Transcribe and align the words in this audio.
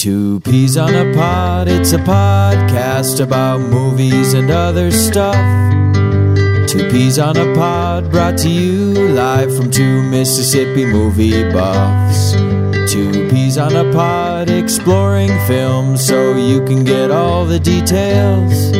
Two 0.00 0.40
peas 0.40 0.78
on 0.78 0.94
a 0.94 1.12
pod, 1.12 1.68
it's 1.68 1.92
a 1.92 1.98
podcast 1.98 3.22
about 3.22 3.60
movies 3.60 4.32
and 4.32 4.50
other 4.50 4.90
stuff. 4.90 5.36
Two 6.66 6.88
peas 6.88 7.18
on 7.18 7.36
a 7.36 7.54
pod, 7.54 8.10
brought 8.10 8.38
to 8.38 8.48
you 8.48 8.94
live 9.10 9.54
from 9.54 9.70
two 9.70 10.02
Mississippi 10.04 10.86
movie 10.86 11.52
buffs. 11.52 12.32
Two 12.90 13.28
peas 13.28 13.58
on 13.58 13.76
a 13.76 13.92
pod, 13.92 14.48
exploring 14.48 15.38
films 15.46 16.06
so 16.06 16.34
you 16.34 16.64
can 16.64 16.82
get 16.82 17.10
all 17.10 17.44
the 17.44 17.60
details. 17.60 18.70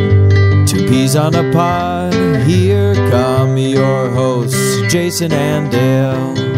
Two 0.73 0.89
peas 0.89 1.17
on 1.17 1.35
a 1.35 1.53
pod, 1.53 2.15
here 2.49 2.95
come 3.11 3.59
your 3.59 4.09
hosts, 4.09 4.91
Jason 4.91 5.33
and 5.33 5.71
Dale. 5.71 6.50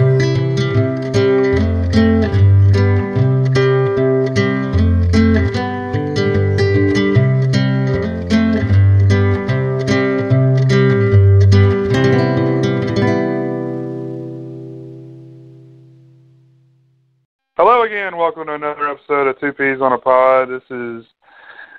Welcome 18.22 18.46
to 18.46 18.54
another 18.54 18.88
episode 18.88 19.26
of 19.26 19.40
Two 19.40 19.52
Peas 19.52 19.80
on 19.80 19.94
a 19.94 19.98
Pod. 19.98 20.48
This 20.48 20.62
is 20.70 21.04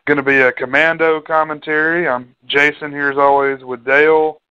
going 0.05 0.17
to 0.17 0.23
be 0.23 0.41
a 0.41 0.51
commando 0.51 1.21
commentary. 1.21 2.05
I'm 2.05 2.35
Jason 2.47 2.91
here 2.91 3.09
as 3.09 3.17
always 3.17 3.63
with 3.63 3.85
Dale. 3.85 4.41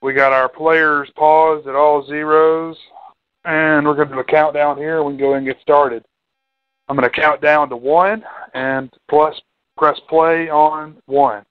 We 0.00 0.12
got 0.12 0.32
our 0.32 0.48
players 0.48 1.10
paused 1.16 1.66
at 1.66 1.74
all 1.74 2.06
zeros, 2.06 2.76
and 3.44 3.84
we're 3.84 3.96
going 3.96 4.10
to 4.10 4.14
do 4.14 4.20
a 4.20 4.24
countdown 4.24 4.76
here. 4.76 5.02
We 5.02 5.10
can 5.10 5.18
go 5.18 5.30
ahead 5.30 5.38
and 5.38 5.46
get 5.46 5.60
started. 5.60 6.04
I'm 6.88 6.96
going 6.96 7.10
to 7.10 7.20
count 7.20 7.42
down 7.42 7.68
to 7.70 7.76
one 7.76 8.22
and 8.54 8.88
plus 9.10 9.34
press 9.76 9.98
play 10.08 10.48
on 10.48 10.98
one. 11.06 11.44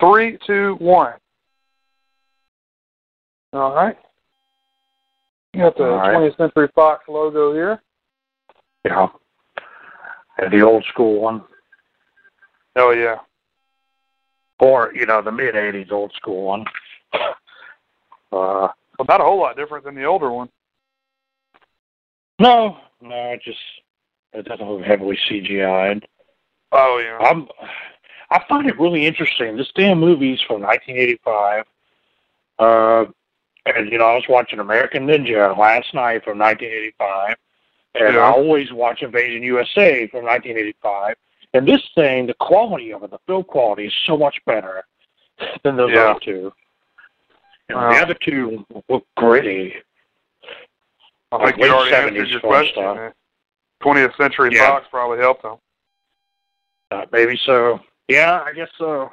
Three, 0.00 0.38
two, 0.44 0.74
one. 0.80 1.14
All 3.52 3.76
right. 3.76 3.96
You 5.54 5.60
got 5.60 5.78
the 5.78 5.84
right. 5.84 6.16
20th 6.16 6.36
Century 6.36 6.68
Fox 6.74 7.04
logo 7.06 7.52
here. 7.54 7.80
Yeah. 8.84 9.08
The 10.50 10.62
old 10.62 10.84
school 10.86 11.20
one. 11.20 11.42
Oh 12.76 12.92
yeah. 12.92 13.16
Or, 14.58 14.92
you 14.94 15.06
know, 15.06 15.22
the 15.22 15.32
mid 15.32 15.56
eighties 15.56 15.90
old 15.90 16.12
school 16.14 16.42
one. 16.44 16.64
Uh 18.32 18.68
Well, 18.98 19.06
not 19.08 19.20
a 19.20 19.24
whole 19.24 19.40
lot 19.40 19.56
different 19.56 19.84
than 19.84 19.94
the 19.94 20.04
older 20.04 20.30
one. 20.30 20.48
no, 22.38 22.76
no, 23.02 23.30
it 23.32 23.42
just 23.42 23.58
it 24.32 24.44
doesn't 24.46 24.68
look 24.70 24.82
heavily 24.84 25.18
CGI'd. 25.28 26.06
Oh 26.72 27.00
yeah. 27.02 27.18
I'm 27.18 27.48
I 28.30 28.42
find 28.48 28.66
it 28.68 28.78
really 28.78 29.06
interesting. 29.06 29.56
This 29.56 29.72
damn 29.74 29.98
movie's 29.98 30.40
from 30.46 30.62
nineteen 30.62 30.96
eighty 30.96 31.20
five. 31.24 31.64
Uh 32.58 33.06
and 33.66 33.90
you 33.92 33.98
know, 33.98 34.06
I 34.06 34.14
was 34.14 34.24
watching 34.28 34.58
American 34.58 35.06
Ninja 35.06 35.56
last 35.58 35.92
night 35.92 36.24
from 36.24 36.38
nineteen 36.38 36.70
eighty 36.70 36.94
five. 36.96 37.36
And 37.94 38.14
Yeah. 38.14 38.20
I 38.20 38.30
always 38.30 38.72
watch 38.72 39.02
Invasion 39.02 39.42
USA 39.42 40.06
from 40.08 40.24
nineteen 40.24 40.56
eighty 40.56 40.74
five. 40.82 41.16
And 41.54 41.66
this 41.66 41.82
thing, 41.96 42.26
the 42.26 42.34
quality 42.34 42.92
of 42.92 43.02
it, 43.02 43.10
the 43.10 43.18
film 43.26 43.42
quality 43.44 43.86
is 43.86 43.94
so 44.06 44.16
much 44.16 44.40
better 44.46 44.84
than 45.64 45.76
those 45.76 45.90
Yeah. 45.90 46.10
other 46.10 46.20
two. 46.20 46.52
Know, 47.68 47.76
Wow. 47.76 47.90
The 47.90 48.02
other 48.02 48.14
two 48.14 48.66
look 48.88 49.06
gritty. 49.16 49.74
I 51.32 51.36
like 51.36 51.54
think 51.54 51.58
you 51.58 51.62
late 51.64 51.72
already 51.72 51.90
70s 51.90 52.20
answered 52.20 52.28
your 52.30 52.40
question. 52.40 53.12
20th 53.80 54.16
Century 54.16 54.50
Yeah. 54.54 54.66
Fox 54.68 54.86
probably 54.90 55.18
helped 55.18 55.42
them. 55.42 55.58
Uh, 56.90 57.06
maybe 57.12 57.36
so. 57.44 57.80
Yeah, 58.08 58.42
I 58.44 58.52
guess 58.52 58.68
so. 58.76 59.12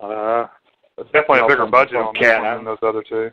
Uh, 0.00 0.46
It's 0.98 1.10
definitely 1.12 1.40
a 1.40 1.46
bigger 1.48 1.66
budget 1.66 1.96
on 1.96 2.12
this 2.14 2.20
Cat 2.22 2.42
one 2.42 2.56
than 2.56 2.64
those 2.64 2.78
other 2.82 3.02
two. 3.02 3.30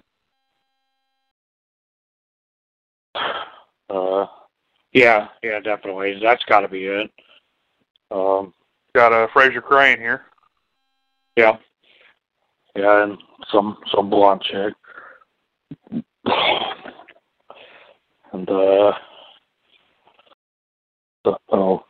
uh, 3.90 4.28
yeah, 4.98 5.28
yeah, 5.44 5.60
definitely. 5.60 6.20
That's 6.22 6.44
got 6.46 6.62
to 6.62 6.68
be 6.68 6.86
it. 6.86 7.12
Um, 8.10 8.54
Got 8.96 9.14
a 9.14 9.28
Frasier 9.28 9.62
Crane 9.62 10.00
here. 10.00 10.24
yeah, 11.36 11.58
yeah, 12.76 13.04
and 13.04 13.18
some 13.52 13.78
some 13.94 14.10
blonde 14.10 14.42
chick. 14.42 14.74
And 18.34 18.50
uh, 18.50 18.94
oh, 21.52 21.84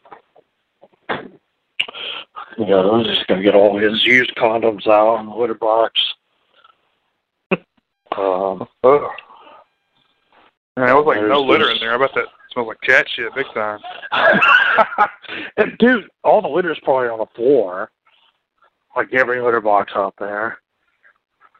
yeah, 2.57 2.75
I 2.75 2.85
was 2.85 3.07
just 3.07 3.25
gonna 3.27 3.41
get 3.41 3.55
all 3.55 3.77
his 3.77 4.03
used 4.03 4.35
condoms 4.35 4.85
out 4.85 5.21
in 5.21 5.27
the 5.27 5.35
litter 5.35 5.53
box. 5.53 5.97
um, 8.17 8.67
Ugh. 8.83 9.01
Man, 10.75 10.89
it 10.89 10.93
was 10.93 11.05
like 11.05 11.21
no 11.21 11.41
litter 11.41 11.71
in 11.71 11.79
there. 11.79 11.95
I 11.95 11.97
bet 11.97 12.11
that 12.15 12.25
smells 12.57 12.67
like 12.67 12.81
cat 12.81 13.07
shit 13.09 13.33
big 13.35 13.45
time. 13.53 13.79
and 15.57 15.77
dude, 15.77 16.09
all 16.23 16.41
the 16.41 16.47
litter's 16.47 16.79
probably 16.83 17.07
on 17.07 17.19
the 17.19 17.27
floor. 17.35 17.91
Like 18.95 19.13
every 19.13 19.41
litter 19.41 19.61
box 19.61 19.93
out 19.95 20.15
there. 20.17 20.57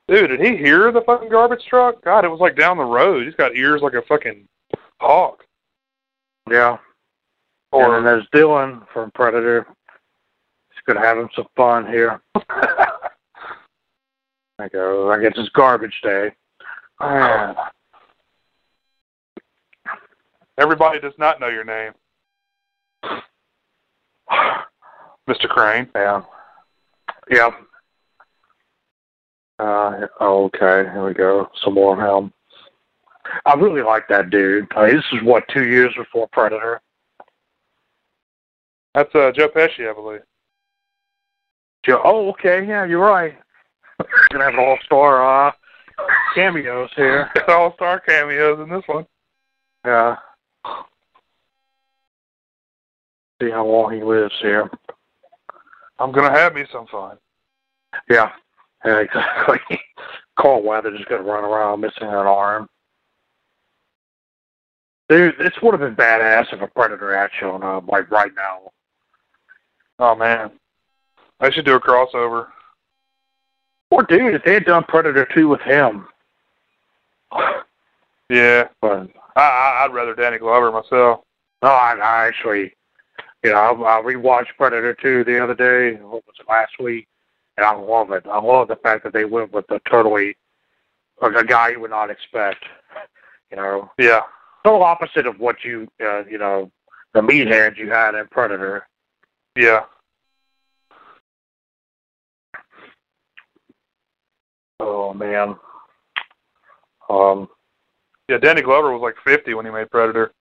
Dude, 0.08 0.30
did 0.30 0.40
he 0.40 0.58
hear 0.58 0.92
the 0.92 1.02
fucking 1.02 1.30
garbage 1.30 1.64
truck? 1.68 2.04
God, 2.04 2.26
it 2.26 2.30
was 2.30 2.40
like 2.40 2.56
down 2.56 2.78
the 2.78 2.84
road. 2.84 3.26
He's 3.26 3.36
got 3.36 3.56
ears 3.56 3.82
like 3.82 3.94
a 3.94 4.02
fucking 4.04 4.48
hawk. 5.00 5.44
Yeah. 6.50 6.78
Or 7.72 7.86
and 7.86 7.94
then 7.94 8.04
there's 8.04 8.28
Dillon 8.32 8.82
from 8.92 9.12
Predator. 9.12 9.68
He's 10.72 10.82
gonna 10.88 11.06
have 11.06 11.18
him 11.18 11.30
some 11.36 11.48
fun 11.56 11.86
here. 11.86 12.22
I 14.60 14.70
go. 14.72 15.12
I 15.12 15.22
guess 15.22 15.34
it's 15.36 15.50
garbage 15.50 16.00
day. 16.02 16.32
Man. 17.00 17.56
Everybody 20.58 21.00
does 21.00 21.14
not 21.18 21.40
know 21.40 21.50
your 21.50 21.64
name, 21.64 21.94
Mr. 25.30 25.48
Crane. 25.48 25.88
Yeah. 25.96 26.24
Yeah. 27.30 27.52
Uh, 29.60 30.08
oh, 30.20 30.46
okay, 30.46 30.90
here 30.92 31.06
we 31.06 31.14
go. 31.14 31.50
Some 31.64 31.76
more 31.76 31.94
of 31.94 32.24
him. 32.24 32.32
I 33.46 33.54
really 33.56 33.82
like 33.82 34.08
that 34.08 34.30
dude. 34.30 34.68
Uh, 34.76 34.86
this 34.86 35.04
is 35.12 35.24
what 35.24 35.44
two 35.50 35.68
years 35.68 35.94
before 35.98 36.28
Predator. 36.32 36.82
That's 38.94 39.14
uh, 39.14 39.32
Joe 39.36 39.50
Pesci, 39.50 39.90
I 39.90 39.94
believe. 39.94 40.22
Joe, 41.86 42.02
oh, 42.04 42.30
okay, 42.30 42.66
yeah, 42.66 42.86
you're 42.86 43.00
right. 43.00 43.38
Gonna 44.32 44.46
have 44.46 44.54
an 44.54 44.60
all-star 44.60 45.48
uh, 45.48 45.52
cameos 46.36 46.90
here. 46.96 47.30
All-star 47.48 48.00
cameos 48.02 48.60
in 48.60 48.70
this 48.70 48.84
one. 48.88 49.06
Yeah. 49.86 50.18
See 53.42 53.52
how 53.52 53.66
long 53.66 53.94
he 53.94 54.04
lives 54.04 54.34
here. 54.42 54.70
I'm 56.00 56.12
gonna 56.12 56.32
have 56.32 56.54
me 56.54 56.66
some 56.72 56.88
fun. 56.88 57.18
Yeah. 58.10 58.32
Yeah, 58.86 59.00
exactly. 59.00 59.60
Carl 60.38 60.64
Weathers 60.64 61.00
is 61.00 61.06
gonna 61.06 61.24
run 61.24 61.44
around 61.44 61.82
missing 61.82 62.08
an 62.08 62.14
arm. 62.14 62.70
Dude, 65.10 65.36
this 65.40 65.54
would 65.62 65.74
have 65.74 65.80
been 65.80 65.96
badass 65.96 66.52
if 66.52 66.62
a 66.62 66.68
Predator 66.68 67.18
had 67.18 67.30
shown 67.40 67.64
up, 67.64 67.88
like 67.88 68.12
right 68.12 68.32
now. 68.36 68.72
Oh 70.00 70.16
man, 70.16 70.52
I 71.40 71.50
should 71.50 71.66
do 71.66 71.76
a 71.76 71.80
crossover. 71.80 72.48
Or 73.90 74.04
dude, 74.04 74.36
if 74.36 74.44
they 74.44 74.54
had 74.54 74.66
done 74.66 74.84
Predator 74.84 75.28
2 75.34 75.48
with 75.48 75.62
him. 75.62 76.08
Yeah, 78.30 78.68
But 78.82 79.08
I, 79.42 79.86
I'd 79.86 79.94
rather 79.94 80.16
Danny 80.16 80.38
Glover 80.38 80.72
myself. 80.72 81.22
no, 81.62 81.70
I, 81.70 81.94
I 81.96 82.28
actually, 82.28 82.74
you 83.44 83.52
know, 83.52 83.58
I, 83.58 84.00
I 84.00 84.02
rewatched 84.02 84.56
Predator 84.58 84.94
2 84.96 85.24
the 85.24 85.44
other 85.44 85.54
day. 85.56 85.96
What 86.02 86.26
was 86.26 86.36
it 86.40 86.50
last 86.50 86.74
week? 86.80 87.08
And 87.58 87.66
I 87.66 87.74
love 87.76 88.12
it. 88.12 88.26
I 88.28 88.40
love 88.40 88.68
the 88.68 88.76
fact 88.78 89.04
that 89.04 89.14
they 89.14 89.26
went 89.26 89.52
with 89.52 89.66
a 89.72 89.80
totally, 89.90 90.36
like 91.22 91.36
a 91.36 91.44
guy 91.46 91.70
you 91.70 91.80
would 91.80 91.90
not 91.92 92.10
expect. 92.10 92.64
You 93.52 93.58
know, 93.58 93.92
Yeah, 93.98 94.22
total 94.64 94.84
opposite 94.84 95.26
of 95.26 95.40
what 95.40 95.64
you, 95.64 95.88
uh, 96.04 96.26
you 96.26 96.38
know, 96.38 96.72
the 97.14 97.22
meatheads 97.22 97.78
you 97.78 97.90
had 97.90 98.14
in 98.16 98.28
Predator. 98.28 98.88
yeah. 99.56 99.82
Oh 104.80 105.14
man. 105.14 105.56
Um, 107.10 107.48
Yeah, 108.30 108.38
Danny 108.38 108.62
Glover 108.62 108.92
was 108.92 109.02
like 109.02 109.16
50 109.24 109.54
when 109.54 109.66
he 109.66 109.72
made 109.72 109.90
Predator. 109.90 110.32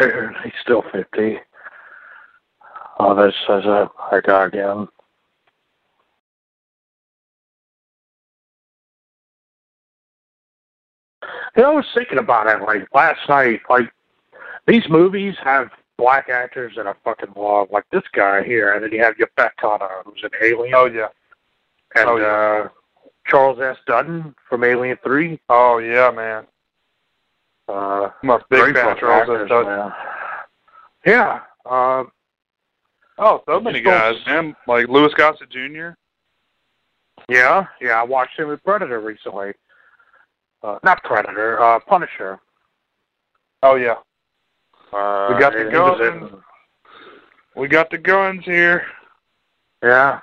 dude, 0.00 0.34
he's 0.42 0.52
still 0.62 0.82
fifty. 0.92 1.38
Oh, 2.98 3.14
there's 3.14 3.34
there's 3.46 3.64
a, 3.64 3.88
a 4.12 4.20
guy 4.20 4.46
again. 4.46 4.88
You 11.56 11.62
know, 11.62 11.72
I 11.72 11.74
was 11.74 11.86
thinking 11.94 12.18
about 12.18 12.46
it 12.46 12.62
like 12.64 12.86
last 12.94 13.20
night. 13.28 13.60
Like 13.68 13.90
these 14.66 14.82
movies 14.88 15.34
have 15.42 15.68
black 15.96 16.28
actors 16.28 16.72
that 16.76 16.86
I 16.86 16.94
fucking 17.04 17.32
love, 17.36 17.68
like 17.72 17.84
this 17.90 18.02
guy 18.14 18.42
here, 18.44 18.74
and 18.74 18.82
then 18.84 18.92
you 18.92 19.02
have 19.02 19.14
Yaphet 19.16 19.50
Kotto, 19.60 19.88
who's 20.04 20.22
an 20.22 20.30
alien, 20.42 20.74
Oh 20.74 20.86
yeah. 20.86 21.08
and 21.96 22.08
oh, 22.08 22.16
yeah. 22.16 22.64
uh, 22.64 22.68
Charles 23.28 23.60
S. 23.60 23.76
Dutton 23.86 24.34
from 24.48 24.64
Alien 24.64 24.98
Three. 25.04 25.38
Oh 25.48 25.78
yeah, 25.78 26.10
man. 26.10 26.46
Uh, 27.68 28.10
I'm 28.22 28.30
a 28.30 28.40
big 28.48 28.74
fan 28.74 28.76
of 28.76 28.98
fucking 28.98 29.00
Charles 29.00 29.40
S. 29.42 29.48
Dutton. 29.48 29.66
man. 29.76 29.92
Yeah. 31.06 31.40
Um, 31.66 32.10
Oh, 33.20 33.42
so 33.46 33.58
many 33.60 33.80
guys, 33.80 34.14
don't- 34.24 34.46
man. 34.46 34.56
Like 34.68 34.86
Louis 34.88 35.12
Gossett 35.14 35.50
Jr. 35.50 35.90
yeah, 37.28 37.66
yeah. 37.80 38.00
I 38.00 38.04
watched 38.04 38.38
him 38.38 38.46
with 38.48 38.62
Predator 38.62 39.00
recently. 39.00 39.54
Uh, 40.62 40.78
not 40.84 41.02
Predator, 41.02 41.60
uh, 41.60 41.80
Punisher. 41.80 42.38
Oh 43.64 43.74
yeah. 43.74 43.96
Uh, 44.92 45.32
We 45.34 45.40
got 45.40 45.52
the 45.52 45.62
and 45.62 45.70
he 45.72 45.76
was 45.78 45.98
guns. 45.98 46.32
We 47.56 47.66
got 47.68 47.90
the 47.90 47.98
guns 47.98 48.44
here. 48.44 48.86
Yeah. 49.82 50.20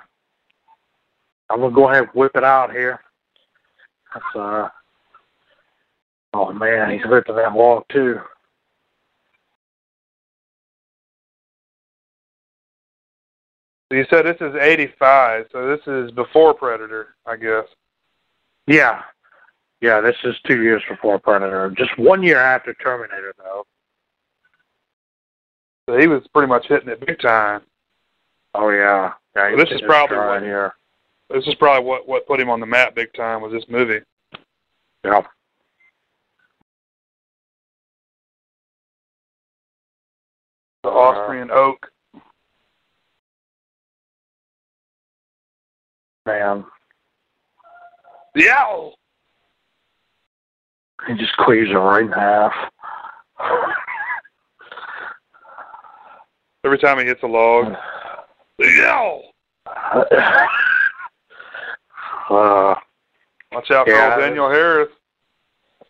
I'm 1.50 1.60
gonna 1.60 1.74
go 1.74 1.88
ahead 1.88 2.04
and 2.04 2.12
whip 2.12 2.32
it 2.34 2.44
out 2.44 2.72
here. 2.72 3.00
That's 4.12 4.36
uh 4.36 4.68
oh 6.34 6.52
man, 6.52 6.90
he's 6.90 7.04
ripping 7.06 7.36
that 7.36 7.54
log 7.54 7.84
too. 7.90 8.20
You 13.90 14.04
said 14.10 14.26
this 14.26 14.36
is 14.40 14.54
85, 14.60 15.46
so 15.52 15.68
this 15.68 15.80
is 15.86 16.10
before 16.10 16.52
Predator, 16.54 17.14
I 17.24 17.36
guess. 17.36 17.64
Yeah. 18.66 19.02
Yeah, 19.80 20.00
this 20.00 20.16
is 20.24 20.34
two 20.44 20.62
years 20.62 20.82
before 20.88 21.20
Predator. 21.20 21.70
Just 21.76 21.96
one 21.96 22.22
year 22.22 22.38
after 22.38 22.74
Terminator 22.74 23.32
though. 23.38 23.64
So 25.88 25.96
he 25.98 26.08
was 26.08 26.26
pretty 26.34 26.48
much 26.48 26.66
hitting 26.66 26.88
it 26.88 27.04
big 27.06 27.20
time. 27.20 27.62
Oh 28.54 28.70
yeah. 28.70 29.12
Yeah, 29.36 29.54
this 29.54 29.70
is 29.70 29.82
probably 29.82 30.16
what- 30.16 30.42
here. 30.42 30.74
This 31.30 31.46
is 31.46 31.54
probably 31.56 31.84
what 31.84 32.06
what 32.06 32.26
put 32.26 32.40
him 32.40 32.50
on 32.50 32.60
the 32.60 32.66
map 32.66 32.94
big 32.94 33.12
time 33.14 33.42
was 33.42 33.52
this 33.52 33.64
movie. 33.68 34.00
Yeah. 35.04 35.22
The 40.84 40.88
Uh, 40.88 40.92
Austrian 40.92 41.50
oak. 41.50 41.90
Man. 46.26 46.64
Yeah. 48.34 48.90
He 51.06 51.14
just 51.14 51.32
squeezed 51.32 51.70
it 51.70 51.78
right 51.78 52.04
in 52.04 52.12
half. 52.12 52.52
Every 56.64 56.78
time 56.78 56.98
he 56.98 57.04
hits 57.04 57.22
a 57.22 57.26
log. 57.26 57.74
Yeah. 58.58 59.18
uh, 62.30 62.74
Watch 63.52 63.70
out 63.70 63.86
for 63.86 63.92
Yeah. 63.92 64.14
old 64.14 64.20
Danielle 64.22 64.50
Harris. 64.50 64.88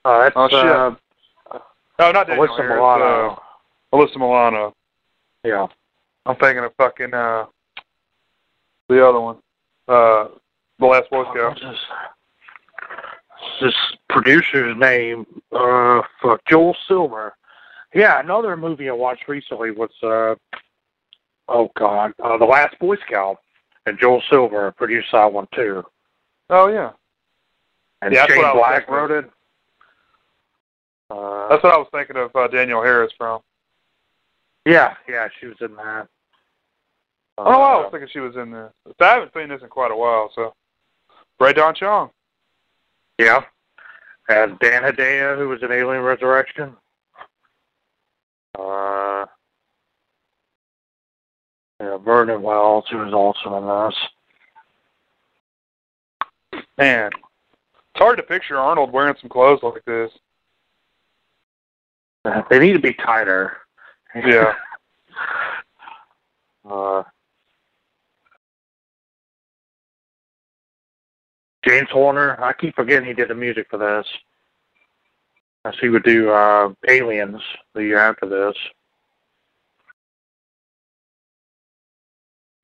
uh, 0.04 0.18
that's, 0.20 0.36
Oh, 0.36 0.48
shit. 0.48 0.58
uh, 0.66 0.90
No, 1.98 2.12
not 2.12 2.26
Danielle 2.26 2.46
Alyssa 2.48 2.56
Harris. 2.58 2.76
Milano. 2.76 3.30
Uh, 3.30 3.96
Alyssa 3.96 4.16
Milano. 4.16 4.74
yeah. 5.44 5.66
I'm 6.26 6.36
thinking 6.36 6.64
of 6.64 6.74
fucking 6.76 7.14
uh 7.14 7.46
the 8.88 9.06
other 9.08 9.20
one. 9.20 9.36
Uh 9.88 10.28
the 10.78 10.86
last 10.86 11.08
Boy 11.10 11.24
Scout. 11.32 11.58
This 13.60 13.74
producer's 14.10 14.76
name, 14.76 15.24
uh, 15.52 16.02
fuck, 16.20 16.40
Joel 16.46 16.76
Silver. 16.88 17.34
Yeah, 17.94 18.18
another 18.20 18.56
movie 18.56 18.88
I 18.90 18.92
watched 18.92 19.28
recently 19.28 19.70
was, 19.70 19.90
uh, 20.02 20.34
oh 21.48 21.70
god, 21.76 22.12
uh, 22.22 22.36
The 22.38 22.44
Last 22.44 22.78
Boy 22.78 22.96
Scout, 23.06 23.38
and 23.86 23.98
Joel 23.98 24.22
Silver 24.28 24.72
produced 24.72 25.08
that 25.12 25.32
one 25.32 25.46
too. 25.54 25.84
Oh 26.50 26.68
yeah. 26.68 26.92
And 28.02 28.12
Yeah, 28.12 28.20
that's 28.22 28.32
Shane 28.32 28.42
what 28.42 28.46
I 28.50 28.54
was 28.54 28.60
Black 28.60 28.90
wrote 28.90 29.10
it. 29.10 29.30
Uh, 31.08 31.48
That's 31.48 31.62
what 31.62 31.72
I 31.72 31.76
was 31.78 31.88
thinking 31.92 32.16
of 32.16 32.34
uh, 32.34 32.48
Danielle 32.48 32.82
Harris 32.82 33.12
from. 33.16 33.40
yeah, 34.64 34.94
yeah, 35.08 35.28
she 35.38 35.46
was 35.46 35.56
in 35.60 35.74
that. 35.76 36.08
oh, 37.38 37.44
I 37.44 37.74
Uh, 37.74 37.82
was 37.82 37.88
thinking 37.92 38.08
she 38.12 38.18
was 38.20 38.34
in 38.36 38.50
this. 38.50 38.72
I 39.00 39.04
haven't 39.14 39.32
seen 39.32 39.48
this 39.48 39.62
in 39.62 39.68
quite 39.68 39.92
a 39.92 39.96
while, 39.96 40.30
so. 40.34 40.54
Rae 41.38 41.52
Dawn 41.52 41.74
Chong. 41.74 42.10
Yeah. 43.18 43.42
And 44.28 44.58
Dan 44.58 44.82
Hedaya, 44.82 45.36
who 45.38 45.48
was 45.48 45.62
in 45.62 45.70
Alien 45.70 46.02
Resurrection. 46.02 46.76
Uh, 48.58 49.26
yeah, 51.80 51.98
Vernon 51.98 52.42
Wells, 52.42 52.84
who 52.90 52.98
was 52.98 53.12
also 53.12 53.56
in 53.58 53.66
this. 53.90 53.96
Man, 56.78 57.10
it's 57.14 57.98
hard 58.02 58.18
to 58.18 58.22
picture 58.22 58.58
Arnold 58.58 58.92
wearing 58.92 59.14
some 59.20 59.30
clothes 59.30 59.60
like 59.62 59.84
this. 59.86 60.10
They 62.50 62.58
need 62.58 62.74
to 62.74 62.80
be 62.80 62.92
tighter. 62.92 63.58
Yeah. 64.14 64.52
uh, 66.70 67.02
James 71.66 71.88
Horner, 71.90 72.42
I 72.42 72.52
keep 72.52 72.74
forgetting 72.76 73.08
he 73.08 73.14
did 73.14 73.28
the 73.28 73.34
music 73.34 73.68
for 73.70 73.78
this. 73.78 74.06
I 75.64 75.72
see 75.72 75.78
he 75.82 75.88
would 75.88 76.04
do 76.04 76.30
uh, 76.30 76.72
Aliens 76.88 77.40
the 77.74 77.82
year 77.82 77.98
after 77.98 78.26
this. 78.26 78.56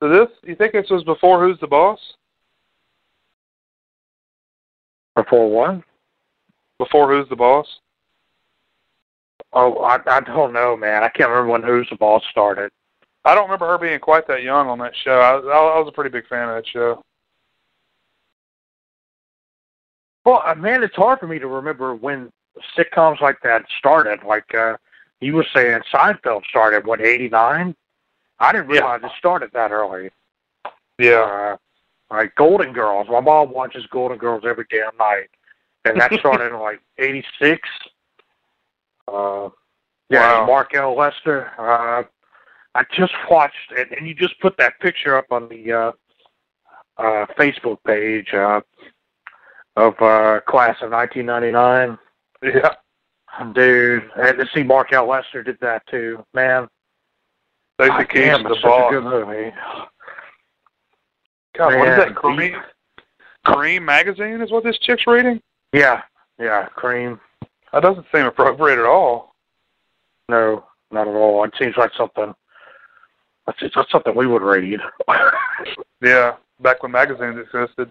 So 0.01 0.09
this, 0.09 0.27
you 0.43 0.55
think 0.55 0.73
this 0.73 0.89
was 0.89 1.03
before 1.03 1.45
Who's 1.45 1.59
the 1.59 1.67
Boss? 1.67 1.99
Before 5.15 5.49
what? 5.49 5.83
Before 6.79 7.09
Who's 7.13 7.29
the 7.29 7.35
Boss? 7.35 7.67
Oh, 9.53 9.77
I, 9.79 9.99
I 10.07 10.19
don't 10.21 10.53
know, 10.53 10.75
man. 10.75 11.03
I 11.03 11.09
can't 11.09 11.29
remember 11.29 11.51
when 11.51 11.63
Who's 11.63 11.87
the 11.89 11.95
Boss 11.95 12.23
started. 12.31 12.71
I 13.25 13.35
don't 13.35 13.45
remember 13.45 13.67
her 13.67 13.77
being 13.77 13.99
quite 13.99 14.27
that 14.27 14.43
young 14.43 14.67
on 14.67 14.79
that 14.79 14.93
show. 15.03 15.19
I, 15.19 15.33
I, 15.35 15.75
I 15.75 15.79
was 15.79 15.87
a 15.87 15.91
pretty 15.91 16.09
big 16.09 16.27
fan 16.27 16.49
of 16.49 16.55
that 16.55 16.67
show. 16.67 17.01
Well, 20.25 20.41
uh, 20.45 20.55
man, 20.55 20.83
it's 20.83 20.95
hard 20.95 21.19
for 21.19 21.27
me 21.27 21.39
to 21.39 21.47
remember 21.47 21.95
when 21.95 22.31
sitcoms 22.77 23.21
like 23.21 23.37
that 23.43 23.63
started. 23.77 24.23
Like 24.25 24.53
uh, 24.55 24.77
you 25.21 25.35
were 25.35 25.45
saying, 25.53 25.81
Seinfeld 25.93 26.45
started 26.45 26.85
what 26.85 27.01
'89. 27.01 27.75
I 28.39 28.51
didn't 28.51 28.69
Yeah. 28.69 28.73
realize 28.73 29.01
it 29.03 29.11
started 29.17 29.51
that 29.53 29.71
early. 29.71 30.09
Yeah. 30.97 31.19
Uh, 31.21 31.57
like 32.13 32.35
Golden 32.35 32.73
Girls. 32.73 33.07
My 33.09 33.19
mom 33.19 33.51
watches 33.51 33.85
Golden 33.87 34.17
Girls 34.17 34.43
every 34.45 34.65
damn 34.69 34.95
night, 34.97 35.29
and 35.85 35.99
that 35.99 36.13
started 36.13 36.53
in 36.53 36.59
like 36.59 36.81
'86. 36.97 37.67
Uh, 39.07 39.49
yeah, 40.09 40.39
Wow. 40.41 40.45
Mark 40.45 40.75
L. 40.75 40.95
Lester. 40.95 41.51
Uh, 41.57 42.03
I 42.75 42.83
just 42.95 43.13
watched 43.29 43.71
it, 43.71 43.89
and 43.97 44.07
you 44.07 44.13
just 44.15 44.39
put 44.39 44.57
that 44.57 44.79
picture 44.79 45.15
up 45.17 45.25
on 45.31 45.47
the 45.49 45.71
uh, 45.71 45.91
uh, 46.97 47.25
Facebook 47.37 47.77
page 47.85 48.33
uh, 48.33 48.61
of 49.75 49.93
uh, 50.01 50.39
class 50.47 50.77
of 50.81 50.91
1999. 50.91 51.97
Yeah. 52.43 52.75
Dude, 53.53 54.09
and 54.15 54.37
to 54.37 54.45
see 54.53 54.61
Mark 54.61 54.93
L. 54.93 55.07
Lester 55.07 55.41
did 55.41 55.57
that 55.61 55.85
too, 55.87 56.23
man. 56.35 56.69
Stacey 57.79 57.89
God 57.89 58.07
Keach, 58.09 58.13
damn, 58.13 58.43
the 58.43 58.51
it's 58.51 58.61
such 58.61 58.71
a 58.71 58.89
good 58.91 59.03
movie. 59.03 59.51
God, 61.57 61.77
what 61.77 61.87
is 61.87 61.97
that? 61.97 62.15
Cream, 62.15 62.55
Cream 63.45 63.85
magazine 63.85 64.41
is 64.41 64.51
what 64.51 64.63
this 64.63 64.77
chick's 64.79 65.05
reading? 65.07 65.41
Yeah, 65.71 66.01
yeah, 66.39 66.67
Cream. 66.75 67.19
That 67.71 67.81
doesn't 67.83 68.05
seem 68.13 68.25
appropriate 68.25 68.79
at 68.79 68.85
all. 68.85 69.33
No, 70.29 70.65
not 70.91 71.07
at 71.07 71.15
all. 71.15 71.43
It 71.43 71.53
seems 71.59 71.75
like 71.77 71.91
something. 71.95 72.33
That's 73.45 73.59
that's 73.75 73.91
something 73.91 74.15
we 74.15 74.27
would 74.27 74.41
read. 74.41 74.79
Yeah, 76.01 76.35
back 76.59 76.83
when 76.83 76.91
magazines 76.91 77.39
existed. 77.39 77.89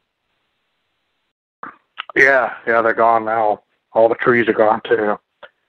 yeah, 2.14 2.52
yeah, 2.66 2.82
they're 2.82 2.92
gone 2.92 3.24
now. 3.24 3.62
All 3.94 4.10
the 4.10 4.14
trees 4.16 4.46
are 4.48 4.52
gone 4.52 4.82
too. 4.86 5.18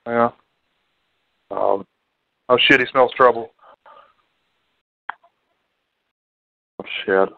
Yeah. 0.05 0.31
Um, 1.49 1.87
Oh 2.49 2.57
shit, 2.57 2.79
he 2.81 2.85
smells 2.87 3.11
trouble. 3.13 3.53
oh, 6.79 6.85
shit. 7.05 7.29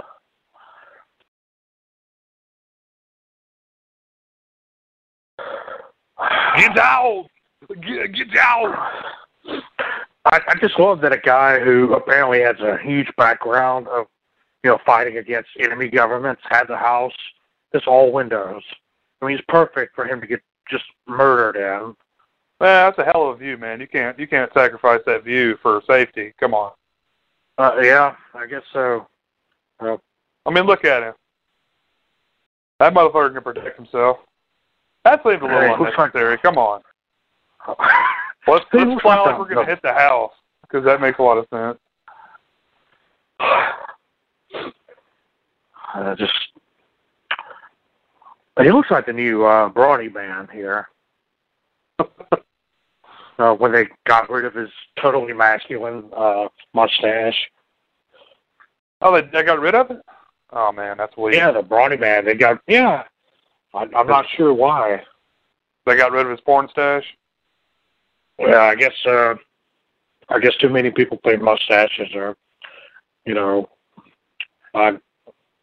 Get 6.57 6.77
out! 6.77 7.27
Get, 7.81 8.13
get 8.13 8.37
out! 8.37 8.91
I, 10.25 10.39
I 10.47 10.55
just 10.59 10.79
love 10.79 11.01
that 11.01 11.13
a 11.13 11.17
guy 11.17 11.59
who 11.59 11.93
apparently 11.93 12.41
has 12.41 12.59
a 12.59 12.77
huge 12.83 13.09
background 13.17 13.87
of, 13.87 14.07
you 14.63 14.71
know, 14.71 14.79
fighting 14.85 15.17
against 15.17 15.49
enemy 15.59 15.87
governments 15.87 16.41
had 16.49 16.65
the 16.67 16.77
house 16.77 17.13
that's 17.71 17.87
all 17.87 18.11
windows. 18.11 18.63
I 19.21 19.25
mean, 19.25 19.37
it's 19.37 19.45
perfect 19.47 19.95
for 19.95 20.05
him 20.05 20.21
to 20.21 20.27
get 20.27 20.41
just 20.69 20.85
murdered 21.07 21.57
in. 21.57 21.95
Man, 22.61 22.87
that's 22.87 22.97
a 22.97 23.03
hell 23.03 23.29
of 23.29 23.35
a 23.35 23.37
view, 23.37 23.57
man. 23.57 23.81
You 23.81 23.87
can't 23.87 24.17
you 24.17 24.27
can't 24.27 24.51
sacrifice 24.53 25.01
that 25.05 25.25
view 25.25 25.57
for 25.61 25.81
safety. 25.87 26.33
Come 26.39 26.53
on. 26.53 26.71
Uh, 27.57 27.75
yeah, 27.81 28.15
I 28.33 28.45
guess 28.45 28.63
so. 28.71 29.07
Well, 29.81 30.01
I 30.45 30.51
mean, 30.51 30.65
look 30.65 30.85
at 30.85 31.03
him. 31.03 31.13
That 32.79 32.93
motherfucker 32.93 33.33
can 33.33 33.43
protect 33.43 33.77
himself. 33.77 34.17
That 35.05 35.21
seems 35.23 35.41
a 35.41 35.45
little 35.45 35.61
Hey, 35.61 35.69
looks 35.77 35.97
like- 35.97 36.41
Come 36.41 36.57
on. 36.57 36.81
Let's 38.47 38.65
let's 38.73 39.01
fly 39.01 39.15
like 39.21 39.39
we're 39.39 39.47
gonna 39.49 39.65
hit 39.65 39.81
the 39.81 39.91
house 39.91 40.31
because 40.61 40.85
that 40.85 41.01
makes 41.01 41.17
a 41.17 41.21
lot 41.23 41.37
of 41.39 41.47
sense. 41.51 41.79
uh, 45.95 46.15
just 46.15 46.31
he 48.61 48.71
looks 48.71 48.91
like 48.91 49.07
the 49.07 49.13
new 49.13 49.43
uh, 49.45 49.69
Brawny 49.69 50.09
man 50.09 50.47
here. 50.53 50.89
Uh, 53.37 53.53
when 53.53 53.73
they 53.73 53.85
got 54.07 54.29
rid 54.29 54.45
of 54.45 54.53
his 54.53 54.69
totally 55.01 55.33
masculine 55.33 56.05
uh, 56.15 56.47
mustache. 56.73 57.35
Oh, 59.01 59.13
they, 59.13 59.27
they 59.27 59.43
got 59.43 59.59
rid 59.59 59.75
of 59.75 59.91
it. 59.91 60.01
Oh 60.53 60.71
man, 60.71 60.95
that's 60.97 61.17
weird. 61.17 61.35
Yeah, 61.35 61.51
the 61.51 61.61
Brawny 61.61 61.97
man. 61.97 62.23
They 62.23 62.33
got 62.35 62.61
yeah. 62.65 63.03
I, 63.75 63.87
I'm 63.95 64.07
not 64.07 64.25
sure 64.35 64.53
why. 64.53 65.03
They 65.85 65.97
got 65.97 66.11
rid 66.11 66.25
of 66.25 66.31
his 66.31 66.41
porn 66.41 66.67
stash. 66.71 67.05
Well, 68.39 68.61
I 68.61 68.75
guess 68.75 68.93
uh, 69.05 69.35
I 70.29 70.39
guess 70.39 70.55
too 70.57 70.69
many 70.69 70.91
people 70.91 71.19
think 71.23 71.41
mustaches 71.41 72.13
are, 72.15 72.35
you 73.25 73.33
know, 73.33 73.69
not 74.73 75.01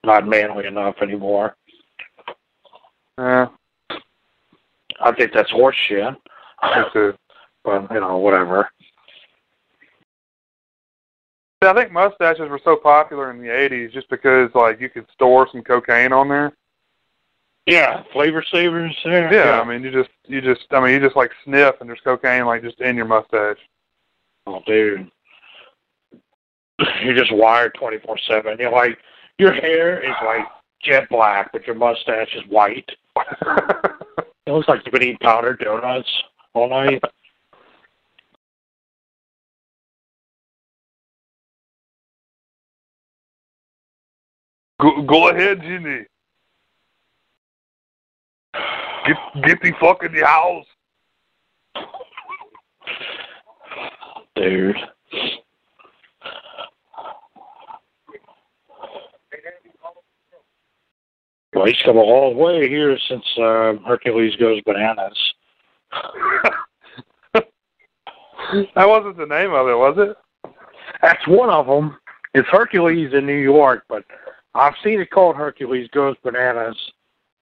not 0.04 0.28
manly 0.28 0.66
enough 0.66 0.96
anymore. 1.02 1.56
Yeah, 3.18 3.48
I 5.00 5.12
think 5.12 5.32
that's 5.32 5.50
horse 5.50 5.76
shit. 5.88 6.14
me 6.62 6.82
too. 6.92 7.14
But 7.64 7.92
you 7.92 8.00
know, 8.00 8.18
whatever. 8.18 8.68
I 11.62 11.72
think 11.74 11.92
mustaches 11.92 12.48
were 12.48 12.60
so 12.64 12.74
popular 12.74 13.30
in 13.30 13.38
the 13.38 13.46
'80s 13.46 13.92
just 13.92 14.08
because 14.10 14.50
like 14.52 14.80
you 14.80 14.88
could 14.88 15.06
store 15.14 15.46
some 15.52 15.62
cocaine 15.62 16.12
on 16.12 16.28
there. 16.28 16.52
Yeah, 17.66 18.02
flavor 18.12 18.44
savers. 18.50 18.96
Yeah, 19.04 19.32
Yeah, 19.32 19.60
I 19.60 19.64
mean, 19.64 19.82
you 19.82 19.90
just 19.92 20.10
you 20.26 20.40
just 20.40 20.66
I 20.70 20.80
mean, 20.80 20.94
you 20.94 21.00
just 21.00 21.16
like 21.16 21.30
sniff 21.44 21.76
and 21.80 21.88
there's 21.88 22.00
cocaine 22.02 22.44
like 22.44 22.62
just 22.62 22.80
in 22.80 22.96
your 22.96 23.06
mustache. 23.06 23.58
Oh, 24.46 24.60
dude, 24.66 25.10
you're 27.04 27.14
just 27.14 27.32
wired 27.32 27.74
twenty 27.74 27.98
four 27.98 28.18
seven. 28.26 28.56
You're 28.58 28.72
like 28.72 28.98
your 29.38 29.52
hair 29.52 30.02
is 30.02 30.16
like 30.24 30.44
jet 30.82 31.08
black, 31.08 31.52
but 31.52 31.66
your 31.66 31.76
mustache 31.76 32.34
is 32.34 32.42
white. 32.48 32.90
It 34.44 34.50
looks 34.50 34.66
like 34.66 34.84
you've 34.84 34.92
been 34.92 35.02
eating 35.02 35.18
powdered 35.18 35.60
donuts 35.60 36.08
all 36.52 36.68
night. 36.68 37.00
go, 44.80 45.02
go 45.02 45.28
ahead, 45.28 45.62
Jenny. 45.62 46.06
Get 48.54 49.16
get 49.44 49.62
the 49.62 49.72
fuck 49.80 50.02
in 50.04 50.12
the 50.12 50.26
house. 50.26 50.66
Dude. 54.36 54.76
Well, 61.54 61.66
he's 61.66 61.76
come 61.84 61.98
a 61.98 62.02
long 62.02 62.36
way 62.36 62.66
here 62.68 62.98
since 63.08 63.24
uh, 63.36 63.74
Hercules 63.86 64.34
goes 64.36 64.62
bananas. 64.64 65.34
that 67.34 68.88
wasn't 68.88 69.18
the 69.18 69.26
name 69.26 69.52
of 69.52 69.68
it, 69.68 69.76
was 69.76 69.96
it? 69.98 70.16
That's 71.02 71.26
one 71.28 71.50
of 71.50 71.66
them. 71.66 71.98
It's 72.34 72.48
Hercules 72.48 73.12
in 73.12 73.26
New 73.26 73.36
York, 73.36 73.84
but 73.88 74.02
I've 74.54 74.74
seen 74.82 75.00
it 75.00 75.10
called 75.10 75.36
Hercules 75.36 75.88
Goes 75.92 76.16
Bananas, 76.22 76.76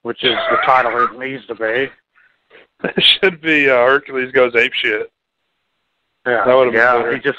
which 0.02 0.22
is 0.24 0.34
the 0.50 0.56
title 0.64 1.04
it 1.04 1.18
needs 1.18 1.46
to 1.46 1.54
be. 1.54 1.88
It 2.82 3.04
should 3.04 3.42
be 3.42 3.68
uh, 3.68 3.74
Hercules 3.74 4.32
goes 4.32 4.54
ape 4.56 4.72
shit. 4.72 5.12
Yeah, 6.26 6.44
That 6.46 6.54
would've 6.54 6.72
been 6.72 6.80
yeah. 6.80 6.96
better. 6.96 7.14
He 7.14 7.20
just 7.20 7.38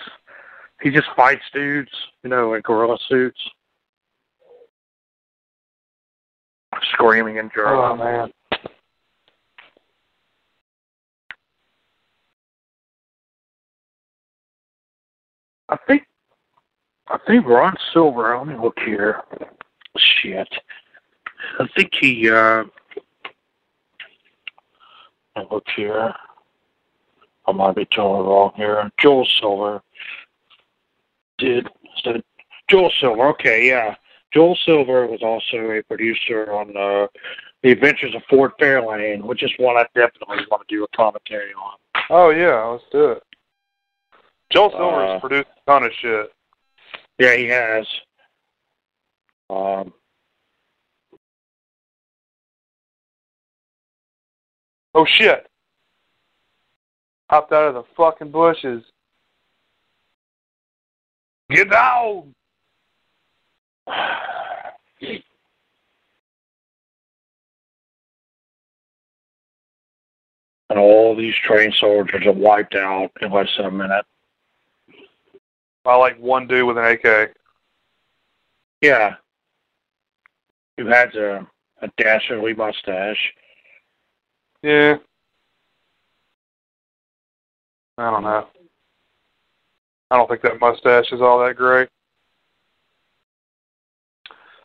he 0.83 0.91
just 0.91 1.07
fights 1.15 1.41
dudes, 1.51 1.89
you 2.23 2.29
know, 2.29 2.53
in 2.53 2.61
gorilla 2.61 2.97
suits, 3.09 3.39
screaming 6.93 7.37
in 7.37 7.49
German. 7.55 7.97
man. 7.97 8.31
I 15.69 15.77
think 15.87 16.03
I 17.07 17.17
think 17.27 17.45
Ron 17.45 17.75
Silver. 17.93 18.37
Let 18.37 18.47
me 18.47 18.55
look 18.61 18.77
here. 18.85 19.21
Shit. 19.97 20.47
I 21.59 21.67
think 21.75 21.91
he. 21.99 22.29
uh 22.29 22.63
I 25.35 25.43
look 25.49 25.65
here. 25.75 26.13
I 27.47 27.51
might 27.51 27.75
be 27.75 27.85
telling 27.85 28.25
wrong 28.25 28.51
here. 28.55 28.91
Joel 28.99 29.25
Silver 29.39 29.81
did. 31.37 31.67
Said 32.03 32.23
Joel 32.69 32.91
Silver. 32.99 33.27
Okay, 33.29 33.67
yeah. 33.67 33.95
Joel 34.33 34.57
Silver 34.65 35.07
was 35.07 35.21
also 35.21 35.71
a 35.71 35.83
producer 35.83 36.53
on 36.53 36.69
uh, 36.77 37.07
The 37.63 37.71
Adventures 37.71 38.15
of 38.15 38.21
Ford 38.29 38.51
Fairlane, 38.61 39.21
which 39.23 39.43
is 39.43 39.51
one 39.57 39.75
I 39.75 39.85
definitely 39.93 40.45
want 40.49 40.65
to 40.67 40.75
do 40.75 40.83
a 40.85 40.87
commentary 40.95 41.51
on. 41.53 41.77
Oh 42.09 42.29
yeah, 42.29 42.63
let's 42.63 42.83
do 42.91 43.11
it. 43.11 43.23
Joel 44.51 44.71
Silver's 44.71 45.09
Uh, 45.09 45.19
produced 45.19 45.47
a 45.65 45.71
ton 45.71 45.83
of 45.83 45.91
shit. 46.01 46.33
Yeah, 47.19 47.35
he 47.35 47.45
has. 47.47 47.85
Um, 49.49 49.93
Oh 54.93 55.05
shit! 55.05 55.49
Hopped 57.29 57.51
out 57.51 57.69
of 57.69 57.73
the 57.75 57.83
fucking 57.95 58.31
bushes. 58.31 58.83
Get 61.49 61.69
down! 61.69 62.33
and 70.71 70.79
all 70.79 71.13
these 71.17 71.35
trained 71.35 71.73
soldiers 71.81 72.25
are 72.25 72.31
wiped 72.31 72.75
out 72.75 73.11
in 73.21 73.29
less 73.29 73.49
than 73.57 73.65
a 73.65 73.71
minute. 73.71 74.05
By 75.83 75.95
like 75.95 76.17
one 76.17 76.47
dude 76.47 76.65
with 76.65 76.77
an 76.77 76.85
AK. 76.85 77.33
Yeah. 78.79 79.15
Who 80.77 80.87
has 80.87 81.13
a, 81.15 81.45
a 81.81 81.89
dastardly 81.97 82.53
mustache. 82.53 83.33
Yeah. 84.63 84.97
I 87.97 88.09
don't 88.11 88.23
know. 88.23 88.47
I 90.09 90.17
don't 90.17 90.27
think 90.27 90.41
that 90.41 90.59
mustache 90.59 91.11
is 91.11 91.21
all 91.21 91.39
that 91.39 91.55
great. 91.55 91.87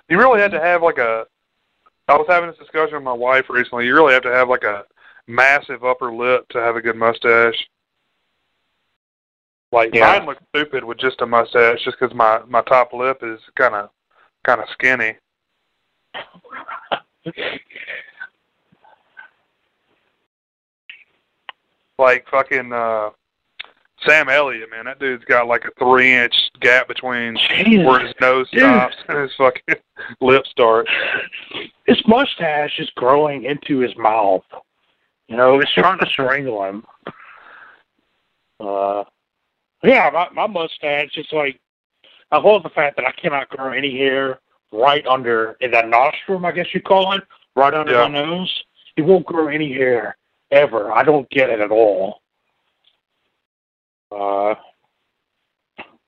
You 0.08 0.18
really 0.18 0.40
had 0.40 0.50
to 0.52 0.60
have 0.60 0.82
like 0.82 0.98
a. 0.98 1.26
I 2.08 2.16
was 2.16 2.26
having 2.28 2.48
this 2.50 2.58
discussion 2.58 2.94
with 2.94 3.02
my 3.02 3.12
wife 3.12 3.46
recently. 3.48 3.86
You 3.86 3.94
really 3.94 4.12
have 4.14 4.22
to 4.22 4.32
have 4.32 4.48
like 4.48 4.62
a 4.64 4.84
massive 5.26 5.84
upper 5.84 6.12
lip 6.12 6.48
to 6.50 6.58
have 6.58 6.76
a 6.76 6.80
good 6.80 6.96
mustache. 6.96 7.56
Like 9.72 9.94
Yeah. 9.94 10.18
mine 10.18 10.26
looks 10.26 10.42
stupid 10.54 10.84
with 10.84 10.98
just 10.98 11.20
a 11.20 11.26
mustache, 11.26 11.84
just 11.84 11.98
because 11.98 12.14
my 12.14 12.40
my 12.46 12.62
top 12.62 12.92
lip 12.92 13.18
is 13.22 13.40
kind 13.56 13.74
of 13.74 13.90
kind 14.44 14.60
of 14.60 14.68
skinny. 14.70 15.16
Like 21.98 22.26
fucking 22.30 22.72
uh 22.72 23.10
Sam 24.06 24.28
Elliott, 24.28 24.70
man. 24.70 24.84
That 24.84 24.98
dude's 24.98 25.24
got 25.24 25.46
like 25.46 25.64
a 25.64 25.70
three 25.78 26.12
inch 26.12 26.34
gap 26.60 26.86
between 26.88 27.36
Jesus. 27.48 27.86
where 27.86 28.00
his 28.06 28.14
nose 28.20 28.46
Dude. 28.50 28.60
stops 28.60 28.96
and 29.08 29.18
his 29.18 29.32
fucking 29.38 29.76
lip 30.20 30.44
starts. 30.46 30.90
His 31.86 32.00
mustache 32.06 32.78
is 32.78 32.90
growing 32.96 33.44
into 33.44 33.78
his 33.78 33.96
mouth. 33.96 34.44
You 35.28 35.36
know, 35.36 35.58
it's 35.60 35.72
trying 35.72 35.98
to 36.00 36.06
strangle 36.06 36.62
him. 36.64 36.84
Uh, 38.60 39.04
yeah, 39.82 40.10
my, 40.12 40.28
my 40.32 40.46
mustache 40.46 41.16
is 41.16 41.26
like, 41.32 41.58
I 42.30 42.38
love 42.38 42.62
the 42.62 42.68
fact 42.70 42.96
that 42.96 43.06
I 43.06 43.12
cannot 43.12 43.48
grow 43.48 43.72
any 43.72 43.96
hair 43.96 44.40
right 44.72 45.06
under, 45.06 45.56
in 45.60 45.70
that 45.72 45.88
nostrum, 45.88 46.44
I 46.44 46.52
guess 46.52 46.66
you 46.74 46.80
call 46.80 47.12
it, 47.14 47.22
right 47.56 47.72
under 47.74 47.92
Yeah. 47.92 48.08
my 48.08 48.20
nose. 48.24 48.62
It 48.96 49.02
won't 49.02 49.26
grow 49.26 49.48
any 49.48 49.72
hair, 49.72 50.16
ever. 50.50 50.92
I 50.92 51.02
don't 51.02 51.28
get 51.30 51.50
it 51.50 51.60
at 51.60 51.70
all. 51.70 52.20
Uh, 54.10 54.54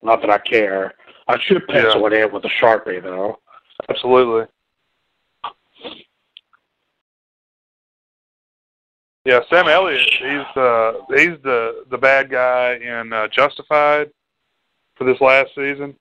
not 0.03 0.21
that 0.21 0.31
I 0.31 0.39
care. 0.39 0.95
I 1.27 1.39
should 1.41 1.67
pencil 1.67 2.07
it 2.07 2.13
in 2.13 2.33
with 2.33 2.45
a 2.45 2.49
Sharpie, 2.49 3.03
though. 3.03 3.39
Absolutely. 3.89 4.47
Yeah, 9.25 9.41
Sam 9.51 9.69
Elliott. 9.69 10.01
He's 10.01 10.47
the 10.55 11.05
he's 11.11 11.43
the 11.43 11.85
the 11.91 11.99
bad 11.99 12.31
guy 12.31 12.77
in 12.77 13.13
uh, 13.13 13.29
Justified 13.29 14.11
for 14.95 15.05
this 15.05 15.21
last 15.21 15.51
season. 15.55 15.95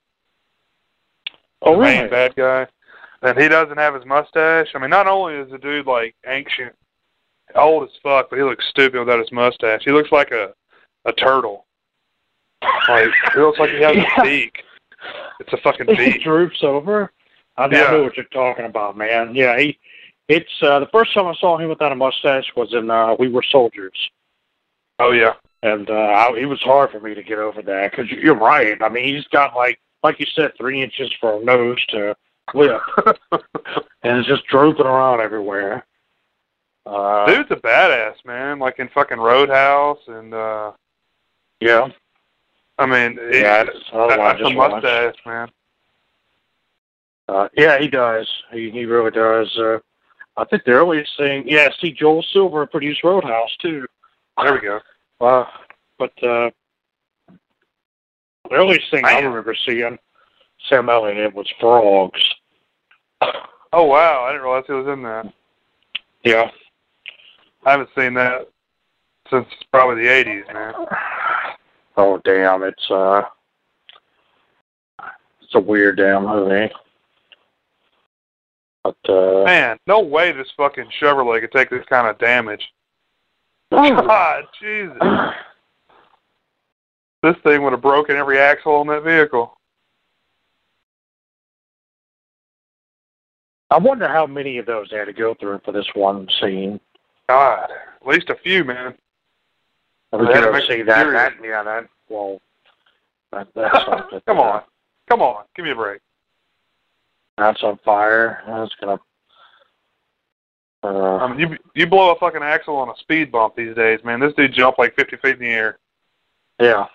Oh, 1.61 1.73
the 1.73 1.79
really? 1.79 1.97
main 1.97 2.09
bad 2.09 2.35
guy. 2.35 2.67
And 3.21 3.37
he 3.37 3.49
doesn't 3.49 3.77
have 3.77 3.95
his 3.95 4.05
mustache. 4.05 4.69
I 4.73 4.79
mean, 4.79 4.91
not 4.91 5.07
only 5.07 5.33
is 5.33 5.51
the 5.51 5.57
dude 5.57 5.87
like 5.87 6.15
ancient, 6.25 6.73
old 7.57 7.83
as 7.83 7.95
fuck, 8.03 8.29
but 8.29 8.37
he 8.37 8.43
looks 8.43 8.65
stupid 8.69 8.99
without 8.99 9.19
his 9.19 9.31
mustache. 9.31 9.81
He 9.83 9.91
looks 9.91 10.11
like 10.11 10.31
a 10.31 10.53
a 11.05 11.13
turtle. 11.13 11.65
Like 12.89 13.09
he 13.33 13.39
looks 13.39 13.59
like 13.59 13.69
he 13.69 13.81
has 13.81 13.95
Yeah. 13.97 14.21
a 14.21 14.23
beak. 14.23 14.63
It's 15.39 15.53
a 15.53 15.57
fucking 15.57 15.85
beak. 15.95 16.23
droops 16.23 16.63
over. 16.63 17.11
I, 17.57 17.65
I 17.65 17.69
Yeah. 17.71 17.91
know 17.91 18.03
what 18.03 18.17
you're 18.17 18.25
talking 18.25 18.65
about, 18.65 18.97
man. 18.97 19.33
Yeah, 19.35 19.57
he. 19.57 19.77
It's 20.27 20.51
uh, 20.61 20.79
the 20.79 20.87
first 20.87 21.13
time 21.13 21.27
I 21.27 21.33
saw 21.35 21.57
him 21.57 21.69
without 21.69 21.93
a 21.93 21.95
mustache 21.95 22.51
was 22.57 22.73
in 22.73 22.91
uh, 22.91 23.15
We 23.17 23.29
Were 23.29 23.43
Soldiers, 23.49 23.97
Oh 24.99 25.11
yeah. 25.11 25.35
and 25.63 25.89
uh, 25.89 25.93
I, 25.93 26.35
it 26.37 26.45
was 26.45 26.59
hard 26.61 26.91
for 26.91 26.99
me 26.99 27.13
to 27.13 27.23
get 27.23 27.37
over 27.39 27.61
that 27.61 27.91
because 27.91 28.11
you're 28.11 28.35
right. 28.35 28.75
I 28.81 28.89
mean, 28.89 29.05
he's 29.15 29.25
got 29.27 29.55
like, 29.55 29.79
like 30.03 30.19
you 30.19 30.25
said, 30.35 30.51
three 30.57 30.83
inches 30.83 31.09
from 31.21 31.45
nose 31.45 31.77
to 31.91 32.13
lip, 32.53 32.81
and 33.31 34.17
it's 34.19 34.27
just 34.27 34.45
drooping 34.47 34.85
around 34.85 35.21
everywhere. 35.21 35.85
Uh, 36.87 37.25
Dude's 37.25 37.51
a 37.51 37.55
badass, 37.55 38.15
man. 38.25 38.59
Like 38.59 38.79
in 38.79 38.87
fucking 38.89 39.17
Roadhouse, 39.19 39.99
and 40.07 40.33
uh 40.33 40.71
yeah, 41.59 41.87
I 42.77 42.85
mean, 42.85 43.17
yeah. 43.31 43.63
It's 43.67 43.89
another 43.91 44.17
one 44.17 44.19
I 44.19 44.31
that's 44.33 44.39
a 44.39 44.43
just 44.43 44.55
watched. 44.55 44.73
mustache, 44.83 45.15
man. 45.25 45.49
Uh, 47.27 47.49
yeah, 47.57 47.77
he 47.79 47.87
does. 47.87 48.27
He 48.53 48.69
he 48.71 48.85
really 48.85 49.11
does. 49.11 49.53
Uh, 49.57 49.79
I 50.37 50.45
think 50.45 50.63
the 50.63 50.71
earliest 50.71 51.11
thing, 51.17 51.43
yeah. 51.47 51.69
See, 51.81 51.91
Joel 51.91 52.23
Silver 52.31 52.65
produced 52.65 53.03
Roadhouse 53.03 53.55
too. 53.61 53.85
There 54.41 54.53
we 54.53 54.59
go. 54.61 54.79
Uh, 55.19 55.45
but 55.97 56.11
uh, 56.23 56.51
the 57.27 58.51
earliest 58.55 58.89
thing 58.91 59.03
I 59.03 59.15
Man. 59.15 59.25
remember 59.25 59.55
seeing 59.65 59.97
Sam 60.69 60.89
Elliott 60.89 61.17
in 61.17 61.33
was 61.33 61.51
Frogs. 61.59 62.21
Oh 63.73 63.83
wow, 63.83 64.23
I 64.25 64.31
didn't 64.31 64.43
realize 64.43 64.63
he 64.67 64.73
was 64.73 64.87
in 64.87 65.03
that. 65.03 65.33
Yeah. 66.23 66.49
I 67.65 67.71
haven't 67.71 67.89
seen 67.97 68.13
that 68.13 68.47
since 69.29 69.47
probably 69.71 70.03
the 70.03 70.09
'80s, 70.09 70.53
man. 70.53 70.73
Oh 71.97 72.21
damn! 72.23 72.63
It's 72.63 72.91
uh, 72.91 73.23
it's 75.41 75.55
a 75.55 75.59
weird 75.59 75.97
damn 75.97 76.25
movie. 76.25 76.71
But 78.83 78.95
uh, 79.09 79.43
Man, 79.43 79.77
no 79.87 79.99
way 79.99 80.31
this 80.31 80.47
fucking 80.55 80.89
Chevrolet 81.01 81.41
could 81.41 81.51
take 81.51 81.69
this 81.69 81.85
kind 81.89 82.07
of 82.07 82.17
damage. 82.19 82.63
Oh. 83.71 84.01
God, 84.01 84.43
Jesus. 84.61 84.97
This 87.23 87.35
thing 87.43 87.63
would 87.63 87.73
have 87.73 87.81
broken 87.81 88.15
every 88.15 88.39
axle 88.39 88.75
on 88.75 88.87
that 88.87 89.03
vehicle. 89.03 89.57
I 93.69 93.77
wonder 93.77 94.07
how 94.07 94.25
many 94.25 94.57
of 94.59 94.65
those 94.65 94.87
they 94.89 94.97
had 94.97 95.05
to 95.05 95.13
go 95.13 95.33
through 95.33 95.59
for 95.65 95.73
this 95.73 95.87
one 95.93 96.27
scene. 96.39 96.79
God, 97.29 97.69
at 98.01 98.07
least 98.07 98.29
a 98.29 98.35
few, 98.43 98.63
man. 98.63 98.93
We 100.13 100.19
They 100.19 100.25
could 100.25 100.35
had 100.35 100.39
to 100.41 100.45
have 100.47 100.53
make 100.53 100.69
seen 100.69 100.79
it 100.81 100.85
that, 100.87 101.03
that. 101.11 101.33
Yeah, 101.43 101.63
that. 101.63 101.87
Well, 102.09 102.39
that, 103.31 103.47
that's 103.55 103.85
something. 103.85 104.21
Come 104.25 104.39
on. 104.39 104.61
Come 105.09 105.21
on, 105.21 105.45
give 105.55 105.63
me 105.65 105.71
a 105.71 105.75
break. 105.75 106.01
That's 107.37 107.61
on 107.63 107.77
fire. 107.85 108.41
That's 108.47 108.73
gonna. 108.81 108.99
Uh, 110.83 111.17
I 111.17 111.27
mean, 111.29 111.39
you 111.39 111.57
you 111.75 111.87
blow 111.87 112.11
a 112.11 112.19
fucking 112.19 112.43
axle 112.43 112.75
on 112.75 112.89
a 112.89 112.95
speed 112.99 113.31
bump 113.31 113.55
these 113.55 113.75
days, 113.75 113.99
man. 114.03 114.19
This 114.19 114.33
dude 114.33 114.53
jumped 114.53 114.79
like 114.79 114.95
50 114.95 115.17
feet 115.17 115.33
in 115.35 115.39
the 115.39 115.47
air. 115.47 115.77
yeah. 116.59 116.85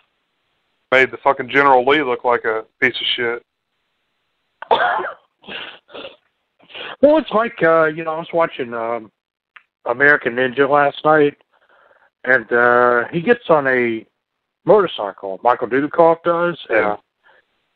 Made 0.90 1.10
the 1.10 1.16
fucking 1.18 1.48
General 1.48 1.86
Lee 1.86 2.02
look 2.02 2.22
like 2.24 2.44
a 2.44 2.64
piece 2.80 2.94
of 2.94 3.06
shit. 3.16 3.46
Well, 7.02 7.18
it's 7.18 7.30
like 7.32 7.60
uh, 7.62 7.86
you 7.86 8.04
know, 8.04 8.12
I 8.12 8.18
was 8.18 8.28
watching 8.32 8.72
um, 8.72 9.10
American 9.86 10.34
Ninja 10.34 10.68
last 10.68 11.04
night, 11.04 11.36
and 12.24 12.50
uh, 12.52 13.08
he 13.08 13.20
gets 13.20 13.48
on 13.48 13.66
a 13.66 14.06
motorcycle. 14.64 15.40
Michael 15.42 15.68
Dudikoff 15.68 16.22
does, 16.24 16.58
and 16.70 16.98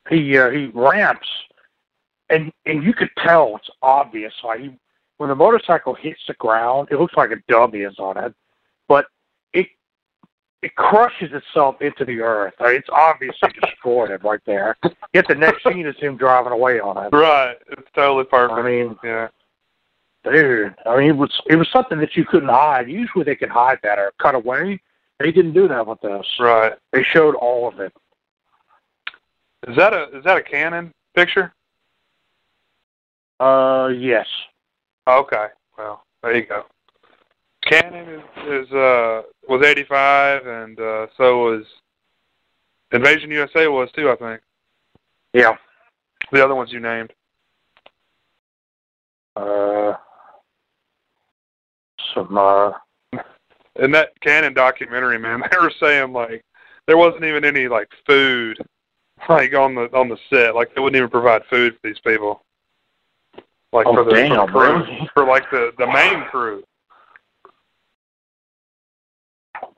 he 0.09 0.39
uh, 0.39 0.51
he 0.51 0.67
ramps, 0.67 1.29
and 2.31 2.53
and 2.65 2.83
you 2.83 2.93
could 2.93 3.11
tell 3.19 3.57
it's 3.57 3.71
obvious. 3.83 4.33
Like 4.45 4.61
he, 4.61 4.71
when 5.19 5.29
the 5.29 5.35
motorcycle 5.35 5.95
hits 5.95 6.21
the 6.29 6.35
ground, 6.35 6.89
it 6.91 7.01
looks 7.01 7.15
like 7.17 7.31
a 7.31 7.43
dummy 7.49 7.81
is 7.81 7.99
on 7.99 8.17
it, 8.23 8.35
but 8.89 9.07
it 9.53 9.67
it 10.63 10.75
crushes 10.77 11.31
itself 11.33 11.81
into 11.81 12.05
the 12.05 12.21
earth. 12.21 12.55
I 12.61 12.69
mean, 12.69 12.77
it's 12.77 12.89
obviously 12.93 13.51
destroyed 13.61 14.11
it 14.11 14.23
right 14.23 14.41
there. 14.47 14.77
Yet 15.13 15.27
the 15.29 15.35
next 15.35 15.65
scene 15.69 15.87
is 15.87 15.97
him 15.99 16.17
driving 16.17 16.53
away 16.53 16.79
on 16.79 17.05
it. 17.05 17.17
Right. 17.17 17.57
It's 17.73 17.89
totally 17.95 18.25
perfect. 18.25 18.59
I 18.59 18.63
mean, 18.63 18.97
yeah. 19.03 19.29
Dude, 20.31 20.75
I 20.85 20.97
mean, 20.97 21.11
it 21.11 21.17
was 21.17 21.31
it 21.47 21.57
was 21.57 21.69
something 21.73 21.99
that 22.01 22.17
you 22.17 22.25
couldn't 22.25 22.49
hide. 22.49 22.91
Usually 22.91 23.25
they 23.25 23.37
could 23.37 23.49
hide 23.49 23.79
that 23.85 23.99
or 23.99 24.13
cut 24.21 24.35
away. 24.35 24.81
They 25.21 25.31
didn't 25.31 25.53
do 25.53 25.69
that 25.69 25.87
with 25.87 26.01
this. 26.01 26.27
Right. 26.41 26.73
They 26.93 27.03
showed 27.05 27.37
all 27.37 27.69
of 27.69 27.79
it. 27.79 27.93
Is 29.69 29.77
that 29.77 29.93
a 29.93 30.17
is 30.17 30.25
that 30.25 30.37
a 30.37 30.43
Cannon 30.43 30.93
picture? 31.15 31.53
Uh, 33.39 33.91
yes. 33.97 34.27
Okay. 35.07 35.47
Well, 35.79 36.05
there 36.23 36.37
you 36.37 36.47
go. 36.47 36.65
Cannon 37.63 38.09
is, 38.09 38.67
is 38.67 38.73
uh 38.73 39.23
was 39.49 39.65
eighty 39.65 39.85
five 39.85 40.47
and 40.47 40.79
uh 40.81 41.07
so 41.17 41.45
was 41.45 41.65
Invasion 42.93 43.31
USA 43.31 43.69
was 43.69 43.91
too, 43.93 44.11
I 44.11 44.17
think. 44.17 44.41
Yeah. 45.33 45.57
The 46.33 46.45
other 46.45 46.55
ones 46.55 46.73
you 46.73 46.81
named. 46.81 47.13
Uh, 49.37 49.95
some 52.17 52.37
uh, 52.37 52.73
In 53.77 53.91
that 53.93 54.19
Cannon 54.21 54.55
documentary, 54.55 55.19
man, 55.19 55.43
they 55.51 55.59
were 55.59 55.73
saying 55.79 56.13
like 56.13 56.43
there 56.87 56.97
wasn't 56.97 57.25
even 57.25 57.45
any 57.45 57.69
like 57.69 57.89
food 58.07 58.59
like 59.29 59.55
on 59.55 59.75
the 59.75 59.89
on 59.97 60.09
the 60.09 60.19
set. 60.31 60.55
Like 60.55 60.75
they 60.75 60.81
wouldn't 60.81 60.97
even 60.97 61.11
provide 61.11 61.43
food 61.49 61.75
for 61.75 61.89
these 61.89 62.01
people. 62.01 62.43
Like 63.73 63.87
Oh, 63.87 63.95
for 63.95 64.05
the, 64.05 64.11
for 64.11 64.17
damn, 64.17 64.37
the 64.37 64.47
crew. 64.47 65.07
For 65.15 65.25
like 65.27 65.49
the 65.51 65.73
the 65.79 65.87
main 65.87 66.25
crew. 66.31 66.63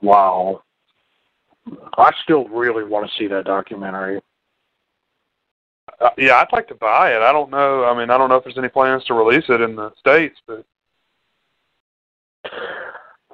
wow. 0.01 0.63
I 1.99 2.13
still 2.23 2.47
really 2.49 2.85
want 2.85 3.11
to 3.11 3.17
see 3.19 3.27
that 3.29 3.45
documentary. 3.45 4.21
Uh, 6.01 6.11
yeah, 6.17 6.37
I'd 6.37 6.53
like 6.53 6.69
to 6.69 6.75
buy 6.75 7.13
it. 7.13 7.21
I 7.23 7.33
don't 7.33 7.51
know. 7.51 7.85
I 7.85 7.99
mean, 7.99 8.09
I 8.11 8.17
don't 8.17 8.29
know 8.29 8.37
if 8.37 8.45
there's 8.45 8.59
any 8.59 8.69
plans 8.69 9.05
to 9.05 9.15
release 9.15 9.45
it 9.49 9.61
in 9.61 9.75
the 9.75 9.93
states, 9.99 10.39
but 10.47 10.65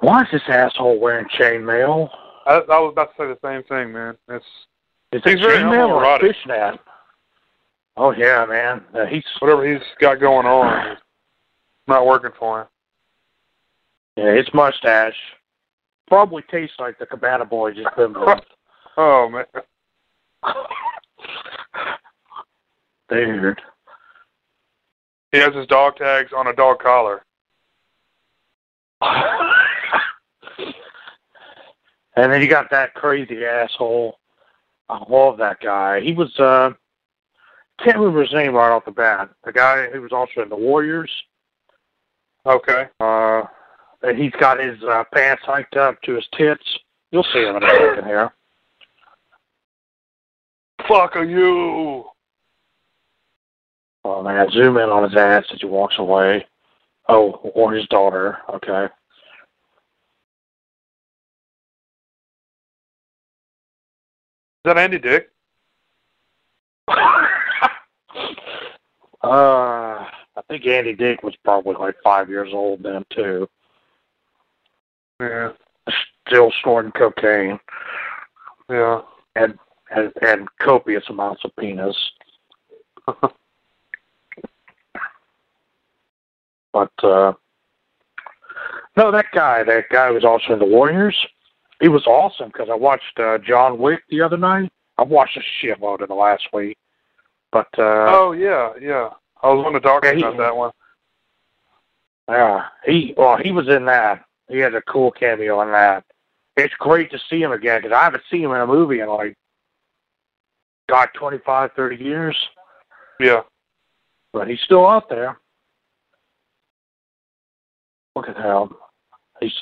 Why 0.05 0.21
is 0.21 0.27
this 0.31 0.43
asshole 0.47 0.99
wearing 0.99 1.25
chainmail? 1.35 2.07
I, 2.45 2.57
I 2.57 2.79
was 2.79 2.91
about 2.91 3.09
to 3.17 3.23
say 3.23 3.25
the 3.25 3.39
same 3.43 3.63
thing, 3.63 3.91
man. 3.91 4.15
It's 4.29 4.45
Is 5.11 5.21
He's 5.23 5.39
very 5.39 5.57
chainmail 5.63 5.89
or 5.89 6.19
fishnet? 6.19 6.79
Oh 7.97 8.11
yeah, 8.11 8.45
man. 8.45 8.83
Uh, 8.93 9.07
he's 9.07 9.23
whatever 9.39 9.65
he's 9.67 9.81
got 9.99 10.19
going 10.19 10.45
on 10.45 10.97
not 11.87 12.05
working 12.05 12.29
for 12.37 12.61
him. 12.61 12.67
yeah, 14.17 14.35
his 14.35 14.45
mustache 14.53 15.17
probably 16.07 16.43
tastes 16.51 16.75
like 16.77 16.99
the 16.99 17.07
Cabana 17.07 17.43
Boy 17.45 17.71
just 17.71 17.95
been 17.97 18.13
with. 18.13 18.41
Oh 18.97 19.27
man, 19.27 19.43
Dude. 23.09 23.59
he 25.33 25.39
has 25.39 25.53
his 25.53 25.67
dog 25.67 25.97
tags 25.97 26.31
on 26.31 26.47
a 26.47 26.53
dog 26.53 26.79
collar. 26.79 27.25
and 32.15 32.31
then 32.31 32.41
you 32.41 32.47
got 32.47 32.69
that 32.71 32.93
crazy 32.93 33.45
asshole. 33.45 34.19
I 34.89 35.03
love 35.09 35.37
that 35.37 35.59
guy. 35.59 36.01
He 36.01 36.13
was 36.13 36.37
uh 36.39 36.71
can't 37.83 37.97
remember 37.97 38.21
his 38.21 38.33
name 38.33 38.53
right 38.53 38.71
off 38.71 38.85
the 38.85 38.91
bat. 38.91 39.29
The 39.43 39.51
guy 39.51 39.89
who 39.89 40.01
was 40.01 40.11
also 40.11 40.41
in 40.41 40.49
the 40.49 40.55
Warriors. 40.55 41.11
Okay. 42.45 42.87
Uh 42.99 43.43
and 44.03 44.17
he's 44.17 44.33
got 44.33 44.59
his 44.59 44.81
uh, 44.83 45.03
pants 45.13 45.43
hiked 45.45 45.77
up 45.77 46.01
to 46.03 46.13
his 46.13 46.27
tits. 46.37 46.63
You'll 47.11 47.25
see 47.33 47.43
him 47.43 47.55
in 47.55 47.63
a 47.63 47.69
second 47.69 48.05
here. 48.05 48.31
Fuck 50.87 51.15
are 51.15 51.25
you? 51.25 52.05
Oh 54.03 54.21
man, 54.21 54.51
zoom 54.51 54.77
in 54.77 54.89
on 54.89 55.09
his 55.09 55.15
ass 55.17 55.45
as 55.51 55.59
he 55.59 55.65
walks 55.65 55.95
away. 55.97 56.45
Oh, 57.09 57.31
or 57.55 57.73
his 57.73 57.87
daughter. 57.87 58.37
Okay. 58.53 58.87
Is 64.65 64.73
that 64.73 64.79
Andy 64.79 64.97
Dick? 64.97 65.29
Uh, 69.23 70.05
I 70.37 70.41
think 70.47 70.67
Andy 70.67 70.93
Dick 70.93 71.23
was 71.23 71.33
probably 71.43 71.73
like 71.73 71.95
five 72.03 72.29
years 72.29 72.49
old 72.53 72.83
then 72.83 73.03
too. 73.09 73.49
Yeah. 75.19 75.53
still 76.27 76.53
snorting 76.61 76.91
cocaine 76.91 77.59
Yeah. 78.69 79.01
and 79.35 79.57
and, 79.89 80.13
and 80.21 80.47
copious 80.59 81.05
amounts 81.09 81.43
of 81.43 81.55
penis. 81.55 81.97
but 86.71 86.91
uh 87.01 87.33
no, 88.95 89.09
that 89.11 89.25
guy, 89.33 89.63
that 89.63 89.89
guy 89.89 90.11
was 90.11 90.23
also 90.23 90.53
in 90.53 90.59
the 90.59 90.65
Warriors. 90.65 91.17
He 91.81 91.89
was 91.89 92.05
awesome 92.07 92.47
because 92.47 92.69
I 92.71 92.75
watched 92.75 93.19
uh, 93.19 93.37
John 93.39 93.77
Wick 93.77 94.03
the 94.09 94.21
other 94.21 94.37
night. 94.37 94.71
I've 94.97 95.09
watched 95.09 95.37
a 95.37 95.65
shitload 95.65 96.01
in 96.01 96.07
the 96.07 96.15
last 96.15 96.47
week, 96.53 96.77
but 97.51 97.67
uh, 97.77 98.05
oh 98.07 98.31
yeah, 98.31 98.71
yeah. 98.81 99.09
I 99.43 99.49
was 99.49 99.63
wanting 99.63 99.81
to 99.81 99.87
talk 99.87 100.05
he- 100.05 100.21
about 100.21 100.37
that 100.37 100.55
one. 100.55 100.71
Yeah, 102.29 102.65
he 102.85 103.13
well, 103.17 103.37
he 103.37 103.51
was 103.51 103.67
in 103.67 103.85
that. 103.85 104.23
He 104.47 104.57
had 104.59 104.73
a 104.73 104.81
cool 104.83 105.11
cameo 105.11 105.61
in 105.61 105.71
that. 105.71 106.05
It's 106.55 106.73
great 106.75 107.11
to 107.11 107.19
see 107.29 107.41
him 107.41 107.51
again 107.51 107.81
because 107.81 107.95
I 107.95 108.03
haven't 108.03 108.23
seen 108.31 108.43
him 108.43 108.51
in 108.51 108.61
a 108.61 108.67
movie 108.67 109.01
in 109.01 109.09
like, 109.09 109.35
God, 110.87 111.09
twenty 111.13 111.39
five, 111.45 111.71
thirty 111.75 112.01
years. 112.01 112.37
Yeah. 113.19 113.41
But 114.31 114.47
he's 114.47 114.61
still 114.61 114.87
out 114.87 115.09
there. 115.09 115.37
Look 118.15 118.29
at 118.29 118.37
him. 118.37 118.75
He's 119.41 119.53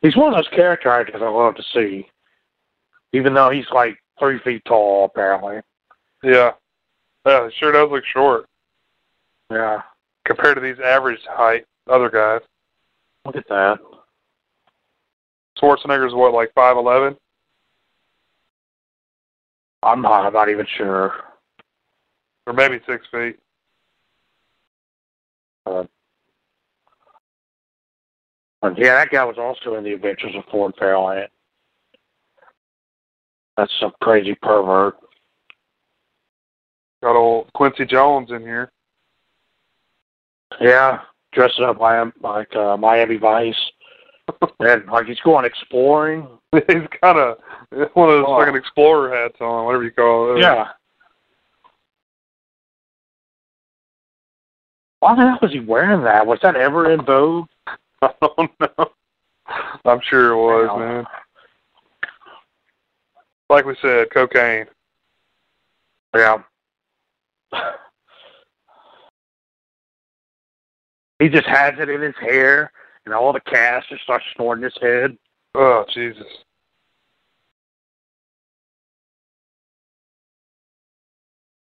he's 0.00 0.16
one 0.16 0.32
of 0.32 0.36
those 0.36 0.48
character 0.54 0.88
actors 0.88 1.22
I 1.22 1.28
love 1.28 1.54
to 1.56 1.62
see. 1.74 2.08
Even 3.12 3.34
though 3.34 3.50
he's 3.50 3.66
like 3.72 3.98
three 4.18 4.38
feet 4.40 4.64
tall, 4.64 5.04
apparently. 5.04 5.60
Yeah. 6.22 6.52
Yeah, 7.26 7.46
it 7.46 7.54
sure 7.58 7.72
does 7.72 7.90
look 7.90 8.04
short 8.04 8.46
Yeah. 9.50 9.82
compared 10.24 10.56
to 10.56 10.60
these 10.60 10.80
average 10.80 11.20
height 11.28 11.66
other 11.88 12.10
guys. 12.10 12.40
Look 13.24 13.36
at 13.36 13.48
that. 13.48 13.78
Schwarzenegger's 15.60 16.14
what, 16.14 16.32
like 16.32 16.52
five 16.54 16.76
eleven? 16.76 17.16
I'm 19.82 20.00
not. 20.00 20.26
I'm 20.26 20.32
not 20.32 20.48
even 20.48 20.66
sure. 20.76 21.14
Or 22.46 22.52
maybe 22.52 22.80
six 22.86 23.06
feet. 23.12 23.38
Uh, 25.66 25.84
But 28.62 28.78
yeah, 28.78 28.94
that 28.94 29.10
guy 29.10 29.24
was 29.24 29.38
also 29.38 29.74
in 29.76 29.82
the 29.84 29.92
Adventures 29.92 30.34
of 30.36 30.44
Ford 30.50 30.72
Fairlane. 30.80 31.26
That's 33.56 33.72
some 33.80 33.92
crazy 34.00 34.36
pervert. 34.40 34.94
Got 37.02 37.16
old 37.16 37.52
Quincy 37.54 37.84
Jones 37.84 38.30
in 38.30 38.40
here. 38.42 38.70
Yeah, 40.60 41.00
dressing 41.32 41.64
up 41.64 41.80
like 41.80 42.12
like 42.22 42.54
uh, 42.54 42.76
Miami 42.76 43.16
Vice, 43.16 43.54
and 44.60 44.86
like 44.86 45.06
he's 45.06 45.18
going 45.20 45.44
exploring. 45.44 46.28
He's 46.52 46.86
kind 47.02 47.18
of 47.18 47.38
one 47.94 48.10
of 48.10 48.14
those 48.14 48.24
Oh. 48.28 48.38
fucking 48.38 48.54
explorer 48.54 49.10
hats 49.16 49.38
on, 49.40 49.64
whatever 49.64 49.84
you 49.84 49.90
call 49.90 50.36
it. 50.36 50.40
Yeah. 50.40 50.68
Why 55.00 55.16
the 55.16 55.22
hell 55.22 55.38
was 55.40 55.50
he 55.50 55.60
wearing 55.60 56.04
that? 56.04 56.26
Was 56.26 56.38
that 56.42 56.54
ever 56.54 56.92
in 56.92 57.04
vogue? 57.04 57.48
I 58.06 58.12
don't 58.20 58.50
know. 58.60 58.90
I'm 59.84 60.00
sure 60.02 60.30
it 60.32 60.36
was, 60.36 60.68
Wow. 60.68 60.78
man. 60.78 61.06
Like 63.48 63.64
we 63.64 63.76
said, 63.80 64.10
cocaine. 64.10 64.66
Yeah. 66.14 66.42
He 71.18 71.28
just 71.28 71.46
has 71.46 71.74
it 71.78 71.88
in 71.88 72.00
his 72.00 72.16
hair, 72.20 72.72
and 73.04 73.14
all 73.14 73.32
the 73.32 73.40
cast 73.40 73.88
just 73.88 74.02
starts 74.02 74.24
snorting 74.34 74.64
his 74.64 74.76
head. 74.80 75.16
Oh, 75.54 75.84
Jesus. 75.92 76.26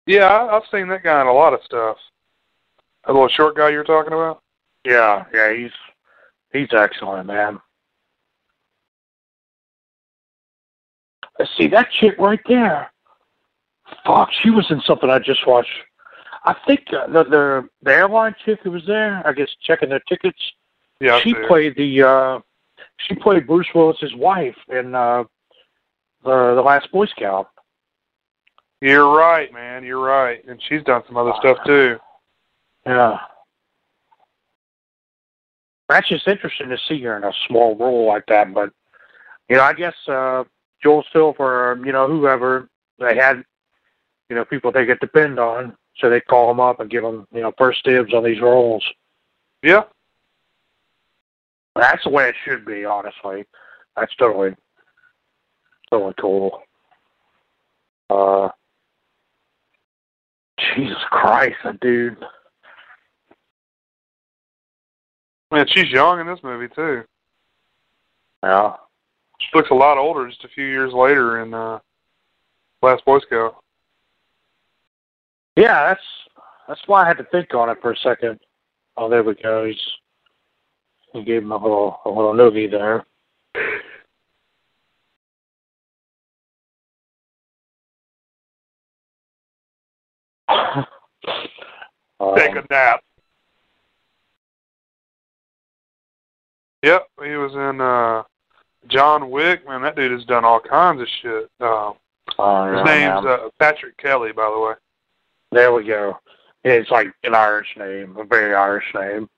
Yeah, 0.06 0.26
I- 0.26 0.56
I've 0.56 0.66
seen 0.70 0.88
that 0.88 1.02
guy 1.02 1.20
in 1.20 1.26
a 1.26 1.32
lot 1.32 1.54
of 1.54 1.62
stuff. 1.64 1.98
That 3.06 3.12
little 3.12 3.28
short 3.28 3.56
guy 3.56 3.70
you're 3.70 3.84
talking 3.84 4.12
about? 4.12 4.42
Yeah, 4.84 5.24
yeah, 5.32 5.52
he's 5.52 5.72
he's 6.52 6.68
excellent, 6.72 7.26
man. 7.26 7.60
Let's 11.38 11.50
see 11.56 11.68
that 11.68 11.90
chick 11.90 12.16
right 12.18 12.40
there. 12.46 12.90
Fuck, 14.04 14.30
she 14.42 14.50
was 14.50 14.70
in 14.70 14.80
something 14.82 15.10
I 15.10 15.18
just 15.18 15.46
watched. 15.46 15.70
I 16.44 16.54
think 16.66 16.86
uh, 16.92 17.06
the, 17.06 17.24
the 17.24 17.68
the 17.82 17.92
airline 17.92 18.34
chick 18.44 18.60
who 18.62 18.70
was 18.70 18.84
there, 18.86 19.26
I 19.26 19.32
guess 19.32 19.48
checking 19.62 19.88
their 19.88 20.00
tickets. 20.00 20.38
Yeah, 21.00 21.18
she 21.20 21.34
played 21.34 21.76
the 21.76 22.02
uh 22.02 22.40
she 22.98 23.14
played 23.14 23.46
Bruce 23.46 23.68
Willis's 23.74 24.14
wife 24.14 24.56
in 24.68 24.94
uh 24.94 25.24
the 26.24 26.54
the 26.54 26.62
Last 26.62 26.90
Boy 26.92 27.06
Scout. 27.06 27.48
You're 28.80 29.14
right, 29.14 29.52
man. 29.52 29.84
You're 29.84 30.00
right. 30.02 30.42
And 30.46 30.60
she's 30.68 30.82
done 30.84 31.02
some 31.06 31.16
other 31.16 31.32
stuff 31.38 31.58
too. 31.66 31.98
Yeah. 32.86 33.18
That's 35.90 36.08
just 36.08 36.28
interesting 36.28 36.68
to 36.68 36.78
see 36.88 37.02
her 37.02 37.16
in 37.16 37.24
a 37.24 37.32
small 37.48 37.74
role 37.76 38.06
like 38.06 38.24
that, 38.26 38.54
but 38.54 38.72
you 39.48 39.56
know, 39.56 39.64
I 39.64 39.72
guess 39.72 39.94
uh 40.06 40.44
Joel 40.82 41.04
Silver, 41.12 41.72
or, 41.72 41.84
you 41.84 41.92
know, 41.92 42.06
whoever 42.06 42.68
they 42.98 43.16
had, 43.16 43.44
you 44.28 44.36
know, 44.36 44.44
people 44.44 44.70
they 44.70 44.86
could 44.86 45.00
depend 45.00 45.38
on, 45.38 45.76
so 45.98 46.08
they 46.08 46.20
call 46.20 46.48
them 46.48 46.60
up 46.60 46.80
and 46.80 46.88
give 46.88 47.02
them, 47.02 47.26
you 47.32 47.40
know, 47.42 47.52
first 47.58 47.84
dibs 47.84 48.14
on 48.14 48.24
these 48.24 48.40
roles. 48.40 48.84
Yeah. 49.62 49.82
That's 51.74 52.04
the 52.04 52.10
way 52.10 52.28
it 52.28 52.36
should 52.44 52.64
be, 52.64 52.84
honestly. 52.84 53.44
That's 53.96 54.14
totally, 54.14 54.56
totally 55.90 56.14
cool. 56.18 56.62
Uh, 58.08 58.48
Jesus 60.74 61.02
Christ, 61.10 61.56
dude. 61.80 62.16
Man, 65.50 65.66
she's 65.68 65.90
young 65.90 66.20
in 66.20 66.26
this 66.26 66.38
movie 66.42 66.72
too. 66.74 67.02
Yeah. 68.42 68.74
She 69.40 69.48
looks 69.54 69.70
a 69.70 69.74
lot 69.74 69.98
older 69.98 70.28
just 70.28 70.44
a 70.44 70.48
few 70.48 70.66
years 70.66 70.92
later 70.92 71.42
in 71.42 71.52
uh 71.54 71.78
Last 72.82 73.04
Boy 73.04 73.18
Scout. 73.20 73.56
Yeah, 75.56 75.88
that's 75.88 76.00
that's 76.68 76.80
why 76.86 77.02
I 77.02 77.08
had 77.08 77.18
to 77.18 77.24
think 77.24 77.52
on 77.54 77.68
it 77.68 77.78
for 77.82 77.92
a 77.92 77.96
second. 77.96 78.38
Oh, 78.96 79.08
there 79.08 79.22
we 79.22 79.34
go. 79.34 79.66
He's 79.66 79.80
he 81.12 81.24
gave 81.24 81.42
him 81.42 81.52
a 81.52 81.56
little 81.56 82.00
a 82.04 82.08
little 82.08 82.34
noogie 82.34 82.70
there. 82.70 83.04
Take 92.36 92.56
a 92.56 92.64
nap. 92.70 93.02
Yep, 96.82 97.06
he 97.22 97.36
was 97.36 97.52
in 97.54 97.80
uh 97.80 98.22
John 98.88 99.30
Wick. 99.30 99.66
Man, 99.66 99.82
that 99.82 99.96
dude 99.96 100.12
has 100.12 100.24
done 100.24 100.44
all 100.44 100.60
kinds 100.60 101.00
of 101.00 101.08
shit. 101.22 101.50
Uh, 101.60 101.92
oh, 102.38 102.76
his 102.76 102.84
name's 102.84 103.26
uh, 103.26 103.48
Patrick 103.58 103.96
Kelly, 103.98 104.32
by 104.32 104.50
the 104.50 104.58
way. 104.58 104.74
There 105.52 105.72
we 105.72 105.84
go. 105.84 106.18
It's 106.64 106.90
like 106.90 107.08
an 107.24 107.34
Irish 107.34 107.68
name, 107.76 108.16
a 108.18 108.24
very 108.24 108.54
Irish 108.54 108.84
name. 108.94 109.28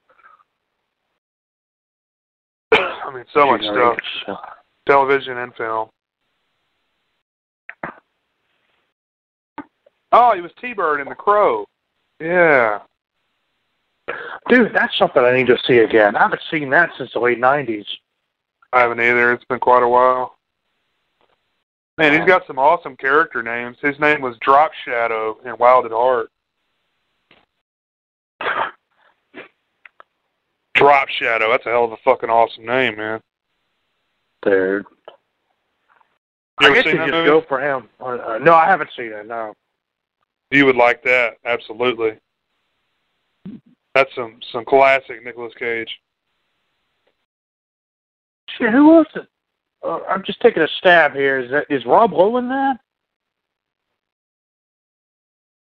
I 2.72 3.12
mean, 3.12 3.24
so 3.32 3.46
much 3.46 3.62
stuff, 3.62 4.38
television 4.86 5.38
and 5.38 5.54
film. 5.54 5.88
Oh, 10.14 10.34
he 10.34 10.42
was 10.42 10.50
T-Bird 10.60 11.00
in 11.00 11.08
The 11.08 11.14
Crow. 11.14 11.64
Yeah. 12.20 12.80
Dude, 14.48 14.72
that's 14.74 14.96
something 14.98 15.22
I 15.22 15.32
need 15.32 15.46
to 15.46 15.58
see 15.66 15.78
again. 15.78 16.16
I 16.16 16.20
haven't 16.20 16.42
seen 16.50 16.70
that 16.70 16.90
since 16.98 17.12
the 17.12 17.20
late 17.20 17.38
nineties. 17.38 17.86
I 18.72 18.80
haven't 18.80 19.00
either. 19.00 19.32
It's 19.32 19.44
been 19.44 19.60
quite 19.60 19.82
a 19.82 19.88
while. 19.88 20.36
Man, 21.98 22.18
he's 22.18 22.26
got 22.26 22.46
some 22.46 22.58
awesome 22.58 22.96
character 22.96 23.42
names. 23.42 23.76
His 23.80 23.98
name 24.00 24.22
was 24.22 24.36
Drop 24.40 24.72
Shadow 24.84 25.38
in 25.44 25.56
Wild 25.58 25.84
at 25.84 25.92
Heart. 25.92 26.30
Drop 30.74 31.08
Shadow. 31.08 31.50
That's 31.50 31.66
a 31.66 31.68
hell 31.68 31.84
of 31.84 31.92
a 31.92 31.96
fucking 31.98 32.30
awesome 32.30 32.64
name, 32.64 32.96
man. 32.96 33.20
Dude. 34.42 34.84
You 36.60 36.68
I 36.68 36.74
guess 36.74 36.84
you 36.86 36.92
just 36.92 37.12
movie? 37.12 37.26
go 37.26 37.42
for 37.42 37.60
him. 37.60 37.88
Uh, 38.00 38.38
no, 38.40 38.54
I 38.54 38.66
haven't 38.66 38.90
seen 38.96 39.12
it. 39.12 39.26
No. 39.26 39.54
You 40.50 40.66
would 40.66 40.76
like 40.76 41.02
that, 41.04 41.36
absolutely. 41.44 42.18
That's 43.94 44.14
some 44.14 44.38
some 44.52 44.64
classic 44.64 45.22
Nicolas 45.24 45.52
Cage. 45.58 45.88
Shit, 48.58 48.70
who 48.70 48.96
else? 48.96 49.08
Is, 49.14 49.22
uh, 49.84 50.00
I'm 50.08 50.22
just 50.24 50.40
taking 50.40 50.62
a 50.62 50.68
stab 50.78 51.12
here. 51.12 51.38
Is 51.40 51.50
that 51.50 51.66
is 51.68 51.84
Rob 51.84 52.12
Lowe 52.12 52.36
in 52.38 52.48
that? 52.48 52.78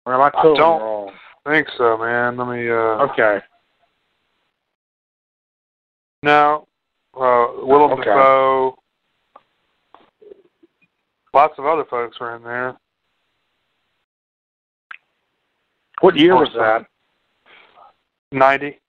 Or 0.05 0.13
am 0.13 0.21
I 0.21 0.29
totally 0.31 0.57
don't- 0.57 0.81
wrong? 0.81 1.13
Think 1.45 1.67
so, 1.77 1.97
man. 1.97 2.37
Let 2.37 2.47
me 2.47 2.69
uh 2.69 3.05
Okay. 3.11 3.41
now 6.21 6.67
Uh, 7.15 7.47
Willem 7.61 7.91
Okay. 7.91 8.05
Dafoe. 8.05 8.75
Lots 11.33 11.59
of 11.59 11.65
other 11.65 11.85
folks 11.85 12.19
were 12.19 12.35
in 12.35 12.43
there. 12.43 12.75
What 16.01 16.15
year 16.15 16.35
was 16.35 16.51
that? 16.53 16.87
Ninety. 18.33 18.79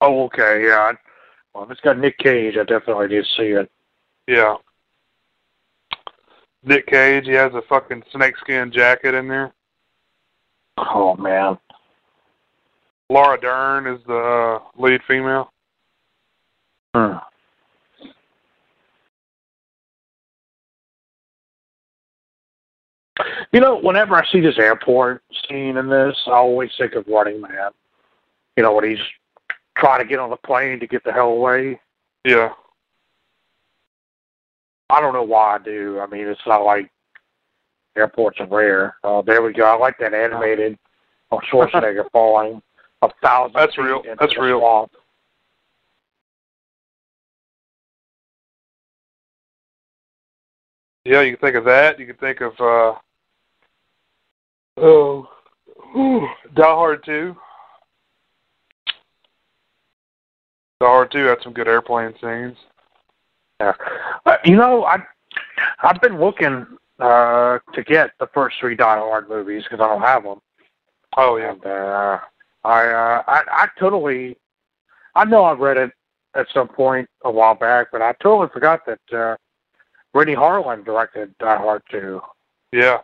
Oh, 0.00 0.24
okay, 0.24 0.64
yeah. 0.64 0.92
Well, 1.54 1.64
if 1.64 1.70
it's 1.70 1.80
got 1.82 1.98
Nick 1.98 2.16
Cage, 2.18 2.56
I 2.56 2.64
definitely 2.64 3.08
need 3.08 3.24
to 3.24 3.36
see 3.36 3.50
it. 3.50 3.70
Yeah. 4.26 4.56
Nick 6.64 6.86
Cage, 6.86 7.26
he 7.26 7.32
has 7.32 7.52
a 7.54 7.62
fucking 7.68 8.02
snakeskin 8.10 8.72
jacket 8.72 9.14
in 9.14 9.28
there. 9.28 9.52
Oh 10.78 11.14
man. 11.16 11.58
Laura 13.10 13.38
Dern 13.38 13.86
is 13.86 14.00
the 14.06 14.16
uh, 14.16 14.58
lead 14.76 15.00
female. 15.06 15.52
Hmm. 16.94 17.18
You 23.52 23.60
know, 23.60 23.78
whenever 23.78 24.14
I 24.16 24.26
see 24.32 24.40
this 24.40 24.58
airport 24.58 25.22
scene 25.48 25.76
in 25.76 25.88
this, 25.88 26.16
I 26.26 26.32
always 26.32 26.70
think 26.76 26.94
of 26.94 27.06
Running 27.06 27.40
Man. 27.40 27.70
You 28.56 28.62
know, 28.62 28.74
when 28.74 28.88
he's 28.88 29.04
trying 29.76 30.00
to 30.00 30.06
get 30.08 30.18
on 30.18 30.30
the 30.30 30.36
plane 30.36 30.80
to 30.80 30.86
get 30.86 31.04
the 31.04 31.12
hell 31.12 31.28
away. 31.28 31.80
Yeah. 32.24 32.50
I 34.88 35.00
don't 35.00 35.12
know 35.12 35.22
why 35.22 35.56
I 35.56 35.58
do. 35.58 36.00
I 36.00 36.06
mean, 36.06 36.26
it's 36.26 36.40
not 36.46 36.64
like 36.64 36.90
airports 37.96 38.38
are 38.40 38.46
rare. 38.46 38.96
Uh, 39.04 39.22
there 39.22 39.42
we 39.42 39.52
go. 39.52 39.64
I 39.64 39.76
like 39.76 39.98
that 39.98 40.14
animated 40.14 40.78
of 41.30 41.40
Schwarzenegger 41.50 42.08
falling 42.12 42.62
a 43.02 43.10
thousand. 43.22 43.54
That's 43.54 43.76
real. 43.76 44.02
That's 44.18 44.36
real. 44.38 44.60
swamp. 44.60 44.92
Yeah, 51.04 51.20
you 51.20 51.36
can 51.36 51.40
think 51.40 51.56
of 51.56 51.64
that. 51.66 52.00
You 52.00 52.06
can 52.06 52.16
think 52.16 52.40
of 52.40 52.52
uh 52.60 52.94
oh 54.78 55.28
whew, 55.92 56.28
Die 56.54 56.62
Hard 56.64 57.04
two. 57.04 57.36
Die 60.80 60.86
Hard 60.86 61.10
two 61.10 61.24
had 61.24 61.38
some 61.42 61.52
good 61.54 61.68
airplane 61.68 62.14
scenes. 62.20 62.56
Yeah. 63.60 63.72
Uh, 64.26 64.36
you 64.44 64.56
know, 64.56 64.84
I 64.84 64.98
I've 65.82 66.00
been 66.00 66.20
looking 66.20 66.66
uh 66.98 67.58
to 67.74 67.82
get 67.82 68.10
the 68.18 68.26
first 68.34 68.56
three 68.60 68.76
Die 68.76 68.98
Hard 68.98 69.28
movies 69.28 69.62
because 69.64 69.82
I 69.82 69.88
don't 69.88 70.02
have 70.02 70.22
them. 70.22 70.40
Oh 71.16 71.36
yeah. 71.36 71.52
And 71.52 71.64
uh, 71.64 72.18
I, 72.64 72.86
uh, 72.86 73.22
I 73.26 73.42
I 73.50 73.68
totally 73.78 74.36
I 75.14 75.24
know 75.24 75.44
I 75.44 75.52
read 75.52 75.78
it 75.78 75.92
at 76.34 76.46
some 76.52 76.68
point 76.68 77.08
a 77.24 77.30
while 77.30 77.54
back, 77.54 77.88
but 77.90 78.02
I 78.02 78.12
totally 78.22 78.48
forgot 78.52 78.80
that 78.84 79.16
uh, 79.18 79.36
Renny 80.12 80.34
Harlin 80.34 80.84
directed 80.84 81.34
Die 81.38 81.56
Hard 81.56 81.82
two. 81.90 82.20
Yeah. 82.72 82.98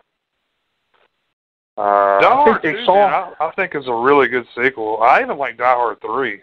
Uh, 1.78 2.20
Die 2.20 2.26
I 2.26 2.44
Hard 2.44 2.60
think 2.60 2.78
two, 2.80 2.84
saw. 2.84 2.94
man, 2.94 3.32
I, 3.40 3.46
I 3.46 3.52
think 3.52 3.74
is 3.74 3.86
a 3.88 3.94
really 3.94 4.28
good 4.28 4.46
sequel. 4.54 5.02
I 5.02 5.22
even 5.22 5.38
like 5.38 5.56
Die 5.56 5.74
Hard 5.74 6.02
three. 6.02 6.42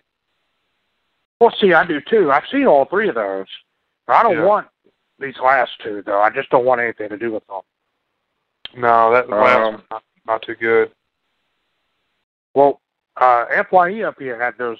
Well, 1.39 1.53
see, 1.59 1.73
I 1.73 1.85
do 1.85 2.01
too. 2.01 2.31
I've 2.31 2.47
seen 2.51 2.65
all 2.67 2.85
three 2.85 3.09
of 3.09 3.15
those. 3.15 3.47
I 4.07 4.23
don't 4.23 4.37
Yeah. 4.37 4.43
want 4.45 4.67
these 5.19 5.37
last 5.37 5.71
two 5.81 6.01
though. 6.01 6.21
I 6.21 6.29
just 6.29 6.49
don't 6.49 6.65
want 6.65 6.81
anything 6.81 7.09
to 7.09 7.17
do 7.17 7.31
with 7.31 7.45
them. 7.47 7.61
No, 8.75 9.11
that 9.11 9.29
last 9.29 9.57
Um, 9.57 9.83
not, 9.91 10.03
not 10.25 10.41
too 10.41 10.55
good. 10.55 10.91
Well, 12.53 12.81
uh, 13.17 13.45
FYE 13.49 14.01
up 14.03 14.19
here 14.19 14.39
had 14.41 14.57
those. 14.57 14.79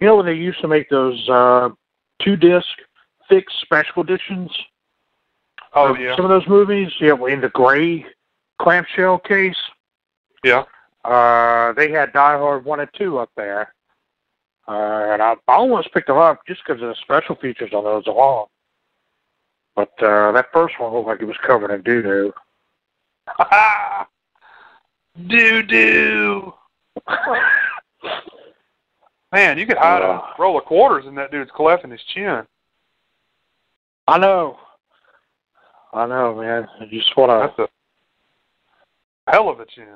You 0.00 0.06
know 0.06 0.16
when 0.16 0.26
they 0.26 0.34
used 0.34 0.60
to 0.60 0.68
make 0.68 0.88
those 0.88 1.28
uh, 1.28 1.70
two 2.20 2.36
disc 2.36 2.68
fixed 3.28 3.60
special 3.60 4.02
editions? 4.02 4.50
Oh 5.74 5.90
of 5.90 6.00
yeah. 6.00 6.16
Some 6.16 6.24
of 6.24 6.30
those 6.30 6.46
movies, 6.48 6.92
yeah, 7.00 7.14
in 7.26 7.40
the 7.40 7.48
gray 7.50 8.04
clamshell 8.60 9.18
case. 9.20 9.56
Yeah. 10.44 10.64
Uh, 11.04 11.72
they 11.72 11.90
had 11.90 12.12
Die 12.12 12.36
Hard 12.36 12.64
one 12.64 12.80
and 12.80 12.90
two 12.94 13.18
up 13.18 13.30
there, 13.36 13.74
uh, 14.72 15.12
and 15.12 15.22
I, 15.22 15.32
I 15.48 15.54
almost 15.54 15.92
picked 15.92 16.06
them 16.08 16.16
up 16.18 16.40
just 16.46 16.60
because 16.66 16.82
of 16.82 16.88
the 16.88 16.94
special 17.02 17.34
features 17.36 17.72
on 17.72 17.84
those 17.84 18.06
alone. 18.06 18.46
But 19.74 19.92
uh, 20.02 20.32
that 20.32 20.46
first 20.52 20.78
one 20.78 20.92
looked 20.92 21.08
like 21.08 21.20
it 21.22 21.26
was 21.26 21.36
covered 21.46 21.70
in 21.70 21.82
doo 21.82 22.02
doo. 22.02 22.32
Doo 25.28 25.62
doo. 25.62 26.54
Man, 29.32 29.56
you 29.58 29.66
could 29.66 29.78
hide 29.78 30.02
Uh. 30.02 30.20
a 30.20 30.34
roll 30.38 30.58
of 30.58 30.64
quarters 30.64 31.06
in 31.06 31.14
that 31.14 31.30
dude's 31.30 31.50
cleft 31.54 31.84
in 31.84 31.90
his 31.90 32.02
chin. 32.14 32.46
I 34.08 34.18
know. 34.18 34.58
I 35.92 36.06
know, 36.06 36.34
man. 36.34 36.68
You 36.90 36.98
just 37.00 37.16
want 37.16 37.30
to 37.30 37.54
That's 37.56 37.70
a 39.28 39.32
hell 39.32 39.48
of 39.48 39.60
a 39.60 39.66
chin. 39.66 39.86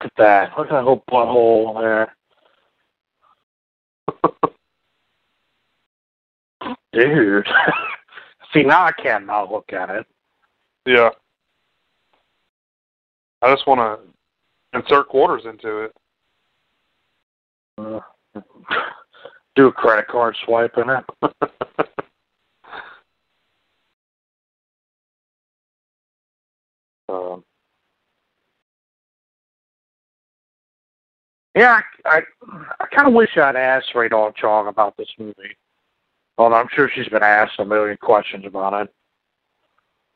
look 0.00 0.10
at 0.10 0.12
that. 0.16 0.58
Look 0.58 0.68
at 0.68 0.72
that 0.72 0.84
whole 0.84 1.04
butthole 1.10 1.80
there. 1.80 2.14
Dude. 6.92 7.46
See, 8.52 8.62
now 8.62 8.84
I 8.84 8.92
can't 8.92 9.26
not 9.26 9.50
look 9.50 9.72
at 9.72 9.90
it. 9.90 10.06
Yeah. 10.86 11.10
I 13.40 13.52
just 13.52 13.66
want 13.66 13.80
to 13.80 14.78
insert 14.78 15.08
quarters 15.08 15.44
into 15.46 15.78
it. 15.78 15.96
Uh, 17.78 18.00
do 19.54 19.68
a 19.68 19.72
credit 19.72 20.06
card 20.08 20.36
swipe 20.44 20.76
in 20.76 20.90
it. 20.90 21.04
Um, 27.08 27.44
yeah, 31.54 31.80
I, 32.04 32.18
I, 32.18 32.22
I 32.80 32.86
kind 32.86 33.08
of 33.08 33.14
wish 33.14 33.36
I'd 33.36 33.56
asked 33.56 33.94
Rae 33.94 34.08
Dawn 34.08 34.32
Chong 34.34 34.68
about 34.68 34.96
this 34.96 35.08
movie. 35.18 35.56
Well, 36.38 36.54
I'm 36.54 36.68
sure 36.72 36.90
she's 36.94 37.08
been 37.08 37.22
asked 37.22 37.58
a 37.58 37.64
million 37.64 37.96
questions 37.98 38.46
about 38.46 38.72
it. 38.86 38.94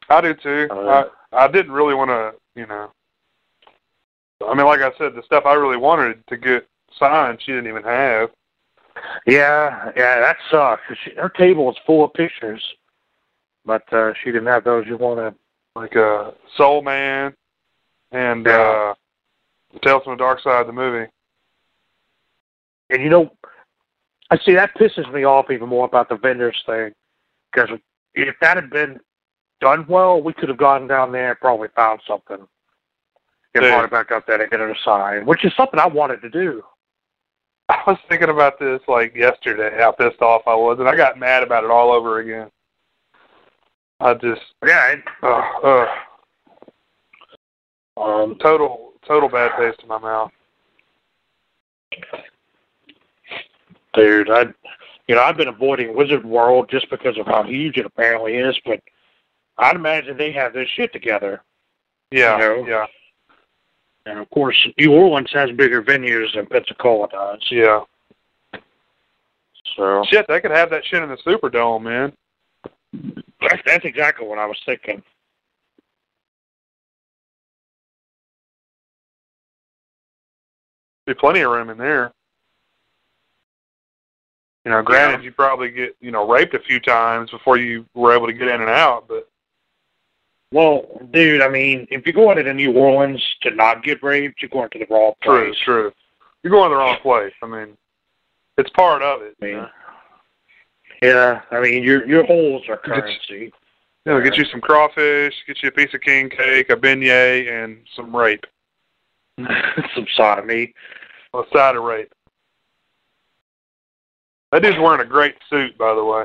I 0.08 0.20
do 0.20 0.34
too. 0.34 0.68
Uh, 0.70 1.08
I 1.32 1.44
I 1.44 1.48
didn't 1.48 1.72
really 1.72 1.94
want 1.94 2.10
to, 2.10 2.34
you 2.58 2.66
know. 2.66 2.90
I 4.46 4.54
mean, 4.54 4.66
like 4.66 4.80
I 4.80 4.92
said, 4.98 5.14
the 5.14 5.22
stuff 5.24 5.44
I 5.46 5.54
really 5.54 5.76
wanted 5.76 6.26
to 6.28 6.36
get 6.36 6.66
signed, 6.98 7.40
she 7.40 7.52
didn't 7.52 7.68
even 7.68 7.82
have. 7.82 8.30
Yeah, 9.26 9.92
yeah, 9.96 10.20
that 10.20 10.36
sucks. 10.50 10.82
She, 11.04 11.14
her 11.16 11.28
table 11.28 11.66
was 11.66 11.76
full 11.86 12.04
of 12.04 12.14
pictures, 12.14 12.62
but 13.64 13.90
uh, 13.92 14.12
she 14.22 14.30
didn't 14.30 14.46
have 14.46 14.64
those 14.64 14.86
you 14.86 14.96
wanted. 14.96 15.34
Like 15.74 15.96
uh, 15.96 16.30
Soul 16.56 16.80
Man 16.82 17.34
and 18.12 18.46
Yeah. 18.46 18.94
uh, 19.74 19.78
Tales 19.82 20.04
from 20.04 20.12
the 20.14 20.16
Dark 20.24 20.40
Side 20.40 20.62
of 20.62 20.66
the 20.66 20.72
movie. 20.72 21.10
And 22.90 23.02
you 23.02 23.08
know, 23.08 23.30
I 24.30 24.38
see 24.38 24.54
that 24.54 24.76
pisses 24.76 25.12
me 25.12 25.24
off 25.24 25.50
even 25.50 25.68
more 25.68 25.86
about 25.86 26.08
the 26.08 26.16
vendors 26.16 26.62
thing, 26.66 26.92
because 27.52 27.70
if 28.14 28.34
that 28.40 28.56
had 28.56 28.70
been 28.70 29.00
done 29.60 29.86
well, 29.88 30.20
we 30.20 30.32
could 30.32 30.48
have 30.48 30.58
gone 30.58 30.86
down 30.86 31.12
there 31.12 31.30
and 31.30 31.40
probably 31.40 31.68
found 31.74 32.00
something. 32.06 32.46
Get 33.54 33.62
Yeah. 33.62 33.70
brought 33.70 33.84
it 33.84 33.90
back 33.90 34.12
up 34.12 34.26
there 34.26 34.40
and 34.40 34.50
get 34.50 34.60
it 34.60 34.76
assigned, 34.76 35.26
which 35.26 35.44
is 35.44 35.54
something 35.56 35.80
I 35.80 35.86
wanted 35.86 36.20
to 36.22 36.30
do. 36.30 36.64
I 37.68 37.82
was 37.86 37.98
thinking 38.08 38.28
about 38.28 38.58
this 38.58 38.80
like 38.86 39.14
yesterday, 39.14 39.76
how 39.76 39.92
pissed 39.92 40.22
off 40.22 40.42
I 40.46 40.54
was, 40.54 40.78
and 40.78 40.88
I 40.88 40.94
got 40.94 41.18
mad 41.18 41.42
about 41.42 41.64
it 41.64 41.70
all 41.70 41.90
over 41.90 42.18
again. 42.18 42.50
I 43.98 44.14
just, 44.14 44.42
Yeah, 44.64 44.88
it, 44.88 45.02
uh, 45.22 45.42
uh, 45.64 45.86
um, 47.96 48.36
total, 48.38 48.92
total 49.06 49.28
bad 49.28 49.52
taste 49.56 49.82
in 49.82 49.88
my 49.88 49.98
mouth. 49.98 50.30
Dude, 53.96 54.30
I, 54.30 54.44
you 55.08 55.14
know, 55.14 55.22
I've 55.22 55.36
been 55.36 55.48
avoiding 55.48 55.96
Wizard 55.96 56.24
World 56.24 56.68
just 56.70 56.88
because 56.90 57.18
of 57.18 57.26
how 57.26 57.42
huge 57.42 57.76
it 57.78 57.86
apparently 57.86 58.34
is, 58.36 58.56
but 58.64 58.80
I'd 59.58 59.76
imagine 59.76 60.16
they 60.16 60.32
have 60.32 60.52
this 60.52 60.68
shit 60.68 60.92
together. 60.92 61.42
Yeah, 62.10 62.36
You 62.36 62.62
know? 62.62 62.68
yeah, 62.68 62.86
And 64.06 64.18
of 64.18 64.30
course, 64.30 64.56
New 64.78 64.92
Orleans 64.92 65.30
has 65.32 65.50
bigger 65.52 65.82
venues 65.82 66.32
than 66.34 66.46
Pensacola 66.46 67.08
does. 67.08 67.44
yeah. 67.50 67.80
So 69.76 70.04
Shit, 70.08 70.26
they 70.28 70.40
could 70.40 70.52
have 70.52 70.70
that 70.70 70.84
shit 70.86 71.02
in 71.02 71.08
the 71.08 71.16
Superdome, 71.18 71.82
man. 71.82 72.12
that's, 73.40 73.62
that's 73.66 73.84
exactly 73.84 74.26
what 74.26 74.38
I 74.38 74.46
was 74.46 74.58
thinking. 74.64 75.02
Be 81.06 81.14
plenty 81.14 81.40
of 81.40 81.50
room 81.52 81.70
in 81.70 81.78
there. 81.78 82.12
You 84.66 84.72
know, 84.72 84.82
granted, 84.82 85.22
you 85.22 85.30
probably 85.30 85.70
get 85.70 85.96
you 86.00 86.10
know 86.10 86.28
raped 86.28 86.52
a 86.54 86.58
few 86.58 86.80
times 86.80 87.30
before 87.30 87.56
you 87.56 87.86
were 87.94 88.12
able 88.12 88.26
to 88.26 88.32
get 88.32 88.48
in 88.48 88.60
and 88.60 88.68
out, 88.68 89.06
but 89.06 89.28
Well, 90.50 91.06
dude, 91.12 91.40
I 91.40 91.48
mean, 91.48 91.86
if 91.88 92.04
you're 92.04 92.12
going 92.12 92.44
to 92.44 92.52
New 92.52 92.72
Orleans 92.72 93.22
to 93.42 93.52
not 93.52 93.84
get 93.84 94.02
raped, 94.02 94.42
you're 94.42 94.48
going 94.48 94.68
to 94.70 94.80
the 94.80 94.86
wrong 94.90 95.12
place. 95.22 95.54
true, 95.62 95.92
true. 95.92 95.92
You're 96.42 96.50
going 96.50 96.70
to 96.70 96.74
the 96.74 96.80
wrong 96.80 96.98
place. 97.00 97.32
I 97.44 97.46
mean, 97.46 97.76
it's 98.58 98.70
part 98.70 99.02
of 99.02 99.22
it. 99.22 99.36
I 99.40 99.46
you 99.46 99.52
know? 99.52 99.68
Yeah, 101.00 101.42
I 101.52 101.60
mean 101.60 101.84
your 101.84 102.04
your 102.04 102.24
holes 102.24 102.64
are 102.68 102.76
currency. 102.76 103.52
You 104.04 104.12
know, 104.12 104.20
get 104.20 104.36
you 104.36 104.46
some 104.46 104.60
crawfish, 104.60 105.34
get 105.46 105.62
you 105.62 105.68
a 105.68 105.72
piece 105.72 105.94
of 105.94 106.00
king 106.00 106.28
cake, 106.28 106.70
a 106.70 106.76
beignet, 106.76 107.48
and 107.48 107.78
some 107.94 108.14
rape. 108.14 108.44
some 109.94 110.06
sodomy. 110.16 110.74
A 111.34 111.42
side 111.52 111.76
of 111.76 111.84
rape. 111.84 112.12
That 114.52 114.62
dude's 114.62 114.78
wearing 114.78 115.00
a 115.00 115.04
great 115.04 115.34
suit, 115.50 115.76
by 115.76 115.94
the 115.94 116.04
way. 116.04 116.24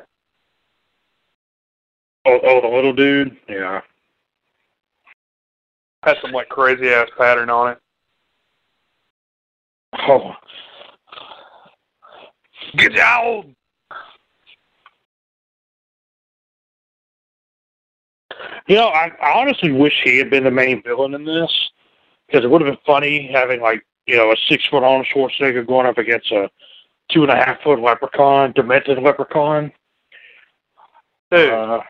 Oh, 2.26 2.40
oh, 2.44 2.62
the 2.62 2.68
little 2.68 2.94
dude. 2.94 3.36
Yeah. 3.50 3.82
Had 6.04 6.18
some 6.22 6.32
like 6.32 6.50
crazy 6.50 6.90
ass 6.90 7.10
pattern 7.18 7.50
on 7.50 7.72
it. 7.72 7.78
Oh. 10.08 10.34
Get 12.78 12.98
out. 12.98 13.46
You 18.68 18.76
know, 18.76 18.88
I, 18.88 19.12
I 19.22 19.40
honestly 19.40 19.72
wish 19.72 19.94
he 20.04 20.18
had 20.18 20.30
been 20.30 20.44
the 20.44 20.52
main 20.52 20.82
villain 20.84 21.14
in 21.14 21.26
this 21.26 21.52
because 22.28 22.46
it 22.46 22.50
would 22.50 22.62
have 22.62 22.72
been 22.72 22.86
funny 22.86 23.30
having 23.32 23.62
like 23.62 23.86
you 24.06 24.16
know 24.16 24.32
a 24.32 24.36
six 24.48 24.66
foot 24.68 24.84
Arnold 24.84 25.08
Schwarzenegger 25.14 25.66
going 25.68 25.86
up 25.86 25.98
against 25.98 26.32
a 26.32 26.50
two 27.14 27.24
and 27.24 27.32
a 27.32 27.36
half 27.36 27.62
foot 27.62 27.80
leprechaun, 27.80 28.52
demented 28.54 28.98
leprechaun. 29.02 29.72
Dude, 31.32 31.50
Uh, 31.52 31.82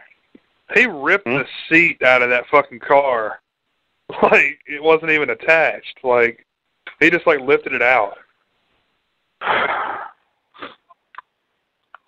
he 0.73 0.85
ripped 0.85 1.27
Hmm? 1.27 1.35
the 1.37 1.45
seat 1.69 2.01
out 2.03 2.21
of 2.21 2.29
that 2.29 2.45
fucking 2.51 2.79
car. 2.79 3.39
Like 4.23 4.59
it 4.67 4.83
wasn't 4.83 5.11
even 5.11 5.29
attached. 5.29 5.99
Like 6.03 6.45
he 6.99 7.09
just 7.09 7.25
like 7.25 7.39
lifted 7.39 7.71
it 7.73 7.81
out. 7.81 8.17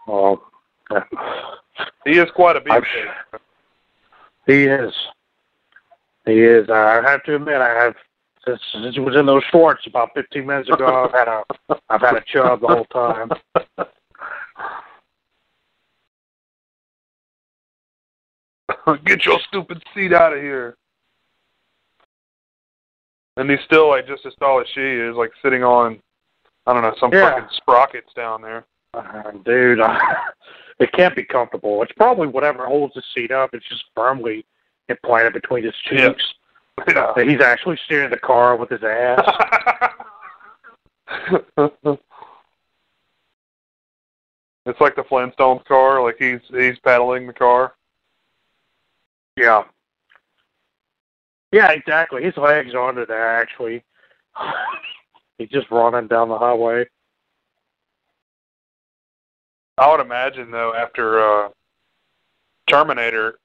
well, 0.07 0.43
He 2.05 2.17
is 2.19 2.29
quite 2.35 2.57
a 2.57 2.61
beast. 2.61 2.85
he 4.45 4.65
is. 4.65 4.93
He 6.25 6.41
is. 6.41 6.69
I 6.69 7.01
have 7.09 7.23
to 7.23 7.35
admit, 7.35 7.61
I 7.61 7.69
have 7.69 7.95
since, 8.45 8.59
since 8.73 8.97
it 8.97 8.99
was 8.99 9.15
in 9.15 9.25
those 9.25 9.43
shorts 9.51 9.85
about 9.87 10.09
15 10.15 10.45
minutes 10.45 10.69
ago. 10.69 11.05
I've 11.05 11.11
had 11.11 11.27
a 11.27 11.43
I've 11.89 12.01
had 12.01 12.15
a 12.15 12.23
chub 12.25 12.61
the 12.61 12.67
whole 12.67 12.85
time. 12.85 13.29
Get 19.05 19.25
your 19.25 19.39
stupid 19.47 19.81
seat 19.93 20.13
out 20.13 20.33
of 20.33 20.41
here. 20.41 20.75
And 23.37 23.49
he's 23.49 23.59
still 23.65 23.89
like 23.89 24.07
just 24.07 24.25
as 24.25 24.33
tall 24.39 24.61
as 24.61 24.67
she 24.73 24.81
is, 24.81 25.15
like 25.15 25.31
sitting 25.41 25.63
on, 25.63 25.99
I 26.67 26.73
don't 26.73 26.83
know, 26.83 26.93
some 26.99 27.11
Yeah. 27.13 27.31
fucking 27.31 27.49
sprockets 27.55 28.13
down 28.13 28.41
there. 28.41 28.65
Uh, 28.93 29.31
dude, 29.43 29.79
uh, 29.79 29.97
it 30.79 30.91
can't 30.91 31.15
be 31.15 31.23
comfortable. 31.23 31.81
It's 31.81 31.91
probably 31.93 32.27
whatever 32.27 32.65
holds 32.65 32.93
the 32.93 33.01
seat 33.15 33.31
up. 33.31 33.51
It's 33.53 33.67
just 33.67 33.83
firmly 33.95 34.45
implanted 34.89 35.33
between 35.33 35.63
his 35.63 35.73
cheeks. 35.89 35.99
Yeah. 35.99 36.13
That 36.77 37.27
He's 37.27 37.41
actually 37.41 37.77
steering 37.85 38.09
the 38.09 38.17
car 38.17 38.55
with 38.55 38.69
his 38.69 38.83
ass. 38.83 39.21
it's 44.65 44.81
like 44.81 44.95
the 44.95 45.03
Flintstones 45.03 45.63
car, 45.65 46.01
like 46.03 46.15
he's 46.19 46.39
he's 46.49 46.79
pedaling 46.79 47.27
the 47.27 47.33
car. 47.33 47.75
yeah. 49.37 49.63
Yeah, 51.51 51.71
exactly. 51.71 52.23
His 52.23 52.35
legs 52.35 52.73
are 52.73 52.89
under 52.89 53.05
there, 53.05 53.39
actually. 53.39 53.83
He's 55.37 55.49
just 55.49 55.69
running 55.69 56.07
down 56.07 56.29
the 56.29 56.37
highway. 56.37 56.85
I 59.77 59.89
would 59.91 59.99
imagine 59.99 60.49
though, 60.51 60.73
after 60.73 61.19
uh 61.19 61.49
Terminator, 62.67 63.39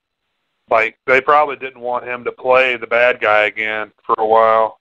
like 0.71 0.99
they 1.07 1.21
probably 1.21 1.57
didn't 1.57 1.81
want 1.81 2.05
him 2.05 2.25
to 2.25 2.33
play 2.33 2.77
the 2.77 2.87
bad 2.87 3.21
guy 3.21 3.45
again 3.45 3.93
for 4.05 4.15
a 4.19 4.27
while. 4.27 4.79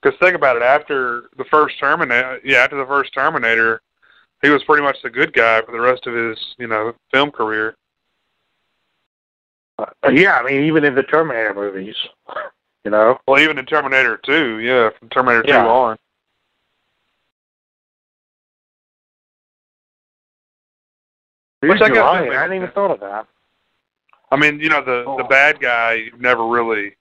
Because 0.00 0.18
think 0.20 0.34
about 0.34 0.56
it, 0.56 0.62
after 0.62 1.30
the 1.36 1.44
first 1.44 1.78
Terminator, 1.78 2.40
yeah, 2.44 2.58
after 2.58 2.76
the 2.76 2.86
first 2.86 3.12
Terminator, 3.12 3.80
he 4.42 4.50
was 4.50 4.62
pretty 4.64 4.82
much 4.82 4.96
the 5.02 5.10
good 5.10 5.32
guy 5.32 5.62
for 5.62 5.72
the 5.72 5.80
rest 5.80 6.06
of 6.06 6.14
his, 6.14 6.38
you 6.58 6.66
know, 6.66 6.94
film 7.12 7.30
career. 7.30 7.74
Uh, 9.78 9.86
yeah, 10.10 10.38
I 10.38 10.44
mean, 10.44 10.62
even 10.64 10.84
in 10.84 10.94
the 10.94 11.02
Terminator 11.02 11.54
movies, 11.54 11.96
you 12.84 12.90
know. 12.90 13.18
Well, 13.26 13.40
even 13.40 13.58
in 13.58 13.66
Terminator 13.66 14.18
2, 14.24 14.58
yeah, 14.60 14.90
from 14.98 15.08
Terminator 15.08 15.42
2 15.42 15.48
Yeah. 15.48 15.66
on. 15.66 15.96
Which 21.60 21.80
I 21.80 21.86
You're 21.86 21.96
guess 21.96 22.04
right. 22.04 22.32
I 22.32 22.40
hadn't 22.42 22.56
even 22.56 22.70
thought 22.70 22.92
of 22.92 23.00
that. 23.00 23.26
I 24.30 24.36
mean, 24.36 24.58
you 24.60 24.68
know, 24.68 24.80
the 24.82 25.02
the 25.16 25.24
Oh. 25.24 25.28
bad 25.28 25.60
guy 25.60 26.10
never 26.18 26.46
really, 26.46 26.96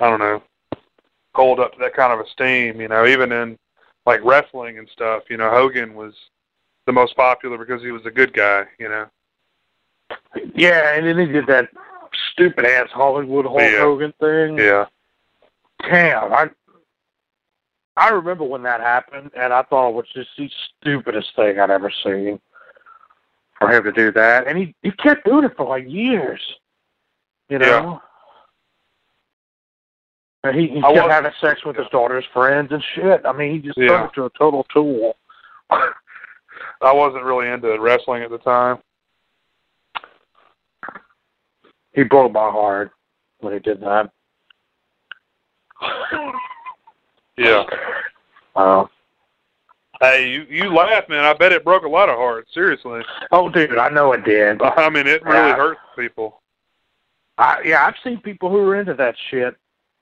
I 0.00 0.10
don't 0.10 0.18
know, 0.20 0.42
hold 1.34 1.60
up 1.60 1.72
to 1.72 1.78
that 1.80 1.94
kind 1.94 2.12
of 2.12 2.20
esteem. 2.20 2.80
You 2.80 2.88
know, 2.88 3.06
even 3.06 3.32
in 3.32 3.58
like 4.04 4.20
wrestling 4.24 4.78
and 4.78 4.88
stuff. 4.90 5.24
You 5.30 5.36
know, 5.38 5.50
Hogan 5.50 5.94
was 5.94 6.14
the 6.86 6.92
most 6.92 7.16
popular 7.16 7.58
because 7.58 7.82
he 7.82 7.90
was 7.90 8.04
a 8.06 8.10
good 8.10 8.32
guy. 8.32 8.64
You 8.78 8.88
know. 8.88 9.06
Yeah, 10.54 10.94
and 10.94 11.06
then 11.06 11.18
he 11.18 11.26
did 11.26 11.46
that 11.48 11.68
stupid 12.32 12.64
ass 12.64 12.88
Hollywood 12.92 13.46
Hulk 13.46 13.60
Yeah. 13.60 13.80
Hogan 13.80 14.12
thing. 14.20 14.58
Yeah. 14.58 14.86
Damn, 15.82 16.32
I 16.32 16.50
I 17.96 18.10
remember 18.10 18.44
when 18.44 18.62
that 18.64 18.80
happened, 18.80 19.30
and 19.34 19.52
I 19.54 19.62
thought 19.62 19.88
it 19.88 19.94
was 19.94 20.06
just 20.14 20.28
the 20.36 20.50
stupidest 20.80 21.34
thing 21.34 21.58
I'd 21.58 21.70
ever 21.70 21.90
seen 22.04 22.38
for 23.58 23.70
him 23.70 23.84
to 23.84 23.92
do 23.92 24.12
that, 24.12 24.46
and 24.46 24.58
he 24.58 24.74
he 24.82 24.90
kept 24.92 25.24
doing 25.24 25.44
it 25.44 25.56
for 25.56 25.66
like 25.66 25.88
years. 25.88 26.40
You 27.48 27.58
know. 27.58 28.00
And 30.44 30.58
he, 30.58 30.68
he 30.68 30.82
I 30.82 30.92
kept 30.92 31.10
having 31.10 31.32
sex 31.40 31.64
with 31.64 31.76
his 31.76 31.88
daughter's 31.90 32.24
friends 32.32 32.70
and 32.70 32.82
shit. 32.94 33.22
I 33.24 33.32
mean, 33.32 33.52
he 33.52 33.58
just 33.58 33.76
Yeah. 33.76 33.88
turned 33.88 34.08
into 34.10 34.24
a 34.26 34.30
total 34.38 34.64
tool. 34.72 35.16
I 35.70 36.92
wasn't 36.92 37.24
really 37.24 37.48
into 37.48 37.76
wrestling 37.80 38.22
at 38.22 38.30
the 38.30 38.38
time. 38.38 38.78
he 41.96 42.04
broke 42.04 42.30
my 42.30 42.50
heart 42.50 42.92
when 43.40 43.54
he 43.54 43.58
did 43.58 43.80
that. 43.80 44.10
Yeah. 47.36 47.64
Uh, 48.54 48.84
Hey, 50.00 50.28
you 50.28 50.46
you 50.50 50.74
laugh, 50.74 51.08
man. 51.08 51.24
I 51.24 51.32
bet 51.32 51.52
it 51.52 51.64
broke 51.64 51.84
a 51.84 51.88
lot 51.88 52.08
of 52.08 52.16
hearts. 52.16 52.52
Seriously. 52.52 53.02
oh, 53.32 53.48
dude, 53.48 53.78
I 53.78 53.88
know 53.88 54.12
it 54.12 54.24
did. 54.24 54.60
I 54.76 54.90
mean, 54.90 55.06
it 55.06 55.22
really 55.24 55.36
Yeah. 55.48 55.56
hurts 55.56 55.80
people. 55.96 56.42
I, 57.38 57.60
yeah, 57.64 57.86
I've 57.86 57.94
seen 58.02 58.20
people 58.20 58.50
who 58.50 58.58
are 58.68 58.76
into 58.76 58.94
that 58.94 59.14
shit, 59.30 59.56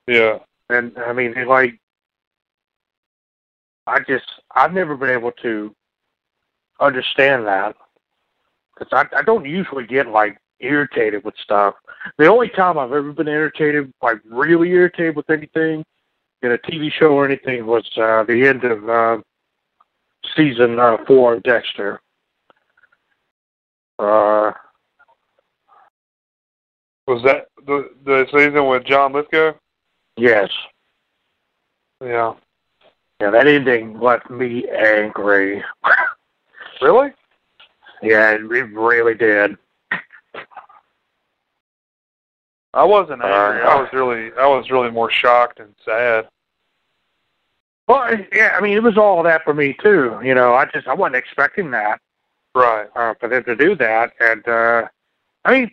Yeah. 0.07 0.39
and 0.71 0.97
I 0.99 1.13
mean, 1.13 1.35
like, 1.49 1.79
I 3.89 4.01
just, 4.01 4.25
I've 4.55 4.73
never 4.73 4.97
been 4.97 5.11
able 5.11 5.33
to 5.43 5.75
understand 6.81 7.47
that 7.47 7.75
because 8.79 8.93
I, 8.93 9.19
I 9.19 9.23
don't 9.23 9.45
usually 9.47 9.85
get 9.87 10.09
like 10.09 10.39
irritated 10.61 11.25
with 11.25 11.35
stuff. 11.43 11.75
The 12.19 12.27
only 12.27 12.49
time 12.51 12.79
I've 12.79 12.93
ever 12.93 13.13
been 13.13 13.29
irritated, 13.29 13.93
like 14.01 14.19
really 14.25 14.71
irritated 14.71 15.17
with 15.17 15.29
anything 15.29 15.85
in 16.43 16.53
a 16.53 16.59
TV 16.59 16.91
show 16.93 17.13
or 17.15 17.25
anything, 17.25 17.67
was 17.67 17.85
uh, 17.97 18.23
the 18.25 18.47
end 18.47 18.63
of 18.65 18.89
uh, 18.89 19.19
season 20.37 20.79
uh, 20.79 20.97
four 21.07 21.35
of 21.35 21.43
Dexter. 21.43 22.01
Uh, 23.99 24.53
Was 27.07 27.23
that 27.25 27.47
the 27.67 27.91
the 28.05 28.27
season 28.33 28.67
with 28.67 28.85
John 28.85 29.13
Lithgow? 29.13 29.53
yes. 30.17 30.51
Yeah. 32.03 32.35
Yeah, 33.21 33.31
that 33.31 33.47
ending 33.47 34.01
left 34.01 34.29
me 34.31 34.69
angry. 34.69 35.63
Really? 36.83 37.11
Yeah, 38.03 38.33
it 38.33 38.43
really 38.43 39.15
did. 39.15 39.57
I 42.75 42.83
wasn't 42.83 43.23
angry. 43.23 43.63
Uh, 43.63 43.69
I 43.69 43.81
was 43.81 43.89
really 43.93 44.33
I 44.39 44.47
was 44.47 44.69
really 44.71 44.91
more 44.91 45.11
shocked 45.11 45.61
and 45.61 45.73
sad. 45.85 46.29
Well, 47.87 48.17
yeah, 48.33 48.55
I 48.57 48.61
mean, 48.61 48.77
it 48.77 48.83
was 48.83 48.97
all 48.97 49.23
that 49.25 49.45
for 49.45 49.53
me 49.55 49.77
too. 49.83 50.19
You 50.23 50.35
know, 50.35 50.55
I 50.55 50.65
just 50.67 50.87
I 50.87 50.95
wasn't 50.95 51.17
expecting 51.17 51.71
that 51.73 52.01
Right. 52.55 52.89
uh, 52.95 53.15
for 53.21 53.29
them 53.29 53.45
to 53.45 53.57
do 53.57 53.75
that, 53.77 54.13
and 54.21 54.47
uh 54.49 54.89
I 55.45 55.53
mean, 55.53 55.71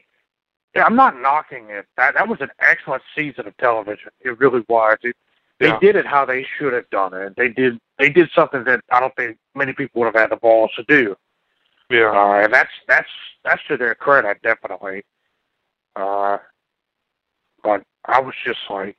yeah, 0.76 0.84
I'm 0.86 0.96
not 0.96 1.20
knocking 1.20 1.70
it. 1.70 1.86
That 1.98 2.16
that 2.16 2.28
was 2.28 2.42
an 2.42 2.50
excellent 2.60 3.04
season 3.16 3.48
of 3.48 3.56
television. 3.58 4.10
It 4.22 4.38
really 4.40 4.64
was. 4.68 4.98
It, 5.04 5.16
they 5.60 5.68
Yeah. 5.68 5.80
did 5.80 5.96
it 5.96 6.06
how 6.06 6.26
they 6.26 6.44
should 6.58 6.74
have 6.74 6.90
done 6.90 7.14
it. 7.14 7.36
They 7.38 7.50
did 7.50 7.80
they 7.98 8.10
did 8.10 8.30
something 8.32 8.64
that 8.66 8.82
I 8.92 9.00
don't 9.00 9.16
think 9.16 9.38
many 9.56 9.74
people 9.74 10.02
would 10.02 10.08
have 10.14 10.16
had 10.22 10.32
the 10.32 10.38
balls 10.38 10.72
to 10.76 10.84
do. 10.84 11.16
Yeah. 11.90 12.10
Uh, 12.12 12.44
and 12.44 12.54
that's 12.54 12.72
that's 12.88 13.10
that's 13.46 13.62
to 13.68 13.78
their 13.78 13.96
credit, 13.96 14.42
definitely. 14.42 15.04
Uh, 15.96 16.40
but 17.64 17.84
I 18.06 18.20
was 18.20 18.34
just 18.44 18.60
like, 18.70 18.98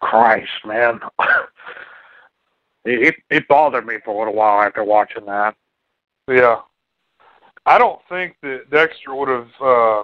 Christ, 0.00 0.50
man. 0.64 1.00
it, 2.84 3.16
it 3.30 3.48
bothered 3.48 3.86
me 3.86 3.96
for 4.04 4.14
a 4.14 4.18
little 4.18 4.34
while 4.34 4.60
after 4.60 4.84
watching 4.84 5.26
that. 5.26 5.54
Yeah. 6.28 6.60
I 7.64 7.78
don't 7.78 8.00
think 8.08 8.36
that 8.42 8.70
Dexter 8.70 9.14
would 9.14 9.28
have 9.28 9.48
uh, 9.60 10.02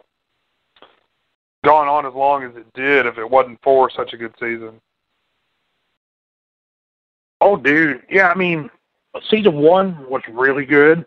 gone 1.65 1.89
on 1.89 2.07
as 2.07 2.15
long 2.15 2.45
as 2.45 2.55
it 2.57 2.73
did 2.75 3.07
if 3.07 3.19
it 3.19 3.29
wasn't 3.29 3.59
for 3.63 3.91
such 3.91 4.13
a 4.13 4.17
good 4.17 4.35
season. 4.39 4.81
Oh, 7.41 7.57
dude. 7.57 8.03
Yeah, 8.09 8.29
I 8.29 8.35
mean, 8.35 8.71
season 9.29 9.57
one 9.57 10.09
was 10.09 10.23
really 10.29 10.65
good. 10.65 11.05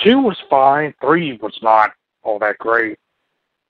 Two 0.00 0.20
was 0.20 0.38
fine. 0.48 0.94
Three 1.00 1.36
was 1.38 1.58
not 1.62 1.92
all 2.22 2.38
that 2.40 2.58
great. 2.58 2.98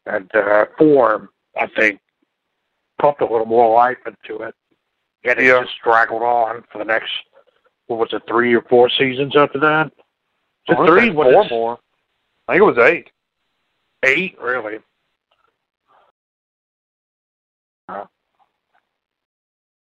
And 0.07 0.31
uh, 0.35 0.67
four, 0.79 1.31
I 1.57 1.67
think, 1.67 2.01
pumped 3.01 3.21
a 3.21 3.27
little 3.27 3.47
more 3.47 3.75
life 3.75 3.99
into 4.07 4.43
it. 4.43 4.55
And 5.25 5.39
it 5.39 5.45
Yeah. 5.45 5.63
just 5.63 5.75
straggled 5.75 6.23
on 6.23 6.63
for 6.65 6.79
the 6.79 6.85
next, 6.85 7.13
what 7.87 7.99
was 7.99 8.13
it, 8.13 8.27
three 8.27 8.55
or 8.55 8.63
four 8.63 8.89
seasons 8.89 9.37
after 9.37 9.59
that? 9.61 9.93
I 10.69 10.73
The 10.73 10.75
wanna 10.75 10.91
three 10.91 11.13
four 11.13 11.25
was 11.25 11.51
more. 11.51 11.79
I 12.49 12.53
think 12.55 12.63
it 12.63 12.65
was 12.65 12.79
eight. 12.79 13.11
eight, 14.05 14.39
really. 14.41 14.83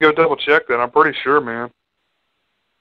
Go 0.00 0.12
double 0.12 0.36
check 0.36 0.66
that. 0.68 0.80
I'm 0.80 0.90
pretty 0.90 1.16
sure, 1.20 1.40
man. 1.40 1.72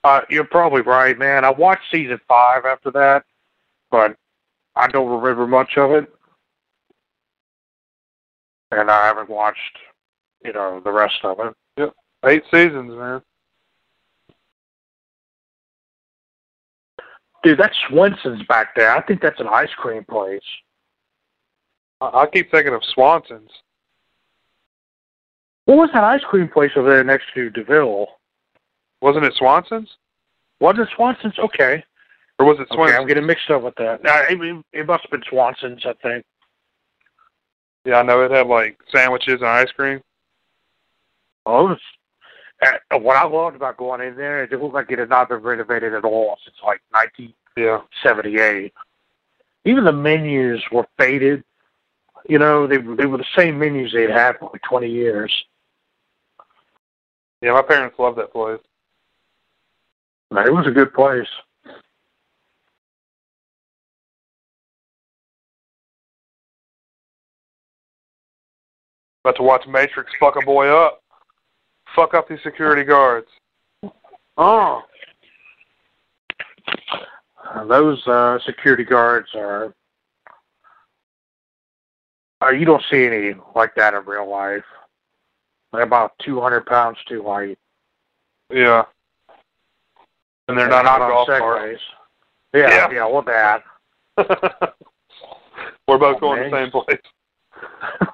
Uh, 0.02 0.20
you're 0.28 0.44
probably 0.44 0.82
right, 0.82 1.16
man. 1.16 1.44
I 1.44 1.50
watched 1.50 1.90
season 1.90 2.20
five 2.28 2.66
after 2.66 2.90
that, 2.90 3.24
but 3.90 4.16
I 4.76 4.88
don't 4.88 5.08
remember 5.08 5.46
much 5.46 5.78
of 5.78 5.92
it. 5.92 6.12
And 8.72 8.90
I 8.90 9.06
haven't 9.06 9.30
watched, 9.30 9.78
you 10.44 10.52
know, 10.52 10.80
the 10.80 10.92
rest 10.92 11.24
of 11.24 11.40
it. 11.40 11.54
Eight 12.26 12.42
seasons, 12.50 12.92
man. 12.96 13.22
Dude, 17.42 17.58
that's 17.58 17.76
Swenson's 17.88 18.42
back 18.48 18.74
there. 18.74 18.90
I 18.90 19.02
think 19.02 19.20
that's 19.20 19.40
an 19.40 19.48
ice 19.48 19.72
cream 19.76 20.04
place. 20.04 20.40
I, 22.00 22.22
I 22.22 22.26
keep 22.26 22.50
thinking 22.50 22.72
of 22.72 22.82
Swanson's. 22.94 23.50
What 25.66 25.76
was 25.76 25.90
that 25.92 26.04
ice 26.04 26.22
cream 26.28 26.48
place 26.48 26.70
over 26.76 26.90
there 26.90 27.04
next 27.04 27.26
to 27.34 27.50
DeVille? 27.50 28.06
Wasn't 29.02 29.24
it 29.24 29.34
Swanson's? 29.36 29.90
Was 30.60 30.76
it 30.78 30.88
Swanson's? 30.96 31.38
Okay. 31.38 31.84
Or 32.38 32.46
was 32.46 32.58
it 32.58 32.62
Okay, 32.62 32.74
Swanson's? 32.74 33.00
I'm 33.00 33.06
getting 33.06 33.26
mixed 33.26 33.50
up 33.50 33.62
with 33.62 33.74
that. 33.76 34.00
Uh, 34.04 34.22
it, 34.28 34.64
it 34.72 34.86
must 34.86 35.02
have 35.02 35.10
been 35.10 35.24
Swanson's, 35.28 35.84
I 35.84 35.92
think. 36.02 36.24
Yeah, 37.84 37.98
I 37.98 38.02
know 38.02 38.22
it 38.22 38.30
had 38.30 38.46
like 38.46 38.78
sandwiches 38.90 39.40
and 39.40 39.46
ice 39.46 39.70
cream. 39.72 40.00
Oh, 41.44 41.66
it 41.66 41.70
was, 41.70 41.78
uh, 42.90 42.98
what 42.98 43.16
I 43.16 43.24
loved 43.24 43.56
about 43.56 43.76
going 43.76 44.00
in 44.00 44.16
there, 44.16 44.42
it 44.42 44.50
didn't 44.50 44.72
like 44.72 44.90
it 44.90 44.98
had 44.98 45.08
not 45.08 45.28
been 45.28 45.42
renovated 45.42 45.94
at 45.94 46.04
all 46.04 46.36
since 46.44 46.56
like 46.64 46.80
1978. 46.90 48.62
Yeah. 48.62 49.70
Even 49.70 49.84
the 49.84 49.92
menus 49.92 50.62
were 50.70 50.86
faded. 50.98 51.42
You 52.28 52.38
know, 52.38 52.66
they 52.66 52.78
they 52.78 53.06
were 53.06 53.18
the 53.18 53.24
same 53.36 53.58
menus 53.58 53.92
they'd 53.92 54.10
had 54.10 54.38
for 54.38 54.50
like 54.52 54.62
20 54.62 54.88
years. 54.88 55.32
Yeah, 57.42 57.52
my 57.52 57.62
parents 57.62 57.98
loved 57.98 58.18
that 58.18 58.32
place. 58.32 58.60
It 60.30 60.52
was 60.52 60.66
a 60.66 60.70
good 60.70 60.92
place. 60.94 61.28
About 69.22 69.36
to 69.36 69.42
watch 69.42 69.66
Matrix 69.66 70.10
fuck 70.18 70.36
a 70.36 70.44
boy 70.44 70.68
up. 70.68 71.03
Fuck 71.94 72.14
up 72.14 72.28
these 72.28 72.42
security 72.42 72.82
guards. 72.84 73.28
Oh. 74.36 74.82
Uh, 77.54 77.64
those 77.66 78.04
uh, 78.06 78.38
security 78.44 78.84
guards 78.84 79.28
are. 79.34 79.74
Uh, 82.42 82.50
you 82.50 82.64
don't 82.64 82.82
see 82.90 83.04
any 83.06 83.34
like 83.54 83.74
that 83.76 83.94
in 83.94 84.04
real 84.04 84.28
life. 84.28 84.64
They're 85.72 85.82
about 85.82 86.12
200 86.24 86.66
pounds 86.66 86.98
too 87.08 87.22
light. 87.22 87.58
Yeah. 88.52 88.84
And 90.48 90.58
they're 90.58 90.68
not, 90.68 90.86
on 90.86 91.02
a 91.02 91.08
golf 91.08 91.28
segways. 91.28 91.78
Yeah, 92.52 92.68
Yeah. 92.68 92.90
yeah, 92.92 93.06
well, 93.06 93.22
that. 93.22 93.62
We're 95.88 95.98
both 95.98 96.16
Oh, 96.16 96.20
going 96.20 96.40
man. 96.42 96.50
the 96.50 96.56
same 96.56 96.70
place. 96.70 97.00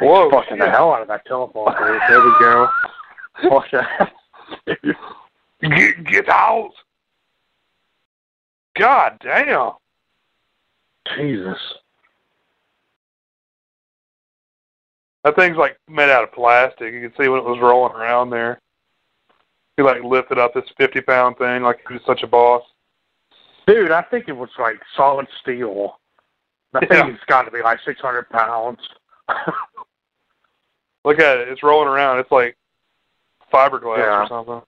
Whoa, 0.00 0.30
fucking 0.30 0.58
the 0.58 0.70
hell 0.70 0.92
out 0.92 1.02
of 1.02 1.08
that 1.08 1.26
telephone. 1.26 1.74
There 2.08 2.20
we 2.24 2.32
go. 2.40 2.68
Fuck 3.42 3.66
that. 3.72 4.12
Get, 5.60 6.04
get 6.04 6.28
out! 6.28 6.72
God 8.78 9.18
damn. 9.22 9.72
Jesus. 11.16 11.58
That 15.24 15.36
thing's 15.36 15.56
like 15.56 15.78
made 15.88 16.10
out 16.10 16.22
of 16.24 16.32
plastic. 16.32 16.92
You 16.94 17.00
can 17.00 17.12
see 17.20 17.28
when 17.28 17.40
it 17.40 17.44
was 17.44 17.58
rolling 17.60 17.94
around 17.94 18.30
there. 18.30 18.60
He 19.76 19.82
like 19.82 20.02
lifted 20.02 20.38
up 20.38 20.54
this 20.54 20.64
fifty 20.76 21.00
pound 21.00 21.36
thing 21.38 21.62
like 21.62 21.80
he 21.86 21.94
was 21.94 22.02
such 22.06 22.22
a 22.22 22.26
boss. 22.26 22.62
Dude, 23.66 23.90
I 23.90 24.02
think 24.02 24.28
it 24.28 24.36
was 24.36 24.48
like 24.58 24.80
solid 24.96 25.26
steel. 25.42 25.98
I 26.74 26.80
think 26.80 26.92
Yeah. 26.92 27.08
it's 27.08 27.24
got 27.26 27.42
to 27.42 27.50
be 27.50 27.62
like 27.62 27.78
600 27.84 28.28
pounds. 28.30 28.78
Look 31.04 31.18
at 31.18 31.38
it. 31.38 31.48
It's 31.48 31.62
rolling 31.62 31.88
around. 31.88 32.18
It's 32.18 32.30
like 32.30 32.56
fiberglass 33.52 33.98
Yeah. 33.98 34.22
or 34.22 34.28
something. 34.28 34.62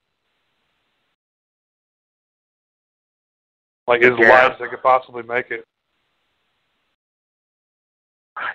Like 3.87 4.03
as 4.03 4.19
Yeah. 4.19 4.29
light 4.29 4.53
as 4.53 4.59
they 4.59 4.69
could 4.69 4.83
possibly 4.83 5.23
make 5.23 5.51
it. 5.51 5.67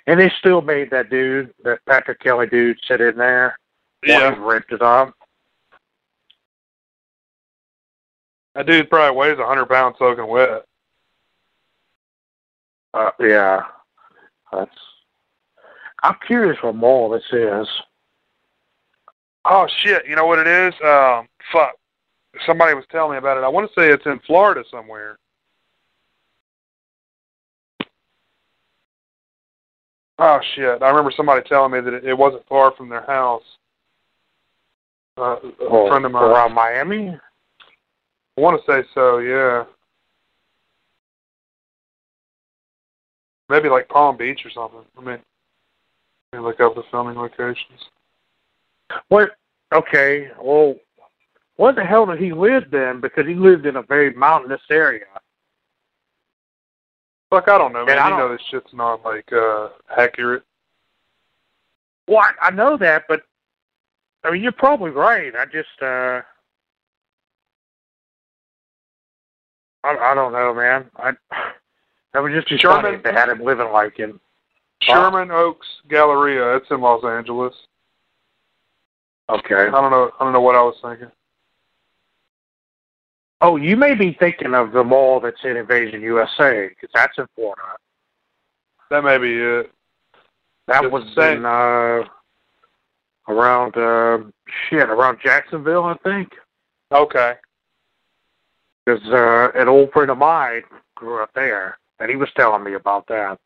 and 0.08 0.20
they 0.20 0.30
still 0.40 0.62
made 0.62 0.90
that 0.90 1.10
dude, 1.12 1.54
that 1.64 1.80
Patrick 1.86 2.20
Kelly 2.20 2.48
dude, 2.48 2.80
sit 2.88 3.02
in 3.02 3.16
there. 3.18 3.58
Yeah. 4.04 4.36
ripped 4.38 4.72
it 4.72 4.82
up. 4.82 5.14
That 8.56 8.66
dude 8.66 8.90
probably 8.90 9.16
weighs 9.16 9.38
a 9.38 9.46
hundred 9.46 9.68
pounds 9.68 9.98
soaking 10.00 10.28
wet. 10.28 10.66
Uh, 12.94 13.12
yeah. 13.20 13.64
That's. 14.52 14.76
I'm 16.02 16.16
curious 16.26 16.62
what 16.64 16.76
mall 16.76 17.10
this 17.10 17.26
is. 17.32 17.68
Oh 19.48 19.68
shit! 19.84 20.08
You 20.08 20.16
know 20.16 20.26
what 20.26 20.40
it 20.40 20.48
is? 20.48 20.74
Um, 20.84 21.28
fuck. 21.52 21.74
Somebody 22.46 22.74
was 22.74 22.84
telling 22.92 23.12
me 23.12 23.18
about 23.18 23.38
it. 23.38 23.44
I 23.44 23.48
want 23.48 23.70
to 23.70 23.80
say 23.80 23.90
it's 23.90 24.06
in 24.06 24.20
Florida 24.26 24.64
somewhere. 24.70 25.18
Oh 30.18 30.40
shit! 30.56 30.82
I 30.82 30.90
remember 30.90 31.12
somebody 31.16 31.48
telling 31.48 31.72
me 31.74 31.82
that 31.82 31.94
it, 31.94 32.06
it 32.06 32.18
wasn't 32.18 32.48
far 32.48 32.74
from 32.76 32.90
their 32.90 33.06
house. 33.06 33.44
Uh, 35.18 35.38
a 35.38 35.52
Oh, 35.62 35.88
friend 35.90 36.06
of 36.06 36.12
mine. 36.12 36.24
around 36.24 36.54
Miami. 36.54 37.10
I 38.38 38.42
want 38.42 38.60
to 38.60 38.72
say 38.72 38.88
so. 38.94 39.20
Yeah. 39.20 39.66
Maybe 43.50 43.70
like 43.70 43.88
Palm 43.90 44.18
Beach 44.18 44.42
or 44.44 44.50
something. 44.50 44.80
I 44.98 45.02
mean, 45.02 45.20
let 46.34 46.40
me 46.40 46.46
look 46.46 46.60
up 46.60 46.76
the 46.76 46.84
filming 46.92 47.16
locations. 47.16 47.80
What? 49.10 49.32
Okay. 49.74 50.30
Well, 50.42 50.76
what 51.58 51.76
the 51.76 51.84
hell 51.84 52.06
did 52.06 52.20
he 52.20 52.34
live 52.34 52.66
then? 52.72 53.02
Because 53.02 53.26
he 53.26 53.34
lived 53.36 53.66
in 53.66 53.78
a 53.78 53.82
very 53.84 54.14
mountainous 54.14 54.62
area. 54.70 55.06
Fuck, 57.30 57.48
I 57.48 57.58
don't 57.58 57.74
know, 57.74 57.86
man. 57.86 57.98
And 57.98 58.00
I 58.00 58.10
You 58.10 58.18
know 58.18 58.32
this 58.32 58.42
shit's 58.50 58.74
not 58.74 59.04
like 59.04 59.32
uh 59.34 59.70
accurate. 59.98 60.44
Well, 62.08 62.20
I, 62.20 62.48
I 62.48 62.52
know 62.52 62.78
that, 62.78 63.04
but 63.10 63.22
I 64.24 64.32
mean, 64.32 64.42
you're 64.42 64.52
probably 64.52 64.92
right. 64.92 65.34
I 65.36 65.46
just, 65.46 65.68
uh, 65.82 66.22
I, 69.84 69.98
I 70.12 70.14
don't 70.16 70.32
know, 70.34 70.54
man. 70.54 70.86
I 70.98 71.12
that 72.14 72.22
would 72.22 72.32
just 72.34 72.50
be 72.50 72.58
Sherman- 72.58 72.82
funny 72.82 72.96
if 72.98 73.04
they 73.04 73.12
had 73.14 73.30
him 73.30 73.44
living 73.44 73.72
like 73.72 73.98
him. 73.98 74.20
Sherman 74.82 75.32
Oaks 75.32 75.68
Galleria. 75.90 76.58
It's 76.58 76.70
in 76.70 76.82
Los 76.82 77.04
Angeles. 77.04 77.54
Okay. 79.30 79.56
I 79.56 79.72
don't 79.72 79.92
know. 79.92 80.12
I 80.20 80.24
don't 80.24 80.34
know 80.34 80.42
what 80.42 80.56
I 80.56 80.62
was 80.62 80.76
thinking. 80.82 81.12
Oh, 83.42 83.58
you 83.58 83.76
may 83.76 83.96
be 83.96 84.14
thinking 84.14 84.54
of 84.54 84.72
the 84.72 84.84
mall 84.84 85.20
that's 85.20 85.44
in 85.44 85.58
Invasion 85.58 86.02
USA 86.02 86.70
because 86.70 86.90
that's 86.94 87.18
in 87.18 87.26
Florida. 87.36 87.62
That 88.90 89.04
may 89.04 89.18
be 89.18 89.34
it. 89.34 89.72
That 90.68 90.84
Just 90.84 90.92
was 90.92 91.04
saying. 91.16 91.40
in 91.40 91.46
uh, 91.46 92.04
around 93.28 93.78
uh, 93.78 94.20
shit 94.70 94.90
around 94.90 95.20
Jacksonville, 95.24 95.84
I 95.84 95.96
think. 96.04 96.30
Okay. 96.92 97.34
Because 98.86 99.04
uh, 99.10 99.52
an 99.56 99.68
old 99.68 99.92
friend 99.92 100.12
of 100.12 100.18
mine 100.18 100.64
grew 100.96 101.22
up 101.22 101.32
there, 101.34 101.78
and 102.00 102.10
he 102.10 102.16
was 102.16 102.30
telling 102.36 102.64
me 102.64 102.74
about 102.74 103.08
that. 103.08 103.38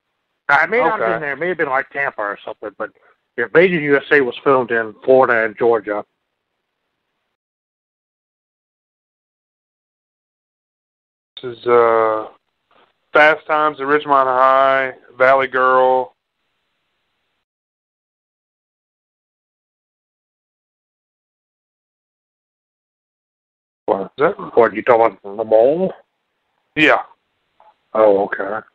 I 0.50 0.66
may 0.66 0.80
not 0.80 1.00
have 1.00 1.10
been 1.10 1.22
there. 1.22 1.34
It 1.34 1.40
may 1.40 1.48
have 1.50 1.58
been 1.58 1.70
like 1.70 1.90
Tampa 1.90 2.22
or 2.22 2.38
something, 2.44 2.72
but 2.78 2.92
Invasion 3.40 3.82
USA 3.84 4.22
was 4.22 4.36
filmed 4.44 4.72
in 4.72 4.94
Florida 5.04 5.46
and 5.46 5.58
Georgia. 5.58 6.04
This 11.42 11.58
is 11.58 11.68
uh 11.68 12.28
Fast 13.14 13.46
Times 13.48 13.80
at 13.80 13.88
Ridgemont 13.88 14.26
High, 14.26 14.94
Valley 15.18 15.48
Girl. 15.48 16.16
What? 23.86 24.02
Is 24.02 24.10
that? 24.18 24.36
What 24.56 24.76
you 24.76 24.84
talking 24.84 25.18
about 25.24 25.38
the 25.38 25.44
mole? 25.44 25.94
Yeah. 26.76 27.04
Oh, 27.94 28.26
okay. 28.26 28.66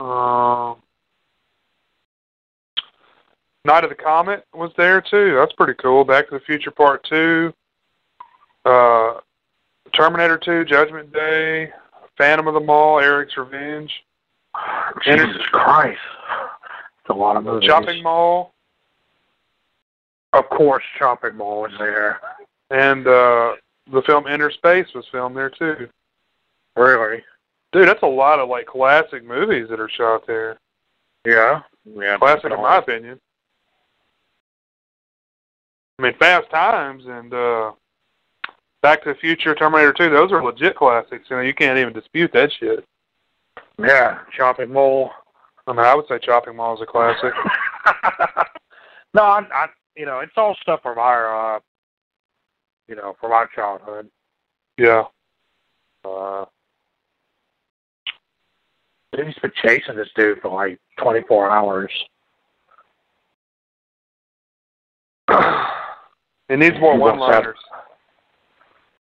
Um, 0.00 0.80
Night 3.64 3.84
of 3.84 3.90
the 3.90 3.96
Comet 3.96 4.44
was 4.54 4.72
there 4.76 5.00
too. 5.02 5.34
That's 5.36 5.52
pretty 5.52 5.74
cool. 5.74 6.04
Back 6.04 6.28
to 6.28 6.34
the 6.38 6.44
Future 6.44 6.70
Part 6.70 7.04
Two. 7.04 7.52
Uh, 8.64 9.14
Terminator 9.94 10.38
Two, 10.38 10.64
Judgment 10.64 11.12
Day, 11.12 11.70
Phantom 12.16 12.46
of 12.46 12.54
the 12.54 12.60
Mall, 12.60 13.00
Eric's 13.00 13.36
Revenge, 13.36 13.92
Jesus 15.02 15.42
Christ. 15.52 15.98
It's 17.00 17.10
a 17.10 17.14
lot 17.14 17.36
of 17.36 17.44
movies. 17.44 17.66
Shopping 17.66 18.02
Mall, 18.02 18.52
Of 20.32 20.48
course, 20.48 20.84
Shopping 20.98 21.36
Mall 21.36 21.66
is 21.66 21.72
there. 21.78 22.20
and 22.70 23.06
uh, 23.06 23.56
the 23.92 24.02
film 24.06 24.24
Innerspace 24.24 24.94
was 24.94 25.04
filmed 25.12 25.36
there 25.36 25.50
too. 25.50 25.88
Really? 26.76 27.22
Dude, 27.72 27.88
that's 27.88 28.02
a 28.02 28.06
lot 28.06 28.38
of 28.38 28.48
like 28.48 28.66
classic 28.66 29.24
movies 29.24 29.68
that 29.68 29.80
are 29.80 29.88
shot 29.88 30.26
there. 30.26 30.58
Yeah. 31.26 31.60
Yeah. 31.94 32.16
Classic 32.18 32.44
in 32.50 32.62
my 32.62 32.78
opinion. 32.78 33.20
I 36.00 36.02
mean, 36.02 36.14
Fast 36.18 36.48
Times 36.48 37.04
and 37.06 37.34
uh, 37.34 37.72
Back 38.80 39.04
to 39.04 39.10
the 39.10 39.18
Future, 39.18 39.54
Terminator 39.54 39.92
2, 39.92 40.08
those 40.08 40.32
are 40.32 40.42
legit 40.42 40.74
classics. 40.74 41.26
You 41.28 41.36
know, 41.36 41.42
you 41.42 41.52
can't 41.52 41.78
even 41.78 41.92
dispute 41.92 42.30
that 42.32 42.50
shit. 42.58 42.86
Yeah, 43.78 44.20
Shopping 44.34 44.72
Mall. 44.72 45.10
I 45.66 45.72
mean, 45.72 45.84
I 45.84 45.94
would 45.94 46.06
say 46.08 46.18
Chopping 46.18 46.56
Mall 46.56 46.74
is 46.74 46.80
a 46.80 46.86
classic. 46.86 47.34
no, 49.14 49.24
I, 49.24 49.42
I, 49.52 49.66
you 49.94 50.06
know, 50.06 50.20
it's 50.20 50.32
all 50.38 50.56
stuff 50.62 50.80
from 50.82 50.98
our, 50.98 51.56
uh, 51.56 51.60
you 52.88 52.96
know, 52.96 53.14
from 53.20 53.32
our 53.32 53.46
childhood. 53.54 54.08
yeah. 54.78 55.04
Uh, 56.02 56.46
he's 59.14 59.34
been 59.42 59.52
chasing 59.62 59.96
this 59.96 60.08
dude 60.16 60.40
for 60.40 60.50
like 60.50 60.80
24 60.96 61.50
hours. 61.50 61.92
It 66.50 66.58
needs 66.58 66.78
more 66.80 66.98
wants 66.98 67.20
one-liners. 67.20 67.56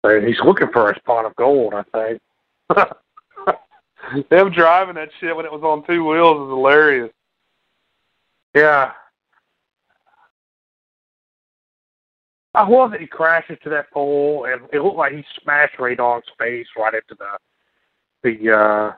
And 0.04 0.28
he's 0.28 0.40
looking 0.46 0.70
for 0.72 0.92
a 0.92 0.96
spot 1.00 1.26
of 1.26 1.36
gold, 1.36 1.74
I 1.74 1.84
think. 1.92 2.22
Them 4.30 4.52
driving 4.52 4.96
that 4.96 5.10
shit 5.20 5.36
when 5.36 5.46
it 5.46 5.52
was 5.52 5.64
on 5.64 5.84
two 5.86 6.06
wheels 6.06 6.38
is 6.38 6.50
hilarious. 6.50 7.12
Yeah. 8.54 8.92
I 12.54 12.68
love 12.68 12.92
that 12.92 13.02
he 13.02 13.08
crashes 13.08 13.58
to 13.64 13.70
that 13.70 13.90
pole, 13.92 14.46
and 14.46 14.62
it 14.72 14.82
looked 14.82 14.98
like 14.98 15.14
he 15.14 15.24
smashed 15.42 15.80
Rae 15.80 15.96
Dawn's 15.96 16.26
face 16.38 16.68
right 16.78 16.94
into 16.94 17.16
the 17.18 17.38
the 18.24 18.56
uh 18.56 18.92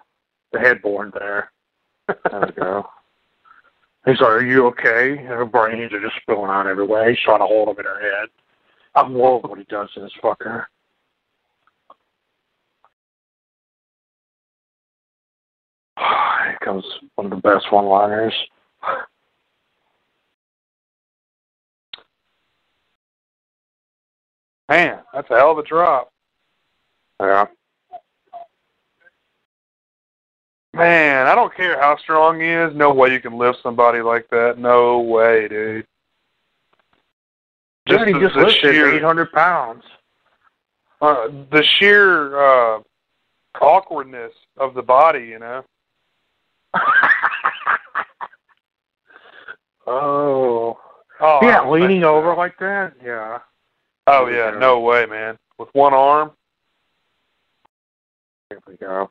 the 0.52 0.60
headboard 0.60 1.14
there. 1.14 1.52
There 2.08 2.42
we 2.46 2.52
go. 2.52 2.90
He's 4.06 4.20
like, 4.20 4.30
"Are 4.30 4.44
you 4.44 4.68
okay?" 4.68 5.18
And 5.18 5.28
her 5.28 5.46
brains 5.46 5.94
are 5.94 6.02
just 6.02 6.16
spilling 6.22 6.52
out 6.52 6.68
everywhere. 6.68 7.10
He's 7.10 7.20
trying 7.20 7.40
to 7.40 7.46
hold 7.46 7.70
him 7.70 7.80
in 7.80 7.86
her 7.86 8.02
head. 8.02 8.30
I 8.96 9.08
love 9.08 9.44
what 9.44 9.58
he 9.58 9.66
does 9.66 9.92
to 9.94 10.02
this 10.02 10.12
fucker. 10.22 10.66
Here 15.98 16.58
comes 16.62 16.86
one 17.16 17.26
of 17.26 17.32
the 17.32 17.38
best 17.38 17.72
one-liners. 17.72 18.34
Man, 24.70 25.00
that's 25.14 25.30
a 25.30 25.36
hell 25.36 25.52
of 25.52 25.58
a 25.60 25.64
drop. 25.64 26.12
Yeah. 27.20 27.46
Man, 30.74 31.28
I 31.28 31.36
don't 31.36 31.54
care 31.56 31.80
how 31.80 31.98
strong 31.98 32.40
he 32.40 32.48
is. 32.48 32.74
No 32.76 32.92
way 32.92 33.12
you 33.14 33.20
can 33.20 33.38
lift 33.38 33.60
somebody 33.62 34.02
like 34.02 34.28
that. 34.32 34.58
No 34.58 35.00
way, 35.02 35.48
dude. 35.48 35.86
Dude, 37.86 38.08
he 38.08 38.14
the- 38.14 38.20
just 38.20 38.34
the 38.36 38.50
sheer- 38.50 38.96
800 38.96 39.32
pounds. 39.32 39.84
uh, 41.02 41.28
the 41.52 41.64
sheer 41.78 42.40
uh, 42.40 42.80
awkwardness 43.62 44.32
of 44.58 44.74
the 44.74 44.82
body, 44.82 45.26
you 45.26 45.38
know. 45.38 45.64
oh. 49.86 50.80
Oh, 51.20 51.40
yeah, 51.44 51.68
leaning 51.70 52.04
over 52.04 52.34
like 52.36 52.58
that? 52.60 52.94
Yeah. 53.04 53.40
Oh 54.08 54.28
yeah, 54.28 54.52
no 54.58 54.80
way, 54.80 55.06
man. 55.06 55.38
With 55.58 55.70
one 55.74 55.94
arm. 55.94 56.32
Here 58.50 58.60
we 58.68 58.76
go. 58.76 59.10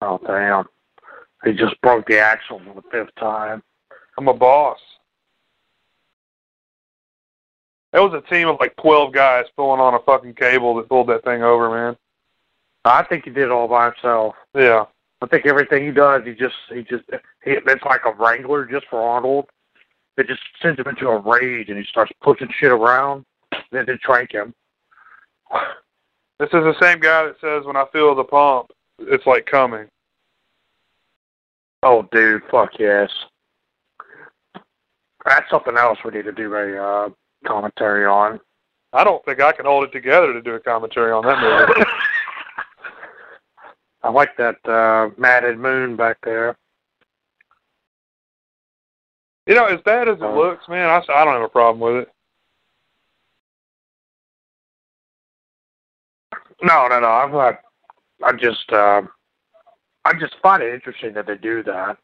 Oh, 0.00 0.20
damn. 0.26 0.64
He 1.44 1.52
just 1.52 1.80
broke 1.80 2.06
the 2.06 2.18
axle 2.18 2.60
for 2.60 2.74
the 2.74 2.82
fifth 2.90 3.14
time. 3.16 3.62
I'm 4.16 4.28
a 4.28 4.34
boss. 4.34 4.78
It 7.92 8.00
was 8.00 8.12
a 8.12 8.32
team 8.32 8.48
of 8.48 8.58
like 8.60 8.76
twelve 8.76 9.14
guys 9.14 9.46
pulling 9.56 9.80
on 9.80 9.94
a 9.94 10.00
fucking 10.00 10.34
cable 10.34 10.74
that 10.76 10.88
pulled 10.88 11.08
that 11.08 11.24
thing 11.24 11.42
over, 11.42 11.70
man. 11.70 11.96
I 12.84 13.02
think 13.04 13.24
he 13.24 13.30
did 13.30 13.44
it 13.44 13.50
all 13.50 13.68
by 13.68 13.86
himself. 13.86 14.34
Yeah. 14.54 14.84
I 15.20 15.26
think 15.26 15.46
everything 15.46 15.84
he 15.84 15.90
does, 15.90 16.22
he 16.24 16.32
just, 16.32 16.54
he 16.72 16.82
just, 16.82 17.04
he, 17.44 17.52
it's 17.52 17.84
like 17.84 18.02
a 18.04 18.12
wrangler 18.12 18.64
just 18.64 18.86
for 18.88 19.00
Arnold. 19.00 19.46
It 20.16 20.28
just 20.28 20.40
sends 20.62 20.78
him 20.78 20.86
into 20.86 21.08
a 21.08 21.18
rage 21.18 21.68
and 21.70 21.78
he 21.78 21.84
starts 21.84 22.12
pushing 22.22 22.48
shit 22.58 22.70
around. 22.70 23.24
Then 23.72 23.86
they 23.86 23.96
trank 23.96 24.32
him. 24.32 24.54
This 26.40 26.50
is 26.52 26.62
the 26.62 26.76
same 26.80 27.00
guy 27.00 27.24
that 27.24 27.34
says 27.40 27.66
when 27.66 27.74
I 27.74 27.84
feel 27.92 28.14
the 28.14 28.22
pump, 28.22 28.70
it's 28.98 29.26
like 29.26 29.46
coming. 29.46 29.86
Oh, 31.82 32.06
dude, 32.12 32.42
fuck 32.50 32.70
yes. 32.78 33.10
That's 35.24 35.50
something 35.50 35.76
else 35.76 35.98
we 36.04 36.10
need 36.12 36.24
to 36.24 36.32
do 36.32 36.54
a 36.54 36.76
uh, 36.76 37.08
commentary 37.46 38.04
on. 38.06 38.40
I 38.92 39.04
don't 39.04 39.24
think 39.24 39.40
I 39.40 39.52
can 39.52 39.66
hold 39.66 39.84
it 39.84 39.92
together 39.92 40.32
to 40.32 40.40
do 40.40 40.54
a 40.54 40.60
commentary 40.60 41.12
on 41.12 41.24
that 41.24 41.40
movie. 41.40 41.84
I 44.02 44.10
like 44.10 44.36
that 44.38 44.56
uh, 44.68 45.10
matted 45.18 45.58
moon 45.58 45.96
back 45.96 46.16
there. 46.22 46.56
you 49.46 49.54
know, 49.54 49.66
as 49.66 49.80
bad 49.82 50.08
as 50.08 50.16
it 50.18 50.22
Uh. 50.22 50.34
looks, 50.34 50.66
man, 50.68 50.88
I, 50.88 50.98
I 51.12 51.24
don't 51.24 51.34
have 51.34 51.42
a 51.42 51.48
problem 51.48 51.80
with 51.80 52.02
it. 52.02 52.08
No, 56.62 56.86
no, 56.88 57.00
no. 57.00 57.08
I'm 57.08 57.32
not. 57.32 57.60
I 58.22 58.32
just, 58.32 58.70
uh, 58.72 59.02
I 60.04 60.12
just 60.18 60.34
find 60.42 60.62
it 60.62 60.74
interesting 60.74 61.14
that 61.14 61.26
they 61.26 61.36
do 61.36 61.62
that 61.64 61.96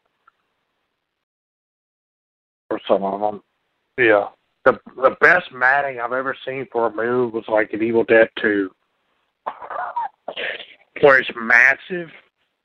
for 2.69 2.79
some 2.87 3.03
of 3.03 3.19
them. 3.21 3.41
Yeah. 3.97 4.27
The 4.65 4.79
the 4.95 5.15
best 5.21 5.51
matting 5.51 5.99
I've 5.99 6.11
ever 6.13 6.35
seen 6.45 6.67
for 6.71 6.87
a 6.87 6.91
move 6.93 7.33
was 7.33 7.43
like 7.47 7.71
in 7.73 7.83
Evil 7.83 8.03
Dead 8.03 8.29
Two, 8.41 8.71
where 11.01 11.19
it's 11.19 11.29
massive. 11.35 12.09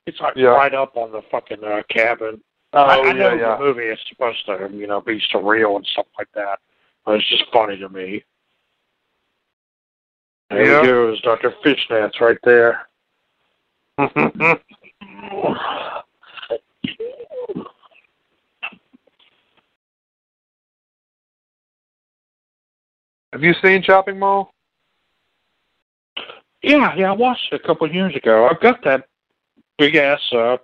It's 0.06 0.18
like 0.20 0.34
Yeah. 0.34 0.48
right 0.48 0.72
up 0.74 0.96
on 0.96 1.12
the 1.12 1.20
fucking 1.30 1.62
uh, 1.62 1.82
cabin. 1.90 2.40
Oh 2.72 2.78
I, 2.84 2.94
I 2.94 3.06
yeah, 3.08 3.12
know 3.12 3.34
yeah. 3.34 3.56
the 3.56 3.64
movie 3.64 3.84
is 3.84 3.98
supposed 4.08 4.44
to, 4.46 4.70
you 4.72 4.86
know, 4.86 5.00
be 5.02 5.20
surreal 5.32 5.76
and 5.76 5.86
stuff 5.92 6.06
like 6.16 6.28
that, 6.34 6.60
but 7.04 7.16
it's 7.16 7.28
just 7.28 7.44
funny 7.52 7.76
to 7.76 7.88
me. 7.90 8.24
There 10.48 10.64
Yeah. 10.64 10.80
he 10.80 10.86
goes, 10.86 11.20
Doctor 11.20 11.52
Fishnets, 11.64 12.18
right 12.20 12.38
there. 12.44 12.88
have 23.32 23.42
you 23.42 23.54
seen 23.62 23.82
Chopping 23.82 24.18
Mall? 24.18 24.52
Yeah, 26.62 26.94
yeah, 26.96 27.10
I 27.10 27.14
watched 27.14 27.52
it 27.52 27.60
a 27.62 27.66
couple 27.66 27.86
of 27.86 27.94
years 27.94 28.14
ago. 28.14 28.48
I've 28.50 28.60
got 28.60 28.82
that 28.84 29.06
big 29.78 29.96
ass 29.96 30.20
uh, 30.32 30.58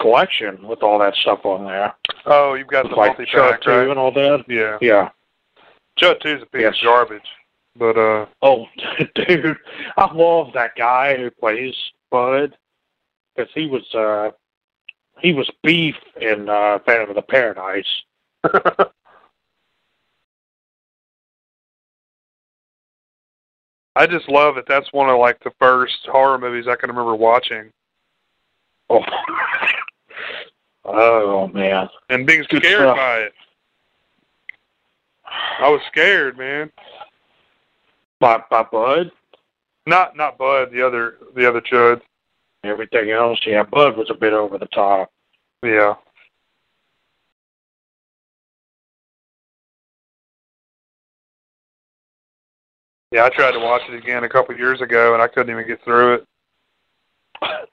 collection 0.00 0.66
with 0.68 0.82
all 0.82 0.98
that 0.98 1.14
stuff 1.16 1.40
on 1.44 1.64
there, 1.64 1.94
Oh, 2.26 2.54
you've 2.54 2.66
got 2.66 2.88
the 2.88 2.94
like 2.94 3.18
multi 3.18 3.30
pack, 3.32 3.66
right? 3.66 3.88
and 3.88 3.98
all 3.98 4.12
that. 4.12 4.44
Yeah. 4.48 4.78
Yeah. 4.80 5.10
Chud 5.98 6.20
Two's 6.20 6.42
a 6.42 6.46
piece 6.46 6.62
Yes. 6.62 6.74
of 6.80 6.84
garbage. 6.84 7.22
But 7.78 7.98
uh 7.98 8.26
Oh, 8.42 8.66
dude, 9.14 9.56
I 9.96 10.12
love 10.12 10.48
that 10.54 10.76
guy 10.76 11.16
who 11.16 11.30
plays 11.30 11.74
Bud 12.10 12.56
because 13.34 13.50
he 13.54 13.66
was 13.66 13.84
uh 13.94 14.30
he 15.20 15.32
was 15.32 15.48
beef 15.62 15.96
in 16.20 16.48
uh, 16.48 16.78
Phantom 16.84 17.10
of 17.10 17.16
the 17.16 17.22
Paradise. 17.22 17.86
I 23.96 24.06
just 24.06 24.28
love 24.28 24.58
it. 24.58 24.66
That's 24.68 24.92
one 24.92 25.08
of 25.08 25.18
like 25.18 25.42
the 25.42 25.52
first 25.58 25.96
horror 26.04 26.38
movies 26.38 26.66
I 26.68 26.76
can 26.76 26.90
remember 26.90 27.14
watching. 27.14 27.70
Oh, 28.90 29.02
oh 30.84 31.48
man. 31.48 31.88
And 32.10 32.26
being 32.26 32.44
scared 32.44 32.94
by 32.94 33.20
it. 33.20 33.32
I 35.58 35.68
was 35.70 35.80
scared, 35.90 36.36
man. 36.36 36.70
By 38.26 38.42
by 38.50 38.64
Bud. 38.64 39.12
Not 39.86 40.16
not 40.16 40.36
Bud, 40.36 40.72
the 40.72 40.84
other 40.84 41.18
the 41.36 41.48
other 41.48 41.60
chud. 41.60 42.00
Everything 42.64 43.12
else, 43.12 43.38
yeah, 43.46 43.62
Bud 43.62 43.96
was 43.96 44.10
a 44.10 44.14
bit 44.14 44.32
over 44.32 44.58
the 44.58 44.66
top. 44.66 45.12
Yeah. 45.62 45.94
Yeah, 53.12 53.26
I 53.26 53.28
tried 53.28 53.52
to 53.52 53.60
watch 53.60 53.82
it 53.88 53.94
again 53.94 54.24
a 54.24 54.28
couple 54.28 54.56
years 54.56 54.80
ago 54.80 55.14
and 55.14 55.22
I 55.22 55.28
couldn't 55.28 55.52
even 55.52 55.68
get 55.68 55.84
through 55.84 56.14
it. 56.14 56.26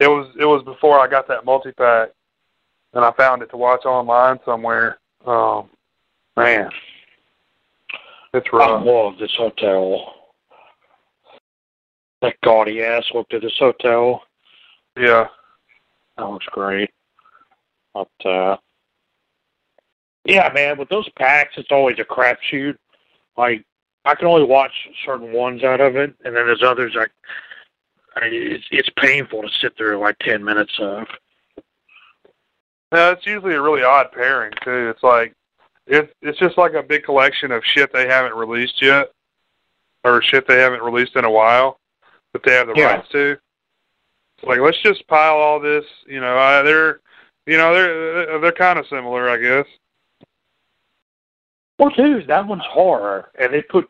It 0.00 0.06
was 0.06 0.32
it 0.38 0.44
was 0.44 0.62
before 0.62 1.00
I 1.00 1.08
got 1.08 1.26
that 1.26 1.44
multi 1.44 1.72
pack 1.72 2.10
and 2.92 3.04
I 3.04 3.10
found 3.10 3.42
it 3.42 3.50
to 3.50 3.56
watch 3.56 3.84
online 3.84 4.38
somewhere. 4.44 5.00
Um 5.26 5.68
man. 6.36 6.70
It's 8.34 8.46
I 8.52 8.56
rough. 8.56 8.84
love 8.84 9.18
this 9.18 9.34
hotel. 9.36 10.14
That 12.20 12.34
gaudy 12.42 12.82
ass 12.82 13.04
look 13.14 13.32
at 13.32 13.42
this 13.42 13.56
hotel. 13.58 14.22
Yeah. 14.98 15.28
That 16.16 16.28
looks 16.28 16.46
great. 16.46 16.90
But 17.94 18.26
uh 18.26 18.56
yeah, 20.24 20.50
man, 20.52 20.78
with 20.78 20.88
those 20.88 21.08
packs 21.16 21.54
it's 21.56 21.70
always 21.70 21.98
a 21.98 22.04
crapshoot. 22.04 22.76
Like 23.36 23.64
I 24.04 24.14
can 24.14 24.28
only 24.28 24.44
watch 24.46 24.72
certain 25.04 25.32
ones 25.32 25.62
out 25.62 25.80
of 25.80 25.96
it 25.96 26.14
and 26.24 26.36
then 26.36 26.46
there's 26.46 26.62
others 26.62 26.96
I 26.98 27.06
I 28.20 28.26
it's 28.26 28.64
it's 28.70 28.90
painful 28.98 29.42
to 29.42 29.48
sit 29.60 29.76
through 29.76 29.98
like 30.00 30.18
ten 30.18 30.44
minutes 30.44 30.72
of. 30.80 31.06
No, 32.90 33.12
it's 33.12 33.26
usually 33.26 33.54
a 33.54 33.60
really 33.60 33.82
odd 33.82 34.10
pairing 34.12 34.52
too. 34.64 34.88
It's 34.88 35.02
like 35.02 35.34
it's 35.88 36.12
it's 36.22 36.38
just 36.38 36.56
like 36.58 36.74
a 36.74 36.82
big 36.82 37.04
collection 37.04 37.50
of 37.52 37.64
shit 37.64 37.92
they 37.92 38.06
haven't 38.06 38.34
released 38.34 38.80
yet, 38.82 39.10
or 40.04 40.22
shit 40.22 40.46
they 40.46 40.58
haven't 40.58 40.82
released 40.82 41.16
in 41.16 41.24
a 41.24 41.30
while, 41.30 41.78
but 42.32 42.42
they 42.44 42.52
have 42.54 42.66
the 42.68 42.74
Yeah. 42.76 42.94
rights 42.96 43.08
to. 43.10 43.38
It's 44.38 44.46
like 44.46 44.60
let's 44.60 44.80
just 44.82 45.06
pile 45.08 45.36
all 45.36 45.58
this. 45.60 45.84
You 46.06 46.20
know, 46.20 46.36
I, 46.38 46.62
they're 46.62 47.00
you 47.46 47.56
know 47.56 47.74
they're 47.74 48.38
they're 48.40 48.52
kind 48.52 48.78
of 48.78 48.86
similar, 48.88 49.28
I 49.28 49.36
guess. 49.38 49.66
Well 51.78 51.90
dude, 51.90 52.26
that 52.28 52.46
one's 52.46 52.64
horror 52.68 53.30
and 53.38 53.52
they 53.52 53.62
put 53.62 53.88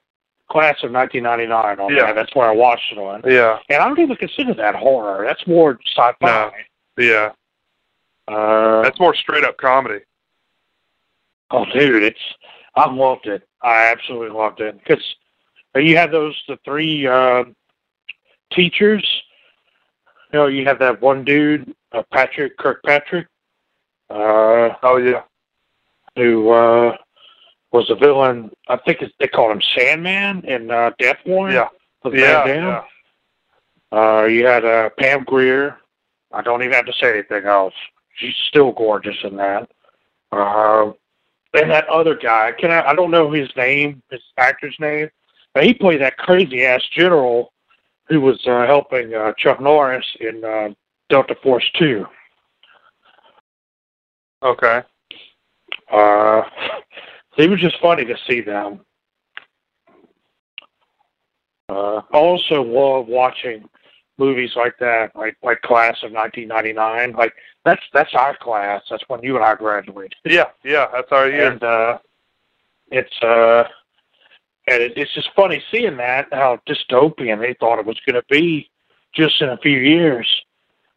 Class 0.51 0.77
of 0.83 0.91
nineteen 0.91 1.25
ninety 1.25 1.47
nine 1.47 1.79
on 1.79 1.95
Yeah. 1.95 2.07
there. 2.07 2.15
That's 2.15 2.35
where 2.35 2.49
I 2.49 2.53
watched 2.53 2.91
it 2.93 2.99
on. 2.99 3.23
Yeah, 3.27 3.59
And 3.69 3.83
I 3.83 3.87
don't 3.87 3.99
even 4.01 4.17
consider 4.17 4.55
that 4.55 4.75
horror. 4.75 5.27
That's 5.27 5.47
more 5.47 5.79
sci 5.87 6.13
fi. 6.21 6.51
yeah. 6.97 7.33
Uh 8.27 8.81
That's 8.83 8.99
more 8.99 9.15
straight 9.15 9.45
up 9.45 9.59
comedy. 9.59 10.01
Oh, 11.51 11.65
dude, 11.67 12.03
it's 12.03 12.21
I 12.75 12.91
loved 12.91 13.27
it. 13.27 13.47
I 13.63 13.91
absolutely 13.91 14.37
loved 14.37 14.61
it 14.61 14.79
because 14.79 15.03
you 15.75 15.97
have 15.97 16.11
those 16.13 16.41
the 16.47 16.59
three 16.65 17.07
uh, 17.07 17.45
teachers. 18.53 19.07
You 20.33 20.39
know, 20.41 20.47
you 20.47 20.65
have 20.67 20.79
that 20.81 21.01
one 21.01 21.25
dude, 21.25 21.75
uh, 21.93 22.03
Patrick 22.13 22.59
Kilpatrick, 22.59 23.27
uh, 24.11 24.75
Oh 24.83 24.97
yeah, 25.03 25.23
who 26.17 26.51
uh, 26.51 26.97
was 27.73 27.89
a 27.91 27.95
villain. 27.95 28.51
I 28.69 28.77
think 28.77 29.03
it's, 29.03 29.15
they 29.19 29.29
called 29.29 29.53
him 29.53 29.63
Sandman 29.75 30.45
in 30.45 30.71
uh, 30.71 30.91
Death 30.99 31.19
Warrant. 31.27 31.55
yeah, 31.55 31.69
yeah, 32.13 32.45
yeah. 32.47 32.83
Uh, 33.91 34.25
you 34.25 34.47
had 34.47 34.65
uh, 34.65 34.91
Pam 34.99 35.25
Grier. 35.25 35.79
I 36.33 36.43
don't 36.43 36.63
even 36.63 36.75
have 36.75 36.87
to 36.87 36.93
say 36.93 37.11
anything 37.11 37.47
else. 37.47 37.75
She's 38.17 38.35
still 38.49 38.73
gorgeous 38.73 39.17
in 39.25 39.37
that. 39.37 39.71
Uh, 40.31 40.93
and 41.55 41.71
that 41.71 41.89
other 41.89 42.15
guy, 42.15 42.53
can 42.53 42.71
I? 42.71 42.91
I 42.91 42.95
don't 42.95 43.11
know 43.11 43.31
his 43.31 43.49
name, 43.57 44.03
his 44.11 44.23
actor's 44.37 44.77
name, 44.79 45.09
but 45.55 45.65
he 45.65 45.75
played 45.75 46.01
that 46.01 46.19
crazy 46.19 46.65
ass 46.65 46.83
general 46.93 47.53
who 48.09 48.21
was 48.21 48.41
uh, 48.47 48.67
helping 48.67 49.15
uh, 49.15 49.33
Chuck 49.37 49.61
Norris 49.61 50.07
in 50.21 50.45
uh, 50.45 50.69
Delta 51.09 51.35
Force 51.43 51.69
Two. 51.79 52.07
Okay. 54.43 54.83
Uh, 55.91 56.43
it 57.37 57.49
was 57.49 57.61
just 57.61 57.81
funny 57.81 58.05
to 58.05 58.17
see 58.29 58.41
them. 58.41 58.81
Uh, 61.69 62.01
I 62.13 62.17
also 62.17 62.63
love 62.63 63.09
watching 63.09 63.69
movies 64.19 64.51
like 64.57 64.79
that, 64.81 65.15
like 65.17 65.37
like 65.43 65.61
Class 65.63 65.97
of 66.03 66.13
1999. 66.13 67.13
Like 67.13 67.35
that's 67.65 67.83
that's 67.93 68.15
our 68.15 68.37
class. 68.37 68.83
That's 68.91 69.05
when 69.09 69.23
you 69.23 69.37
and 69.37 69.45
I 69.45 69.55
graduated. 69.55 70.15
Yeah, 70.25 70.47
yeah. 70.65 70.87
That's 70.93 71.11
our 71.13 71.29
year. 71.29 71.53
And 71.53 71.63
uh, 71.63 71.99
it's 72.91 73.23
uh, 73.23 73.65
and 74.67 74.83
it, 74.83 74.93
it's 74.97 75.15
just 75.15 75.31
funny 75.35 75.63
seeing 75.71 75.97
that 75.99 76.27
how 76.33 76.61
dystopian 76.69 77.41
they 77.41 77.55
thought 77.59 77.79
it 77.79 77.87
was 77.87 77.99
going 78.07 78.21
to 78.21 78.25
be 78.31 78.69
just 79.15 79.41
in 79.41 79.49
a 79.51 79.57
few 79.59 79.79
years. 79.79 80.27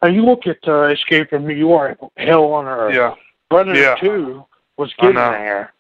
And 0.02 0.16
you 0.16 0.26
look 0.26 0.48
at 0.48 0.58
uh, 0.68 0.84
Escape 0.86 1.30
from 1.30 1.48
New 1.48 1.56
York, 1.56 2.00
Hell 2.18 2.46
on 2.54 2.66
Earth. 2.66 2.94
Yeah, 2.96 3.14
Predator 3.50 3.80
Yeah. 3.80 3.96
Two 3.96 4.46
was 4.78 4.92
getting 4.98 5.16
there, 5.16 5.74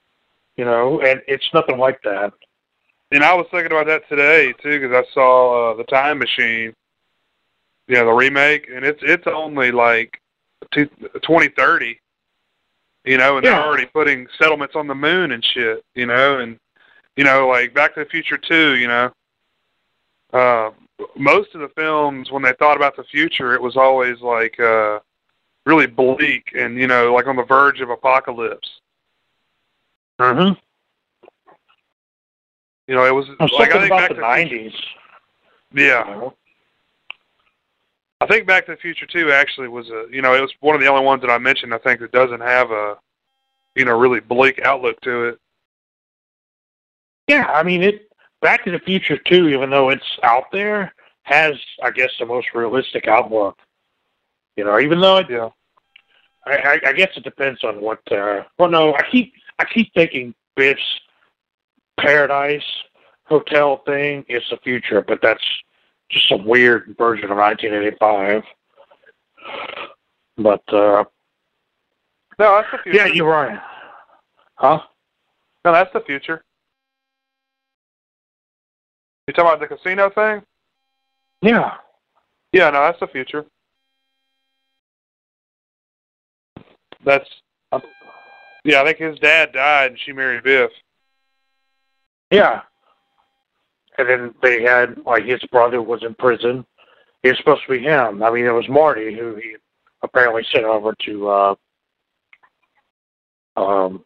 you 0.57 0.65
know, 0.65 1.01
and 1.01 1.21
it's 1.27 1.49
nothing 1.53 1.79
like 1.79 2.01
that. 2.03 2.31
and 3.11 3.23
I 3.23 3.33
was 3.33 3.47
thinking 3.49 3.71
about 3.71 3.87
that 3.87 4.07
today 4.07 4.53
too 4.61 4.79
because 4.79 4.95
I 4.95 5.13
saw 5.13 5.71
uh, 5.71 5.75
the 5.75 5.83
Time 5.85 6.19
Machine. 6.19 6.73
You 7.91 7.97
know 7.97 8.05
the 8.05 8.13
remake, 8.13 8.69
and 8.73 8.85
it's 8.85 9.01
it's 9.03 9.27
only 9.27 9.69
like 9.69 10.21
two, 10.73 10.85
2030. 10.85 11.99
You 13.03 13.17
know, 13.17 13.35
and 13.35 13.45
they're 13.45 13.61
already 13.61 13.85
putting 13.85 14.27
settlements 14.37 14.77
on 14.77 14.87
the 14.87 14.95
moon 14.95 15.33
and 15.33 15.43
shit. 15.43 15.83
You 15.93 16.05
know, 16.05 16.39
and 16.39 16.57
you 17.17 17.25
know 17.25 17.49
like 17.49 17.73
Back 17.73 17.95
to 17.95 18.05
the 18.05 18.09
Future 18.09 18.37
too. 18.37 18.77
You 18.77 18.87
know, 18.87 19.11
uh, 20.31 20.71
most 21.17 21.53
of 21.53 21.59
the 21.59 21.67
films 21.75 22.31
when 22.31 22.41
they 22.41 22.53
thought 22.53 22.77
about 22.77 22.95
the 22.95 23.03
future, 23.03 23.55
it 23.55 23.61
was 23.61 23.75
always 23.75 24.21
like 24.21 24.57
uh, 24.57 24.99
really 25.65 25.85
bleak 25.85 26.53
and 26.57 26.77
you 26.77 26.87
know 26.87 27.13
like 27.13 27.27
on 27.27 27.35
the 27.35 27.43
verge 27.43 27.81
of 27.81 27.89
apocalypse. 27.89 28.69
Mm-hmm. 30.17 30.57
You 32.87 32.95
know, 32.95 33.05
it 33.05 33.13
was 33.13 33.27
Well, 33.37 33.49
like 33.59 33.73
I 33.73 33.79
think 33.79 33.89
Back 33.89 34.07
the 34.07 34.15
to 34.15 34.21
the 34.21 34.21
nineties. 34.21 34.71
Yeah, 35.73 36.03
I 36.05 36.31
think 38.31 38.47
Back 38.47 38.65
to 38.65 38.71
the 38.71 38.77
Future 38.77 39.05
Two 39.05 39.31
actually 39.31 39.67
was 39.67 39.89
a 39.89 40.05
you 40.11 40.21
know 40.21 40.33
it 40.33 40.41
was 40.41 40.53
one 40.61 40.75
of 40.75 40.81
the 40.81 40.87
only 40.87 41.05
ones 41.05 41.21
that 41.21 41.29
I 41.29 41.37
mentioned 41.37 41.73
I 41.73 41.77
think 41.77 41.99
that 41.99 42.11
doesn't 42.11 42.41
have 42.41 42.71
a 42.71 42.97
you 43.75 43.85
know 43.85 43.97
really 43.97 44.19
bleak 44.19 44.59
outlook 44.63 44.99
to 45.01 45.25
it. 45.25 45.39
Yeah, 47.27 47.45
I 47.45 47.63
mean 47.63 47.83
it. 47.83 48.07
Back 48.41 48.65
to 48.65 48.71
the 48.71 48.79
Future 48.79 49.17
too, 49.17 49.49
even 49.49 49.69
though 49.69 49.89
it's 49.89 50.03
out 50.23 50.45
there, 50.51 50.93
has 51.23 51.53
I 51.83 51.91
guess 51.91 52.11
the 52.19 52.25
most 52.25 52.47
realistic 52.53 53.07
outlook. 53.07 53.57
You 54.55 54.65
know, 54.65 54.79
even 54.79 54.99
though 54.99 55.17
it, 55.17 55.27
Yeah, 55.29 55.49
I, 56.45 56.57
I, 56.57 56.89
I 56.89 56.93
guess 56.93 57.09
it 57.15 57.23
depends 57.23 57.63
on 57.63 57.81
what. 57.81 57.99
Uh, 58.11 58.43
well, 58.57 58.69
no, 58.69 58.93
I 58.95 59.03
keep 59.11 59.33
I 59.59 59.65
keep 59.65 59.93
thinking 59.93 60.33
Biff's 60.55 60.81
Paradise 61.99 62.63
Hotel 63.25 63.81
thing 63.85 64.25
is 64.27 64.43
the 64.49 64.57
future, 64.57 65.01
but 65.01 65.19
that's 65.21 65.43
just 66.11 66.29
some 66.29 66.45
weird 66.45 66.95
version 66.97 67.31
of 67.31 67.37
1985. 67.37 68.43
But 70.37 70.73
uh, 70.73 71.03
no, 72.39 72.55
that's 72.55 72.67
the 72.71 72.77
future. 72.83 72.97
yeah, 72.97 73.05
you're 73.07 73.29
right. 73.29 73.59
Huh? 74.55 74.79
no, 75.65 75.71
that's 75.71 75.91
the 75.93 76.01
future. 76.01 76.43
You 79.27 79.33
talking 79.33 79.49
about 79.49 79.59
the 79.59 79.75
casino 79.75 80.09
thing? 80.09 80.43
Yeah. 81.41 81.75
Yeah, 82.51 82.69
no, 82.69 82.81
that's 82.81 82.99
the 82.99 83.07
future. 83.07 83.45
That's 87.03 87.27
yeah. 88.63 88.81
I 88.81 88.85
think 88.85 88.97
his 88.97 89.17
dad 89.19 89.53
died 89.53 89.91
and 89.91 89.99
she 89.99 90.11
married 90.11 90.43
Biff. 90.43 90.71
Yeah. 92.29 92.61
And 93.97 94.09
then 94.09 94.33
they 94.41 94.61
had 94.63 94.97
like 95.05 95.23
his 95.25 95.41
brother 95.51 95.81
was 95.81 96.03
in 96.03 96.15
prison. 96.15 96.65
It 97.23 97.29
was 97.29 97.37
supposed 97.37 97.61
to 97.67 97.71
be 97.73 97.79
him. 97.79 98.23
I 98.23 98.31
mean, 98.31 98.45
it 98.45 98.51
was 98.51 98.67
Marty 98.69 99.13
who 99.17 99.35
he 99.35 99.55
apparently 100.01 100.43
sent 100.51 100.65
over 100.65 100.93
to 101.05 101.29
uh, 101.29 101.55
um, 103.57 104.03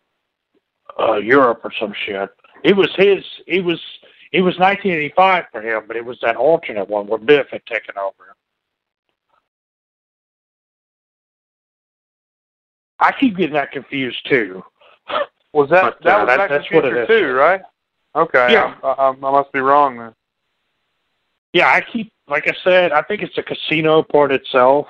uh, 0.99 1.15
Europe 1.17 1.61
or 1.63 1.71
some 1.79 1.93
shit. 2.05 2.29
It 2.63 2.75
was 2.75 2.89
his. 2.95 3.23
It 3.47 3.63
was. 3.63 3.79
It 4.31 4.41
was 4.41 4.57
1985 4.59 5.45
for 5.51 5.61
him, 5.61 5.83
but 5.87 5.95
it 5.95 6.03
was 6.03 6.17
that 6.21 6.35
alternate 6.35 6.89
one 6.89 7.07
where 7.07 7.19
Biff 7.19 7.47
had 7.51 7.65
taken 7.67 7.95
over. 7.97 8.35
I 12.99 13.13
keep 13.17 13.37
getting 13.37 13.53
that 13.53 13.71
confused 13.71 14.25
too. 14.29 14.63
Was 15.53 15.69
that 15.69 15.83
But, 15.83 16.03
that 16.03 16.15
uh, 16.15 16.25
was 16.25 16.27
that- 16.27 16.37
Back 16.37 16.49
to 16.49 16.53
that's 16.55 16.69
the 16.69 16.75
what 16.75 16.85
it 16.85 17.07
Future 17.07 17.13
is. 17.13 17.19
too, 17.21 17.33
right? 17.33 17.61
Okay. 18.15 18.53
Yeah. 18.53 18.75
I, 18.83 18.87
I, 18.87 19.09
I 19.09 19.13
must 19.13 19.51
be 19.51 19.59
wrong 19.59 19.97
then. 19.97 20.13
Yeah, 21.53 21.67
I 21.67 21.81
keep 21.81 22.11
like 22.27 22.47
I 22.47 22.53
said, 22.63 22.91
I 22.91 23.01
think 23.03 23.21
it's 23.21 23.37
a 23.37 23.43
casino 23.43 24.01
port 24.03 24.31
itself. 24.31 24.87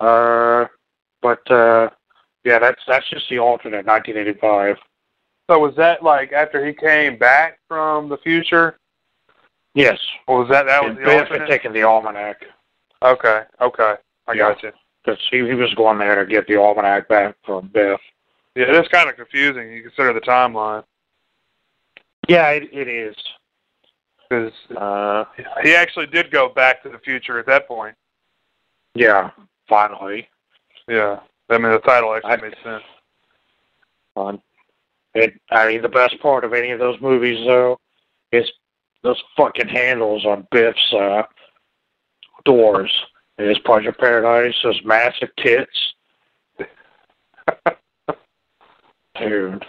Uh, 0.00 0.66
but 1.20 1.48
uh, 1.50 1.90
yeah, 2.44 2.58
that's 2.58 2.80
that's 2.86 3.08
just 3.10 3.28
the 3.28 3.38
alternate 3.38 3.84
1985. 3.86 4.76
So 5.50 5.58
was 5.58 5.74
that 5.76 6.02
like 6.02 6.32
after 6.32 6.64
he 6.64 6.72
came 6.72 7.18
back 7.18 7.58
from 7.68 8.08
the 8.08 8.18
future, 8.18 8.78
Yes, 9.74 9.98
or 10.26 10.40
was 10.40 10.48
that 10.48 10.66
that 10.66 10.82
was 10.82 10.90
and 10.90 10.98
the 10.98 11.02
Biff 11.04 11.28
had 11.28 11.40
alternate? 11.40 11.48
taken 11.48 11.72
the 11.72 11.82
almanac 11.82 12.42
Okay. 13.02 13.42
Okay. 13.60 13.94
I 14.26 14.32
Yeah. 14.32 14.52
got 14.52 14.62
you. 14.62 14.72
because 15.04 15.20
he, 15.30 15.38
he 15.46 15.54
was 15.54 15.72
going 15.74 15.98
there 15.98 16.24
to 16.24 16.30
get 16.30 16.46
the 16.46 16.56
almanac 16.56 17.08
back 17.08 17.34
from 17.44 17.68
Biff. 17.68 18.00
Yeah, 18.56 18.64
it's 18.68 18.88
kind 18.88 19.08
of 19.08 19.16
confusing. 19.16 19.72
You 19.72 19.82
consider 19.82 20.12
the 20.12 20.20
timeline 20.20 20.84
Yeah, 22.28 22.50
it, 22.50 22.68
it 22.72 22.88
is. 22.88 23.16
because 24.28 24.52
Uh, 24.76 25.24
he 25.62 25.74
actually 25.74 26.06
did 26.06 26.30
go 26.30 26.48
back 26.48 26.82
to 26.82 26.88
the 26.90 26.98
future 26.98 27.38
at 27.38 27.46
that 27.46 27.66
point. 27.66 27.96
yeah, 28.94 29.30
finally. 29.68 30.28
Yeah. 30.88 31.20
I 31.50 31.58
mean, 31.58 31.72
the 31.72 31.78
title 31.78 32.14
actually 32.14 32.32
I- 32.32 32.36
made 32.36 32.56
sense. 32.62 32.84
Fun. 34.14 34.40
It, 35.14 35.34
I 35.50 35.68
mean, 35.68 35.82
the 35.82 35.88
best 35.88 36.18
part 36.20 36.44
of 36.44 36.52
any 36.52 36.70
of 36.70 36.78
those 36.78 37.00
movies, 37.00 37.44
though, 37.46 37.78
is 38.32 38.50
those 39.02 39.20
fucking 39.36 39.68
handles 39.68 40.24
on 40.26 40.46
Biff's 40.50 40.92
uh, 40.92 41.22
doors. 42.44 42.92
In 43.38 43.48
his 43.48 43.58
Pleasure 43.60 43.92
Paradise, 43.92 44.54
those 44.62 44.80
massive 44.84 45.30
tits. 45.36 45.94
Dude. 49.18 49.64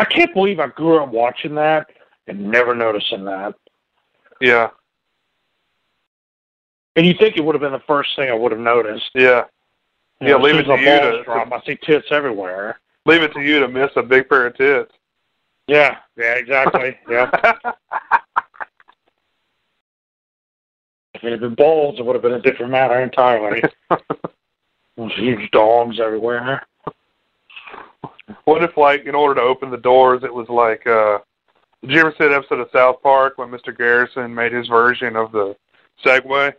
I 0.00 0.04
can't 0.04 0.32
believe 0.34 0.58
I 0.60 0.68
grew 0.68 1.02
up 1.02 1.10
watching 1.10 1.54
that 1.56 1.88
and 2.26 2.50
never 2.50 2.74
noticing 2.74 3.24
that. 3.24 3.54
Yeah. 4.40 4.70
And 6.96 7.06
you 7.06 7.14
think 7.14 7.36
it 7.36 7.44
would 7.44 7.54
have 7.54 7.60
been 7.62 7.72
the 7.72 7.80
first 7.86 8.16
thing 8.16 8.30
I 8.30 8.34
would 8.34 8.52
have 8.52 8.60
noticed. 8.60 9.10
Yeah. 9.14 9.44
You 10.20 10.28
Yeah, 10.28 10.36
know, 10.36 10.40
leave 10.42 10.56
it 10.56 10.64
to 10.64 10.76
you 10.78 10.84
to- 11.18 11.22
drop, 11.24 11.52
I 11.52 11.60
see 11.66 11.76
tits 11.82 12.08
everywhere. 12.10 12.80
Leave 13.06 13.22
it 13.22 13.32
to 13.34 13.40
you 13.40 13.60
to 13.60 13.68
miss 13.68 13.90
a 13.96 14.02
big 14.02 14.28
pair 14.28 14.46
of 14.46 14.56
tits. 14.56 14.92
Yeah, 15.66 15.98
yeah, 16.16 16.34
exactly. 16.34 16.98
yeah. 17.08 17.30
If 21.14 21.24
it 21.24 21.32
had 21.32 21.40
been 21.40 21.54
balls, 21.54 21.98
it 21.98 22.02
would 22.06 22.14
have 22.14 22.22
been 22.22 22.32
a 22.32 22.40
different 22.40 22.72
matter 22.72 22.98
entirely. 23.00 23.62
Those 24.96 25.12
huge 25.16 25.50
dogs 25.50 26.00
everywhere. 26.00 26.66
What 28.44 28.62
if, 28.62 28.76
like, 28.76 29.04
in 29.06 29.14
order 29.14 29.40
to 29.40 29.46
open 29.46 29.70
the 29.70 29.76
doors, 29.76 30.22
it 30.24 30.32
was 30.32 30.48
like, 30.48 30.86
uh, 30.86 31.18
did 31.82 31.92
you 31.92 32.00
ever 32.00 32.12
see 32.12 32.24
that 32.24 32.32
episode 32.32 32.60
of 32.60 32.68
South 32.72 33.02
Park 33.02 33.38
when 33.38 33.48
Mr. 33.50 33.76
Garrison 33.76 34.34
made 34.34 34.52
his 34.52 34.68
version 34.68 35.16
of 35.16 35.32
the 35.32 35.56
Segway? 36.04 36.52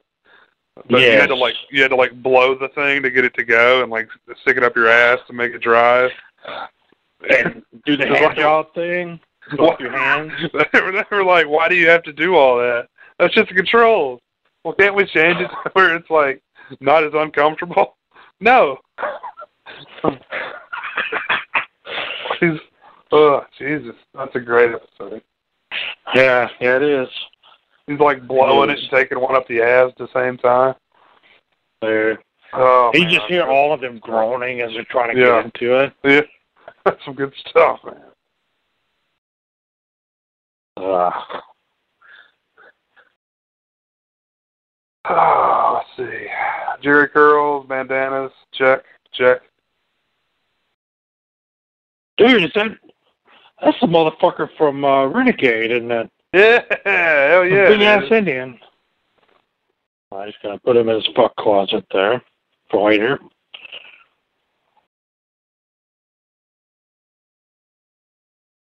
But 0.89 1.01
you 1.01 1.11
had 1.11 1.27
to 1.27 1.35
like 1.35 1.55
you 1.69 1.81
had 1.81 1.89
to 1.89 1.95
like 1.95 2.23
blow 2.23 2.57
the 2.57 2.69
thing 2.69 3.03
to 3.03 3.11
get 3.11 3.25
it 3.25 3.33
to 3.35 3.43
go 3.43 3.83
and 3.83 3.91
like 3.91 4.07
stick 4.41 4.57
it 4.57 4.63
up 4.63 4.75
your 4.75 4.87
ass 4.87 5.19
to 5.27 5.33
make 5.33 5.53
it 5.53 5.61
drive. 5.61 6.11
And 7.29 7.61
do 7.85 7.97
the 7.97 8.07
hand 8.15 8.37
job 8.37 8.73
thing. 8.73 9.19
Up 9.59 9.79
your 9.79 9.91
hands. 9.91 10.31
they, 10.53 10.81
were, 10.81 10.91
they 10.91 11.03
were 11.11 11.25
like, 11.25 11.47
"Why 11.47 11.67
do 11.67 11.75
you 11.75 11.89
have 11.89 12.03
to 12.03 12.13
do 12.13 12.35
all 12.35 12.57
that? 12.57 12.87
That's 13.19 13.33
just 13.33 13.49
the 13.49 13.55
controls. 13.55 14.21
Well, 14.63 14.73
can't 14.75 14.95
we 14.95 15.05
change 15.05 15.39
it 15.39 15.47
to 15.47 15.69
where 15.73 15.95
it's 15.95 16.09
like 16.09 16.41
not 16.79 17.03
as 17.03 17.11
uncomfortable?" 17.13 17.97
No. 18.39 18.77
Oh 23.11 23.43
Jesus, 23.57 23.95
that's 24.13 24.35
a 24.35 24.39
great 24.39 24.71
episode. 24.73 25.21
Yeah, 26.15 26.47
yeah, 26.59 26.75
it 26.77 26.83
is. 26.83 27.07
He's 27.87 27.99
like 27.99 28.25
blowing 28.27 28.69
it 28.69 28.79
and 28.79 28.89
taking 28.89 29.19
one 29.19 29.35
up 29.35 29.47
the 29.47 29.61
ass 29.61 29.91
at 29.91 29.97
the 29.97 30.07
same 30.13 30.37
time. 30.37 30.75
Dude. 31.81 32.19
Oh, 32.53 32.91
You 32.93 33.01
man. 33.03 33.11
just 33.13 33.25
hear 33.27 33.43
all 33.43 33.73
of 33.73 33.81
them 33.81 33.99
groaning 33.99 34.61
as 34.61 34.71
they're 34.73 34.85
trying 34.89 35.15
to 35.15 35.21
Yeah. 35.21 35.41
get 35.41 35.45
into 35.45 35.79
it. 35.79 35.93
Yeah, 36.03 36.21
that's 36.85 37.03
some 37.05 37.15
good 37.15 37.33
stuff, 37.49 37.79
man. 37.85 38.01
Uh, 40.77 41.11
Oh, 45.09 45.81
let's 45.97 46.09
see. 46.11 46.27
Jheri 46.83 47.11
curls, 47.11 47.65
bandanas, 47.67 48.31
check, 48.53 48.83
check. 49.11 49.41
dude, 52.17 52.43
is 52.43 52.51
that 52.53 52.77
that's 53.61 53.79
the 53.79 53.87
motherfucker 53.87 54.49
from 54.57 54.83
uh, 54.83 55.07
Renegade, 55.07 55.71
isn't 55.71 55.91
it? 55.91 56.11
Yeah, 56.33 56.61
hell 56.85 57.45
yeah. 57.45 57.67
Big 57.67 57.81
ass. 57.81 58.09
Indian. 58.09 58.57
I'm 60.13 60.29
just 60.29 60.41
gonna 60.41 60.59
put 60.59 60.77
him 60.77 60.87
in 60.87 60.95
his 60.95 61.07
fuck 61.13 61.35
closet 61.35 61.85
there 61.91 62.21
for 62.69 62.89
later. 62.89 63.19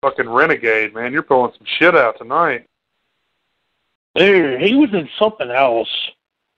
Fucking 0.02 0.28
renegade, 0.28 0.94
man. 0.94 1.12
You're 1.12 1.22
pulling 1.22 1.52
some 1.58 1.66
shit 1.78 1.96
out 1.96 2.16
tonight. 2.18 2.66
Dude, 4.14 4.60
he 4.60 4.74
was 4.74 4.90
in 4.92 5.08
something 5.18 5.50
else, 5.50 5.88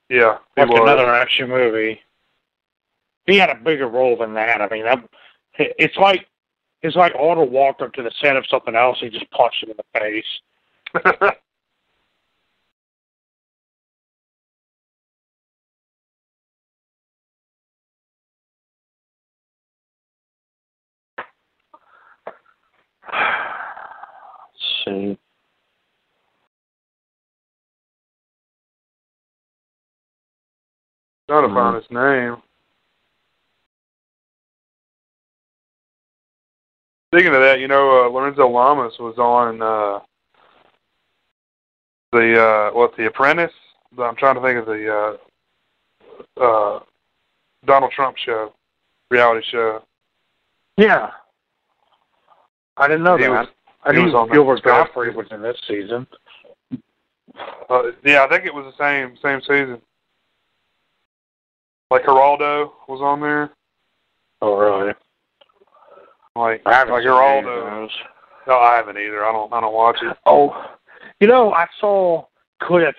Yeah, 0.09 0.37
he 0.55 0.61
like 0.61 0.69
was. 0.71 0.79
another 0.81 1.13
action 1.13 1.49
movie. 1.49 1.99
He 3.25 3.37
had 3.37 3.49
a 3.49 3.55
bigger 3.55 3.87
role 3.87 4.17
than 4.17 4.33
that. 4.35 4.61
I 4.61 4.69
mean, 4.69 4.83
that, 4.85 5.03
it's 5.57 5.97
like 5.97 6.27
it's 6.83 6.95
like 6.95 7.13
Otto 7.15 7.43
walked 7.45 7.81
up 7.81 7.93
to 7.93 8.03
the 8.03 8.11
set 8.21 8.35
of 8.35 8.45
something 8.49 8.75
else. 8.75 8.97
He 8.99 9.09
just 9.09 9.29
punched 9.31 9.63
him 9.63 9.71
in 9.71 9.77
the 9.77 9.99
face. 9.99 11.31
Let's 23.11 24.85
see. 24.85 25.17
Trying 31.27 31.43
to 31.43 31.47
Hmm. 31.49 31.55
find 31.55 31.75
his 31.75 31.91
name. 31.91 32.41
Speaking 37.13 37.33
of 37.35 37.41
that, 37.41 37.59
you 37.59 37.67
know, 37.67 38.05
uh, 38.05 38.09
Lorenzo 38.09 38.47
Lamas 38.47 38.93
was 38.97 39.17
on 39.17 39.61
uh, 39.61 39.99
the 42.13 42.41
uh, 42.41 42.71
what, 42.71 42.95
The 42.95 43.07
Apprentice. 43.07 43.51
I'm 43.99 44.15
trying 44.15 44.35
to 44.35 44.41
think 44.41 44.57
of 44.59 44.65
the 44.65 45.17
uh, 46.39 46.41
uh, 46.41 46.79
Donald 47.65 47.91
Trump 47.91 48.15
show, 48.17 48.53
reality 49.09 49.45
show. 49.51 49.83
Yeah. 50.77 51.11
I 52.77 52.87
didn't 52.87 53.03
know 53.03 53.17
He 53.17 53.23
that. 53.23 53.29
was- 53.31 53.47
I 53.83 53.93
he 53.93 53.97
knew 53.97 54.05
was 54.05 54.13
on 54.13 54.27
that 54.27 54.33
Gilbert. 54.35 54.61
Gottfried 54.61 55.15
was 55.15 55.25
in 55.31 55.41
this 55.41 55.57
season. 55.67 56.05
Uh, 57.67 57.81
yeah, 58.05 58.23
I 58.23 58.29
think 58.29 58.45
it 58.45 58.53
was 58.53 58.71
the 58.71 58.77
same 58.77 59.17
same 59.23 59.41
season. 59.41 59.81
Like 61.89 62.03
Geraldo 62.03 62.73
was 62.87 63.01
on 63.01 63.21
there. 63.21 63.49
Oh, 64.43 64.55
really? 64.55 64.93
Like 66.35 66.61
I 66.65 66.73
haven't 66.73 66.93
like 66.93 67.03
of 67.05 67.11
Geraldo. 67.11 67.81
those. 67.81 67.91
No, 68.47 68.57
I 68.57 68.75
haven't 68.75 68.97
either. 68.97 69.25
I 69.25 69.31
don't 69.31 69.51
I 69.53 69.61
don't 69.61 69.73
watch 69.73 69.97
it. 70.01 70.17
Oh, 70.25 70.75
you 71.19 71.27
know, 71.27 71.53
I 71.53 71.67
saw 71.79 72.25
clips 72.61 72.97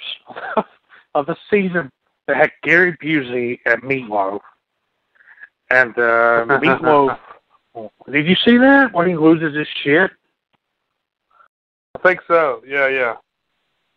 of 1.14 1.26
the 1.26 1.36
season 1.50 1.90
that 2.26 2.36
had 2.36 2.52
Gary 2.62 2.96
Busey 3.02 3.58
and 3.66 3.82
Meatloaf. 3.82 4.40
And 5.70 5.90
uh, 5.96 6.44
Meatloaf, 6.46 7.18
did 8.10 8.26
you 8.26 8.36
see 8.44 8.58
that 8.58 8.92
when 8.92 9.08
he 9.08 9.16
loses 9.16 9.56
his 9.56 9.68
shit? 9.82 10.10
I 11.94 11.98
think 11.98 12.20
so. 12.28 12.62
Yeah, 12.66 12.88
yeah. 12.88 13.16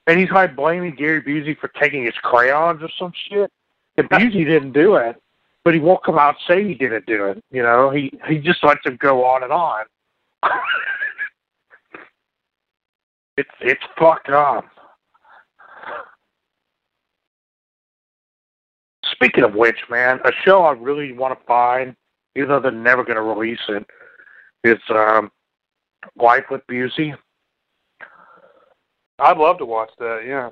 And 0.07 0.19
he's 0.19 0.31
like 0.31 0.55
blaming 0.55 0.95
Gary 0.95 1.21
Busey 1.21 1.57
for 1.57 1.67
taking 1.79 2.05
his 2.05 2.13
crayons 2.21 2.81
or 2.81 2.89
some 2.97 3.11
shit. 3.29 3.51
And 3.97 4.09
Busey 4.09 4.45
didn't 4.45 4.73
do 4.73 4.95
it, 4.95 5.21
but 5.65 5.73
he 5.73 5.79
won't 5.79 6.03
come 6.03 6.17
out 6.19 6.35
and 6.35 6.43
say 6.47 6.65
he 6.65 6.75
didn't 6.75 7.07
do 7.07 7.25
it. 7.25 7.43
You 7.51 7.63
know, 7.63 7.89
he 7.89 8.13
he 8.27 8.37
just 8.37 8.63
lets 8.63 8.85
him 8.85 8.97
go 9.01 9.25
on 9.25 9.43
and 9.43 9.51
on. 9.51 9.85
it's 13.37 13.49
it's 13.59 13.83
fucked 13.99 14.29
up. 14.29 14.65
Speaking 19.11 19.43
of 19.43 19.55
which, 19.55 19.79
man, 19.89 20.19
a 20.23 20.31
show 20.43 20.63
I 20.63 20.73
really 20.73 21.11
want 21.11 21.37
to 21.37 21.45
find, 21.45 21.95
even 22.35 22.49
though 22.49 22.59
they're 22.59 22.71
never 22.71 23.03
going 23.03 23.15
to 23.15 23.21
release 23.21 23.59
it, 23.69 23.85
is 24.63 24.79
um, 24.89 25.31
Life 26.15 26.45
with 26.51 26.61
Busey. 26.67 27.15
I'd 29.17 29.37
love 29.37 29.57
to 29.59 29.65
watch 29.65 29.91
that. 29.99 30.23
Yeah. 30.27 30.49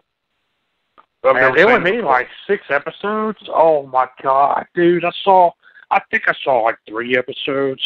Man, 1.24 1.58
it 1.58 1.84
made 1.84 1.92
before. 1.98 2.12
like 2.12 2.28
six 2.48 2.64
episodes. 2.70 3.40
Oh 3.48 3.88
my 3.88 4.08
god, 4.22 4.66
dude! 4.76 5.06
I 5.06 5.12
saw 5.24 5.52
I 5.92 6.02
think 6.12 6.24
I 6.28 6.34
saw 6.44 6.60
like 6.64 6.78
three 6.88 7.18
episodes, 7.18 7.82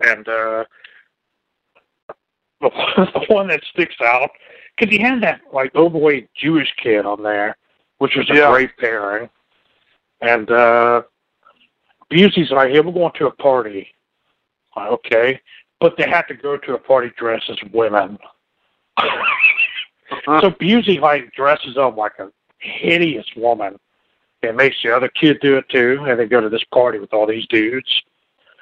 and 0.00 0.28
uh, 0.28 0.64
the, 2.60 2.70
the 3.14 3.24
one 3.28 3.48
that 3.48 3.62
sticks 3.72 3.94
out 4.04 4.30
because 4.76 4.94
he 4.94 5.00
had 5.02 5.22
that 5.22 5.40
like 5.52 5.74
overweight 5.74 6.28
Jewish 6.34 6.72
kid 6.82 7.06
on 7.06 7.22
there, 7.22 7.56
which 7.98 8.14
was 8.16 8.28
a 8.30 8.34
Yeah. 8.34 8.50
great 8.50 8.76
pairing, 8.76 9.30
and 10.20 10.50
uh, 10.50 11.02
Busey's 12.12 12.50
like, 12.50 12.70
"Hey, 12.70 12.80
we're 12.80 12.92
going 12.92 13.12
to 13.14 13.26
a 13.28 13.32
party." 13.32 13.88
Like, 14.76 14.90
okay, 14.90 15.40
but 15.80 15.96
they 15.96 16.08
have 16.08 16.26
to 16.28 16.34
go 16.34 16.58
to 16.58 16.74
a 16.74 16.78
party 16.78 17.10
dressed 17.16 17.48
as 17.48 17.58
women. 17.72 18.18
So 20.24 20.50
Busey 20.50 20.98
like 21.00 21.30
dresses 21.34 21.76
up 21.76 21.96
like 21.98 22.12
a 22.18 22.30
hideous 22.58 23.26
woman 23.36 23.78
and 24.42 24.56
makes 24.56 24.76
the 24.82 24.94
other 24.94 25.08
kid 25.08 25.38
do 25.40 25.56
it 25.56 25.68
too, 25.68 26.04
and 26.06 26.18
they 26.18 26.26
go 26.26 26.40
to 26.40 26.48
this 26.48 26.64
party 26.72 26.98
with 26.98 27.12
all 27.12 27.26
these 27.26 27.46
dudes. 27.48 28.02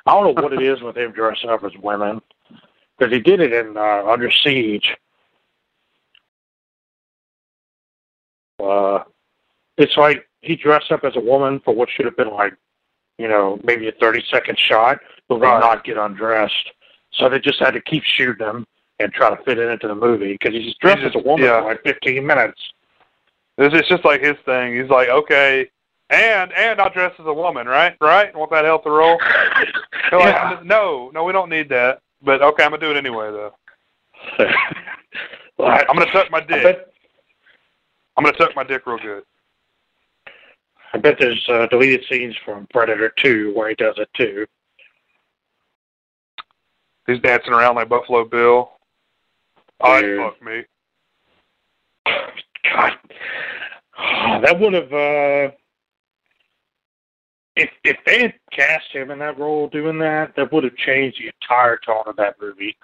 I 0.07 0.12
don't 0.14 0.34
know 0.36 0.42
what 0.42 0.53
it 0.53 0.62
is 0.62 0.80
with 0.82 0.97
him 0.97 1.12
dressing 1.12 1.51
up 1.51 1.64
as 1.64 1.72
women, 1.82 2.20
because 2.99 3.12
he 3.12 3.20
did 3.20 3.40
it 3.40 3.53
in 3.53 3.76
uh, 3.76 4.05
Under 4.09 4.30
Siege. 4.30 4.97
Uh, 8.62 9.01
it's 9.76 9.97
like 9.97 10.26
he 10.40 10.57
dressed 10.57 10.90
up 10.90 11.05
as 11.05 11.16
a 11.16 11.20
woman 11.20 11.61
for 11.64 11.74
what 11.74 11.90
should 11.90 12.07
have 12.07 12.16
been 12.16 12.30
like, 12.32 12.55
you 13.18 13.28
know, 13.28 13.59
maybe 13.64 13.88
a 13.88 13.92
thirty 13.92 14.24
second 14.30 14.59
shot, 14.59 14.99
but 15.28 15.36
would 15.40 15.42
Right. 15.47 15.61
not 15.61 15.84
get 15.84 15.99
undressed. 15.99 16.70
So 17.12 17.28
they 17.28 17.38
just 17.38 17.59
had 17.59 17.72
to 17.72 17.80
keep 17.80 18.03
shooting 18.05 18.47
him 18.47 18.66
and 18.99 19.12
try 19.12 19.28
to 19.28 19.42
fit 19.44 19.59
it 19.59 19.68
into 19.68 19.88
the 19.88 19.94
movie 19.94 20.32
because 20.32 20.55
he's 20.55 20.74
dressed 20.76 21.03
just- 21.03 21.16
as 21.16 21.22
a 21.22 21.26
woman 21.26 21.44
yeah. 21.47 21.61
for 21.61 21.68
like 21.68 21.82
fifteen 21.82 22.26
minutes. 22.26 22.61
It's, 23.59 23.74
it's 23.74 23.88
just 23.88 24.04
like 24.04 24.20
his 24.22 24.36
thing. 24.44 24.76
He's 24.78 24.90
like, 24.90 25.09
okay, 25.09 25.68
and 26.11 26.52
and 26.52 26.80
I'll 26.80 26.92
dress 26.92 27.12
as 27.18 27.26
a 27.26 27.32
woman, 27.32 27.66
right? 27.66 27.96
Right? 28.00 28.34
Want 28.36 28.50
that 28.50 28.64
help 28.64 28.84
the 28.84 28.90
role? 28.90 29.18
They're 30.11 30.20
like, 30.20 30.34
Yeah. 30.34 30.61
no, 30.64 31.11
no, 31.14 31.24
we 31.24 31.32
don't 31.32 31.48
need 31.50 31.68
that. 31.70 32.00
But 32.22 32.42
okay, 32.42 32.64
I'm 32.64 32.70
gonna 32.70 32.80
do 32.80 32.90
it 32.90 32.96
anyway, 32.96 33.30
though. 33.30 33.54
Well, 35.59 35.68
I- 35.68 35.86
I'm 35.88 35.96
gonna 35.96 36.12
tuck 36.12 36.30
my 36.30 36.40
dick. 36.40 36.62
bet, 36.62 36.92
I'm 38.16 38.24
gonna 38.24 38.36
tuck 38.36 38.54
my 38.54 38.62
dick 38.62 38.86
real 38.86 38.98
good. 38.98 39.24
I 40.92 40.98
bet 40.98 41.16
there's 41.18 41.42
uh, 41.48 41.66
deleted 41.68 42.04
scenes 42.11 42.34
from 42.44 42.66
Predator 42.72 43.11
2 43.22 43.54
where 43.54 43.70
he 43.70 43.74
does 43.74 43.94
it 43.96 44.11
too. 44.14 44.46
He's 47.07 47.20
dancing 47.20 47.54
around 47.54 47.76
like 47.76 47.88
Buffalo 47.88 48.26
Bill. 48.26 48.70
I 49.80 50.02
fuck 50.18 50.42
me. 50.42 50.64
God, 52.72 52.92
that 54.42 54.58
would 54.60 54.72
have. 54.74 54.92
Uh, 54.92 55.50
if 57.56 57.70
if 57.84 57.96
they 58.04 58.22
had 58.22 58.34
cast 58.52 58.86
him 58.92 59.10
in 59.10 59.18
that 59.20 59.38
role 59.38 59.68
doing 59.68 59.98
that, 60.00 60.34
that 60.36 60.52
would 60.52 60.64
have 60.64 60.76
changed 60.76 61.18
the 61.20 61.30
entire 61.40 61.78
tone 61.78 62.04
of 62.06 62.16
that 62.16 62.36
movie. 62.40 62.76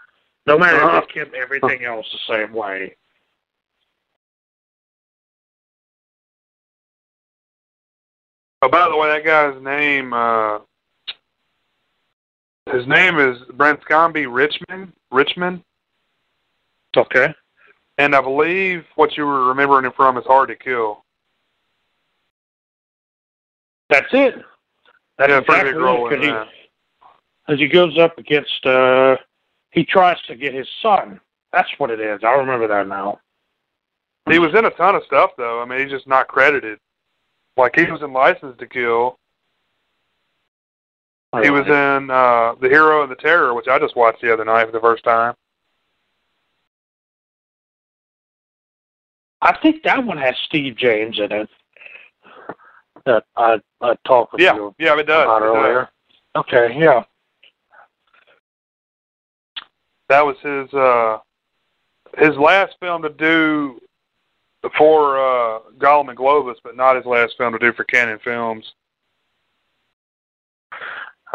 No 0.46 0.58
matter 0.58 0.82
Uh-huh. 0.82 0.98
if 0.98 1.08
they 1.08 1.20
kept 1.20 1.34
everything 1.34 1.84
else 1.84 2.06
the 2.12 2.34
same 2.34 2.52
way. 2.52 2.96
Oh, 8.62 8.68
by 8.68 8.88
the 8.88 8.96
way, 8.96 9.08
that 9.08 9.24
guy's 9.24 9.60
name, 9.62 10.12
uh, 10.12 10.60
his 12.72 12.86
name 12.86 13.18
is 13.18 13.38
Branscombe 13.54 14.24
Richmond. 14.32 14.92
Richmond, 15.10 15.62
Okay. 16.96 17.34
And 18.03 18.16
I 18.16 18.20
believe 18.20 18.84
what 18.96 19.16
you 19.16 19.24
were 19.24 19.46
remembering 19.46 19.84
him 19.84 19.92
from 19.94 20.18
is 20.18 20.24
Hard 20.26 20.48
to 20.48 20.57
Kill. 20.57 21.05
That's 23.88 24.09
it. 24.12 24.34
That's 25.18 25.30
yeah, 25.30 25.40
pretty 25.40 25.68
exactly 25.68 25.72
big 25.72 25.80
role 25.80 26.12
it, 26.12 26.20
he, 26.20 27.53
as 27.53 27.59
he 27.61 27.68
goes 27.68 27.96
up 27.98 28.18
against 28.18 28.66
uh 28.66 29.16
he 29.70 29.84
tries 29.84 30.20
to 30.26 30.34
get 30.34 30.53
his 30.53 30.66
son. 30.82 31.20
That's 31.53 31.68
what 31.78 31.90
it 31.90 32.00
is. 32.00 32.20
I 32.24 32.32
remember 32.32 32.66
that 32.66 32.88
now. 32.88 33.20
He 34.30 34.38
was 34.38 34.55
in 34.55 34.64
a 34.64 34.70
ton 34.70 34.94
of 34.94 35.03
stuff, 35.05 35.32
though. 35.36 35.61
I 35.61 35.64
mean, 35.64 35.80
he's 35.80 35.90
just 35.90 36.07
not 36.07 36.28
credited. 36.28 36.78
Like 37.57 37.74
he 37.76 37.90
was 37.90 38.03
in 38.03 38.12
License 38.12 38.57
to 38.59 38.66
Kill. 38.66 39.18
He 41.42 41.50
was 41.50 41.66
in 41.66 42.11
uh, 42.11 42.55
The 42.61 42.68
Hero 42.68 43.03
and 43.03 43.11
the 43.11 43.16
Terror, 43.16 43.55
which 43.55 43.68
I 43.68 43.78
just 43.78 43.96
watched 43.96 44.20
the 44.22 44.32
other 44.32 44.44
night 44.44 44.66
for 44.66 44.72
the 44.72 44.80
first 44.80 45.05
time. 45.05 45.34
I 49.43 49.57
think 49.61 49.82
that 49.82 50.05
one 50.05 50.16
has 50.18 50.36
Steve 50.47 50.76
James 50.76 51.18
in 51.18 51.30
it. 51.32 51.49
That 53.05 53.24
I 53.36 53.61
I 53.80 53.95
talked 54.07 54.32
with 54.32 54.40
Yeah, 54.43 54.55
you 54.55 54.74
yeah, 54.78 54.97
it 54.99 55.05
does. 55.07 55.24
about 55.24 55.43
It 55.43 55.47
does. 55.47 55.57
earlier. 55.57 55.88
Okay, 56.36 56.76
yeah. 56.78 57.03
That 60.09 60.24
was 60.24 60.36
his 60.43 60.72
uh, 60.72 61.18
his 62.18 62.36
last 62.36 62.76
film 62.80 63.03
to 63.03 63.09
do 63.09 63.80
for 64.78 65.18
uh, 65.18 65.59
Golan 65.78 66.09
and 66.11 66.18
Globus, 66.18 66.57
but 66.62 66.76
not 66.76 66.95
his 66.97 67.05
last 67.05 67.34
film 67.36 67.53
to 67.53 67.59
do 67.59 67.72
for 67.72 67.84
Cannon 67.84 68.20
Films. 68.22 68.72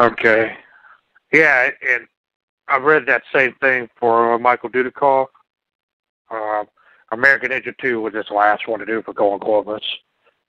Okay. 0.00 0.56
Yeah, 1.32 1.68
and 1.86 2.06
I 2.68 2.78
read 2.78 3.04
that 3.06 3.22
same 3.34 3.54
thing 3.60 3.90
for 3.98 4.34
uh, 4.34 4.38
Michael 4.38 4.70
Dudikoff. 4.70 5.26
Uh, 6.30 6.64
American 7.12 7.50
Ninja 7.50 7.76
2 7.78 8.00
was 8.00 8.14
his 8.14 8.30
last 8.30 8.68
one 8.68 8.80
to 8.80 8.86
do 8.86 9.02
for 9.02 9.12
Golan 9.12 9.40
Globus. 9.40 9.82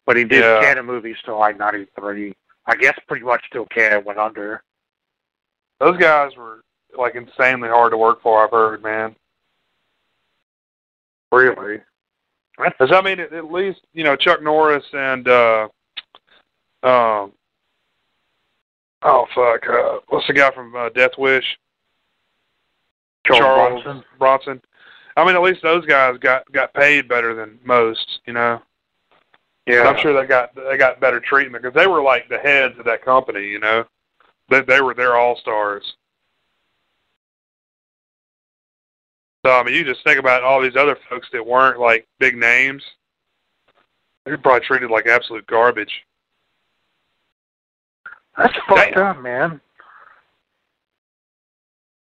But 0.05 0.18
he 0.18 0.24
did 0.24 0.43
Yeah. 0.43 0.62
Cannon 0.62 0.86
movies 0.86 1.18
till 1.24 1.39
like 1.39 1.57
93. 1.57 2.36
I 2.66 2.76
guess 2.76 2.97
pretty 3.07 3.26
much 3.26 3.43
till 3.51 3.66
Cannon 3.68 4.03
went 4.05 4.20
under. 4.20 4.64
Those 5.80 5.97
guys 5.97 6.36
were 6.36 6.64
like 6.97 7.16
insanely 7.16 7.70
hard 7.70 7.91
to 7.91 7.97
work 7.97 8.22
for. 8.22 8.43
I've 8.43 8.51
heard, 8.51 8.84
man. 8.84 9.16
Really? 11.32 11.82
Because 12.57 12.91
I 12.91 13.01
mean, 13.01 13.20
at, 13.20 13.51
least 13.51 13.82
you 13.93 14.03
know 14.03 14.16
Chuck 14.16 14.41
Norris 14.41 14.84
and 14.91 15.28
uh, 15.28 15.68
um, 16.84 17.32
oh 19.03 19.26
fuck, 19.34 19.68
uh, 19.70 19.99
what's 20.10 20.28
the 20.28 20.34
guy 20.34 20.51
from 20.51 20.76
uh, 20.76 20.89
Death 20.89 21.18
Wish? 21.18 21.45
Charles 23.26 23.84
Bronson? 23.84 24.03
Bronson. 24.18 24.62
I 25.18 25.26
mean, 25.26 25.36
at 25.36 25.41
least 25.41 25.62
those 25.62 25.86
guys 25.86 26.18
got 26.18 26.49
got 26.51 26.74
paid 26.74 27.07
better 27.07 27.34
than 27.34 27.60
most. 27.64 28.20
You 28.26 28.34
know. 28.34 28.62
Yeah. 29.66 29.82
And 29.82 29.89
I'm 29.89 29.97
sure 29.97 30.20
they 30.20 30.28
got 30.28 30.55
they 30.55 30.78
got 30.78 30.99
better 30.99 31.20
treatment 31.20 31.64
because 31.64 31.76
they 31.76 31.88
were 31.88 32.01
like 32.01 32.28
the 32.30 32.39
heads 32.39 32.78
of 32.80 32.86
that 32.86 33.03
company. 33.03 33.45
You 33.45 33.60
know, 33.60 33.86
they 34.49 34.62
they 34.62 34.82
were 34.82 34.93
their 34.93 35.16
all 35.16 35.38
stars. 35.38 35.95
So 39.45 39.51
I 39.51 39.64
mean, 39.64 39.76
you 39.76 39.84
just 39.84 40.03
think 40.03 40.20
about 40.20 40.43
all 40.43 40.62
these 40.62 40.76
other 40.76 40.97
folks 41.10 41.28
that 41.32 41.45
weren't 41.45 41.80
like 41.80 42.07
big 42.20 42.36
names. 42.36 42.84
They're 44.26 44.38
probably 44.38 44.66
treated 44.66 44.91
like 44.91 45.07
absolute 45.07 45.47
garbage. 45.47 46.05
That's 48.38 48.53
fucked 48.68 48.95
Damn. 48.95 49.05
up, 49.05 49.22
man. 49.22 49.62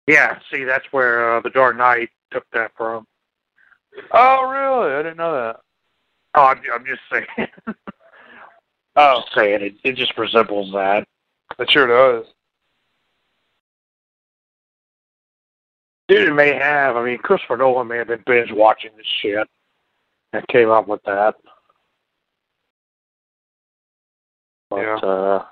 Yeah, 0.08 0.40
see, 0.52 0.64
that's 0.64 0.86
where 0.92 1.38
uh, 1.38 1.42
The 1.42 1.50
Dark 1.50 1.78
Knight 1.78 2.10
took 2.34 2.46
that 2.52 2.72
from. 2.78 3.06
Oh, 4.12 4.50
really? 4.50 4.94
I 4.94 5.04
didn't 5.04 5.18
know 5.18 5.34
that. 5.34 5.60
Oh, 6.36 6.46
I'm, 6.46 6.60
I'm 6.74 6.86
just 6.86 7.02
saying. 7.12 7.50
Oh, 8.96 9.22
just 9.22 9.34
saying 9.36 9.62
it. 9.64 9.74
It 9.84 9.96
just 9.96 10.16
resembles 10.20 10.72
that. 10.74 11.08
it 11.58 11.72
sure 11.72 11.88
does. 11.88 12.28
Dude, 16.08 16.28
it 16.30 16.34
may 16.34 16.54
have. 16.54 16.96
I 16.96 17.04
mean, 17.04 17.18
Christopher 17.18 17.58
Nolan 17.58 17.88
may 17.88 17.98
have 17.98 18.08
been 18.08 18.24
binge 18.28 18.52
watching 18.52 18.92
this 18.96 19.08
shit 19.22 19.48
and 20.34 20.48
came 20.48 20.70
up 20.70 20.88
with 20.88 21.02
that. 21.06 21.36
But 24.70 24.82
Yeah. 24.82 24.96
uh, 24.98 25.46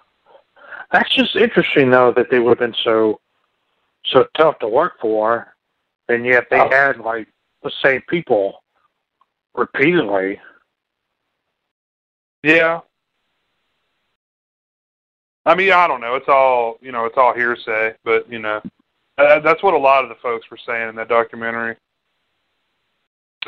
that's 0.92 1.10
just 1.16 1.36
interesting, 1.36 1.90
though, 1.90 2.12
that 2.12 2.30
they 2.30 2.40
would 2.40 2.60
have 2.60 2.60
been 2.60 2.80
so 2.84 3.22
so 4.06 4.28
tough 4.36 4.60
to 4.60 4.68
work 4.68 5.00
for, 5.00 5.54
and 6.12 6.26
yet 6.26 6.50
they 6.50 6.60
Oh. 6.60 6.70
had 6.70 7.00
like 7.00 7.28
the 7.64 7.72
same 7.84 8.02
people 8.08 8.64
repeatedly. 9.54 10.40
Yeah. 12.44 12.82
I 15.46 15.56
mean, 15.56 15.72
I 15.72 15.88
don't 15.88 16.02
know. 16.02 16.16
It's 16.16 16.28
all 16.28 16.78
you 16.82 16.92
know. 16.92 17.06
It's 17.06 17.18
all 17.18 17.34
hearsay, 17.34 17.96
but 18.04 18.32
you 18.32 18.40
know, 18.40 18.62
uh, 19.18 19.40
that's 19.40 19.64
what 19.64 19.74
a 19.74 19.78
lot 19.78 20.04
of 20.04 20.10
the 20.10 20.16
folks 20.16 20.50
were 20.52 20.60
saying 20.66 20.90
in 20.90 20.96
that 20.96 21.08
documentary. 21.08 21.76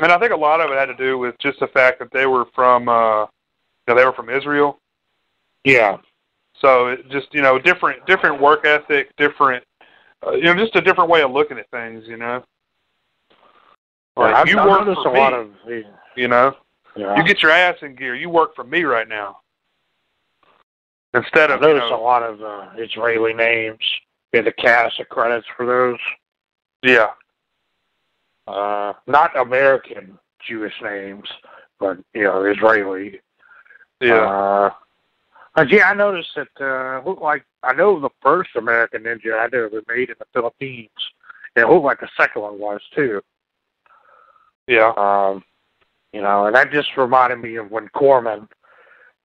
And 0.00 0.10
I 0.10 0.18
think 0.18 0.32
a 0.32 0.36
lot 0.36 0.60
of 0.60 0.70
it 0.72 0.78
had 0.78 0.86
to 0.86 0.94
do 0.96 1.18
with 1.18 1.38
just 1.38 1.60
the 1.60 1.68
fact 1.68 2.00
that 2.00 2.10
they 2.10 2.26
were 2.26 2.46
from, 2.52 2.88
uh, 2.88 3.22
you 3.22 3.28
know, 3.86 3.94
they 3.94 4.04
were 4.04 4.12
from 4.12 4.28
Israel. 4.28 4.80
Yeah. 5.62 5.98
So 6.60 6.88
it 6.88 7.08
just 7.10 7.32
you 7.32 7.42
know, 7.42 7.58
different 7.58 8.04
different 8.06 8.40
work 8.40 8.66
ethic, 8.66 9.14
different, 9.16 9.62
uh, 10.26 10.32
you 10.32 10.44
know, 10.44 10.54
just 10.56 10.74
a 10.74 10.80
different 10.80 11.10
way 11.10 11.22
of 11.22 11.30
looking 11.30 11.58
at 11.58 11.70
things. 11.70 12.08
You 12.08 12.16
know, 12.16 12.42
Like, 14.16 14.34
I've, 14.34 14.46
you 14.48 14.58
I've 14.58 14.68
work 14.68 14.86
noticed 14.86 15.02
for 15.02 15.14
a 15.14 15.18
lot 15.18 15.32
me. 15.32 15.38
of 15.38 15.50
the- 15.66 15.84
you 16.16 16.28
know, 16.28 16.54
yeah. 16.94 17.16
you 17.16 17.24
get 17.24 17.42
your 17.42 17.50
ass 17.50 17.76
in 17.82 17.96
gear. 17.96 18.14
You 18.14 18.30
work 18.30 18.54
for 18.54 18.62
me 18.64 18.84
right 18.84 19.08
now. 19.08 19.38
Instead 21.12 21.50
of 21.50 21.60
you 21.62 21.74
know, 21.74 21.94
a 21.94 21.96
lot 22.00 22.22
of 22.22 22.40
uh, 22.42 22.68
Israeli 22.76 23.32
names 23.34 23.78
in 24.32 24.44
the 24.44 24.52
cast 24.52 24.98
of 25.00 25.08
credits 25.08 25.46
for 25.56 25.64
those. 25.66 25.98
yeah, 26.82 27.08
Uh, 28.46 28.92
not 29.06 29.36
American 29.36 30.18
Jewish 30.46 30.74
names, 30.82 31.28
but 31.80 31.98
you 32.14 32.24
know 32.24 32.44
Israeli. 32.44 33.20
yeah, 34.00 34.70
Uh, 35.56 35.64
yeah, 35.68 35.88
I 35.90 35.94
noticed 35.94 36.30
that 36.36 36.48
uh, 36.60 37.08
looked 37.08 37.22
like 37.22 37.44
I 37.62 37.72
know 37.74 37.98
the 38.00 38.10
first 38.22 38.50
American 38.56 39.04
Ninja 39.04 39.38
I 39.38 39.48
know 39.52 39.68
was 39.72 39.84
made 39.88 40.10
in 40.10 40.16
the 40.18 40.26
Philippines. 40.32 40.90
It 41.56 41.68
looked 41.68 41.84
like 41.84 42.00
the 42.00 42.08
second 42.16 42.42
one 42.42 42.58
was 42.58 42.80
too. 42.94 43.22
Yeah, 44.66 44.92
Um, 44.96 45.44
you 46.12 46.22
know, 46.22 46.46
and 46.46 46.54
that 46.54 46.70
just 46.70 46.96
reminded 46.96 47.40
me 47.40 47.56
of 47.56 47.70
when 47.70 47.88
Corman 47.88 48.48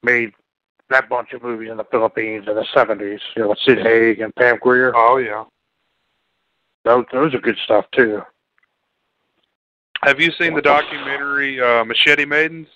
made 0.03 0.31
that 0.89 1.07
bunch 1.07 1.33
of 1.33 1.43
movies 1.43 1.69
in 1.69 1.77
the 1.77 1.83
Philippines 1.85 2.45
in 2.47 2.55
the 2.55 2.65
seventies. 2.73 3.19
You 3.35 3.43
know, 3.43 3.49
with 3.49 3.59
Sid 3.59 3.79
Haig 3.79 4.21
and 4.21 4.35
Pam 4.35 4.57
Grier. 4.59 4.91
oh 4.95 5.17
yeah. 5.17 5.45
Those 6.83 7.05
those 7.11 7.33
are 7.35 7.39
good 7.39 7.57
stuff 7.63 7.85
too. 7.91 8.21
Have 10.03 10.19
you 10.19 10.31
seen 10.31 10.55
the 10.55 10.61
documentary 10.61 11.61
uh, 11.61 11.83
Machete 11.83 12.25
Maidens? 12.25 12.67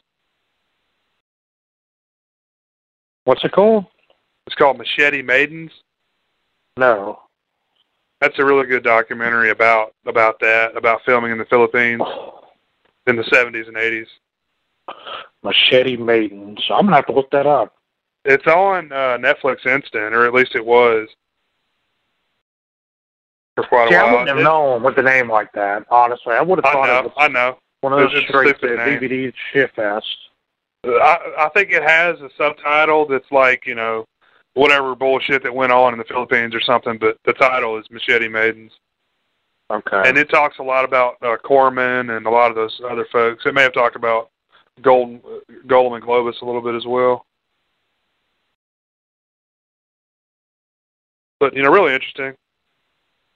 What's 3.24 3.44
it 3.44 3.54
called? 3.54 3.86
It's 4.46 4.56
called 4.56 4.78
Machete 4.78 5.22
Maidens. 5.22 5.72
No. 6.78 7.22
That's 8.20 8.38
a 8.40 8.46
really 8.46 8.68
good 8.68 8.84
documentary 8.84 9.50
about 9.50 9.96
about 10.06 10.40
that, 10.42 10.78
about 10.78 11.02
filming 11.06 11.32
in 11.32 11.38
the 11.38 11.46
Philippines 11.46 12.02
in 13.08 13.16
the 13.16 13.24
70s 13.24 13.68
and 13.68 13.76
80s. 13.78 14.08
Machete 15.44 15.98
Maidens. 15.98 16.60
I'm 16.70 16.86
gonna 16.86 16.96
have 16.98 17.06
to 17.08 17.14
look 17.14 17.30
that 17.32 17.46
up. 17.46 17.76
It's 18.26 18.46
on 18.48 18.92
uh, 18.92 19.18
Netflix 19.18 19.66
Instant, 19.66 20.14
or 20.14 20.26
at 20.26 20.34
least 20.34 20.56
it 20.56 20.66
was 20.66 21.08
for 23.56 23.64
quite 23.66 23.88
a 23.88 23.92
See, 23.92 23.96
I 23.96 24.04
while. 24.04 24.12
wouldn't 24.12 24.30
have 24.30 24.38
It- 24.40 24.44
known 24.44 24.84
with 24.84 24.98
a 24.98 25.02
name 25.04 25.30
like 25.30 25.52
that. 25.54 25.86
Honestly, 25.90 26.34
I 26.34 26.42
would 26.42 26.60
have 26.60 26.66
I 26.66 26.72
thought 26.74 26.90
it 26.90 27.04
was 27.06 27.14
I 27.18 27.28
know. 27.28 27.58
one 27.82 27.94
of 27.94 28.00
those 28.00 28.12
It's 28.14 28.28
straight 28.28 28.60
to. 28.62 28.68
DVD 28.68 29.34
shit 29.52 29.74
fest. 29.76 30.08
I, 30.86 31.18
I 31.38 31.50
think 31.54 31.72
it 31.72 31.84
has 31.84 32.20
a 32.22 32.30
subtitle 32.38 33.06
that's 33.06 33.32
like, 33.32 33.66
you 33.66 33.76
know, 33.76 34.06
whatever 34.54 34.96
bullshit 34.96 35.44
that 35.44 35.54
went 35.56 35.72
on 35.72 35.94
in 35.94 36.00
the 36.00 36.06
Philippines 36.06 36.54
or 36.54 36.60
something, 36.62 36.98
but 36.98 37.18
the 37.26 37.34
title 37.34 37.78
is 37.78 37.86
Machete 37.90 38.28
Maidens. 38.28 38.72
Okay. 39.72 40.04
And 40.06 40.18
it 40.18 40.30
talks 40.30 40.60
a 40.60 40.64
lot 40.64 40.86
about 40.86 41.16
uh, 41.22 41.38
Corman 41.38 42.12
and 42.12 42.26
a 42.26 42.30
lot 42.30 42.50
of 42.50 42.56
those 42.56 42.80
other 42.90 43.08
folks. 43.12 43.46
It 43.46 43.54
may 43.54 43.64
have 43.64 43.74
talked 43.74 43.96
about 43.96 44.30
Golden, 44.82 45.22
Golan 45.68 45.94
and 45.94 46.04
Globus 46.04 46.42
a 46.42 46.46
little 46.46 46.62
bit 46.62 46.76
as 46.76 46.86
well. 46.86 47.26
But, 51.40 51.56
you 51.56 51.64
know, 51.64 51.72
really 51.72 51.94
interesting. 51.94 52.34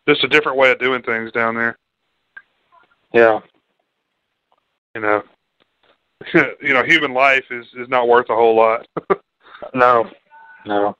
Just 0.08 0.24
a 0.24 0.28
different 0.28 0.58
way 0.58 0.72
of 0.72 0.80
doing 0.80 1.02
things 1.02 1.32
down 1.34 1.56
there, 1.56 1.78
yeah. 3.14 3.40
you 4.96 5.02
know. 5.02 5.22
you 6.34 6.74
know, 6.74 6.84
human 6.84 7.14
life 7.14 7.44
is, 7.52 7.66
is 7.78 7.90
not 7.90 8.08
worth 8.08 8.30
a 8.30 8.36
whole 8.36 8.56
lot. 8.56 8.88
No. 9.74 10.08
No. 10.68 10.96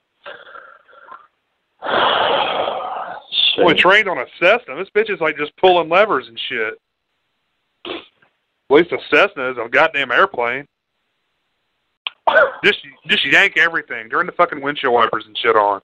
Boy, 3.58 3.74
trained 3.74 4.08
on 4.08 4.18
a 4.18 4.26
Cessna. 4.38 4.76
This 4.76 4.90
bitch 4.94 5.10
is 5.10 5.20
like 5.20 5.36
just 5.36 5.56
pulling 5.56 5.88
levers 5.88 6.28
and 6.28 6.38
shit. 6.48 6.74
At 7.86 7.94
least 8.70 8.92
a 8.92 8.98
Cessna 9.10 9.50
is 9.50 9.56
a 9.58 9.68
goddamn 9.68 10.12
airplane. 10.12 10.66
Just 12.62 12.78
just 13.06 13.24
yank 13.24 13.56
everything. 13.56 14.10
Turn 14.10 14.26
the 14.26 14.32
fucking 14.32 14.60
windshield 14.60 14.94
wipers 14.94 15.24
and 15.26 15.36
shit 15.38 15.56
on. 15.56 15.80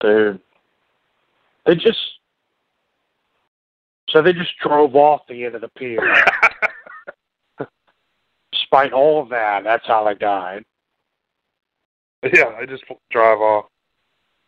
Dude. 0.00 0.40
They 1.66 1.74
just 1.74 1.98
so 4.10 4.22
they 4.22 4.32
just 4.32 4.56
drove 4.58 4.94
off 4.94 5.22
the 5.28 5.44
end 5.44 5.54
of 5.54 5.60
the 5.60 5.68
pier. 5.68 6.00
Despite 8.52 8.92
all 8.92 9.22
of 9.22 9.28
that, 9.30 9.64
that's 9.64 9.86
how 9.86 10.04
they 10.04 10.14
died. 10.14 10.64
yeah, 12.32 12.58
they 12.58 12.66
just 12.66 12.84
drive 13.10 13.38
off. 13.38 13.66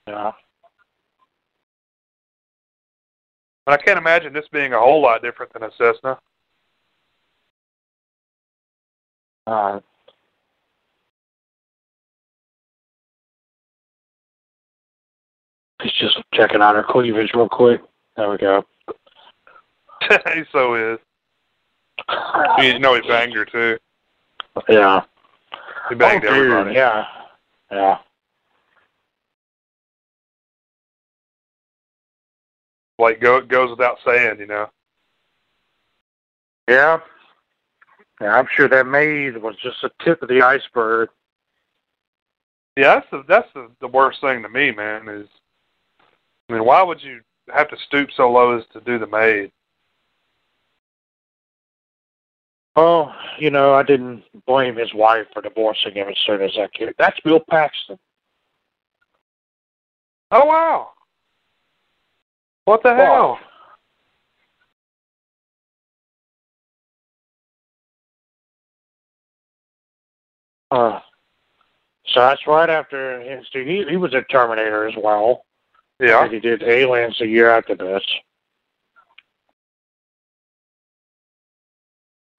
Yeah. 0.07 0.33
But 3.65 3.81
I 3.81 3.83
can't 3.83 3.99
imagine 3.99 4.33
this 4.33 4.49
being 4.53 4.73
a 4.73 4.79
whole 4.79 5.01
lot 5.01 5.23
different 5.23 5.53
than 5.53 5.63
a 5.63 5.71
Cessna. 5.79 6.19
Uh, 9.47 9.81
he's 15.83 15.93
just 15.93 16.19
checking 16.35 16.61
on 16.61 16.75
her 16.75 16.85
cleavage 16.89 17.31
real 17.35 17.49
quick. 17.49 17.81
There 18.17 18.31
we 18.31 18.39
go. 18.39 18.65
he 20.35 20.43
so 20.53 20.75
is. 20.75 20.99
You 22.59 22.79
know 22.79 22.95
he 22.95 23.07
banged 23.07 23.35
her 23.35 23.45
too. 23.45 23.79
Yeah. 24.69 25.03
He 25.89 25.95
banged 25.95 26.25
oh, 26.25 26.29
dude, 26.29 26.37
everybody. 26.37 26.75
Yeah. 26.75 27.05
Yeah. 27.71 27.99
Like 32.99 33.21
go 33.21 33.41
goes 33.41 33.71
without 33.71 33.99
saying, 34.05 34.41
you 34.41 34.47
know. 34.47 34.69
Yeah. 36.69 37.01
Yeah, 38.21 38.33
I'm 38.33 38.47
sure 38.55 38.69
that 38.69 38.87
maid 38.87 39.39
was 39.39 39.57
just 39.63 39.81
the 39.83 39.91
tip 40.05 40.23
of 40.23 40.29
the 40.29 40.43
iceberg. 40.43 41.09
Yeah, 42.77 42.97
that's 42.97 43.07
the 43.11 43.25
that's 43.27 43.49
the, 43.55 43.71
the 43.81 43.89
worst 43.89 44.21
thing 44.21 44.43
to 44.43 44.49
me, 44.49 44.71
man. 44.73 45.09
Is 45.09 45.29
I 46.49 46.55
mean, 46.55 46.65
why 46.65 46.83
would 46.83 47.03
you 47.03 47.21
have 47.53 47.69
to 47.71 47.77
stoop 47.87 48.11
so 48.17 48.31
low 48.31 48.59
as 48.59 48.65
to 48.73 48.81
do 48.81 48.99
the 48.99 49.07
maid? 49.07 49.51
Oh, 52.77 53.13
you 53.39 53.51
know, 53.51 53.75
I 53.75 53.83
didn't 53.83 54.23
blame 54.47 54.77
his 54.77 54.95
wife 54.95 55.27
for 55.33 55.43
divorcing 55.43 55.95
him 55.95 56.09
as 56.09 56.17
soon 56.25 56.41
as 56.41 56.53
I 56.59 56.69
kid. 56.69 56.95
That's 56.99 57.19
Bill 57.21 57.41
Paxton. 57.51 57.99
Oh 60.31 60.45
wow! 60.45 60.91
What 62.65 62.83
the 62.85 62.95
hell? 62.95 63.39
Uh, 70.71 71.01
so 72.07 72.21
that's 72.21 72.47
right 72.47 72.71
after 72.71 73.21
his, 73.21 73.47
he 73.53 73.85
he 73.89 73.97
was 73.97 74.15
a 74.15 74.23
Terminator 74.23 74.87
as 74.87 74.95
well. 74.97 75.45
Yeah. 75.99 76.29
He 76.29 76.39
did 76.39 76.63
Aliens 76.63 77.21
a 77.21 77.27
year 77.27 77.51
after 77.51 77.75
this. 77.75 78.03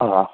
Uh, 0.01 0.25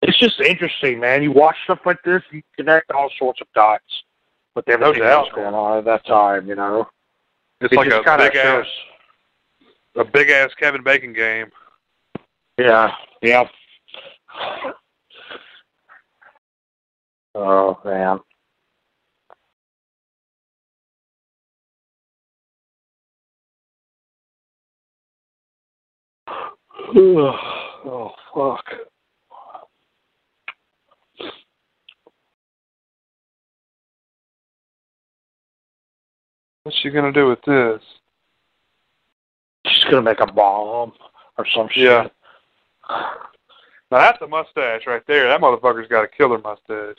it's 0.00 0.18
just 0.18 0.40
interesting, 0.40 0.98
man. 0.98 1.22
You 1.22 1.30
watch 1.30 1.56
stuff 1.64 1.80
like 1.84 2.02
this, 2.04 2.22
you 2.30 2.42
connect 2.56 2.90
all 2.90 3.10
sorts 3.18 3.42
of 3.42 3.46
dots 3.54 3.84
with 4.54 4.66
everything 4.68 5.02
doubt, 5.02 5.26
else 5.26 5.28
going 5.34 5.54
on 5.54 5.78
at 5.78 5.84
that 5.84 6.06
time, 6.06 6.48
you 6.48 6.54
know. 6.54 6.88
It's 7.60 7.70
It 7.70 7.76
like 7.76 7.88
a 7.88 8.16
big 8.16 8.36
ass, 8.36 8.66
a 9.96 10.04
big 10.04 10.30
ass 10.30 10.50
Kevin 10.58 10.82
Bacon 10.82 11.12
game. 11.12 11.50
Yeah, 12.56 12.92
yeah. 13.20 13.44
Oh 17.34 17.78
man. 17.84 18.20
Oh 26.94 28.10
fuck. 28.34 28.64
What's 36.62 36.78
she 36.78 36.90
gonna 36.90 37.12
do 37.12 37.28
with 37.28 37.42
this? 37.46 37.80
She's 39.66 39.84
gonna 39.84 40.02
make 40.02 40.20
a 40.20 40.26
bomb 40.26 40.92
or 41.38 41.46
some 41.54 41.68
shit. 41.70 41.84
Yeah. 41.84 42.08
Now 42.88 43.98
that's 43.98 44.20
a 44.22 44.26
mustache 44.26 44.82
right 44.86 45.02
there. 45.06 45.28
That 45.28 45.40
motherfucker's 45.40 45.88
got 45.88 46.04
a 46.04 46.08
killer 46.08 46.38
mustache. 46.38 46.98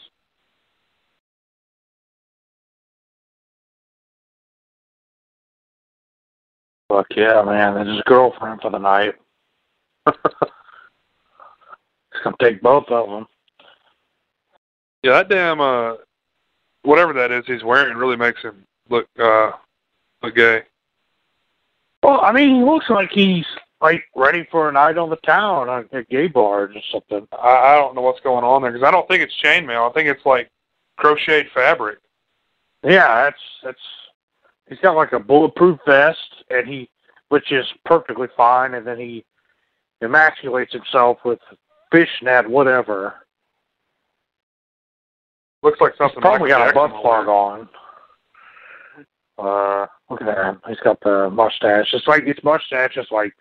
Fuck 6.89 7.07
yeah, 7.15 7.43
man. 7.43 7.75
That's 7.75 7.89
his 7.89 8.01
girlfriend 8.05 8.61
for 8.61 8.71
the 8.71 8.77
night. 8.77 9.15
Gonna 12.23 12.35
take 12.41 12.61
both 12.61 12.87
of 12.89 13.09
them. 13.09 13.27
Yeah, 15.03 15.13
that 15.13 15.29
damn 15.29 15.61
uh, 15.61 15.95
whatever 16.81 17.13
that 17.13 17.31
is 17.31 17.45
he's 17.45 17.63
wearing 17.63 17.97
really 17.97 18.15
makes 18.15 18.41
him 18.41 18.65
look 18.89 19.07
uh, 19.19 19.51
look 20.23 20.35
gay. 20.35 20.63
Well, 22.03 22.21
I 22.21 22.31
mean, 22.31 22.55
he 22.55 22.63
looks 22.63 22.89
like 22.89 23.09
he's 23.11 23.45
like 23.81 24.03
ready 24.15 24.47
for 24.49 24.69
a 24.69 24.71
night 24.71 24.97
on 24.97 25.09
the 25.09 25.17
town 25.17 25.69
at 25.69 25.93
a 25.93 26.03
gay 26.03 26.27
bar 26.27 26.63
or 26.63 26.73
something. 26.91 27.27
I, 27.31 27.47
I 27.47 27.75
don't 27.75 27.95
know 27.95 28.01
what's 28.01 28.21
going 28.21 28.43
on 28.43 28.61
there 28.61 28.71
because 28.71 28.87
I 28.87 28.91
don't 28.91 29.07
think 29.07 29.21
it's 29.21 29.33
chainmail. 29.43 29.89
I 29.89 29.93
think 29.93 30.07
it's 30.07 30.25
like 30.25 30.49
crocheted 30.97 31.51
fabric. 31.53 31.99
Yeah, 32.83 33.23
that's 33.23 33.41
that's. 33.63 33.79
He's 34.69 34.79
got 34.79 34.95
like 34.97 35.13
a 35.13 35.19
bulletproof 35.19 35.79
vest, 35.85 36.43
and 36.49 36.67
he, 36.67 36.89
which 37.29 37.53
is 37.53 37.65
perfectly 37.85 38.27
fine, 38.35 38.73
and 38.73 38.85
then 38.85 38.99
he 38.99 39.23
emasculates 40.01 40.71
himself 40.71 41.17
with 41.25 41.39
fishnet, 41.91 42.49
whatever. 42.49 43.15
Looks 45.63 45.81
like 45.81 45.93
something. 45.97 46.17
He's 46.17 46.21
probably 46.21 46.49
got 46.49 46.69
a 46.69 46.73
butt 46.73 46.91
plug 47.01 47.27
on. 47.27 47.69
Uh, 49.37 49.85
look 50.09 50.21
at 50.21 50.45
him. 50.45 50.61
He's 50.67 50.79
got 50.79 50.99
the 51.01 51.29
mustache. 51.29 51.93
It's 51.93 52.07
like 52.07 52.25
his 52.25 52.37
mustache 52.43 52.97
is 52.97 53.07
like 53.11 53.33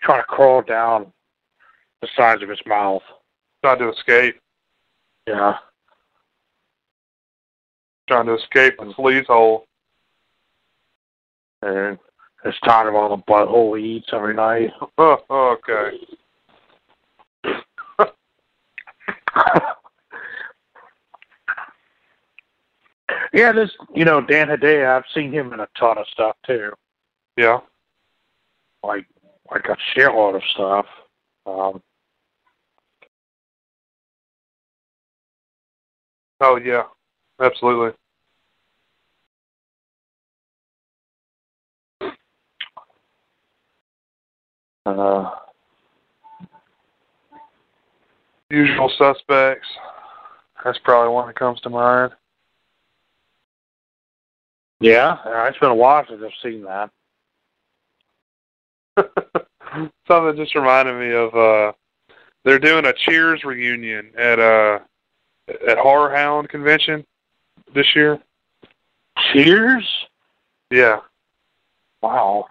trying 0.00 0.20
to 0.20 0.26
crawl 0.26 0.62
down 0.62 1.12
the 2.00 2.08
sides 2.16 2.42
of 2.42 2.48
his 2.48 2.60
mouth. 2.66 3.02
Trying 3.62 3.78
to 3.78 3.90
escape. 3.90 4.40
Yeah. 5.26 5.56
Trying 8.08 8.26
to 8.26 8.34
escape 8.34 8.76
the 8.78 8.92
sleaze 8.92 9.26
hole. 9.26 9.66
And 11.62 11.98
it's 12.44 12.58
tired 12.60 12.88
of 12.88 12.94
all 12.94 13.16
the 13.16 13.22
butthole 13.22 13.78
he 13.78 13.96
eats 13.96 14.08
every 14.12 14.34
night. 14.34 14.70
Oh, 14.98 15.18
okay. 15.64 15.98
yeah, 23.32 23.52
this 23.52 23.70
you 23.94 24.04
know 24.04 24.20
Dan 24.20 24.48
Hedaya. 24.48 24.96
I've 24.96 25.04
seen 25.14 25.32
him 25.32 25.52
in 25.52 25.60
a 25.60 25.68
ton 25.78 25.98
of 25.98 26.06
stuff 26.08 26.36
too, 26.46 26.72
Yeah. 27.36 27.60
like 28.82 29.06
like 29.50 29.66
a 29.66 29.76
shitload 29.96 30.36
of 30.36 30.42
stuff. 30.54 30.86
Um, 31.46 31.82
Oh 36.40 36.56
yeah. 36.56 36.84
Absolutely. 37.40 37.96
Uh, 44.86 45.30
Usual 48.50 48.90
suspects. 48.96 49.66
That's 50.64 50.78
probably 50.78 51.12
one 51.12 51.26
that 51.26 51.36
comes 51.36 51.60
to 51.62 51.70
mind. 51.70 52.12
yeah, 54.80 55.16
it's 55.48 55.58
been 55.58 55.70
a 55.70 55.74
while 55.74 56.04
since 56.08 56.22
I've 56.22 56.30
seen 56.42 56.62
that. 56.64 56.90
Something 60.06 60.36
just 60.36 60.54
reminded 60.54 60.94
me 61.00 61.12
of 61.12 61.34
uh 61.34 61.72
they're 62.44 62.60
doing 62.60 62.86
a 62.86 62.92
Cheers 62.92 63.42
reunion 63.42 64.12
at 64.16 64.38
uh 64.38 64.78
at 65.68 65.78
Horror 65.78 66.14
Hound 66.14 66.48
convention 66.48 67.04
this 67.74 67.96
year. 67.96 68.20
Cheers. 69.32 69.84
Yeah. 70.70 71.00
Wow. 72.02 72.46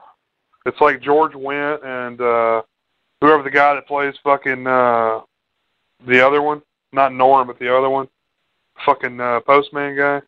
It's 0.65 0.79
like 0.79 1.01
George 1.01 1.33
Wendt 1.33 1.83
and 1.85 2.19
uh 2.21 2.61
whoever 3.21 3.43
the 3.43 3.51
guy 3.51 3.73
that 3.75 3.87
plays 3.87 4.15
fucking 4.23 4.65
uh 4.67 5.21
the 6.07 6.25
other 6.25 6.41
one. 6.41 6.61
Not 6.91 7.13
Norm 7.13 7.47
but 7.47 7.59
the 7.59 7.75
other 7.75 7.89
one. 7.89 8.07
Fucking 8.85 9.19
uh 9.19 9.41
postman 9.41 9.95
guy. 9.97 10.21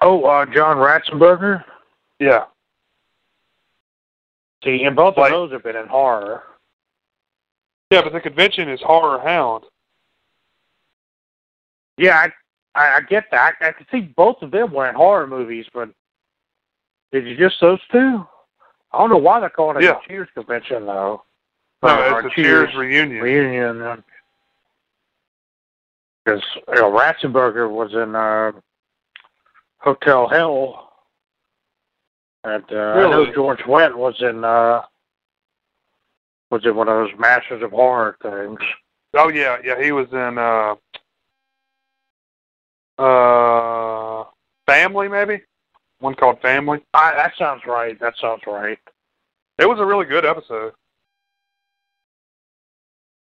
Oh, 0.00 0.24
uh, 0.24 0.44
John 0.44 0.76
Ratzenberger. 0.76 1.64
Yeah. 2.18 2.44
See, 4.62 4.84
and 4.84 4.94
both 4.94 5.16
Like- 5.16 5.32
of 5.32 5.38
those 5.50 5.52
have 5.52 5.62
been 5.62 5.76
in 5.76 5.86
horror. 5.86 6.42
Yeah, 7.90 8.02
but 8.02 8.12
the 8.12 8.20
convention 8.20 8.68
is 8.68 8.80
Horror 8.82 9.20
Hound. 9.20 9.64
Yeah, 11.96 12.26
I, 12.74 12.78
I, 12.78 12.96
I 12.96 13.00
get 13.02 13.24
that. 13.30 13.54
I 13.60 13.72
can 13.72 13.86
see 13.90 14.00
both 14.16 14.42
of 14.42 14.50
them 14.50 14.72
were 14.72 14.88
in 14.88 14.94
horror 14.94 15.26
movies, 15.26 15.66
but 15.72 15.90
did 17.14 17.28
you 17.28 17.36
just 17.36 17.60
those 17.60 17.78
two? 17.92 18.26
I 18.92 18.98
don't 18.98 19.08
know 19.08 19.18
why 19.18 19.38
they're 19.38 19.48
calling 19.48 19.76
it 19.76 19.84
Yeah. 19.84 19.98
a 20.04 20.08
Cheers 20.08 20.28
convention 20.34 20.84
though. 20.84 21.22
No, 21.80 22.12
Or 22.12 22.20
it's 22.20 22.26
a 22.26 22.34
Cheers 22.34 22.74
reunion. 22.74 23.22
reunion. 23.22 24.02
Because 26.24 26.42
you 26.68 26.74
know, 26.74 26.90
Ratzenberger 26.90 27.70
was 27.70 27.92
in 27.94 28.16
uh, 28.16 28.50
Hotel 29.78 30.26
Hell, 30.26 30.92
and 32.42 32.64
uh, 32.72 32.74
I 32.74 33.10
know 33.10 33.32
George 33.32 33.60
Wendt 33.60 33.94
was 33.94 34.16
in 34.20 34.42
uh, 34.42 34.82
was 36.50 36.64
in 36.64 36.74
one 36.74 36.88
of 36.88 36.94
those 36.96 37.16
Masters 37.18 37.62
of 37.62 37.70
Horror 37.70 38.16
things. 38.22 38.58
Oh 39.12 39.28
yeah, 39.28 39.58
yeah, 39.62 39.80
he 39.80 39.92
was 39.92 40.08
in 40.12 40.38
uh 40.38 40.74
uh 43.00 44.24
Family 44.66 45.08
maybe? 45.08 45.42
One 46.04 46.14
called 46.14 46.38
Family. 46.42 46.84
I, 46.92 47.14
that 47.14 47.32
sounds 47.38 47.62
right. 47.66 47.98
That 47.98 48.12
sounds 48.20 48.42
right. 48.46 48.78
It 49.58 49.66
was 49.66 49.78
a 49.80 49.86
really 49.86 50.04
good 50.04 50.26
episode. 50.26 50.74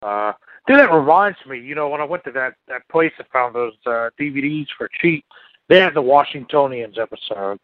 Uh, 0.03 0.33
dude, 0.67 0.81
that 0.81 0.93
reminds 0.93 1.39
me. 1.47 1.61
You 1.61 1.77
know, 1.77 1.89
when 1.89 2.01
I 2.01 2.05
went 2.05 2.25
to 2.25 2.33
that 2.33 2.55
that 2.67 2.83
place 2.89 3.13
and 3.19 3.29
found 3.29 3.55
those 3.55 3.75
uh, 3.87 4.11
DVDs 4.21 4.67
for 4.77 4.91
cheap, 5.01 5.25
they 5.69 5.79
had 5.79 5.95
the 5.95 6.03
Washingtonians 6.03 6.99
episode. 6.99 7.61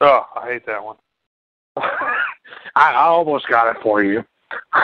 Oh, 0.00 0.26
I 0.34 0.46
hate 0.46 0.64
that 0.64 0.82
one. 0.82 0.96
I, 1.76 2.22
I 2.74 3.04
almost 3.04 3.46
got 3.48 3.76
it 3.76 3.82
for 3.82 4.02
you. 4.02 4.24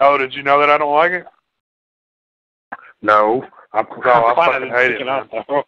Oh, 0.00 0.16
did 0.16 0.32
you 0.32 0.44
know 0.44 0.60
that 0.60 0.70
I 0.70 0.78
don't 0.78 0.94
like 0.94 1.10
it? 1.10 1.26
No, 3.02 3.44
I'm, 3.72 3.84
No, 4.04 4.10
I 4.12 4.30
I'm 4.30 4.36
fucking 4.36 4.68
hate 4.68 4.92
it, 4.92 4.98
picking 4.98 5.08
up, 5.08 5.28
though. 5.32 5.64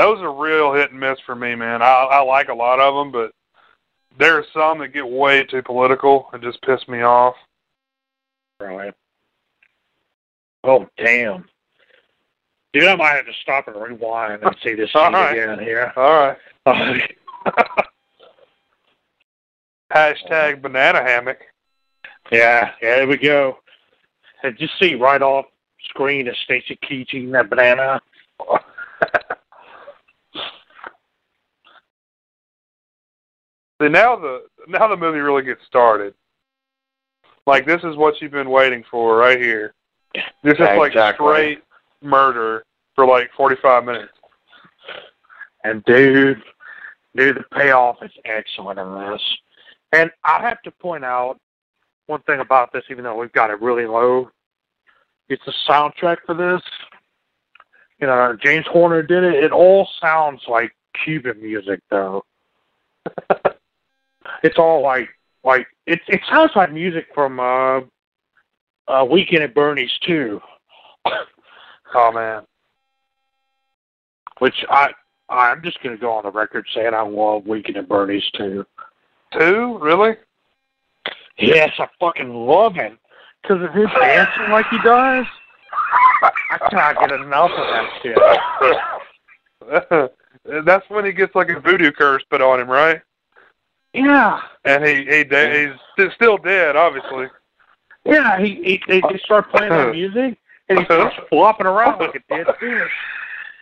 Those 0.00 0.20
are 0.22 0.32
real 0.32 0.72
hit 0.72 0.92
and 0.92 0.98
miss 1.00 1.18
for 1.26 1.34
me, 1.34 1.54
man. 1.54 1.82
I 1.82 1.86
I 1.86 2.22
like 2.22 2.48
a 2.48 2.54
lot 2.54 2.80
of 2.80 2.94
them, 2.94 3.12
but 3.12 3.32
there 4.18 4.38
are 4.38 4.44
some 4.54 4.78
that 4.78 4.94
get 4.94 5.06
way 5.06 5.44
too 5.44 5.62
political 5.62 6.30
and 6.32 6.42
just 6.42 6.62
piss 6.62 6.80
me 6.88 7.02
off. 7.02 7.34
Right. 8.58 8.94
Oh 10.64 10.86
damn. 10.96 11.44
Dude, 12.72 12.84
I 12.84 12.96
might 12.96 13.10
have 13.16 13.26
to 13.26 13.32
stop 13.42 13.68
and 13.68 13.76
rewind 13.76 14.42
and 14.42 14.56
see 14.64 14.72
this 14.74 14.88
All 14.94 15.04
scene 15.04 15.12
right. 15.12 15.36
again 15.36 15.58
here. 15.58 15.92
All 15.96 16.34
right. 16.66 17.14
Hashtag 19.92 20.62
banana 20.62 21.02
hammock. 21.02 21.40
yeah, 22.32 22.70
yeah, 22.80 22.96
there 22.96 23.06
we 23.06 23.18
go. 23.18 23.58
And 24.42 24.56
just 24.56 24.78
see 24.78 24.94
right 24.94 25.20
off 25.20 25.44
screen 25.90 26.26
is 26.26 26.36
Stacy 26.44 26.78
Keach 26.88 27.12
eating 27.12 27.32
that 27.32 27.50
banana. 27.50 28.00
See 33.80 33.88
now 33.88 34.16
the 34.16 34.42
now 34.68 34.88
the 34.88 34.96
movie 34.96 35.20
really 35.20 35.42
gets 35.42 35.64
started. 35.66 36.14
Like 37.46 37.66
this 37.66 37.82
is 37.82 37.96
what 37.96 38.20
you've 38.20 38.32
been 38.32 38.50
waiting 38.50 38.84
for 38.90 39.16
right 39.16 39.40
here. 39.40 39.74
This 40.42 40.54
is 40.54 40.60
like 40.60 40.92
exactly. 40.92 41.26
straight 41.26 41.62
murder 42.02 42.64
for 42.94 43.06
like 43.06 43.30
forty 43.36 43.56
five 43.62 43.84
minutes. 43.84 44.12
And 45.64 45.84
dude, 45.84 46.42
dude, 47.16 47.36
the 47.36 47.44
payoff 47.56 47.96
is 48.02 48.10
excellent 48.24 48.78
in 48.78 48.94
this. 48.94 49.22
And 49.92 50.10
I 50.24 50.40
have 50.42 50.62
to 50.62 50.70
point 50.70 51.04
out 51.04 51.38
one 52.06 52.22
thing 52.22 52.40
about 52.40 52.72
this, 52.72 52.84
even 52.90 53.04
though 53.04 53.16
we've 53.16 53.32
got 53.32 53.50
it 53.50 53.60
really 53.60 53.86
low. 53.86 54.30
It's 55.28 55.42
the 55.46 55.54
soundtrack 55.68 56.18
for 56.26 56.34
this. 56.34 56.62
You 58.00 58.06
know, 58.06 58.36
James 58.42 58.66
Horner 58.66 59.02
did 59.02 59.22
it. 59.22 59.44
It 59.44 59.52
all 59.52 59.88
sounds 60.00 60.42
like 60.48 60.74
Cuban 61.04 61.40
music, 61.40 61.80
though. 61.90 62.24
it's 64.42 64.58
all 64.58 64.82
like, 64.82 65.08
like 65.44 65.66
it. 65.86 66.00
It 66.08 66.20
sounds 66.28 66.50
like 66.54 66.72
music 66.72 67.06
from 67.14 67.40
uh, 67.40 67.80
uh, 68.88 69.04
Weekend 69.04 69.42
at 69.42 69.54
Bernie's 69.54 69.96
too. 70.06 70.40
Oh 71.92 72.12
man. 72.12 72.42
Which 74.38 74.64
I, 74.70 74.92
I'm 75.28 75.60
just 75.60 75.82
gonna 75.82 75.96
go 75.96 76.12
on 76.12 76.22
the 76.22 76.30
record 76.30 76.64
saying 76.72 76.94
I 76.94 77.02
love 77.02 77.48
Weekend 77.48 77.78
at 77.78 77.88
Bernie's 77.88 78.30
too. 78.36 78.64
Two? 79.32 79.76
Really? 79.80 80.14
Yes, 81.36 81.72
I 81.80 81.88
fucking 81.98 82.32
love 82.32 82.74
him 82.74 82.96
because 83.42 83.60
of 83.60 83.74
his 83.74 83.88
dancing 83.98 84.52
like 84.52 84.66
he 84.70 84.78
does. 84.84 85.26
I 86.22 86.58
cannot 86.68 87.00
get 87.00 87.12
enough 87.12 87.50
of 87.50 87.66
that 87.66 87.90
shit. 88.02 88.18
That's 90.64 90.88
when 90.90 91.04
he 91.04 91.12
gets 91.12 91.34
like 91.34 91.48
a 91.48 91.60
voodoo 91.60 91.92
curse 91.92 92.22
put 92.30 92.40
on 92.40 92.60
him, 92.60 92.68
right? 92.68 93.00
Yeah, 93.92 94.40
And 94.64 94.84
he 94.84 95.04
he 95.04 95.24
da- 95.24 95.68
he's 95.96 96.12
still 96.14 96.38
dead, 96.38 96.76
obviously. 96.76 97.26
yeah. 98.04 98.38
He, 98.38 98.54
he 98.62 98.82
they, 98.86 99.00
they 99.00 99.18
start 99.24 99.50
playing 99.50 99.70
that 99.70 99.92
music 99.92 100.38
and 100.68 100.78
he 100.78 100.84
starts 100.84 101.16
flopping 101.28 101.66
around 101.66 101.98
like 101.98 102.14
a 102.14 102.20
dead 102.34 102.46
fish. 102.60 102.90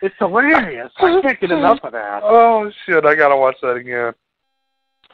It's 0.01 0.15
hilarious. 0.19 0.91
I 0.97 1.19
can't 1.21 1.39
get 1.39 1.51
enough 1.51 1.79
of 1.83 1.91
that. 1.93 2.21
Oh 2.23 2.71
shit! 2.85 3.05
I 3.05 3.15
gotta 3.15 3.35
watch 3.35 3.55
that 3.61 3.73
again. 3.73 4.13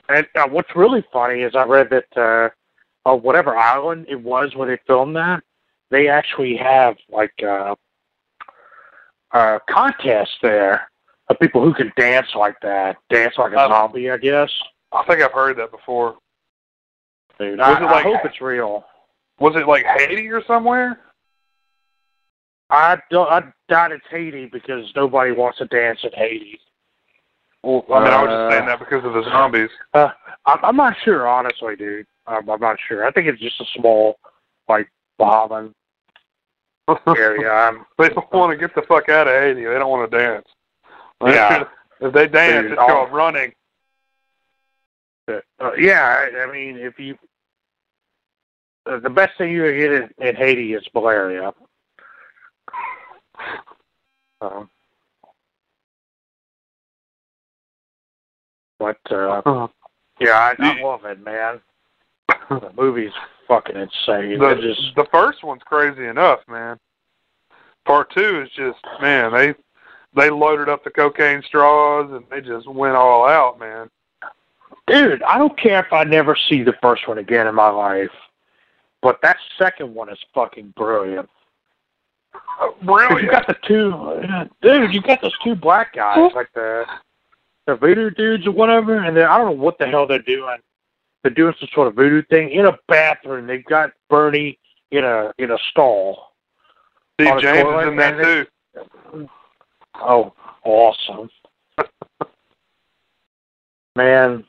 And 0.10 0.28
uh, 0.36 0.48
what's 0.48 0.70
really 0.76 1.04
funny 1.12 1.42
is 1.42 1.56
I 1.56 1.64
read 1.64 1.90
that 1.90 2.06
uh, 2.16 3.10
uh, 3.10 3.16
whatever 3.16 3.58
island 3.58 4.06
it 4.10 4.22
was 4.22 4.54
where 4.56 4.68
they 4.68 4.80
filmed 4.86 5.16
that, 5.16 5.42
they 5.90 6.08
actually 6.10 6.56
have 6.58 6.98
like 7.10 7.34
uh, 7.42 7.74
a 9.32 9.60
contest 9.70 10.32
there 10.44 10.90
of 11.30 11.40
people 11.40 11.64
who 11.64 11.74
can 11.74 11.92
dance 11.98 12.28
like 12.36 12.60
that, 12.62 12.98
dance 13.10 13.34
like 13.40 13.54
a 13.54 13.60
Um, 13.62 13.72
zombie. 13.72 14.12
I 14.12 14.18
guess. 14.18 14.52
I 14.96 15.04
think 15.08 15.22
I've 15.22 15.32
heard 15.34 15.58
that 15.58 15.72
before. 15.72 16.16
Dude, 17.40 17.60
was 17.60 17.68
I, 17.68 17.80
it 17.82 17.86
like- 17.86 18.06
I 18.06 18.10
hope 18.10 18.22
it's 18.26 18.42
real. 18.42 18.86
Was 19.40 19.56
it 19.58 19.68
like 19.68 19.84
Haiti 19.86 20.30
or 20.30 20.42
somewhere? 20.46 21.00
I 22.70 22.98
don't. 23.12 23.30
I 23.30 23.44
doubt 23.70 23.92
it's 23.92 24.06
Haiti 24.10 24.46
because 24.48 24.90
nobody 24.96 25.32
wants 25.32 25.58
to 25.60 25.66
dance 25.66 26.00
in 26.04 26.12
Haiti. 26.14 26.60
Well, 27.64 27.84
I 27.94 28.04
mean, 28.04 28.14
I 28.14 28.22
was 28.24 28.28
just 28.30 28.38
Uh, 28.38 28.52
saying 28.52 28.66
that 28.68 28.80
because 28.80 29.04
of 29.06 29.14
the 29.14 29.24
zombies. 29.24 29.70
Uh, 29.94 30.10
I'm, 30.46 30.60
I'm 30.64 30.76
not 30.76 30.96
sure, 31.04 31.28
honestly, 31.28 31.76
dude. 31.76 32.06
I'm, 32.28 32.48
I'm 32.50 32.60
not 32.62 32.78
sure. 32.88 33.06
I 33.06 33.12
think 33.12 33.28
it's 33.28 33.42
just 33.42 33.60
a 33.60 33.66
small, 33.80 34.18
like, 34.70 34.88
Bahaman 35.20 35.74
area. 37.08 37.52
I'm, 37.52 37.86
they 37.98 38.10
don't 38.10 38.32
want 38.32 38.52
to 38.52 38.58
get 38.58 38.74
the 38.76 38.84
fuck 38.84 39.10
out 39.10 39.28
of 39.28 39.34
Haiti. 39.34 39.66
They 39.66 39.74
don't 39.74 39.90
want 39.90 40.10
to 40.10 40.18
dance. 40.18 40.46
Yeah. 41.24 41.64
if 42.02 42.14
they 42.14 42.28
dance, 42.28 42.64
Dude, 42.66 42.72
it's 42.74 42.80
all- 42.80 42.88
called 42.88 43.12
running. 43.14 43.52
Uh, 45.28 45.72
yeah, 45.78 46.28
I, 46.34 46.44
I 46.44 46.52
mean, 46.52 46.78
if 46.78 47.00
you, 47.00 47.18
uh, 48.86 49.00
the 49.00 49.10
best 49.10 49.38
thing 49.38 49.52
you 49.52 49.64
can 49.64 49.78
get 49.78 49.92
in, 49.92 50.28
in 50.28 50.36
Haiti 50.36 50.74
is 50.74 50.84
malaria. 50.94 51.54
Um, 54.42 54.70
but 58.80 58.98
uh, 59.10 59.68
yeah, 60.20 60.32
I, 60.32 60.56
I 60.60 60.82
love 60.82 61.06
it, 61.06 61.24
man. 61.24 61.60
The 62.50 62.72
movie's 62.78 63.14
fucking 63.48 63.76
insane. 63.76 64.40
The, 64.40 64.56
just 64.62 64.96
the 64.96 65.08
first 65.12 65.44
one's 65.44 65.64
crazy 65.64 66.06
enough, 66.06 66.40
man. 66.48 66.78
Part 67.86 68.12
two 68.14 68.42
is 68.42 68.50
just 68.56 68.80
man, 69.02 69.32
they 69.34 69.54
they 70.16 70.30
loaded 70.30 70.70
up 70.70 70.84
the 70.84 70.92
cocaine 70.92 71.42
straws 71.46 72.12
and 72.12 72.24
they 72.30 72.42
just 72.48 72.68
went 72.68 72.96
all 72.96 73.28
out, 73.28 73.60
man. 73.60 73.90
Dude, 74.88 75.24
I 75.24 75.38
don't 75.38 75.58
care 75.58 75.80
if 75.84 75.92
I 75.92 76.04
never 76.04 76.36
see 76.48 76.62
the 76.64 76.74
first 76.82 77.08
one 77.08 77.18
again 77.18 77.48
in 77.48 77.56
my 77.56 77.70
life, 77.70 78.12
but 79.02 79.20
that 79.24 79.38
second 79.58 79.94
one 79.94 80.10
is 80.10 80.20
fucking 80.34 80.74
brilliant. 80.78 81.30
Uh, 82.34 82.40
'Cause 82.70 82.74
Brilliant. 82.84 83.22
You 83.24 83.32
got 83.32 83.48
the 83.48 83.56
two, 83.66 84.52
dude. 84.62 84.94
You 84.94 85.02
got 85.02 85.22
those 85.22 85.38
two 85.44 85.56
black 85.56 85.94
guys, 85.94 86.32
like 86.34 86.52
the 86.54 86.86
the 87.66 87.76
voodoo 87.76 88.12
dudes 88.12 88.46
or 88.46 88.52
whatever, 88.52 88.98
and 88.98 89.18
then 89.18 89.26
I 89.26 89.38
don't 89.38 89.48
know 89.48 89.64
what 89.64 89.80
the 89.80 89.88
hell 89.88 90.06
they're 90.06 90.20
doing. 90.20 90.58
They're 91.24 91.34
doing 91.34 91.56
some 91.60 91.70
sort 91.74 91.88
of 91.88 91.96
voodoo 91.96 92.22
thing 92.30 92.52
in 92.52 92.68
a 92.68 92.78
bathroom. 92.88 93.48
They've 93.48 93.66
got 93.66 93.92
Bernie 94.10 94.60
in 94.92 95.04
a 95.04 95.34
in 95.40 95.50
a 95.52 95.58
stall. 95.72 96.34
Steve 97.16 97.40
James 97.42 97.64
toilet, 97.64 97.84
is 97.84 97.88
in 97.90 97.96
that 97.98 98.24
too. 99.14 99.30
Oh, 99.96 100.34
awesome, 100.64 101.30
man. 103.96 104.44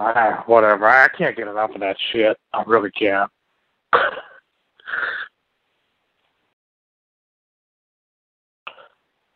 I, 0.00 0.42
whatever. 0.46 0.86
I 0.88 1.08
can't 1.08 1.36
get 1.36 1.48
enough 1.48 1.70
of 1.74 1.80
that 1.80 1.96
shit. 2.12 2.36
I 2.52 2.62
really 2.66 2.90
can't. 2.90 3.30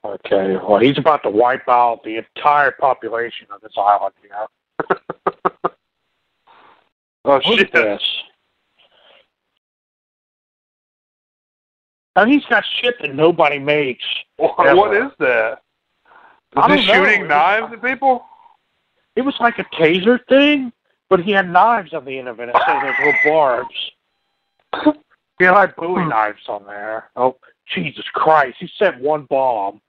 Okay, 0.04 0.56
well, 0.68 0.78
he's 0.80 0.98
about 0.98 1.22
to 1.22 1.30
wipe 1.30 1.66
out 1.66 2.02
the 2.04 2.18
entire 2.18 2.72
population 2.72 3.46
of 3.50 3.60
this 3.62 3.72
island 3.76 4.14
here. 4.20 4.90
Oh 7.26 7.40
shit. 7.40 7.72
this. 7.72 8.02
And 12.16 12.30
he's 12.30 12.44
got 12.50 12.62
shit 12.82 12.96
that 13.00 13.14
nobody 13.14 13.58
makes. 13.58 14.04
What, 14.36 14.58
what 14.76 14.94
is 14.94 15.10
that? 15.20 15.62
I 16.54 16.66
Is 16.66 16.68
don't 16.68 16.78
he 16.78 16.86
know. 16.86 16.92
shooting 16.92 17.26
knives 17.26 17.72
at 17.72 17.82
people? 17.82 18.26
It 19.16 19.22
was 19.22 19.34
like 19.40 19.58
a 19.58 19.64
taser 19.64 20.18
thing, 20.28 20.72
but 21.08 21.20
he 21.20 21.30
had 21.32 21.48
knives 21.50 21.92
on 21.94 22.04
the 22.04 22.18
end 22.18 22.28
of 22.28 22.40
it 22.40 22.48
instead 22.48 22.76
of 22.76 22.82
those 22.82 22.94
little 22.98 23.20
barbs. 23.32 24.94
He 25.38 25.44
had 25.44 25.52
like 25.52 25.76
Bowie 25.76 26.04
knives 26.04 26.42
on 26.48 26.64
there. 26.66 27.10
Oh, 27.16 27.36
Jesus 27.74 28.04
Christ. 28.12 28.56
He 28.60 28.68
sent 28.78 29.00
one 29.00 29.24
bomb, 29.24 29.80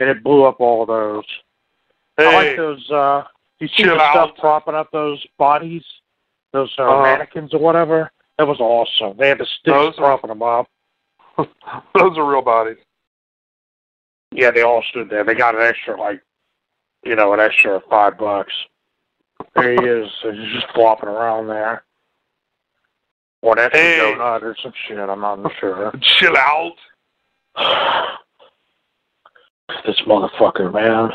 and 0.00 0.08
it 0.08 0.22
blew 0.22 0.44
up 0.44 0.60
all 0.60 0.86
those. 0.86 1.24
I 2.18 2.34
like 2.34 2.56
those, 2.56 2.90
uh, 2.90 3.24
you 3.60 3.68
see 3.68 3.84
the 3.84 3.94
stuff 4.12 4.30
propping 4.38 4.74
up 4.74 4.90
those 4.92 5.24
bodies? 5.38 5.84
Those 6.52 6.72
uh, 6.78 6.82
Uh-huh. 6.82 7.02
mannequins 7.02 7.54
or 7.54 7.58
whatever? 7.60 8.10
That 8.38 8.46
was 8.48 8.58
awesome. 8.60 9.16
They 9.18 9.28
had 9.28 9.38
the 9.38 9.46
sticks 9.46 9.72
Those 9.74 9.94
are- 9.98 10.18
propping 10.18 10.28
them 10.28 10.42
up. 10.42 10.66
those 11.38 12.16
are 12.18 12.24
real 12.28 12.42
bodies. 12.42 12.78
Yeah, 14.32 14.50
they 14.50 14.62
all 14.62 14.82
stood 14.90 15.08
there. 15.10 15.24
They 15.24 15.34
got 15.34 15.54
an 15.54 15.62
extra, 15.62 15.98
like, 15.98 16.20
you 17.08 17.16
know, 17.16 17.32
an 17.32 17.40
extra 17.40 17.80
five 17.88 18.18
bucks. 18.18 18.52
There 19.54 19.72
he 19.72 19.78
is. 19.86 20.10
He's 20.22 20.52
just 20.52 20.66
flopping 20.74 21.08
around 21.08 21.46
there. 21.48 21.82
Or 23.40 23.52
an 23.58 23.64
extra 23.64 23.80
Hey. 23.80 23.98
donut 24.16 24.42
or 24.42 24.56
some 24.62 24.72
shit. 24.86 24.98
I'm 24.98 25.20
not 25.20 25.50
sure. 25.58 25.92
Chill 26.00 26.36
out. 26.36 26.72
this 29.86 29.98
motherfucker, 30.06 30.72
man. 30.72 31.10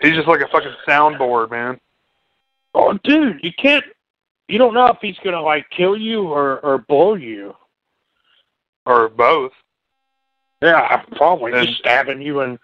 He's 0.00 0.14
just 0.14 0.28
like 0.28 0.40
a 0.40 0.48
fucking 0.48 0.72
soundboard, 0.88 1.50
man. 1.50 1.78
Oh, 2.74 2.96
dude, 3.04 3.40
you 3.42 3.52
can't. 3.52 3.84
You 4.48 4.58
don't 4.58 4.74
know 4.74 4.86
if 4.86 4.98
he's 5.00 5.18
gonna 5.22 5.42
like 5.42 5.68
kill 5.70 5.96
you 5.96 6.22
or 6.24 6.60
or 6.60 6.78
blow 6.78 7.14
you. 7.14 7.54
Or 8.86 9.08
both. 9.08 9.52
Yeah, 10.62 11.02
probably 11.16 11.52
And- 11.52 11.66
just 11.66 11.78
stabbing 11.80 12.22
you 12.22 12.40
and 12.40 12.58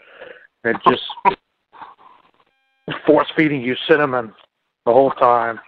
and 0.64 0.78
just 0.88 1.02
force 3.06 3.28
feeding 3.36 3.62
you 3.62 3.76
cinnamon 3.88 4.32
the 4.84 4.92
whole 4.92 5.10
time. 5.12 5.60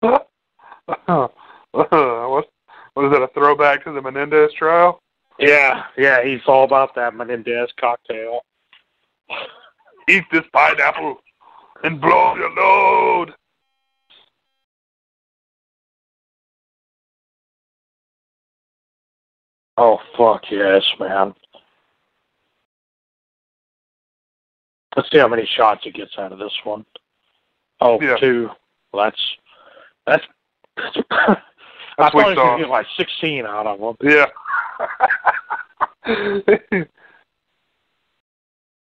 what, 0.00 0.20
what 1.72 3.04
is 3.04 3.12
that, 3.12 3.22
a 3.22 3.30
throwback 3.34 3.84
to 3.84 3.92
the 3.92 4.00
Menendez 4.00 4.52
trial? 4.52 5.00
Yeah, 5.38 5.84
yeah, 5.98 6.24
he's 6.24 6.40
all 6.46 6.64
about 6.64 6.94
that 6.94 7.14
Menendez 7.14 7.70
cocktail. 7.78 8.40
Eat 10.08 10.24
this 10.30 10.44
pineapple 10.52 11.18
and 11.82 12.00
blow 12.00 12.36
your 12.36 12.50
load. 12.54 13.34
Oh 19.76 19.98
fuck 20.16 20.44
yes, 20.50 20.82
man. 20.98 21.34
Let's 24.96 25.10
see 25.10 25.18
how 25.18 25.28
many 25.28 25.46
shots 25.46 25.82
he 25.84 25.90
gets 25.90 26.16
out 26.18 26.32
of 26.32 26.38
this 26.38 26.52
one. 26.64 26.84
Oh, 27.80 28.00
Yeah. 28.00 28.16
two. 28.16 28.50
Well, 28.92 29.04
that's 29.04 29.20
that's. 30.06 30.24
that's 30.76 30.96
I 31.98 32.10
thought 32.10 32.12
gonna 32.12 32.34
sauce. 32.34 32.60
get 32.60 32.68
like 32.68 32.86
sixteen 32.96 33.44
out 33.46 33.66
of 33.66 33.78
them. 33.80 33.96
Yeah. 34.02 34.26
It's 36.06 36.90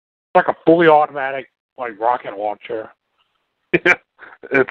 like 0.35 0.47
a 0.47 0.55
fully 0.65 0.87
automatic 0.87 1.49
like 1.77 1.99
rocket 1.99 2.37
launcher. 2.37 2.89
yeah. 3.73 3.93
It's 4.51 4.69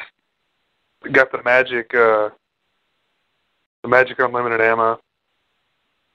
got 1.12 1.32
the 1.32 1.42
magic, 1.42 1.94
uh, 1.94 2.30
the 3.82 3.88
magic 3.88 4.18
unlimited 4.18 4.60
ammo. 4.60 5.00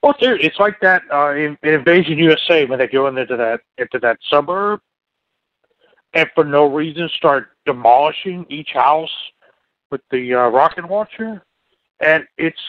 Well, 0.04 0.16
dude, 0.20 0.42
it's 0.44 0.60
like 0.60 0.80
that 0.82 1.02
uh, 1.12 1.32
in, 1.34 1.58
in 1.64 1.74
Invasion 1.74 2.18
USA 2.20 2.66
when 2.66 2.78
they 2.80 2.88
go 2.88 3.08
into 3.08 3.26
that 3.36 3.62
into 3.78 4.00
that 4.00 4.18
suburb, 4.30 4.80
and 6.14 6.30
for 6.34 6.44
no 6.44 6.66
reason 6.66 7.10
start 7.16 7.50
demolishing 7.66 8.46
each 8.50 8.72
house 8.74 9.12
with 9.92 10.02
the 10.12 10.34
uh, 10.34 10.48
rocket 10.48 10.90
launcher, 10.90 11.42
and 12.00 12.26
it's 12.38 12.60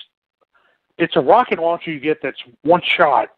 it's 0.98 1.16
a 1.16 1.20
rocket 1.20 1.59
launcher 1.59 1.90
you 1.93 2.01
get 2.01 2.19
that's 2.23 2.43
one 2.62 2.82
shot. 2.82 3.28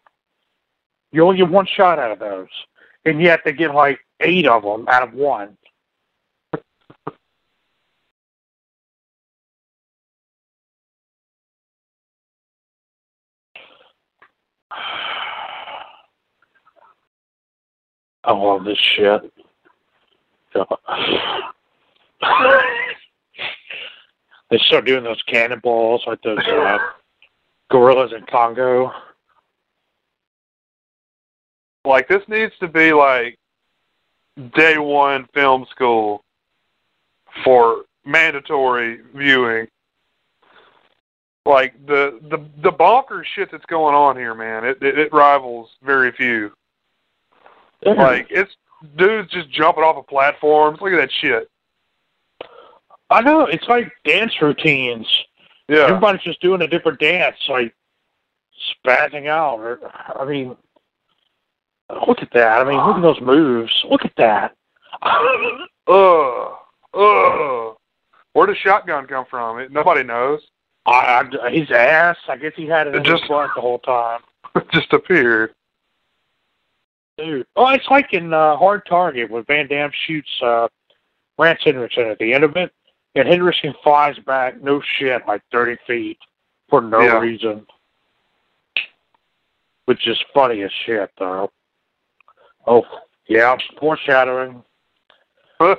You 1.12 1.24
only 1.24 1.38
get 1.38 1.48
one 1.48 1.66
shot 1.66 1.98
out 1.98 2.12
of 2.12 2.18
those, 2.18 2.48
and 3.04 3.20
yet 3.20 3.40
they 3.44 3.52
get 3.52 3.74
like 3.74 4.00
eight 4.20 4.46
of 4.46 4.62
them 4.62 4.86
out 4.88 5.02
of 5.02 5.12
one. 5.14 5.56
I 18.22 18.32
love 18.32 18.64
this 18.64 18.78
shit. 18.78 19.32
they 24.50 24.58
start 24.58 24.84
doing 24.84 25.04
those 25.04 25.22
cannonballs 25.22 26.02
like 26.06 26.20
those 26.22 26.38
uh, 26.38 26.78
gorillas 27.70 28.12
in 28.16 28.24
Congo. 28.26 28.92
Like 31.84 32.08
this 32.08 32.22
needs 32.28 32.52
to 32.60 32.68
be 32.68 32.92
like 32.92 33.38
day 34.54 34.78
one 34.78 35.28
film 35.34 35.66
school 35.70 36.24
for 37.44 37.84
mandatory 38.04 39.00
viewing. 39.14 39.68
Like 41.46 41.74
the 41.86 42.20
the 42.28 42.44
the 42.62 42.72
bonkers 42.72 43.24
shit 43.34 43.50
that's 43.50 43.64
going 43.66 43.94
on 43.94 44.16
here, 44.16 44.34
man. 44.34 44.64
It 44.64 44.82
it, 44.82 44.98
it 44.98 45.12
rivals 45.12 45.70
very 45.82 46.12
few. 46.12 46.52
Like 47.84 48.26
it's 48.30 48.52
dudes 48.96 49.30
just 49.32 49.50
jumping 49.50 49.84
off 49.84 49.96
of 49.96 50.06
platforms. 50.06 50.78
Look 50.80 50.92
at 50.92 50.96
that 50.96 51.12
shit. 51.12 51.50
I 53.10 53.20
know 53.22 53.46
it's 53.46 53.66
like 53.68 53.92
dance 54.04 54.32
routines. 54.40 55.06
Yeah. 55.68 55.86
Everybody's 55.86 56.22
just 56.22 56.40
doing 56.40 56.62
a 56.62 56.66
different 56.66 56.98
dance, 57.00 57.36
like 57.48 57.74
spazzing 58.84 59.26
out. 59.28 59.58
Or, 59.58 59.80
I 60.18 60.24
mean, 60.24 60.56
look 62.06 62.22
at 62.22 62.32
that. 62.32 62.60
I 62.60 62.64
mean, 62.64 62.78
look 62.84 62.96
at 62.96 63.02
those 63.02 63.20
moves. 63.20 63.72
Look 63.88 64.04
at 64.04 64.12
that. 64.16 64.56
Ugh. 65.02 66.52
Ugh. 66.94 67.76
Where 68.32 68.46
does 68.46 68.56
shotgun 68.58 69.06
come 69.06 69.24
from? 69.28 69.58
It, 69.58 69.72
nobody 69.72 70.02
knows. 70.04 70.40
I, 70.86 71.24
I, 71.42 71.50
his 71.50 71.70
ass. 71.70 72.16
I 72.28 72.36
guess 72.36 72.52
he 72.56 72.66
had 72.66 72.86
it, 72.86 73.02
just- 73.02 73.22
his 73.22 73.28
butt 73.28 73.50
the 73.54 73.60
whole 73.60 73.78
time. 73.80 74.20
It 74.56 74.66
just 74.72 74.92
appeared. 74.92 75.54
Dude. 77.20 77.46
Oh, 77.56 77.68
it's 77.68 77.86
like 77.90 78.12
in 78.14 78.32
uh, 78.32 78.56
Hard 78.56 78.82
Target 78.86 79.30
when 79.30 79.44
Van 79.44 79.66
Damme 79.68 79.90
shoots 80.06 80.28
uh, 80.42 80.68
Lance 81.38 81.60
Henriksen 81.64 82.06
at 82.06 82.18
the 82.18 82.32
end 82.32 82.44
of 82.44 82.56
it, 82.56 82.72
and 83.14 83.28
Henriksen 83.28 83.74
flies 83.82 84.16
back, 84.26 84.62
no 84.62 84.80
shit, 84.98 85.22
like 85.26 85.42
30 85.52 85.76
feet 85.86 86.18
for 86.68 86.80
no 86.80 87.00
Yeah. 87.00 87.18
reason. 87.18 87.66
Which 89.84 90.06
is 90.06 90.16
funny 90.32 90.62
as 90.62 90.70
shit, 90.86 91.10
though. 91.18 91.50
Oh, 92.66 92.84
yeah, 93.28 93.56
foreshadowing. 93.78 94.62
Huh. 95.58 95.76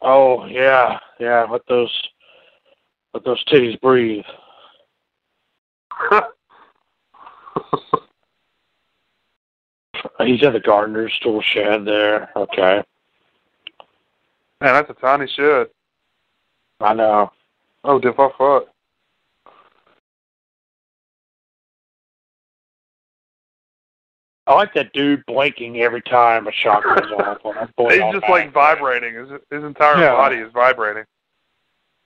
Oh, 0.00 0.46
yeah, 0.46 0.98
yeah, 1.20 1.46
let 1.50 1.62
those, 1.68 1.92
let 3.12 3.24
those 3.24 3.44
titties 3.44 3.80
breathe. 3.80 4.24
Uh, 10.18 10.24
he's 10.24 10.42
in 10.42 10.52
the 10.52 10.60
gardener's 10.60 11.18
tool 11.20 11.40
shed 11.42 11.84
there. 11.84 12.30
Okay. 12.36 12.82
Man, 14.60 14.74
that's 14.74 14.90
a 14.90 14.94
tiny 14.94 15.26
shed. 15.26 15.68
I 16.80 16.94
know. 16.94 17.30
Oh, 17.82 17.98
dip 17.98 18.18
I 18.18 18.28
fuck. 18.38 18.64
I 24.46 24.54
like 24.54 24.74
that 24.74 24.92
dude 24.92 25.24
blinking 25.26 25.80
every 25.80 26.02
time 26.02 26.46
a 26.46 26.52
shot 26.52 26.82
goes 26.84 27.10
off. 27.18 27.38
on 27.44 27.54
him. 27.56 27.68
Boy, 27.76 27.88
He's 27.92 28.12
just 28.12 28.20
back. 28.22 28.30
like 28.30 28.52
vibrating. 28.52 29.14
His 29.14 29.28
his 29.50 29.64
entire 29.64 29.98
Yeah. 29.98 30.12
body 30.12 30.36
is 30.36 30.52
vibrating. 30.52 31.04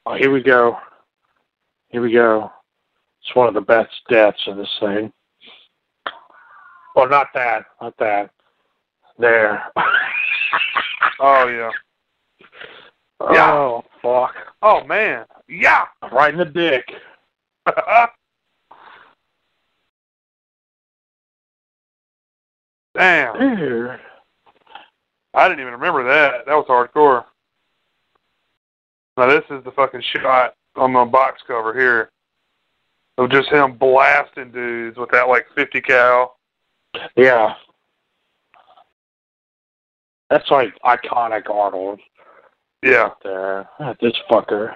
Oh, 0.06 0.14
here 0.14 0.30
we 0.30 0.42
go. 0.42 0.78
Here 1.88 2.00
we 2.00 2.12
go. 2.12 2.52
It's 3.22 3.34
one 3.34 3.48
of 3.48 3.54
the 3.54 3.60
best 3.60 3.90
deaths 4.08 4.42
in 4.46 4.56
this 4.56 4.74
thing. 4.78 5.12
Well, 6.98 7.08
not 7.08 7.28
that. 7.32 7.64
Not 7.80 7.96
that. 7.98 8.30
There. 9.18 9.62
Oh 11.20 11.48
yeah. 11.48 11.70
Yeah. 13.32 13.52
Oh, 13.52 13.82
fuck. 14.00 14.32
Oh 14.62 14.84
man. 14.84 15.24
Yeah. 15.48 15.86
Right 16.12 16.32
in 16.32 16.38
the 16.38 16.44
dick. 16.44 16.88
Damn. 22.96 23.56
Dude. 23.56 23.98
I 25.34 25.48
didn't 25.48 25.58
even 25.58 25.72
remember 25.72 26.04
that. 26.04 26.46
That 26.46 26.54
was 26.54 26.66
hardcore. 26.68 27.24
Now 29.16 29.26
this 29.26 29.42
is 29.50 29.64
the 29.64 29.72
fucking 29.72 30.02
shot 30.14 30.54
on 30.76 30.92
the 30.92 31.04
box 31.04 31.42
cover 31.48 31.74
here 31.74 32.10
of 33.18 33.28
just 33.28 33.48
him 33.48 33.76
blasting 33.76 34.52
dudes 34.52 34.96
with 34.96 35.10
that 35.10 35.26
like 35.26 35.46
50 35.56 35.80
cal. 35.80 36.37
Yeah. 37.16 37.54
That's 40.30 40.50
like 40.50 40.74
iconic 40.84 41.48
Arnold 41.50 42.00
Yeah. 42.82 43.10
there. 43.24 43.68
Ah, 43.78 43.94
this 44.00 44.12
fucker. 44.30 44.74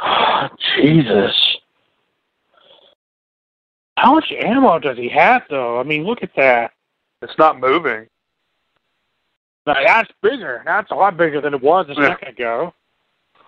Jesus. 0.76 1.58
How 3.96 4.14
much 4.14 4.32
ammo 4.32 4.78
does 4.78 4.96
he 4.98 5.08
have, 5.10 5.42
though? 5.48 5.78
I 5.78 5.82
mean, 5.84 6.04
look 6.04 6.22
at 6.22 6.34
that. 6.36 6.72
It's 7.20 7.38
not 7.38 7.60
moving. 7.60 8.08
Now, 9.66 9.74
that's 9.86 10.10
bigger. 10.22 10.62
That's 10.64 10.90
a 10.90 10.94
lot 10.94 11.16
bigger 11.16 11.40
than 11.40 11.54
it 11.54 11.62
was 11.62 11.86
a 11.88 11.92
Yeah. 11.94 12.08
second 12.08 12.28
ago. 12.28 12.74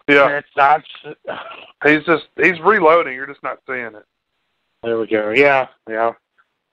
Yeah. 0.09 0.29
It's 0.39 0.49
not. 0.57 0.83
He's 1.85 2.05
just 2.05 2.27
he's 2.37 2.59
reloading. 2.61 3.15
You're 3.15 3.27
just 3.27 3.43
not 3.43 3.59
seeing 3.67 3.87
it. 3.95 4.05
There 4.83 4.99
we 4.99 5.07
go. 5.07 5.31
Yeah, 5.31 5.69
yeah. 5.89 6.13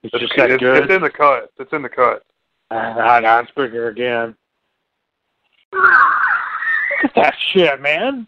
It's, 0.02 0.12
It's, 0.14 0.20
just 0.22 0.34
that 0.36 0.50
it's, 0.50 0.60
good. 0.62 0.84
it's 0.84 0.92
in 0.92 1.02
the 1.02 1.10
cut. 1.10 1.50
It's 1.58 1.72
in 1.72 1.82
the 1.82 1.88
cut. 1.88 2.22
Ah, 2.70 3.38
it's 3.40 3.50
bigger 3.52 3.88
again. 3.88 4.34
Look 5.72 5.82
at 7.04 7.14
that 7.16 7.34
shit, 7.52 7.80
man. 7.80 8.26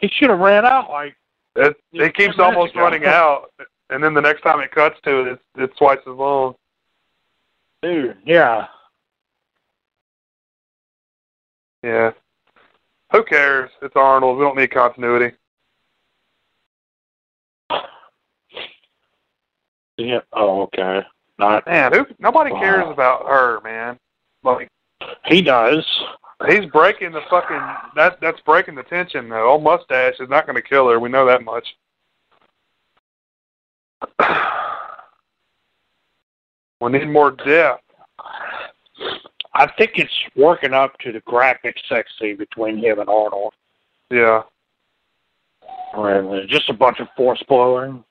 He 0.00 0.08
should 0.08 0.30
have 0.30 0.38
ran 0.38 0.64
out 0.64 0.90
like 0.90 1.14
It 1.56 1.76
it 1.92 2.14
keeps 2.16 2.38
almost 2.38 2.72
ago. 2.72 2.82
running 2.82 3.04
out, 3.06 3.50
and 3.90 4.02
then 4.02 4.14
the 4.14 4.20
next 4.20 4.42
time 4.42 4.60
it 4.60 4.70
cuts 4.72 4.98
to 5.04 5.20
it, 5.22 5.28
it's 5.32 5.42
it's 5.56 5.76
twice 5.76 5.98
as 6.00 6.14
long. 6.14 6.54
dude. 7.82 8.16
Yeah. 8.24 8.66
Yeah. 11.82 12.12
Who 13.12 13.24
cares? 13.24 13.70
It's 13.82 13.96
Arnold. 13.96 14.38
We 14.38 14.44
don't 14.44 14.56
need 14.56 14.70
continuity. 14.70 15.34
Yeah. 19.96 20.20
Oh, 20.32 20.62
okay. 20.62 21.02
Not. 21.38 21.66
Man, 21.66 21.92
who? 21.92 22.06
Nobody 22.18 22.52
Wow. 22.52 22.60
cares 22.60 22.88
about 22.90 23.26
her, 23.26 23.60
man. 23.62 23.98
Like 24.42 24.68
He 25.26 25.42
does. 25.42 25.84
he's 26.48 26.66
breaking 26.66 27.12
the 27.12 27.22
fucking 27.30 27.60
that 27.96 28.20
that's 28.20 28.40
breaking 28.42 28.74
the 28.76 28.82
tension 28.84 29.28
though. 29.28 29.48
Old 29.50 29.62
mustache 29.62 30.14
is 30.20 30.28
not 30.28 30.46
going 30.46 30.56
to 30.56 30.62
kill 30.62 30.88
her. 30.88 31.00
We 31.00 31.08
know 31.08 31.26
that 31.26 31.42
much. 31.42 31.66
we 36.80 36.90
need 36.90 37.08
more 37.08 37.32
depth. 37.32 37.82
I 39.58 39.66
think 39.76 39.92
it's 39.96 40.14
working 40.36 40.72
up 40.72 40.96
to 41.00 41.10
the 41.10 41.18
graphic 41.20 41.76
sex 41.88 42.08
scene 42.20 42.36
between 42.36 42.78
him 42.78 43.00
and 43.00 43.08
Arnold. 43.08 43.52
Yeah. 44.08 44.42
There's 45.94 46.48
just 46.48 46.68
a 46.70 46.74
bunch 46.74 47.00
of 47.00 47.08
force 47.16 47.42
blowing. 47.48 48.04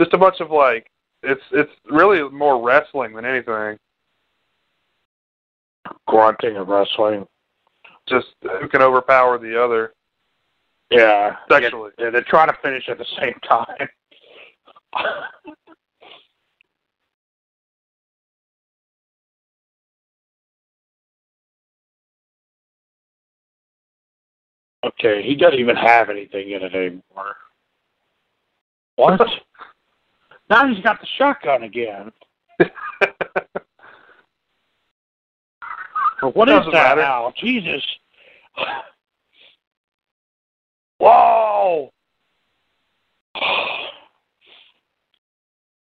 Just 0.00 0.14
a 0.14 0.18
bunch 0.18 0.38
of 0.40 0.50
like 0.52 0.86
it's 1.24 1.42
it's 1.50 1.72
really 1.90 2.22
more 2.30 2.62
wrestling 2.62 3.14
than 3.14 3.24
anything. 3.24 3.78
grunting 6.06 6.56
and 6.56 6.68
wrestling. 6.68 7.26
Just 8.08 8.28
who 8.42 8.68
can 8.68 8.80
overpower 8.82 9.38
the 9.38 9.60
other 9.60 9.92
Yeah. 10.90 11.36
sexually. 11.50 11.90
Yeah, 11.98 12.10
they're 12.10 12.22
trying 12.22 12.48
to 12.48 12.58
finish 12.62 12.88
at 12.88 12.98
the 12.98 13.06
same 13.18 13.34
time. 13.42 13.88
okay, 24.84 25.22
he 25.22 25.34
doesn't 25.34 25.58
even 25.58 25.76
have 25.76 26.10
anything 26.10 26.50
in 26.50 26.62
it 26.62 26.74
anymore. 26.74 27.36
What? 28.96 29.20
now 30.50 30.66
he's 30.66 30.82
got 30.82 31.00
the 31.00 31.06
shotgun 31.18 31.62
again. 31.62 32.12
What 36.22 36.48
is 36.48 36.64
that 36.66 36.72
matter. 36.72 37.00
now? 37.00 37.32
Jesus. 37.36 37.84
Whoa! 40.98 41.90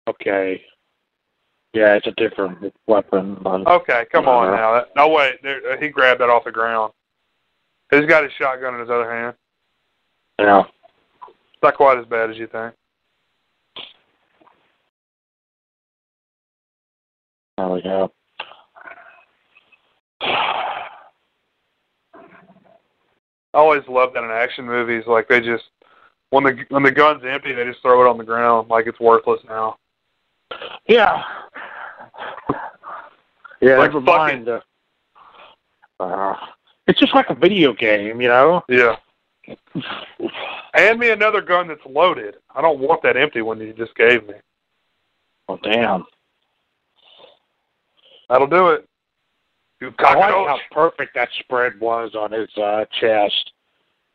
okay. 0.09 0.61
Yeah, 1.73 1.95
it's 1.95 2.07
a 2.07 2.11
different 2.11 2.73
weapon. 2.87 3.37
But 3.41 3.67
Okay, 3.67 4.05
come 4.11 4.27
on 4.27 4.55
now. 4.55 4.85
No 4.95 5.09
wait, 5.09 5.41
there, 5.43 5.79
he 5.79 5.89
grabbed 5.89 6.21
that 6.21 6.29
off 6.29 6.45
the 6.45 6.51
ground. 6.51 6.93
He's 7.99 8.09
got 8.09 8.23
his 8.23 8.31
shotgun 8.33 8.75
in 8.75 8.79
his 8.79 8.89
other 8.89 9.11
hand. 9.11 9.35
yeah. 10.39 10.63
It's 11.27 11.61
not 11.61 11.75
quite 11.75 11.97
as 11.97 12.05
bad 12.05 12.29
as 12.29 12.37
you 12.37 12.47
think. 12.47 12.73
There 17.57 17.67
we 17.69 17.81
go. 17.81 18.11
I 23.53 23.59
always 23.59 23.83
love 23.87 24.13
that 24.13 24.23
in 24.23 24.31
action 24.31 24.65
movies. 24.65 25.03
Like 25.05 25.27
they 25.27 25.39
just 25.39 25.65
when 26.31 26.43
the 26.43 26.65
when 26.69 26.81
the 26.83 26.91
gun's 26.91 27.23
empty, 27.23 27.53
they 27.53 27.65
just 27.65 27.81
throw 27.81 28.03
it 28.03 28.09
on 28.09 28.17
the 28.17 28.23
ground 28.23 28.69
like 28.69 28.87
it's 28.87 28.99
worthless 28.99 29.41
now. 29.47 29.77
Yeah. 30.87 31.23
Yeah, 33.61 33.77
Like, 33.77 33.93
never 33.93 34.05
fuck 34.05 34.17
mind. 34.17 34.49
Uh, 34.49 34.59
uh, 35.99 36.35
it's 36.87 36.99
just 36.99 37.13
like 37.13 37.29
a 37.29 37.35
video 37.35 37.73
game, 37.73 38.21
you 38.21 38.27
know. 38.27 38.63
Yeah. 38.69 38.95
Hand 40.73 40.99
me 40.99 41.09
another 41.09 41.41
gun 41.41 41.67
that's 41.67 41.85
loaded. 41.85 42.35
I 42.55 42.61
don't 42.61 42.79
want 42.79 43.01
that 43.03 43.17
empty 43.17 43.41
one 43.41 43.59
you 43.59 43.73
just 43.73 43.95
gave 43.95 44.25
me. 44.27 44.35
Oh 45.49 45.59
damn! 45.61 46.05
That'll 48.29 48.47
do 48.47 48.69
it. 48.69 48.87
You 49.81 49.93
I 49.99 50.13
like 50.15 50.31
how 50.31 50.57
perfect 50.71 51.13
that 51.15 51.27
spread 51.39 51.77
was 51.81 52.15
on 52.15 52.31
his 52.31 52.47
uh, 52.57 52.85
chest. 52.99 53.51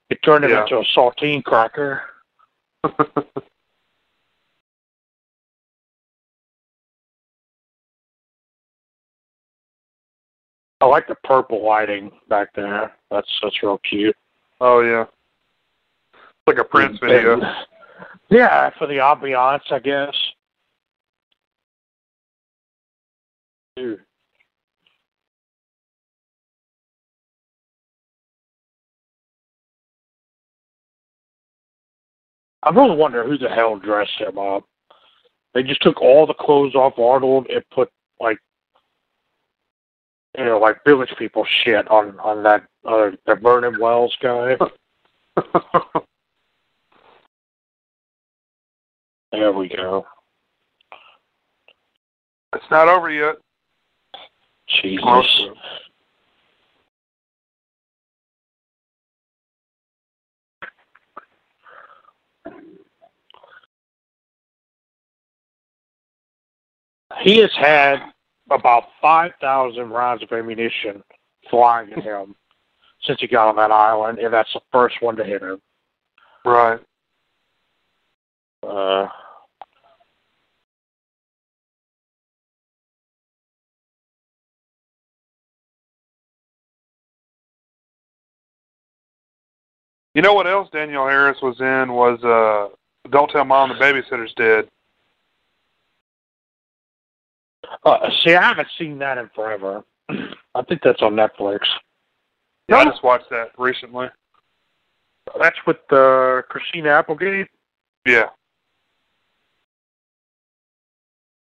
It 0.09 0.23
turned 0.23 0.45
him 0.47 0.53
Yeah. 0.53 0.63
into 0.63 0.79
a 0.79 0.85
saltine 0.97 1.45
cracker. 1.45 2.03
I 10.81 10.87
like 10.87 11.09
the 11.09 11.17
purple 11.25 11.65
lighting 11.65 12.11
back 12.29 12.55
there. 12.55 12.93
That's 13.11 13.29
that's 13.43 13.63
real 13.63 13.79
cute. 13.79 14.17
oh 14.61 14.81
yeah. 14.81 15.07
Like 16.47 16.59
a 16.59 16.65
Prince 16.65 16.99
video. 17.01 17.41
Yeah, 18.31 18.71
for 18.79 18.87
the 18.87 18.95
ambiance, 18.95 19.73
I 19.73 19.79
guess. 19.79 20.15
Dude. 23.75 24.01
I 32.63 32.71
really 32.71 32.97
wonder 32.97 33.25
who 33.25 33.39
the 33.39 33.49
hell 33.49 33.79
dressed 33.79 34.11
him 34.19 34.39
up. 34.39 34.65
They 35.55 35.63
just 35.63 35.81
took 35.81 36.03
all 36.03 36.27
the 36.27 36.35
clothes 36.35 36.75
off 36.75 36.99
Arnold 36.99 37.47
and 37.49 37.65
put 37.71 37.91
like 38.21 38.39
you 40.39 40.45
know, 40.45 40.59
like 40.59 40.83
village 40.85 41.13
people 41.19 41.45
shit 41.65 41.89
on 41.89 42.19
on 42.21 42.43
that 42.45 42.63
uh 42.85 43.11
the 43.27 43.35
Vernon 43.35 43.79
Wells 43.79 44.17
guy. 44.23 44.57
There 49.31 49.53
we 49.53 49.69
go. 49.69 50.07
it's 52.55 52.65
not 52.71 52.89
over 52.89 53.11
yet. 53.11 53.37
Jesus. 54.69 55.51
He 67.21 67.39
has 67.39 67.51
had 67.55 68.01
about 68.51 68.85
5,000 69.01 69.91
rounds 69.91 70.23
of 70.23 70.33
ammunition 70.33 71.03
flying 71.51 71.93
at 71.93 72.03
him 72.03 72.35
since 73.03 73.21
he 73.21 73.27
got 73.27 73.49
on 73.49 73.57
that 73.57 73.71
island, 73.71 74.19
and 74.19 74.33
that's 74.33 74.53
the 74.53 74.61
first 74.73 74.97
one 75.01 75.17
to 75.17 75.25
hit 75.25 75.43
him. 75.43 75.61
Right. 76.45 76.81
Uh, 78.67 79.09
You 90.19 90.23
know 90.23 90.35
what 90.35 90.49
else 90.49 90.69
Danielle 90.73 91.07
Harris 91.07 91.39
was 91.41 91.61
in 91.61 91.93
was 91.93 92.19
uh 92.25 92.75
Don't 93.11 93.31
Tell 93.31 93.45
Mom 93.45 93.69
the 93.69 93.77
Babysitter's 93.77 94.35
Dead. 94.35 94.69
Uh, 97.85 98.11
see, 98.25 98.35
I 98.35 98.43
haven't 98.43 98.69
seen 98.79 98.99
that 98.99 99.19
in 99.19 99.31
forever. 99.35 99.85
I 100.09 100.63
think 100.69 100.83
that's 100.83 101.03
on 101.03 101.15
Netflix. 101.15 101.61
Yeah, 102.69 102.77
I 102.79 102.85
just 102.85 103.03
watched 103.03 103.31
that 103.31 103.51
recently. 103.59 104.09
That's 105.39 105.57
with 105.67 105.79
uh, 105.91 106.43
Christina 106.49 106.91
Applegate. 106.91 107.49
Yeah. 108.07 108.29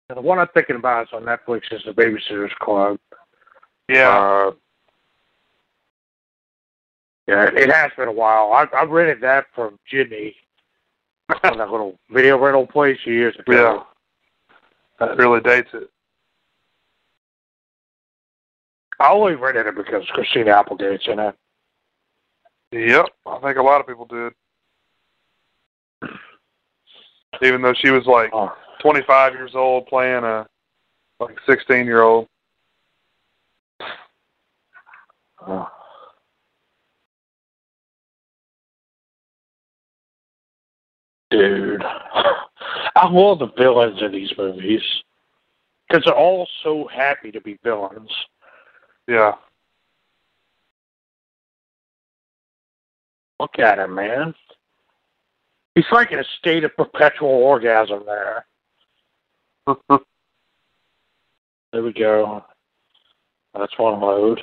And 0.10 0.18
the 0.18 0.22
one 0.22 0.40
I'm 0.40 0.48
thinking 0.54 0.76
about 0.76 1.04
is 1.04 1.10
on 1.14 1.24
Netflix 1.24 1.72
is 1.72 1.82
The 1.86 1.91
Babysitter's 1.91 2.54
Club. 2.60 2.98
Yeah. 3.88 4.10
Uh, 4.10 4.52
yeah, 7.28 7.50
it 7.54 7.72
has 7.72 7.91
been 7.96 8.08
a 8.08 8.12
while. 8.12 8.52
I, 8.54 8.66
I 8.76 8.84
rented 8.86 9.22
that 9.22 9.46
from 9.54 9.78
Jimmy 9.90 10.36
on 11.44 11.60
that 11.60 11.70
little 11.70 12.00
video 12.10 12.40
rental 12.40 12.66
place 12.66 12.98
years 13.06 13.36
ago. 13.36 13.54
yeah. 13.54 13.84
That 15.00 15.18
really 15.18 15.40
dates 15.40 15.70
it. 15.74 15.90
I 18.99 19.11
only 19.11 19.35
rented 19.35 19.67
it 19.67 19.76
because 19.76 20.03
Christina 20.09 20.51
Applegate's 20.51 21.07
in 21.07 21.19
it. 21.19 21.35
Yep. 22.71 23.05
I 23.26 23.39
think 23.39 23.57
a 23.57 23.63
lot 23.63 23.80
of 23.81 23.88
people 23.88 24.05
did. 24.05 24.34
Even 27.41 27.61
though 27.61 27.73
she 27.73 27.91
was 27.91 28.05
like 28.05 28.31
Oh, 28.34 28.53
25 28.81 29.34
years 29.34 29.51
old 29.55 29.88
playing 29.88 30.23
a 30.23 30.47
like 31.19 31.38
16 31.47 31.85
year 31.85 32.01
old. 32.01 32.27
oh. 35.47 35.69
Dude, 41.31 41.84
I 42.95 43.07
love 43.07 43.39
the 43.39 43.51
villains 43.57 44.01
in 44.01 44.11
these 44.11 44.34
movies 44.38 44.81
because 45.88 46.03
they're 46.03 46.15
all 46.15 46.47
so 46.63 46.88
happy 46.93 47.31
to 47.31 47.39
be 47.41 47.59
villains. 47.63 48.09
Yeah. 49.10 49.34
Look 53.40 53.57
at 53.57 53.80
him, 53.80 53.95
man. 53.95 54.36
He's 55.73 55.86
like 55.91 56.11
in 56.11 56.19
a 56.19 56.23
state 56.38 56.64
of 56.64 56.77
perpetual 56.77 57.30
orgasm 57.30 58.03
there. 58.06 58.45
There 61.72 61.84
we 61.84 61.94
go. 61.94 62.44
That's 63.53 63.77
one 63.77 64.02
load. 64.02 64.41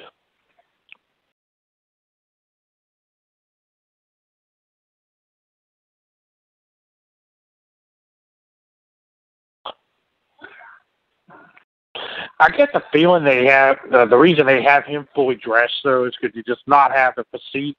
I 12.39 12.51
get 12.51 12.73
the 12.73 12.83
feeling 12.93 13.25
they 13.25 13.47
have 13.47 13.79
uh, 13.93 14.07
the 14.07 14.17
reason 14.17 14.47
they 14.47 14.63
have 14.63 14.85
him 14.85 15.07
fully 15.15 15.37
dressed 15.37 15.81
though 15.85 16.05
is 16.05 16.15
because 16.21 16.35
he 16.35 16.43
does 16.43 16.61
not 16.67 16.93
have 16.93 17.15
the 17.17 17.25
physique 17.31 17.79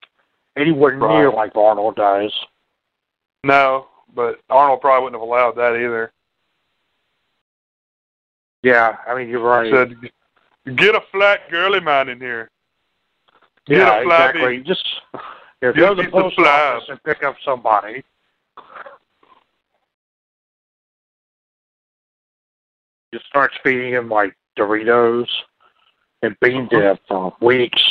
anywhere 0.55 0.95
near 0.95 1.31
like 1.31 1.55
Arnold 1.55 1.95
does. 1.95 2.33
no, 3.43 3.87
but 4.13 4.39
Arnold 4.49 4.81
probably 4.81 5.05
wouldn't 5.05 5.21
have 5.21 5.27
allowed 5.27 5.55
that 5.55 5.75
either. 5.75 6.11
Yeah, 8.63 8.97
I 9.07 9.15
mean 9.15 9.29
you're 9.29 9.41
right. 9.41 9.71
Said, 9.71 10.75
get 10.75 10.95
a 10.95 11.01
flat 11.11 11.41
girly 11.49 11.79
man 11.79 12.09
in 12.09 12.19
here. 12.19 12.49
Get 13.67 13.77
yeah, 13.77 13.99
a 13.99 14.03
flabby. 14.03 14.39
exactly. 14.39 14.63
Just 14.63 14.85
yeah, 15.61 15.71
Get 15.71 15.75
go 15.75 15.95
to 15.95 16.03
the 16.03 16.09
post 16.09 16.39
office 16.39 16.89
and 16.89 17.03
pick 17.03 17.23
up 17.23 17.35
somebody. 17.43 18.03
Just 23.13 23.25
starts 23.27 23.55
feeding 23.63 23.93
him 23.93 24.09
like 24.09 24.35
Doritos 24.57 25.27
and 26.21 26.35
bean 26.41 26.67
uh-huh. 26.71 26.79
dip 26.79 26.99
for 27.07 27.33
weeks 27.41 27.81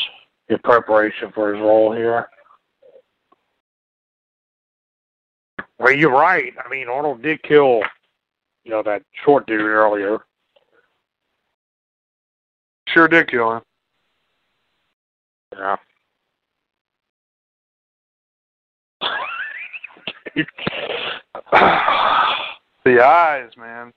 in 0.48 0.59
preparation 0.59 1.32
for 1.34 1.55
his 1.55 1.60
role 1.60 1.94
here. 1.94 2.28
Well, 5.78 5.93
you're 5.93 6.10
right. 6.12 6.52
I 6.64 6.68
mean, 6.70 6.88
Arnold 6.88 7.22
did 7.22 7.43
kill, 7.43 7.82
you 8.64 8.70
know, 8.70 8.82
that 8.82 9.02
short 9.24 9.47
dude 9.47 9.60
earlier. 9.60 10.18
Sure 12.88 13.09
did 13.09 13.30
kill 13.30 13.56
him. 13.56 13.62
Yeah. 15.56 15.76
The 22.86 23.05
eyes, 23.05 23.51
man. 23.56 23.93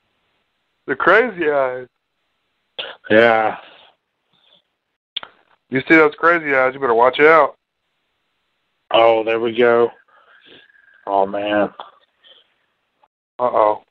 The 0.89 0.95
crazy 0.95 1.51
eyes. 1.51 1.87
yeah. 3.11 3.57
You 5.69 5.81
see 5.81 5.95
those 5.95 6.15
crazy 6.15 6.55
eyes, 6.55 6.73
you 6.73 6.79
better 6.79 6.95
watch 6.95 7.19
out. 7.19 7.57
Oh, 8.89 9.23
there 9.23 9.39
we 9.39 9.55
go. 9.55 9.91
Oh 11.05 11.27
man. 11.27 11.69
Uh 13.37 13.43
oh. 13.43 13.83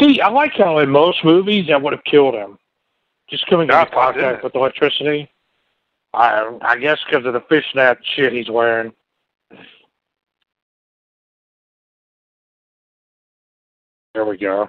See, 0.00 0.22
I 0.22 0.30
like 0.30 0.52
how 0.54 0.78
in 0.78 0.88
most 0.88 1.22
movies 1.26 1.66
that 1.68 1.82
would 1.82 1.92
have 1.92 2.04
killed 2.04 2.34
him. 2.34 2.58
Just 3.28 3.46
coming 3.48 3.68
into 3.68 3.76
I 3.76 3.84
thought 3.84 4.16
it 4.16 4.22
contact 4.22 4.44
with 4.44 4.54
electricity. 4.54 5.30
I 6.14 6.58
I 6.62 6.78
guess 6.78 6.98
because 7.04 7.26
of 7.26 7.34
the 7.34 7.42
fishnet 7.50 7.98
shit 8.16 8.32
he's 8.32 8.48
wearing. 8.48 8.94
There 14.14 14.24
we 14.24 14.36
go. 14.36 14.68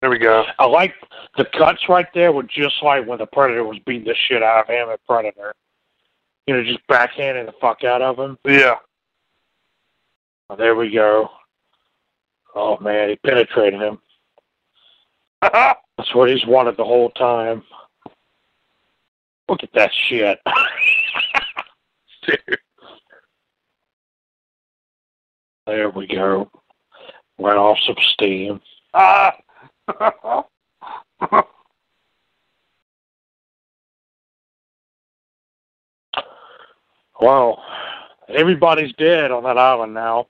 There 0.00 0.10
we 0.10 0.18
go. 0.18 0.44
I 0.58 0.64
like 0.64 0.94
the 1.36 1.44
cuts 1.44 1.82
right 1.88 2.06
there 2.14 2.32
were 2.32 2.42
just 2.42 2.82
like 2.82 3.06
when 3.06 3.18
the 3.18 3.26
Predator 3.26 3.64
was 3.64 3.78
beating 3.84 4.04
the 4.04 4.14
shit 4.28 4.42
out 4.42 4.62
of 4.62 4.68
him 4.68 4.88
at 4.88 5.04
Predator. 5.06 5.54
You 6.46 6.56
know, 6.56 6.64
just 6.64 6.86
backhanding 6.88 7.46
the 7.46 7.52
fuck 7.60 7.84
out 7.84 8.00
of 8.00 8.18
him. 8.18 8.38
Yeah. 8.44 8.76
Oh, 10.48 10.56
there 10.56 10.74
we 10.74 10.90
go. 10.90 11.30
Oh 12.54 12.78
man, 12.78 13.10
he 13.10 13.16
penetrated 13.16 13.80
him. 13.80 13.98
That's 15.42 16.14
what 16.14 16.30
he's 16.30 16.46
wanted 16.46 16.76
the 16.78 16.84
whole 16.84 17.10
time. 17.10 17.62
Look 19.48 19.62
at 19.62 19.72
that 19.74 19.90
shit. 20.08 20.40
Dude. 22.26 22.58
There 25.70 25.88
we 25.88 26.08
go. 26.08 26.50
Went 27.38 27.56
off 27.56 27.78
some 27.86 27.94
steam. 28.14 28.60
ah. 28.94 29.36
Wow. 37.20 37.62
Everybody's 38.28 38.92
dead 38.94 39.30
on 39.30 39.44
that 39.44 39.58
island 39.58 39.94
now. 39.94 40.26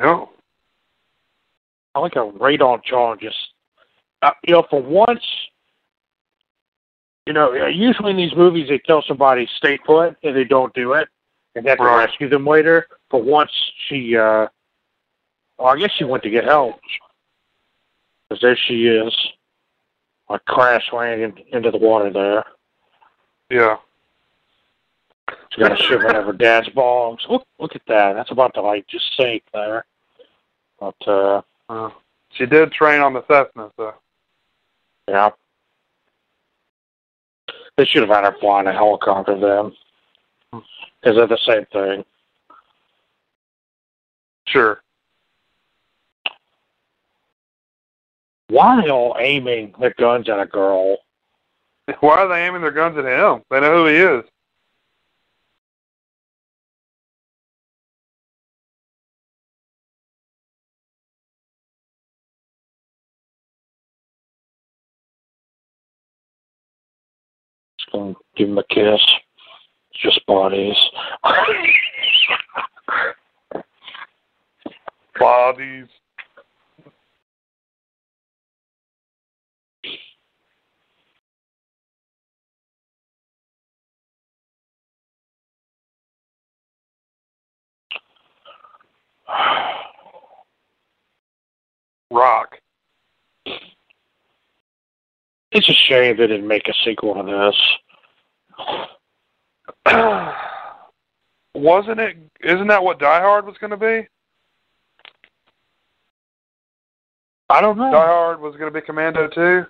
no. 0.00 0.30
I 1.94 1.98
like 1.98 2.16
a 2.16 2.20
radon 2.20 2.82
charges. 2.84 3.34
Uh, 4.22 4.30
you 4.46 4.54
know, 4.54 4.66
for 4.70 4.80
once, 4.82 5.24
you 7.26 7.34
know, 7.34 7.52
uh, 7.52 7.66
usually 7.66 8.12
in 8.12 8.16
these 8.16 8.34
movies 8.34 8.68
they 8.70 8.78
tell 8.78 9.02
somebody 9.06 9.46
stay 9.58 9.78
put 9.78 10.16
and 10.22 10.34
they 10.36 10.44
don't 10.44 10.72
do 10.74 10.92
it, 10.94 11.08
and 11.54 11.64
they 11.66 11.70
have 11.70 11.78
to 11.78 11.84
Right. 11.84 12.04
rescue 12.06 12.28
them 12.30 12.46
later. 12.46 12.86
For 13.10 13.22
once, 13.22 13.52
she, 13.88 14.16
uh, 14.16 14.48
well, 15.58 15.68
I 15.68 15.78
guess 15.78 15.92
she 15.96 16.04
went 16.04 16.22
to 16.24 16.30
get 16.30 16.44
help. 16.44 16.80
Because 18.28 18.42
there 18.42 18.56
she 18.56 18.86
is, 18.88 19.14
like 20.28 20.44
crash 20.46 20.92
landing 20.92 21.44
into 21.52 21.70
the 21.70 21.78
water 21.78 22.10
there. 22.10 22.44
Yeah. 23.50 23.76
She 25.50 25.60
got 25.60 25.72
a 25.72 25.82
shiver 25.82 26.08
of 26.08 26.26
her 26.26 26.32
dad's 26.32 26.68
balls. 26.70 27.24
Look, 27.30 27.46
look 27.58 27.76
at 27.76 27.82
that. 27.86 28.14
That's 28.14 28.32
about 28.32 28.54
to 28.54 28.62
like 28.62 28.86
just 28.88 29.04
sink 29.16 29.42
there. 29.52 29.84
But 30.80 30.96
uh, 31.06 31.42
Uh, 31.68 31.90
she 32.30 32.46
did 32.46 32.72
train 32.72 33.00
on 33.00 33.12
the 33.14 33.24
Cessna, 33.26 33.70
so. 33.76 33.94
yeah, 35.08 35.30
they 37.76 37.84
should 37.84 38.02
have 38.02 38.10
had 38.10 38.24
her 38.24 38.38
flying 38.40 38.66
a 38.66 38.72
helicopter 38.72 39.38
then, 39.38 39.72
because 41.00 41.16
they're 41.16 41.26
the 41.26 41.38
same 41.46 41.66
thing. 41.72 42.04
Sure. 44.48 44.80
Why 48.48 48.76
are 48.76 48.82
they 48.82 48.90
all 48.90 49.16
aiming 49.18 49.74
their 49.80 49.94
guns 49.98 50.28
at 50.28 50.38
a 50.38 50.46
girl? 50.46 50.98
Why 52.00 52.18
are 52.18 52.28
they 52.28 52.46
aiming 52.46 52.62
their 52.62 52.70
guns 52.70 52.96
at 52.96 53.04
him? 53.04 53.42
They 53.50 53.60
know 53.60 53.84
who 53.84 53.86
he 53.86 53.96
is. 53.96 54.24
Just 67.80 67.92
gonna 67.92 68.14
give 68.36 68.48
them 68.48 68.58
a 68.58 68.64
kiss. 68.64 69.00
Just 69.94 70.24
bodies. 70.26 70.76
Bodies. 75.26 75.88
Rock. 92.12 92.54
it's 95.50 95.68
a 95.68 95.72
shame 95.72 96.16
they 96.16 96.28
didn't 96.28 96.46
make 96.46 96.68
a 96.68 96.72
sequel 96.84 97.14
to 97.14 97.50
this. 99.84 99.92
Wasn't 101.56 101.98
it? 101.98 102.16
Isn't 102.44 102.68
that 102.68 102.84
what 102.84 103.00
Die 103.00 103.20
Hard 103.20 103.44
was 103.44 103.58
going 103.58 103.72
to 103.72 103.76
be? 103.76 104.06
I 107.48 107.60
don't 107.60 107.78
know. 107.78 107.90
Die 107.90 108.06
Hard 108.06 108.40
was 108.40 108.56
going 108.56 108.72
to 108.72 108.80
be 108.80 108.84
Commando 108.84 109.28
too. 109.28 109.66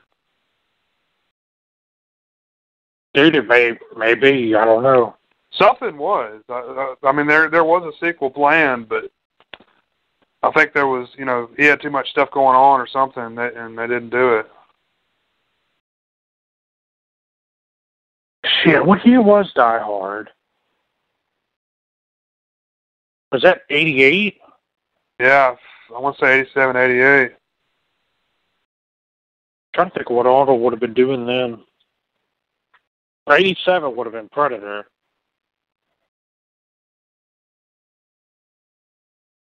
Dude, 3.14 3.36
it 3.36 3.46
may 3.46 3.78
maybe 3.96 4.54
I 4.54 4.64
don't 4.64 4.82
know. 4.82 5.16
Something 5.52 5.96
was. 5.96 6.42
I, 6.48 6.94
I, 7.02 7.08
I 7.08 7.12
mean, 7.12 7.26
there 7.26 7.48
there 7.48 7.64
was 7.64 7.82
a 7.82 8.04
sequel 8.04 8.30
planned, 8.30 8.88
but 8.88 9.10
I 10.42 10.50
think 10.52 10.72
there 10.72 10.86
was, 10.86 11.08
you 11.16 11.24
know, 11.24 11.50
he 11.56 11.64
had 11.64 11.80
too 11.80 11.90
much 11.90 12.10
stuff 12.10 12.30
going 12.30 12.56
on 12.56 12.80
or 12.80 12.86
something, 12.86 13.22
and 13.22 13.38
they, 13.38 13.50
and 13.54 13.76
they 13.76 13.86
didn't 13.86 14.10
do 14.10 14.36
it. 14.36 14.46
Shit, 18.62 18.84
what 18.84 19.04
year 19.04 19.22
was 19.22 19.50
Die 19.54 19.78
Hard? 19.80 20.30
Was 23.32 23.42
that 23.42 23.62
eighty 23.70 24.02
eight? 24.02 24.38
Yeah, 25.18 25.56
I 25.94 25.98
want 25.98 26.16
to 26.18 26.24
say 26.24 26.40
eighty-seven, 26.40 26.76
eighty-eight. 26.76 27.32
Trying 29.76 29.90
to 29.90 29.94
think 29.94 30.10
what 30.10 30.26
Arnold 30.26 30.60
would 30.62 30.72
have 30.72 30.80
been 30.80 30.94
doing 30.94 31.26
then. 31.26 31.62
Eighty 33.30 33.56
seven 33.64 33.94
would 33.94 34.06
have 34.06 34.14
been 34.14 34.28
Predator. 34.30 34.86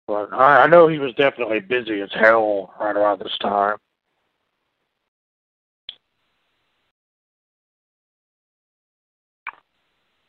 But 0.08 0.34
I, 0.34 0.64
I 0.64 0.68
know 0.68 0.88
he 0.88 1.00
was 1.00 1.14
definitely 1.14 1.60
busy 1.60 2.02
as 2.02 2.10
hell 2.14 2.74
right 2.80 2.96
around 2.96 3.20
this 3.20 3.38
time. 3.42 3.78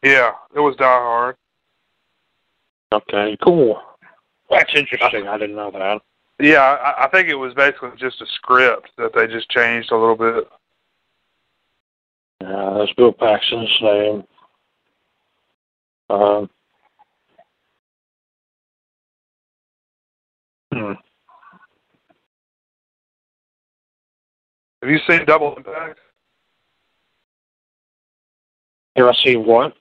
Yeah, 0.02 0.32
it 0.54 0.60
was 0.60 0.76
Die 0.76 0.84
Hard. 0.84 1.36
Okay, 2.92 3.36
cool. 3.42 3.80
That's 4.50 4.70
interesting. 4.74 5.28
I 5.28 5.38
didn't 5.38 5.56
know 5.56 5.70
that. 5.70 6.00
Yeah, 6.40 6.60
I, 6.60 7.06
I 7.06 7.08
think 7.08 7.28
it 7.28 7.34
was 7.34 7.52
basically 7.54 7.90
just 7.96 8.20
a 8.22 8.26
script 8.26 8.90
that 8.96 9.12
they 9.14 9.26
just 9.26 9.50
changed 9.50 9.90
a 9.90 9.96
little 9.96 10.16
bit. 10.16 10.48
Yeah, 12.40 12.76
that's 12.78 12.92
Bill 12.92 13.12
Paxton's 13.12 13.76
name. 13.82 14.24
Um, 16.10 16.48
hmm. 20.72 20.92
Have 24.80 24.90
you 24.90 24.98
seen 25.08 25.24
Double 25.24 25.56
Impact? 25.56 25.98
Have 28.96 29.06
I 29.06 29.14
seen 29.24 29.44
what? 29.44 29.74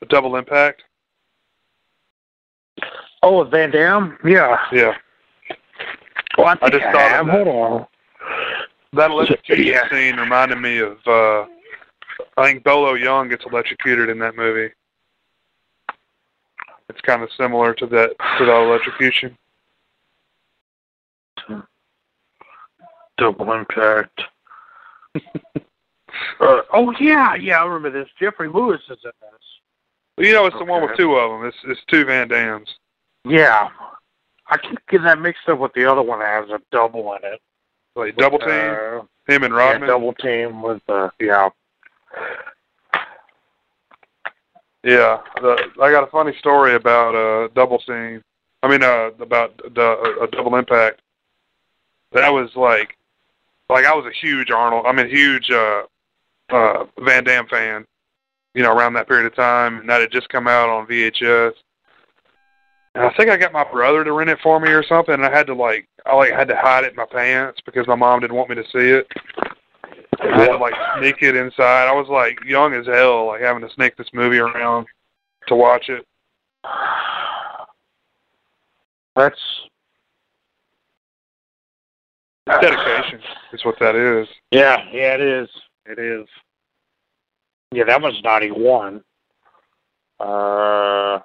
The 0.00 0.06
Double 0.06 0.36
Impact? 0.36 0.82
Oh, 3.22 3.44
Van 3.44 3.70
Damme? 3.70 4.18
Yeah. 4.24 4.58
Yeah. 4.70 4.94
Well, 6.38 6.46
I, 6.46 6.54
think 6.56 6.72
just 6.72 6.84
I 6.84 6.92
thought 6.92 7.20
of 7.20 7.26
that. 7.26 7.32
Hold 7.32 7.48
on. 7.48 7.86
That 8.94 9.10
electrocution 9.10 9.66
Yeah. 9.66 9.88
scene 9.88 10.16
reminded 10.16 10.56
me 10.56 10.78
of, 10.78 10.98
uh, 11.06 11.46
I 12.36 12.44
think 12.44 12.64
Bolo 12.64 12.94
Yeung 12.94 13.30
gets 13.30 13.44
electrocuted 13.44 14.08
in 14.08 14.18
that 14.18 14.36
movie. 14.36 14.72
It's 16.88 17.00
kind 17.00 17.22
of 17.22 17.30
similar 17.36 17.74
to 17.74 17.86
that, 17.86 18.10
to 18.38 18.44
that 18.44 18.62
electrocution. 18.62 19.36
Double 23.18 23.52
Impact. 23.52 24.22
uh, 25.56 26.62
oh 26.72 26.92
yeah, 26.98 27.34
yeah, 27.34 27.62
I 27.62 27.66
remember 27.66 27.90
this. 27.90 28.10
Geoffrey 28.18 28.48
Lewis 28.48 28.80
is 28.90 28.98
in 29.04 29.10
this. 29.20 29.40
Well, 30.16 30.26
you 30.26 30.32
know, 30.32 30.46
it's 30.46 30.58
the 30.58 30.64
one 30.64 30.82
with 30.82 30.96
two 30.96 31.14
of 31.14 31.30
them. 31.30 31.48
It's, 31.48 31.56
it's 31.64 31.80
two 31.88 32.04
Van 32.04 32.28
Dammes. 32.28 32.68
Yeah, 33.24 33.68
I 34.52 34.58
keep 34.58 34.78
getting 34.88 35.06
that 35.06 35.18
mixed 35.18 35.48
up 35.48 35.58
with 35.58 35.72
the 35.72 35.90
other 35.90 36.02
one 36.02 36.18
that 36.18 36.28
has 36.28 36.50
a 36.50 36.60
double 36.70 37.14
in 37.14 37.24
it. 37.24 37.40
Like 37.96 38.16
double 38.16 38.38
team, 38.38 38.48
Uh, 38.50 39.00
him 39.26 39.44
and 39.44 39.54
yeah, 39.54 39.58
Rodman. 39.58 39.88
double 39.88 40.12
team 40.12 40.60
with 40.60 40.82
uh, 40.90 41.08
yeah. 41.18 41.48
Yeah, 44.84 45.18
the, 45.40 45.70
I 45.80 45.90
got 45.90 46.04
a 46.04 46.10
funny 46.10 46.36
story 46.38 46.74
about 46.74 47.14
uh 47.14 47.48
double 47.54 47.78
team. 47.78 48.22
I 48.62 48.68
mean, 48.68 48.82
uh, 48.82 49.10
about 49.20 49.56
the 49.74 49.82
uh, 50.20 50.24
a 50.24 50.28
double 50.28 50.56
impact. 50.56 51.00
That 52.12 52.28
was 52.30 52.50
like, 52.54 52.98
like 53.70 53.86
I 53.86 53.94
was 53.94 54.04
a 54.04 54.12
huge 54.26 54.50
Arnold. 54.50 54.84
I'm 54.86 54.96
mean, 54.96 55.08
huge 55.08 55.50
uh 55.50 55.82
uh, 56.50 56.84
Van 57.00 57.24
Damme 57.24 57.46
fan. 57.46 57.86
You 58.54 58.62
know, 58.62 58.76
around 58.76 58.92
that 58.94 59.08
period 59.08 59.24
of 59.26 59.34
time, 59.34 59.78
and 59.78 59.88
that 59.88 60.02
had 60.02 60.12
just 60.12 60.28
come 60.28 60.46
out 60.46 60.68
on 60.68 60.86
VHS. 60.86 61.54
And 62.94 63.04
I 63.04 63.12
think 63.14 63.30
I 63.30 63.36
got 63.36 63.52
my 63.52 63.64
brother 63.70 64.04
to 64.04 64.12
rent 64.12 64.30
it 64.30 64.38
for 64.42 64.60
me 64.60 64.70
or 64.70 64.84
something. 64.84 65.14
And 65.14 65.24
I 65.24 65.30
had 65.30 65.46
to 65.46 65.54
like, 65.54 65.88
I 66.04 66.14
like 66.14 66.32
had 66.32 66.48
to 66.48 66.56
hide 66.56 66.84
it 66.84 66.90
in 66.90 66.96
my 66.96 67.06
pants 67.10 67.60
because 67.64 67.86
my 67.86 67.94
mom 67.94 68.20
didn't 68.20 68.36
want 68.36 68.50
me 68.50 68.56
to 68.56 68.64
see 68.64 68.90
it. 68.90 69.06
And 70.20 70.34
I 70.34 70.40
had 70.40 70.48
to 70.48 70.58
like 70.58 70.74
sneak 70.98 71.22
it 71.22 71.34
inside. 71.34 71.88
I 71.88 71.92
was 71.92 72.08
like 72.08 72.38
young 72.44 72.74
as 72.74 72.86
hell, 72.86 73.28
like 73.28 73.40
having 73.40 73.66
to 73.66 73.74
sneak 73.74 73.96
this 73.96 74.10
movie 74.12 74.38
around 74.38 74.86
to 75.48 75.56
watch 75.56 75.88
it. 75.88 76.06
That's 79.16 79.38
dedication. 82.46 83.20
is 83.52 83.64
what 83.64 83.78
that 83.78 83.94
is. 83.94 84.28
Yeah, 84.50 84.84
yeah, 84.92 85.14
it 85.14 85.20
is. 85.20 85.48
It 85.86 85.98
is. 85.98 86.26
Yeah, 87.72 87.84
that 87.84 88.00
was 88.00 88.20
ninety 88.22 88.50
one. 88.50 89.02
Uh, 90.20 91.18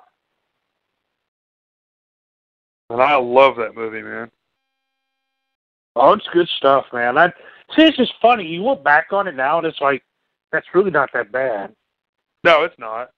and 2.89 3.01
I 3.01 3.15
love 3.15 3.55
that 3.57 3.75
movie, 3.75 4.01
man. 4.01 4.31
Oh, 5.95 6.13
it's 6.13 6.27
good 6.31 6.47
stuff, 6.57 6.85
man. 6.93 7.17
I 7.17 7.29
see. 7.75 7.83
It's 7.83 7.97
just 7.97 8.13
funny. 8.21 8.45
You 8.45 8.63
look 8.63 8.83
back 8.83 9.07
on 9.11 9.27
it 9.27 9.35
now, 9.35 9.57
and 9.57 9.65
it's 9.65 9.81
like 9.81 10.03
that's 10.51 10.67
really 10.73 10.91
not 10.91 11.09
that 11.13 11.31
bad. 11.31 11.73
No, 12.43 12.63
it's 12.63 12.77
not. 12.77 13.09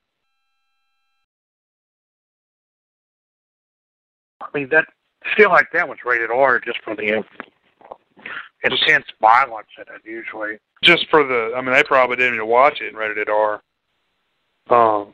I 4.41 4.47
mean, 4.53 4.69
that 4.69 4.85
feel 5.35 5.49
like 5.49 5.67
that 5.73 5.87
was 5.87 5.97
rated 6.05 6.31
R 6.31 6.59
just 6.59 6.79
for 6.83 6.95
the 6.95 7.23
intense 8.63 9.05
violence 9.21 9.67
in 9.77 9.83
it. 9.93 10.01
Usually, 10.05 10.57
just 10.83 11.05
for 11.09 11.23
the. 11.23 11.53
I 11.55 11.61
mean, 11.61 11.73
they 11.73 11.83
probably 11.83 12.15
didn't 12.15 12.35
even 12.35 12.47
watch 12.47 12.79
it 12.81 12.87
and 12.87 12.97
rated 12.97 13.17
it 13.17 13.29
R. 13.29 13.61
Um. 14.69 15.13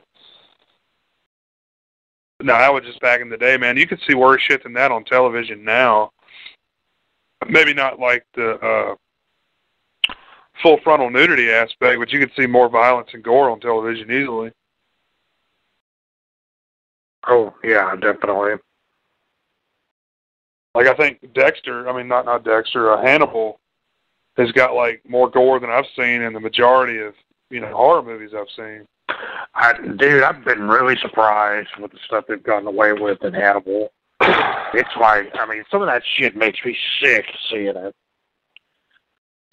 No, 2.40 2.52
that 2.52 2.72
was 2.72 2.84
just 2.84 3.00
back 3.00 3.20
in 3.20 3.30
the 3.30 3.36
day, 3.36 3.56
man. 3.56 3.76
You 3.76 3.86
could 3.86 4.00
see 4.06 4.14
worse 4.14 4.42
shit 4.42 4.62
than 4.62 4.74
that 4.74 4.92
on 4.92 5.04
television 5.04 5.64
now. 5.64 6.10
Maybe 7.48 7.72
not 7.72 7.98
like 7.98 8.26
the 8.34 8.54
uh, 8.56 10.12
full 10.62 10.78
frontal 10.82 11.10
nudity 11.10 11.50
aspect, 11.50 11.98
but 11.98 12.12
you 12.12 12.18
could 12.18 12.32
see 12.36 12.46
more 12.46 12.68
violence 12.68 13.08
and 13.12 13.22
gore 13.22 13.50
on 13.50 13.60
television 13.60 14.10
easily. 14.10 14.52
Oh 17.26 17.54
yeah, 17.64 17.94
definitely. 17.96 18.54
Like 20.74 20.86
I 20.86 20.94
think 20.94 21.32
Dexter, 21.34 21.88
I 21.88 21.96
mean 21.96 22.08
not 22.08 22.26
not 22.26 22.44
Dexter, 22.44 22.92
uh, 22.92 23.02
Hannibal 23.02 23.58
has 24.36 24.52
got 24.52 24.74
like 24.74 25.02
more 25.08 25.30
gore 25.30 25.58
than 25.58 25.70
I've 25.70 25.86
seen 25.96 26.22
in 26.22 26.32
the 26.32 26.40
majority 26.40 26.98
of 26.98 27.14
you 27.50 27.60
know 27.60 27.74
horror 27.74 28.02
movies 28.02 28.30
I've 28.36 28.50
seen. 28.54 28.86
I, 29.08 29.72
dude, 29.98 30.22
I've 30.22 30.44
been 30.44 30.68
really 30.68 30.96
surprised 31.00 31.68
with 31.80 31.92
the 31.92 31.98
stuff 32.06 32.24
they've 32.28 32.42
gotten 32.42 32.66
away 32.66 32.92
with 32.92 33.22
in 33.22 33.34
Hannibal. 33.34 33.92
It's 34.74 34.90
like, 35.00 35.30
I 35.38 35.46
mean, 35.46 35.64
some 35.70 35.80
of 35.80 35.86
that 35.86 36.02
shit 36.16 36.36
makes 36.36 36.58
me 36.62 36.76
sick 37.00 37.24
seeing 37.48 37.76
it. 37.76 37.94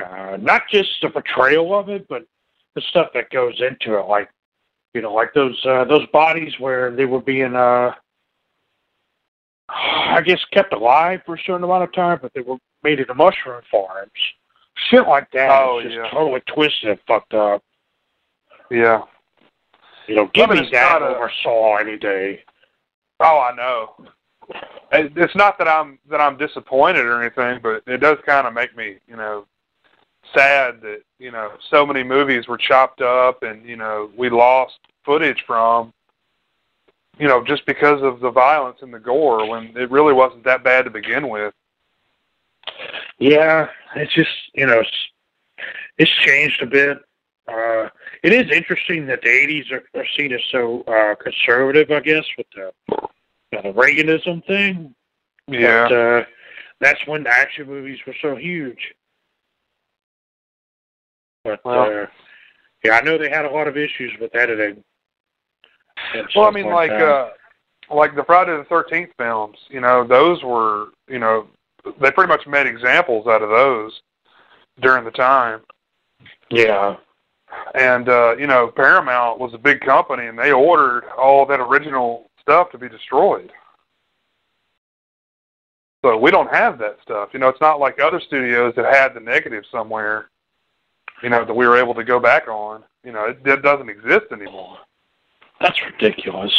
Uh, 0.04 0.38
not 0.42 0.64
just 0.70 0.90
the 1.02 1.10
portrayal 1.10 1.78
of 1.80 1.88
it, 1.88 2.08
but 2.10 2.26
the 2.76 2.82
stuff 2.90 3.10
that 3.14 3.30
goes 3.30 3.62
into 3.62 3.98
it, 3.98 4.08
like 4.08 4.30
you 4.94 5.02
know, 5.02 5.14
like 5.14 5.34
those 5.34 5.58
uh, 5.66 5.86
those 5.86 6.06
bodies 6.08 6.54
where 6.60 6.92
they 6.92 7.06
were 7.06 7.22
being, 7.22 7.56
uh, 7.56 7.94
I 9.70 10.22
guess, 10.26 10.40
kept 10.52 10.74
alive 10.74 11.22
for 11.26 11.36
a 11.36 11.40
certain 11.46 11.64
amount 11.64 11.84
of 11.84 11.94
time, 11.94 12.20
but 12.22 12.34
they 12.34 12.42
were 12.42 12.58
made 12.84 13.00
into 13.00 13.14
mushroom 13.14 13.62
farms. 13.72 14.12
Shit 14.90 15.08
like 15.08 15.32
that 15.32 15.62
oh, 15.64 15.80
is 15.80 15.86
just 15.86 15.96
yeah. 15.96 16.10
totally 16.10 16.42
twisted 16.48 16.90
and 16.90 17.00
fucked 17.08 17.34
up. 17.34 17.64
Yeah. 18.70 19.04
You 20.08 20.16
know, 20.16 20.30
give 20.34 20.50
I 20.50 20.56
mean, 20.56 20.64
me 20.64 20.70
that 20.72 21.02
a, 21.02 21.06
over 21.06 21.32
Saw 21.42 21.78
any 21.78 21.98
day. 21.98 22.44
Oh, 23.20 23.40
I 23.40 23.56
know. 23.56 23.96
It's 24.92 25.36
not 25.36 25.58
that 25.58 25.68
I'm 25.68 25.98
that 26.10 26.20
I'm 26.20 26.38
disappointed 26.38 27.06
or 27.06 27.22
anything, 27.22 27.60
but 27.64 27.84
it 27.88 27.98
does 27.98 28.18
kind 28.26 28.46
of 28.46 28.54
make 28.54 28.76
me, 28.76 28.98
you 29.08 29.16
know, 29.16 29.46
sad 30.36 30.82
that 30.82 31.02
you 31.20 31.32
know 31.32 31.52
so 31.70 31.86
many 31.86 32.04
movies 32.04 32.48
were 32.48 32.58
chopped 32.58 33.02
up 33.02 33.44
and 33.44 33.66
you 33.66 33.78
know 33.78 34.12
we 34.18 34.30
lost 34.30 34.80
footage 35.06 35.44
from, 35.48 35.94
you 37.18 37.28
know, 37.28 37.44
just 37.44 37.66
because 37.66 38.02
of 38.04 38.20
the 38.20 38.30
violence 38.30 38.80
and 38.82 38.94
the 38.94 39.00
gore 39.00 39.50
when 39.50 39.76
it 39.76 39.90
really 39.90 40.14
wasn't 40.14 40.44
that 40.44 40.64
bad 40.64 40.84
to 40.86 40.92
begin 40.92 41.30
with. 41.30 41.54
Yeah, 43.20 43.70
it's 43.96 44.14
just 44.14 44.32
you 44.54 44.66
know, 44.66 44.80
it's, 44.80 45.08
it's 45.98 46.12
changed 46.12 46.62
a 46.62 46.68
bit. 46.68 47.00
Uh, 47.48 47.90
it 48.24 48.32
is 48.34 48.50
interesting 48.56 49.06
that 49.08 49.22
the 49.22 49.28
80s 49.30 49.72
are, 49.72 49.84
are 50.00 50.06
seen 50.18 50.32
as 50.32 50.42
so 50.52 50.82
uh, 50.84 51.16
conservative, 51.16 51.92
I 51.92 52.00
guess, 52.00 52.26
with 52.38 52.48
the, 52.56 52.72
you 52.90 53.62
know, 53.62 53.62
the 53.64 53.74
Reaganism 53.74 54.46
thing. 54.46 54.96
Yeah. 55.48 55.88
But, 55.90 55.96
uh, 55.96 56.26
that's 56.80 57.06
when 57.06 57.24
the 57.24 57.30
action 57.30 57.68
movies 57.68 58.00
were 58.08 58.16
so 58.22 58.36
huge. 58.36 58.94
But 61.44 61.64
Well- 61.66 62.04
uh, 62.04 62.06
yeah, 62.84 62.98
I 62.98 63.02
know 63.02 63.18
they 63.18 63.30
had 63.30 63.46
a 63.46 63.50
lot 63.50 63.68
of 63.68 63.78
issues 63.78 64.12
with 64.20 64.36
editing. 64.36 64.84
Well, 66.36 66.48
I 66.48 66.52
mean, 66.52 66.68
like 66.68 66.92
uh, 66.92 67.30
like 67.90 68.14
the 68.16 68.24
Friday 68.26 68.58
the 68.58 68.66
Thirteenth 68.66 69.12
films. 69.18 69.58
You 69.70 69.80
know, 69.80 70.06
those 70.06 70.44
were 70.44 70.88
you 71.08 71.20
know 71.20 71.48
they 72.02 72.12
pretty 72.12 72.28
much 72.28 72.46
made 72.46 72.68
examples 72.68 73.26
out 73.28 73.42
of 73.42 73.50
those 73.50 74.02
during 74.82 75.06
the 75.06 75.12
time. 75.12 75.62
yeah, 76.50 76.98
And 77.76 78.10
uh, 78.10 78.36
you 78.38 78.48
know, 78.48 78.72
Paramount 78.76 79.40
was 79.40 79.54
a 79.54 79.58
big 79.58 79.82
company, 79.82 80.28
and 80.28 80.38
they 80.38 80.52
ordered 80.52 81.06
all 81.18 81.46
that 81.46 81.60
original 81.60 82.30
stuff 82.42 82.72
to 82.72 82.78
be 82.78 82.90
destroyed. 82.90 83.52
So 86.04 86.18
we 86.18 86.32
don't 86.32 86.54
have 86.54 86.78
that 86.80 86.98
stuff. 87.02 87.30
You 87.32 87.40
know, 87.40 87.48
it's 87.48 87.62
not 87.62 87.80
like 87.80 88.00
other 88.00 88.20
studios 88.20 88.74
that 88.76 88.94
had 88.94 89.14
the 89.14 89.22
negative 89.22 89.64
somewhere. 89.72 90.30
You 91.22 91.30
know, 91.30 91.46
that 91.46 91.54
we 91.54 91.66
were 91.66 91.78
able 91.78 91.94
to 91.96 92.04
go 92.04 92.20
back 92.20 92.48
on. 92.48 92.84
You 93.04 93.14
know, 93.14 93.26
it, 93.26 93.40
it 93.46 93.62
doesn't 93.62 93.90
exist 93.90 94.26
anymore. 94.32 94.78
that's 95.62 95.80
ridiculous. 95.86 96.54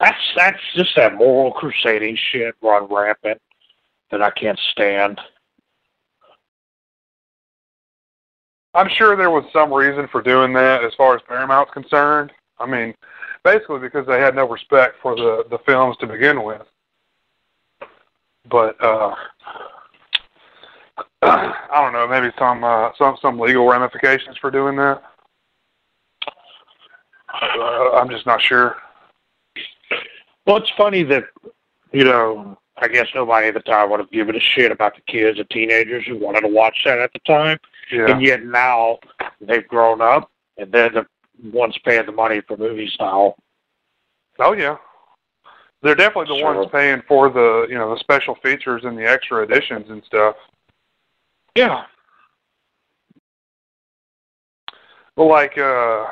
That's 0.00 0.18
that's 0.36 0.60
just 0.74 0.94
that 0.96 1.14
moral 1.14 1.52
crusading 1.52 2.18
shit 2.30 2.54
run 2.60 2.92
rampant 2.92 3.40
that 4.10 4.20
I 4.20 4.30
can't 4.30 4.58
stand. 4.72 5.20
I'm 8.74 8.88
sure 8.88 9.16
there 9.16 9.30
was 9.30 9.44
some 9.52 9.72
reason 9.72 10.08
for 10.08 10.20
doing 10.20 10.52
that 10.54 10.84
as 10.84 10.92
far 10.94 11.14
as 11.14 11.22
Paramount's 11.28 11.72
concerned. 11.72 12.32
I 12.58 12.66
mean, 12.66 12.94
basically 13.44 13.78
because 13.78 14.06
they 14.06 14.18
had 14.18 14.34
no 14.34 14.48
respect 14.48 14.96
for 15.00 15.14
the 15.14 15.44
the 15.50 15.58
films 15.66 15.96
to 15.98 16.06
begin 16.06 16.42
with. 16.42 16.62
But 18.50 18.82
uh 18.82 19.14
I 21.22 21.54
don't 21.72 21.92
know, 21.92 22.08
maybe 22.08 22.34
some 22.38 22.64
uh 22.64 22.90
some 22.98 23.16
some 23.22 23.38
legal 23.38 23.68
ramifications 23.68 24.36
for 24.38 24.50
doing 24.50 24.76
that. 24.76 25.02
Uh, 27.32 27.92
I'm 27.92 28.08
just 28.08 28.26
not 28.26 28.40
sure. 28.40 28.76
Well, 30.46 30.56
it's 30.56 30.70
funny 30.76 31.04
that 31.04 31.24
you 31.92 32.04
know. 32.04 32.58
I 32.76 32.88
guess 32.88 33.06
nobody 33.14 33.46
at 33.46 33.54
the 33.54 33.60
time 33.60 33.88
would 33.90 34.00
have 34.00 34.10
given 34.10 34.34
a 34.34 34.40
shit 34.40 34.72
about 34.72 34.96
the 34.96 35.00
kids 35.02 35.38
and 35.38 35.48
teenagers 35.48 36.04
who 36.08 36.18
wanted 36.18 36.40
to 36.40 36.48
watch 36.48 36.82
that 36.84 36.98
at 36.98 37.12
the 37.12 37.20
time, 37.20 37.56
Yeah. 37.90 38.10
and 38.10 38.22
yet 38.22 38.44
now 38.44 38.98
they've 39.40 39.66
grown 39.68 40.00
up 40.00 40.30
and 40.58 40.70
they're 40.72 40.90
the 40.90 41.06
ones 41.52 41.76
paying 41.84 42.06
the 42.06 42.12
money 42.12 42.40
for 42.46 42.56
movies 42.56 42.94
now. 42.98 43.34
Oh 44.38 44.52
yeah. 44.52 44.76
They're 45.82 45.94
definitely 45.94 46.34
the 46.34 46.40
Sure. 46.40 46.54
ones 46.54 46.68
paying 46.72 47.02
for 47.06 47.28
the, 47.28 47.66
you 47.68 47.76
know, 47.76 47.94
the 47.94 48.00
special 48.00 48.36
features 48.36 48.84
and 48.84 48.96
the 48.96 49.06
extra 49.08 49.42
editions 49.42 49.90
and 49.90 50.02
stuff. 50.04 50.36
Yeah, 51.54 51.84
Well, 55.16 55.28
like, 55.28 55.56
uh, 55.58 56.06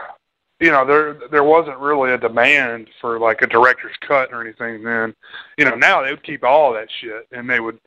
you 0.61 0.71
know, 0.71 0.87
there 0.87 1.15
there 1.31 1.43
wasn't 1.43 1.79
really 1.79 2.13
a 2.13 2.19
demand 2.19 2.89
for 3.01 3.19
like 3.19 3.43
a 3.43 3.47
director's 3.49 3.97
cut 4.07 4.33
or 4.33 4.41
anything 4.43 4.83
then. 4.85 5.15
You 5.59 5.65
know, 5.65 5.75
now 5.75 6.03
they 6.03 6.11
would 6.11 6.23
keep 6.23 6.45
all 6.45 6.73
that 6.75 6.89
shit 7.01 7.27
and 7.33 7.51
they 7.51 7.59
would, 7.59 7.81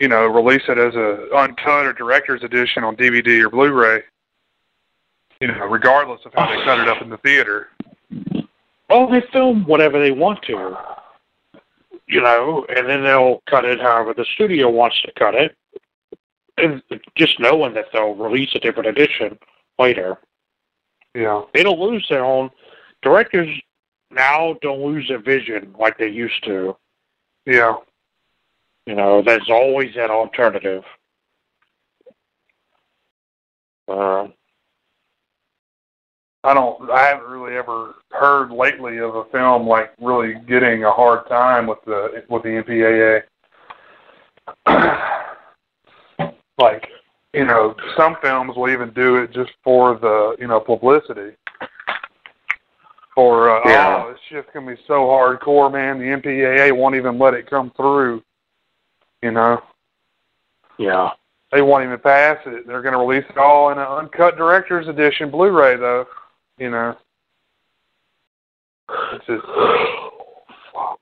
you 0.00 0.08
know, 0.08 0.26
release 0.26 0.62
it 0.68 0.78
as 0.78 0.94
a 0.94 1.28
uncut 1.34 1.86
or 1.86 1.92
director's 1.92 2.42
edition 2.42 2.84
on 2.84 2.96
DVD 2.96 3.42
or 3.44 3.50
Blu-ray. 3.50 4.02
You 5.40 5.48
know, 5.48 5.66
regardless 5.66 6.20
of 6.24 6.32
how 6.34 6.46
they 6.46 6.64
cut 6.64 6.80
it 6.80 6.88
up 6.88 7.02
in 7.02 7.10
the 7.10 7.18
theater. 7.18 7.68
well, 8.88 9.08
they 9.08 9.22
film 9.32 9.66
whatever 9.66 10.00
they 10.00 10.10
want 10.10 10.40
to, 10.42 10.76
you 12.08 12.22
know, 12.22 12.64
and 12.74 12.88
then 12.88 13.02
they'll 13.02 13.42
cut 13.48 13.66
it 13.66 13.78
however 13.80 14.14
the 14.14 14.24
studio 14.34 14.70
wants 14.70 15.00
to 15.02 15.12
cut 15.18 15.34
it, 15.34 15.54
and 16.56 16.82
just 17.16 17.38
knowing 17.38 17.74
that 17.74 17.86
they'll 17.92 18.14
release 18.14 18.48
a 18.54 18.60
different 18.60 18.88
edition 18.88 19.38
later. 19.78 20.16
Yeah. 21.14 21.42
they 21.54 21.62
don't 21.62 21.80
lose 21.80 22.06
their 22.10 22.24
own 22.24 22.50
directors 23.02 23.48
now 24.10 24.56
don't 24.62 24.82
lose 24.82 25.08
their 25.08 25.18
vision 25.18 25.74
like 25.78 25.98
they 25.98 26.08
used 26.08 26.42
to. 26.44 26.76
Yeah. 27.44 27.74
You 28.86 28.94
know, 28.94 29.20
there's 29.20 29.50
always 29.50 29.94
that 29.96 30.10
alternative. 30.10 30.84
Uh, 33.88 34.28
I 36.44 36.54
don't. 36.54 36.88
I 36.90 37.02
haven't 37.06 37.28
really 37.28 37.56
ever 37.56 37.94
heard 38.12 38.52
lately 38.52 38.98
of 38.98 39.16
a 39.16 39.24
film 39.26 39.66
like 39.66 39.92
really 40.00 40.34
getting 40.48 40.84
a 40.84 40.92
hard 40.92 41.28
time 41.28 41.66
with 41.66 41.78
the 41.84 42.22
with 42.28 42.44
the 42.44 42.62
MPAA. 42.62 43.22
like, 46.58 46.86
you 47.34 47.44
know, 47.44 47.74
some 47.96 48.16
films 48.22 48.56
will 48.56 48.70
even 48.70 48.92
do 48.92 49.16
it 49.16 49.32
just 49.32 49.50
for 49.64 49.98
the 49.98 50.36
you 50.38 50.46
know 50.46 50.60
publicity. 50.60 51.34
For 53.16 53.50
uh, 53.50 53.68
Yeah. 53.68 54.04
oh, 54.04 54.12
this 54.12 54.20
shit's 54.28 54.48
gonna 54.54 54.70
be 54.70 54.80
so 54.86 55.06
hardcore, 55.06 55.72
man. 55.72 55.98
The 55.98 56.04
MPAA 56.04 56.70
won't 56.76 56.94
even 56.94 57.18
let 57.18 57.34
it 57.34 57.50
come 57.50 57.72
through. 57.76 58.22
You 59.22 59.30
know, 59.30 59.62
yeah. 60.78 61.10
they 61.52 61.62
won't 61.62 61.84
even 61.84 61.98
pass 61.98 62.38
it. 62.46 62.66
They're 62.66 62.82
gonna 62.82 62.98
release 62.98 63.24
it 63.28 63.38
all 63.38 63.70
in 63.70 63.78
an 63.78 63.86
uncut 63.86 64.36
director's 64.36 64.88
edition 64.88 65.30
Blu-ray, 65.30 65.76
though. 65.76 66.06
You 66.58 66.70
know. 66.70 66.96
It's 69.12 69.26
just 69.26 69.44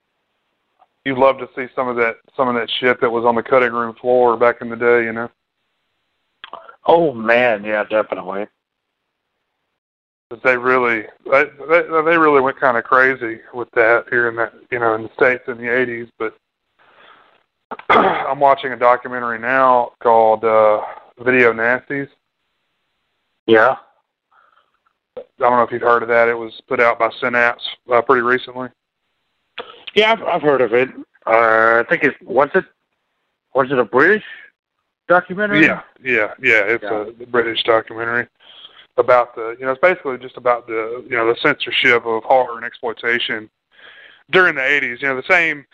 you'd 1.04 1.18
love 1.18 1.38
to 1.38 1.48
see 1.54 1.66
some 1.74 1.88
of 1.88 1.96
that 1.96 2.16
some 2.36 2.48
of 2.48 2.54
that 2.54 2.70
shit 2.80 3.00
that 3.00 3.10
was 3.10 3.24
on 3.24 3.34
the 3.34 3.42
cutting 3.42 3.72
room 3.72 3.94
floor 4.00 4.36
back 4.36 4.60
in 4.60 4.68
the 4.70 4.76
day, 4.76 5.04
you 5.04 5.12
know. 5.12 5.30
Oh 6.86 7.12
man, 7.12 7.64
yeah, 7.64 7.84
definitely. 7.84 8.46
But 10.30 10.42
they 10.42 10.56
really 10.56 11.04
they 11.30 11.44
they, 11.68 12.18
really 12.18 12.40
went 12.40 12.58
kind 12.58 12.76
of 12.76 12.84
crazy 12.84 13.40
with 13.52 13.70
that 13.72 14.06
here 14.10 14.28
in 14.28 14.36
that 14.36 14.54
you 14.70 14.78
know 14.78 14.94
in 14.94 15.02
the 15.04 15.10
states 15.14 15.44
in 15.48 15.58
the 15.58 15.68
eighties. 15.68 16.08
But 16.18 16.36
I'm 17.88 18.40
watching 18.40 18.72
a 18.72 18.76
documentary 18.76 19.38
now 19.38 19.92
called 20.00 20.44
uh, 20.44 20.80
Video 21.20 21.52
Nasties. 21.52 22.08
Yeah. 23.46 23.76
I 25.16 25.22
don't 25.38 25.52
know 25.52 25.62
if 25.62 25.70
you've 25.70 25.82
heard 25.82 26.02
of 26.02 26.08
that. 26.08 26.28
It 26.28 26.34
was 26.34 26.52
put 26.68 26.80
out 26.80 26.98
by 26.98 27.10
Synapse 27.20 27.64
uh, 27.92 28.02
pretty 28.02 28.22
recently. 28.22 28.68
Yeah, 29.94 30.12
I've, 30.12 30.22
I've 30.22 30.42
heard 30.42 30.60
of 30.60 30.72
it. 30.72 30.88
Uh, 31.26 31.80
I 31.80 31.84
think 31.88 32.04
it 32.04 32.20
was 32.22 32.50
it 32.54 32.64
was 33.54 33.70
it 33.70 33.78
a 33.78 33.84
British 33.84 34.24
documentary? 35.08 35.64
Yeah, 35.64 35.82
yeah, 36.02 36.34
yeah. 36.40 36.62
It's 36.64 36.82
Yeah. 36.82 37.06
a 37.20 37.26
British 37.26 37.62
documentary 37.62 38.26
about 38.96 39.34
the, 39.34 39.56
you 39.58 39.66
know, 39.66 39.72
it's 39.72 39.80
basically 39.80 40.18
just 40.18 40.36
about 40.36 40.66
the, 40.66 41.04
you 41.08 41.16
know, 41.16 41.26
the 41.26 41.38
censorship 41.40 42.04
of 42.06 42.22
horror 42.24 42.56
and 42.56 42.64
exploitation 42.64 43.48
during 44.30 44.54
the 44.54 44.60
'80s. 44.60 45.00
You 45.00 45.08
know, 45.08 45.16
the 45.16 45.22
same, 45.28 45.64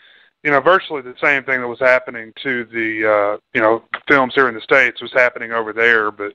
you 0.43 0.51
know, 0.51 0.59
virtually 0.59 1.01
the 1.01 1.15
same 1.21 1.43
thing 1.43 1.61
that 1.61 1.67
was 1.67 1.79
happening 1.79 2.33
to 2.43 2.65
the, 2.65 3.11
uh, 3.11 3.37
you 3.53 3.61
know, 3.61 3.83
films 4.07 4.33
here 4.33 4.47
in 4.49 4.55
the 4.55 4.61
states 4.61 5.01
was 5.01 5.11
happening 5.13 5.51
over 5.51 5.71
there, 5.71 6.11
but 6.11 6.33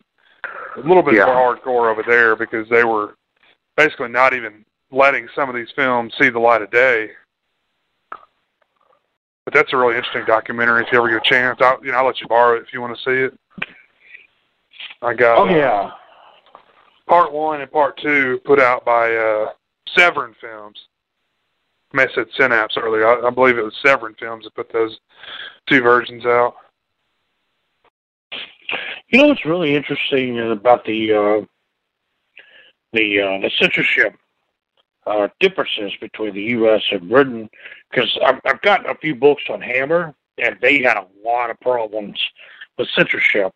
a 0.77 0.81
little 0.81 1.03
bit 1.03 1.15
Yeah. 1.15 1.27
more 1.27 1.57
hardcore 1.57 1.91
over 1.91 2.03
there 2.03 2.37
because 2.37 2.69
they 2.69 2.85
were 2.85 3.17
basically 3.77 4.09
not 4.09 4.33
even 4.33 4.65
letting 4.93 5.29
some 5.35 5.49
of 5.49 5.55
these 5.55 5.71
films 5.73 6.15
see 6.17 6.29
the 6.29 6.39
light 6.39 6.63
of 6.63 6.71
day. 6.71 7.11
But 9.45 9.55
that's 9.55 9.73
a 9.73 9.77
really 9.77 9.97
interesting 9.97 10.25
documentary. 10.25 10.83
If 10.83 10.93
you 10.93 10.99
ever 10.99 11.09
get 11.09 11.19
a 11.19 11.29
chance, 11.29 11.61
I'll, 11.61 11.85
you 11.85 11.93
know, 11.93 11.99
I'll 11.99 12.07
let 12.07 12.21
you 12.21 12.27
borrow 12.29 12.57
it 12.57 12.63
if 12.63 12.73
you 12.73 12.81
want 12.81 12.97
to 12.97 13.03
see 13.05 13.35
it. 13.35 13.39
I 15.03 15.15
got 15.15 15.39
Oh 15.39 15.49
uh, 15.49 15.51
yeah. 15.51 15.91
part 17.07 17.33
one 17.33 17.61
and 17.61 17.71
part 17.71 17.97
two 17.99 18.41
put 18.45 18.61
out 18.61 18.85
by 18.85 19.15
uh, 19.15 19.51
Severin 19.89 20.35
Films. 20.41 20.79
I 21.95 22.07
said 22.15 22.27
Synapse 22.37 22.77
earlier. 22.77 23.07
I, 23.07 23.29
I 23.29 23.31
believe 23.31 23.59
it 23.59 23.65
was 23.65 23.75
Severin 23.85 24.15
Films 24.19 24.45
that 24.45 24.55
put 24.55 24.73
those 24.73 24.99
two 25.67 25.81
versions 25.81 26.27
out. 26.27 26.57
You 29.09 29.23
know 29.23 29.29
what's 29.29 29.45
really 29.45 29.75
interesting 29.75 30.39
about 30.51 30.85
the 30.85 31.13
uh, 31.13 31.45
the 32.93 33.21
uh, 33.21 33.41
the 33.41 33.51
censorship 33.61 34.15
uh, 35.07 35.29
differences 35.39 35.93
between 36.01 36.35
the 36.35 36.43
U.S. 36.43 36.83
and 36.91 37.09
Britain? 37.09 37.49
Because 37.91 38.19
I've, 38.25 38.41
I've 38.45 38.61
got 38.63 38.89
a 38.91 38.97
few 38.97 39.15
books 39.15 39.45
on 39.49 39.61
Hammer, 39.61 40.15
and 40.39 40.57
they 40.61 40.83
had 40.83 40.97
a 40.97 41.07
lot 41.25 41.51
of 41.51 41.61
problems 41.61 42.19
with 42.77 42.89
censorship. 42.97 43.53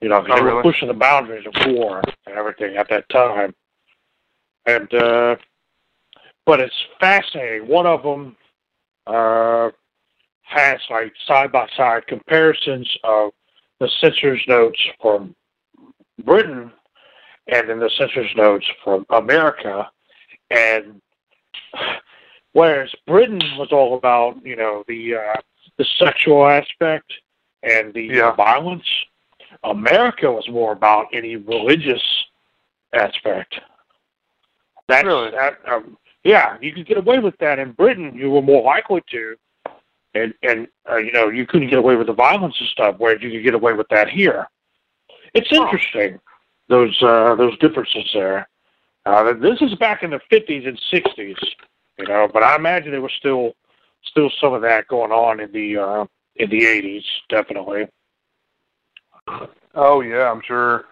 You 0.00 0.10
know, 0.10 0.24
Oh, 0.28 0.36
they 0.36 0.42
were 0.42 0.62
pushing 0.62 0.88
the 0.88 0.94
boundaries 0.94 1.46
of 1.46 1.54
war 1.72 2.02
and 2.26 2.36
everything 2.36 2.76
at 2.76 2.88
that 2.90 3.08
time. 3.08 3.54
And 4.66 4.92
uh, 4.94 5.36
but 6.48 6.60
it's 6.60 6.86
fascinating. 6.98 7.68
One 7.68 7.86
of 7.86 8.02
them 8.02 8.34
uh, 9.06 9.68
has 10.40 10.80
like 10.88 11.12
side 11.26 11.52
by 11.52 11.68
side 11.76 12.06
comparisons 12.06 12.90
of 13.04 13.32
the 13.80 13.88
censor's 14.00 14.42
notes 14.48 14.80
from 15.02 15.36
Britain 16.24 16.72
and 17.48 17.68
then 17.68 17.78
the 17.78 17.90
censor's 17.98 18.34
notes 18.34 18.64
from 18.82 19.04
America. 19.10 19.90
And 20.50 21.02
whereas 22.54 22.94
Britain 23.06 23.42
was 23.58 23.68
all 23.70 23.98
about, 23.98 24.42
you 24.42 24.56
know, 24.56 24.84
the 24.88 25.16
uh, 25.16 25.40
the 25.76 25.84
sexual 25.98 26.46
aspect 26.46 27.12
and 27.62 27.92
the 27.92 28.04
Yeah. 28.04 28.30
violence, 28.34 28.88
America 29.64 30.32
was 30.32 30.48
more 30.48 30.72
about 30.72 31.08
any 31.12 31.36
religious 31.36 32.02
aspect. 32.94 33.60
That's 34.88 35.04
Really? 35.04 35.30
that. 35.32 35.58
Um, 35.66 35.98
yeah, 36.28 36.58
you 36.60 36.74
could 36.74 36.86
get 36.86 36.98
away 36.98 37.20
with 37.20 37.38
that 37.38 37.58
in 37.58 37.72
Britain. 37.72 38.12
You 38.14 38.30
were 38.30 38.42
more 38.42 38.62
likely 38.62 39.02
to, 39.10 39.34
and 40.12 40.34
and 40.42 40.68
uh, 40.90 40.98
you 40.98 41.10
know 41.10 41.30
you 41.30 41.46
couldn't 41.46 41.70
get 41.70 41.78
away 41.78 41.96
with 41.96 42.06
the 42.06 42.12
violence 42.12 42.54
and 42.60 42.68
stuff, 42.68 42.96
whereas 42.98 43.22
you 43.22 43.30
could 43.30 43.42
get 43.42 43.54
away 43.54 43.72
with 43.72 43.88
that 43.88 44.10
here. 44.10 44.46
It's 45.32 45.50
interesting 45.50 46.20
those 46.68 46.94
uh, 47.02 47.34
those 47.34 47.56
differences 47.60 48.04
there. 48.12 48.46
Uh, 49.06 49.32
this 49.32 49.62
is 49.62 49.74
back 49.76 50.02
in 50.02 50.10
the 50.10 50.20
fifties 50.28 50.66
and 50.66 50.78
sixties, 50.90 51.38
you 51.98 52.06
know, 52.06 52.28
but 52.30 52.42
I 52.42 52.56
imagine 52.56 52.92
there 52.92 53.00
was 53.00 53.12
still 53.18 53.54
still 54.04 54.30
some 54.38 54.52
of 54.52 54.60
that 54.60 54.86
going 54.88 55.12
on 55.12 55.40
in 55.40 55.50
the 55.50 55.78
uh, 55.78 56.04
in 56.36 56.50
the 56.50 56.66
eighties, 56.66 57.04
definitely. 57.30 57.88
Oh 59.74 60.02
yeah, 60.02 60.30
I'm 60.30 60.42
sure. 60.46 60.84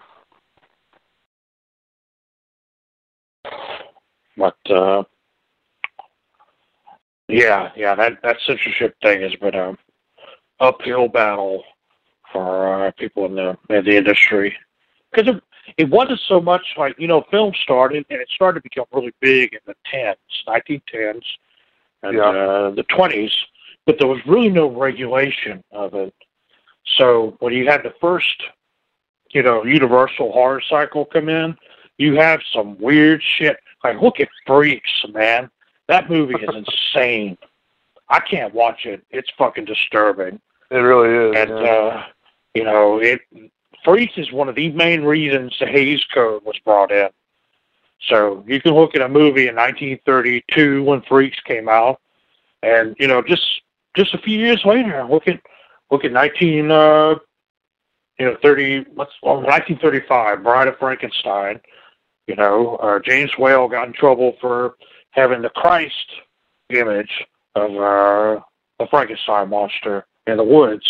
But 4.39 4.57
uh, 4.71 5.05
yeah, 7.29 7.71
yeah, 7.77 7.95
that 7.95 8.23
that 8.23 8.37
censorship 8.47 8.97
thing 9.03 9.21
has 9.23 9.35
been 9.37 9.55
a 9.55 9.77
uphill 10.61 11.09
battle 11.09 11.63
for 12.33 12.87
uh, 12.87 12.91
people 12.93 13.27
in 13.27 13.35
the 13.35 13.57
in 13.71 13.85
the 13.85 13.97
industry 13.97 14.57
because 15.11 15.35
it, 15.35 15.43
it 15.77 15.91
wasn't 15.91 16.21
so 16.29 16.41
much 16.41 16.75
like 16.77 16.95
you 16.99 17.09
know 17.09 17.25
film 17.31 17.53
started 17.63 18.05
and 18.11 18.21
it 18.21 18.29
started 18.35 18.61
to 18.61 18.63
become 18.63 18.87
really 18.93 19.13
big 19.21 19.53
in 19.53 19.61
the 19.67 19.75
tens, 19.91 20.17
nineteen 20.47 20.81
tens, 20.89 21.25
and 22.03 22.17
Yeah. 22.17 22.25
uh, 22.25 22.71
the 22.71 22.85
twenties, 22.85 23.33
but 23.87 23.99
there 23.99 24.09
was 24.09 24.21
really 24.27 24.49
no 24.51 24.69
regulation 24.69 25.63
of 25.73 25.95
it. 25.95 26.15
So 26.99 27.37
when 27.41 27.53
you 27.53 27.67
had 27.67 27.83
the 27.83 27.95
first, 28.01 28.41
you 29.31 29.43
know, 29.43 29.65
Universal 29.65 30.31
horror 30.31 30.63
cycle 30.69 31.05
come 31.05 31.29
in, 31.29 31.57
you 31.99 32.15
have 32.15 32.41
some 32.53 32.79
weird 32.79 33.21
shit. 33.23 33.57
Like, 33.83 34.01
look 34.01 34.21
at 34.21 34.29
Freaks, 34.47 35.05
man. 35.13 35.51
That 35.89 36.11
movie 36.11 36.35
is 36.35 36.55
insane. 36.55 37.39
I 38.09 38.21
can't 38.21 38.55
watch 38.55 38.87
it. 38.87 39.05
It's 39.11 39.31
fucking 39.37 39.65
disturbing. 39.65 40.41
It 40.71 40.77
really 40.77 41.31
is. 41.31 41.37
And 41.37 41.51
yeah. 41.51 41.73
uh, 41.73 42.05
you 42.55 42.65
know, 42.65 42.99
it 42.99 43.21
Freaks 43.85 44.15
is 44.17 44.33
one 44.33 44.49
of 44.49 44.57
the 44.57 44.71
main 44.73 45.05
reasons 45.05 45.55
the 45.61 45.67
Hays 45.67 46.05
Code 46.13 46.45
was 46.45 46.59
brought 46.65 46.91
in. 46.91 47.09
So 48.09 48.45
you 48.47 48.61
can 48.61 48.75
look 48.75 48.95
at 48.95 49.01
a 49.01 49.09
movie 49.09 49.49
in 49.49 49.55
1932 49.55 50.83
when 50.83 51.03
Freaks 51.03 51.39
came 51.45 51.69
out, 51.69 52.01
and 52.63 52.97
you 52.99 53.09
know, 53.09 53.23
just 53.23 53.63
just 53.97 54.15
a 54.15 54.19
few 54.19 54.39
years 54.39 54.65
later, 54.65 55.05
look 55.09 55.27
at 55.29 55.41
look 55.91 56.05
at 56.05 56.13
19 56.13 56.71
uh, 56.71 57.15
you 58.19 58.27
know 58.27 58.37
30 58.43 58.87
what's 58.95 59.13
well, 59.23 59.37
1935, 59.37 60.43
Bride 60.43 60.69
of 60.69 60.79
Frankenstein. 60.79 61.61
You 62.27 62.35
know, 62.35 62.77
uh, 62.77 62.99
James 62.99 63.31
Whale 63.39 63.69
got 63.69 63.87
in 63.87 63.93
trouble 63.93 64.37
for 64.41 64.75
having 65.17 65.43
the 65.43 65.49
Christ 65.51 66.07
image 66.71 67.11
of 67.55 67.71
uh, 67.71 68.41
the 68.79 68.87
Frankenstein 68.91 69.49
monster 69.49 70.07
in 70.27 70.37
the 70.37 70.45
woods. 70.45 70.87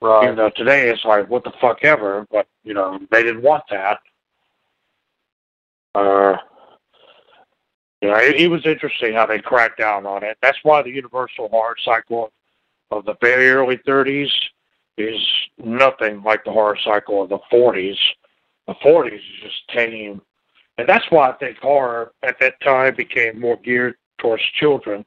right. 0.00 0.30
You 0.30 0.34
know, 0.34 0.50
today 0.56 0.88
it's 0.88 1.04
like 1.04 1.28
what 1.28 1.44
the 1.44 1.52
fuck 1.60 1.84
ever, 1.84 2.26
but 2.30 2.48
you 2.64 2.74
know 2.74 2.98
they 3.10 3.22
didn't 3.22 3.42
want 3.42 3.64
that. 3.70 4.00
Uh, 5.94 6.36
you 8.00 8.08
know, 8.08 8.16
it, 8.16 8.36
it 8.36 8.48
was 8.48 8.66
interesting 8.66 9.14
how 9.14 9.26
they 9.26 9.38
cracked 9.38 9.78
down 9.78 10.06
on 10.06 10.24
it. 10.24 10.36
That's 10.42 10.58
why 10.62 10.82
the 10.82 10.90
Universal 10.90 11.48
horror 11.48 11.76
cycle 11.84 12.32
of 12.90 13.04
the 13.04 13.14
very 13.20 13.48
early 13.50 13.78
30s 13.78 14.30
is 14.98 15.20
nothing 15.58 16.22
like 16.22 16.44
the 16.44 16.52
horror 16.52 16.78
cycle 16.84 17.22
of 17.22 17.28
the 17.28 17.38
40s. 17.52 17.96
The 18.66 18.74
40s 18.74 19.14
is 19.14 19.22
just 19.42 19.68
tame, 19.68 20.20
and 20.78 20.88
that's 20.88 21.04
why 21.10 21.30
I 21.30 21.32
think 21.34 21.58
horror 21.58 22.12
at 22.22 22.38
that 22.40 22.60
time 22.60 22.94
became 22.96 23.40
more 23.40 23.56
geared 23.56 23.94
towards 24.18 24.42
children 24.58 25.04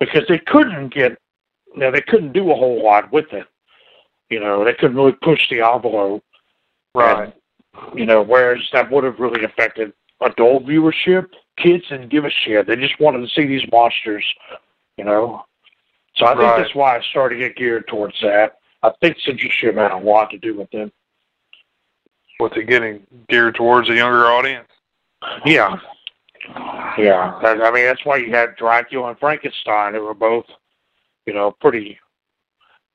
because 0.00 0.24
they 0.28 0.38
couldn't 0.38 0.92
get, 0.92 1.18
you 1.74 1.80
know, 1.80 1.90
they 1.90 2.00
couldn't 2.00 2.32
do 2.32 2.50
a 2.50 2.54
whole 2.54 2.82
lot 2.82 3.12
with 3.12 3.32
it. 3.32 3.46
You 4.30 4.40
know, 4.40 4.64
they 4.64 4.74
couldn't 4.74 4.96
really 4.96 5.16
push 5.22 5.48
the 5.50 5.60
envelope. 5.60 6.24
right. 6.94 7.34
You 7.94 8.06
know, 8.06 8.22
whereas 8.22 8.60
that 8.72 8.90
would 8.90 9.04
have 9.04 9.20
really 9.20 9.44
affected 9.44 9.92
adult 10.20 10.64
viewership. 10.64 11.26
Kids 11.56 11.84
didn't 11.88 12.08
give 12.08 12.24
a 12.24 12.30
shit. 12.30 12.66
They 12.66 12.74
just 12.74 12.98
wanted 12.98 13.20
to 13.20 13.28
see 13.28 13.46
these 13.46 13.62
monsters. 13.70 14.24
You 14.96 15.04
know. 15.04 15.44
So 16.16 16.26
I 16.26 16.30
think 16.30 16.56
that's 16.56 16.74
why 16.74 16.96
I 16.96 17.02
started 17.10 17.36
to 17.36 17.40
get 17.40 17.56
geared 17.56 17.86
towards 17.86 18.16
that. 18.22 18.56
I 18.82 18.90
think 19.00 19.16
censorship 19.24 19.76
had 19.76 19.92
a 19.92 19.98
lot 19.98 20.30
to 20.30 20.38
do 20.38 20.56
with 20.56 20.68
it. 20.72 20.92
With 22.40 22.56
it 22.56 22.64
getting 22.64 23.06
geared 23.28 23.54
towards 23.54 23.88
a 23.88 23.94
younger 23.94 24.26
audience. 24.26 24.68
Yeah. 25.44 25.78
Yeah. 26.96 27.38
That, 27.42 27.60
I 27.62 27.70
mean, 27.70 27.84
that's 27.84 28.04
why 28.04 28.16
you 28.16 28.30
had 28.32 28.56
Dracula 28.56 29.10
and 29.10 29.18
Frankenstein. 29.18 29.92
They 29.92 29.98
were 29.98 30.14
both, 30.14 30.46
you 31.26 31.34
know, 31.34 31.52
pretty, 31.60 31.98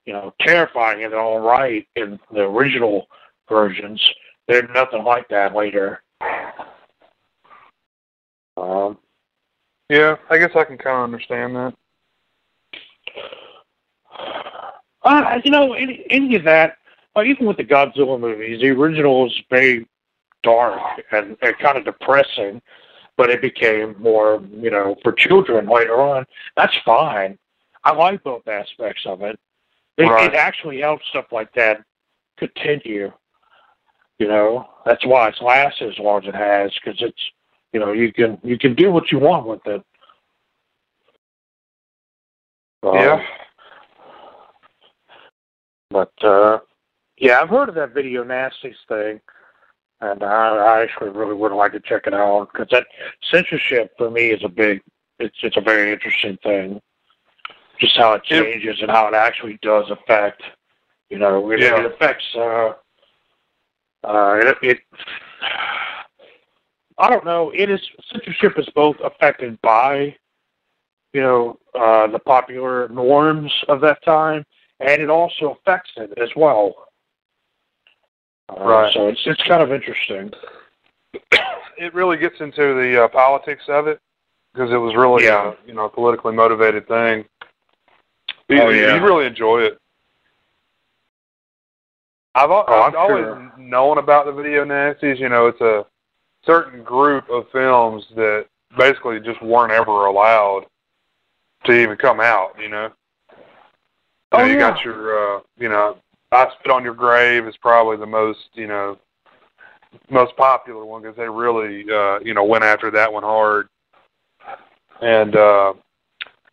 you 0.05 0.13
know, 0.13 0.33
terrifying 0.39 1.01
in 1.01 1.11
their 1.11 1.19
own 1.19 1.43
right 1.43 1.87
in 1.95 2.19
the 2.31 2.41
original 2.41 3.07
versions. 3.47 4.01
They're 4.47 4.67
nothing 4.69 5.03
like 5.03 5.27
that 5.29 5.55
later. 5.55 6.01
Um, 8.57 8.97
Yeah, 9.89 10.15
I 10.29 10.37
guess 10.37 10.51
I 10.55 10.63
can 10.63 10.77
kind 10.77 10.97
of 10.97 11.03
understand 11.03 11.55
that. 11.55 11.73
uh, 15.03 15.39
you 15.43 15.51
know, 15.51 15.73
any, 15.73 16.05
any 16.09 16.35
of 16.35 16.43
that, 16.43 16.77
uh, 17.15 17.23
even 17.23 17.45
with 17.45 17.57
the 17.57 17.63
Godzilla 17.63 18.19
movies, 18.19 18.61
the 18.61 18.69
original 18.69 19.23
was 19.23 19.41
very 19.49 19.87
dark 20.44 20.80
and, 21.11 21.38
and 21.41 21.57
kind 21.60 21.78
of 21.78 21.86
depressing, 21.86 22.61
but 23.18 23.30
it 23.30 23.41
became 23.41 23.95
more, 23.99 24.41
you 24.52 24.70
know, 24.70 24.95
for 25.03 25.11
children 25.14 25.68
later 25.68 25.99
on. 25.99 26.26
That's 26.56 26.76
fine. 26.86 27.38
I 27.84 27.94
like 27.94 28.24
both 28.24 28.48
aspects 28.48 29.03
of 29.06 29.22
it. 29.22 29.40
It, 29.98 30.03
Right. 30.03 30.32
it 30.32 30.36
actually 30.36 30.82
helps 30.82 31.06
stuff 31.07 31.26
like 31.32 31.53
that 31.53 31.82
continue. 32.38 33.11
You 34.20 34.28
know, 34.28 34.70
that's 34.86 35.06
why 35.06 35.28
it's 35.30 35.41
lasted 35.41 35.91
as 35.91 35.99
long 35.99 36.22
as 36.24 36.30
it 36.30 36.36
has 36.36 36.72
because 36.84 37.02
it's, 37.02 37.22
you 37.74 37.80
know, 37.80 37.91
you 37.91 38.14
can 38.14 38.40
you 38.44 38.57
can 38.57 38.74
do 38.76 38.91
what 38.91 39.11
you 39.11 39.20
want 39.20 39.48
with 39.48 39.65
it. 39.68 39.84
Um, 42.84 42.95
Yeah. 42.95 43.26
But 45.90 46.14
uh 46.24 46.60
yeah, 47.18 47.40
I've 47.41 47.49
heard 47.49 47.70
of 47.70 47.76
that 47.76 47.94
video 47.94 48.24
nasties 48.24 48.76
thing, 48.88 49.22
and 50.03 50.23
I, 50.23 50.55
I 50.55 50.81
actually 50.81 51.09
really 51.09 51.34
would 51.34 51.51
like 51.53 51.71
to 51.71 51.80
check 51.80 52.07
it 52.07 52.13
out 52.13 52.49
because 52.51 52.67
that 52.71 52.88
censorship 53.31 53.93
for 53.97 54.11
me 54.11 54.27
is 54.27 54.43
a 54.43 54.49
big. 54.49 54.81
It's 55.19 55.38
it's 55.43 55.57
a 55.57 55.61
very 55.61 55.93
interesting 55.93 56.38
thing, 56.43 56.81
just 57.80 57.95
how 57.95 58.13
it 58.13 58.23
changes 58.23 58.81
and 58.81 58.91
how 58.91 59.07
it 59.07 59.13
actually 59.13 59.59
does 59.61 59.89
affect. 59.89 60.41
You 61.09 61.19
know, 61.19 61.49
it, 61.51 61.61
Yeah. 61.61 61.80
it 61.80 61.85
affects. 61.85 62.25
Uh, 62.35 62.73
uh, 64.03 64.39
it, 64.41 64.57
it. 64.61 64.80
I 66.97 67.09
don't 67.09 67.25
know. 67.25 67.51
It 67.55 67.69
is 67.69 67.80
censorship 68.11 68.57
is 68.57 68.67
both 68.75 68.97
affected 69.03 69.59
by, 69.61 70.15
you 71.13 71.21
know, 71.21 71.59
uh, 71.73 72.07
the 72.07 72.19
popular 72.19 72.89
norms 72.89 73.51
of 73.69 73.80
that 73.81 74.03
time, 74.03 74.43
and 74.80 75.01
it 75.01 75.09
also 75.09 75.57
affects 75.59 75.91
it 75.95 76.11
as 76.17 76.30
well. 76.35 76.75
Uh, 78.59 78.63
Right. 78.63 78.93
So 78.93 79.07
it's 79.07 79.21
it's 79.25 79.41
kind 79.43 79.61
of 79.63 79.71
interesting. 79.71 80.31
It 81.77 81.93
really 81.93 82.17
gets 82.17 82.39
into 82.39 82.73
the 82.75 83.05
uh, 83.05 83.07
politics 83.07 83.63
of 83.67 83.88
it 83.88 83.99
because 84.53 84.71
it 84.71 84.77
was 84.77 84.95
really, 84.95 85.25
Yeah. 85.25 85.38
uh, 85.38 85.55
you 85.65 85.73
know, 85.73 85.85
a 85.85 85.89
politically 85.89 86.34
motivated 86.34 86.88
thing. 86.88 87.25
You, 88.47 88.61
Oh, 88.61 88.69
yeah. 88.69 88.95
you 88.95 89.03
really 89.03 89.25
enjoy 89.25 89.61
it. 89.61 89.77
I've, 92.35 92.51
al- 92.51 92.65
Oh, 92.67 92.81
I've 92.81 92.95
always 92.95 93.23
sure. 93.25 93.51
known 93.57 93.97
about 93.97 94.25
the 94.25 94.31
video 94.31 94.63
nasties. 94.65 95.19
You 95.19 95.30
know, 95.30 95.47
it's 95.47 95.61
a 95.61 95.85
certain 96.45 96.84
group 96.84 97.30
of 97.30 97.49
films 97.51 98.05
that 98.15 98.45
basically 98.77 99.19
just 99.19 99.41
weren't 99.41 99.71
ever 99.71 100.05
allowed 100.05 100.65
to 101.65 101.71
even 101.73 101.97
come 101.97 102.19
out. 102.19 102.55
You 102.59 102.69
know, 102.69 102.91
Oh, 104.31 104.39
you, 104.39 104.43
know, 104.45 104.45
you 104.45 104.59
yeah. 104.59 104.69
got 104.71 104.84
your, 104.85 105.38
uh, 105.38 105.39
you 105.57 105.69
know, 105.69 105.97
I 106.34 106.51
Spit 106.60 106.72
on 106.72 106.84
Your 106.84 106.93
Grave 106.93 107.47
is 107.47 107.55
probably 107.57 107.97
the 107.97 108.05
most, 108.05 108.49
you 108.53 108.68
know, 108.68 108.97
most 110.10 110.35
popular 110.35 110.85
one 110.85 111.01
because 111.01 111.15
they 111.15 111.30
really, 111.30 111.85
uh, 111.91 112.19
you 112.19 112.34
know, 112.34 112.43
went 112.43 112.64
after 112.64 112.89
that 112.91 113.11
one 113.11 113.23
hard. 113.23 113.69
And 115.01 115.35
uh, 115.35 115.73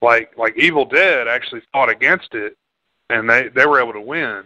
like 0.02 0.36
like 0.36 0.56
Evil 0.58 0.84
Dead 0.84 1.28
actually 1.28 1.62
fought 1.72 1.88
against 1.88 2.34
it, 2.34 2.56
and 3.10 3.28
they 3.28 3.48
they 3.48 3.66
were 3.66 3.80
able 3.80 3.92
to 3.92 4.00
win. 4.00 4.44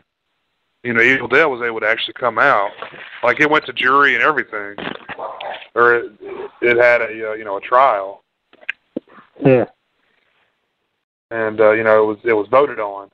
You 0.83 0.93
know, 0.93 1.01
Evil 1.01 1.29
Dead 1.29 1.47
was 1.47 1.63
able 1.63 1.81
to 1.81 1.89
actually 1.89 2.15
come 2.15 2.39
out. 2.39 2.71
Like 3.23 3.41
it 3.41 3.51
went 3.51 3.65
to 3.67 3.73
jury 3.73 4.15
and 4.15 4.23
everything, 4.23 4.77
or 5.75 5.95
it, 5.95 6.13
it 6.61 6.77
had 6.77 7.01
a 7.01 7.31
uh, 7.31 7.35
you 7.35 7.45
know 7.45 7.57
a 7.57 7.61
trial, 7.61 8.23
Yeah. 9.45 9.65
and 11.31 11.61
uh, 11.61 11.71
you 11.73 11.85
know 11.85 12.03
it 12.03 12.07
was 12.07 12.19
it 12.25 12.35
was 12.35 12.49
voted 12.49 12.79
on. 12.79 13.11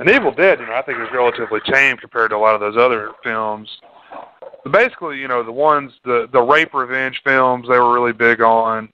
And 0.00 0.08
Evil 0.08 0.32
Dead, 0.32 0.58
you 0.58 0.66
know, 0.66 0.72
I 0.72 0.80
think 0.80 0.98
is 0.98 1.12
relatively 1.12 1.60
tame 1.66 1.98
compared 1.98 2.30
to 2.30 2.36
a 2.36 2.38
lot 2.38 2.54
of 2.54 2.60
those 2.60 2.78
other 2.78 3.10
films. 3.22 3.68
But 4.64 4.72
basically, 4.72 5.18
you 5.18 5.28
know, 5.28 5.42
the 5.42 5.52
ones 5.52 5.92
the 6.04 6.26
the 6.32 6.40
rape 6.40 6.72
revenge 6.72 7.20
films 7.22 7.68
they 7.68 7.78
were 7.78 7.92
really 7.92 8.14
big 8.14 8.40
on. 8.40 8.88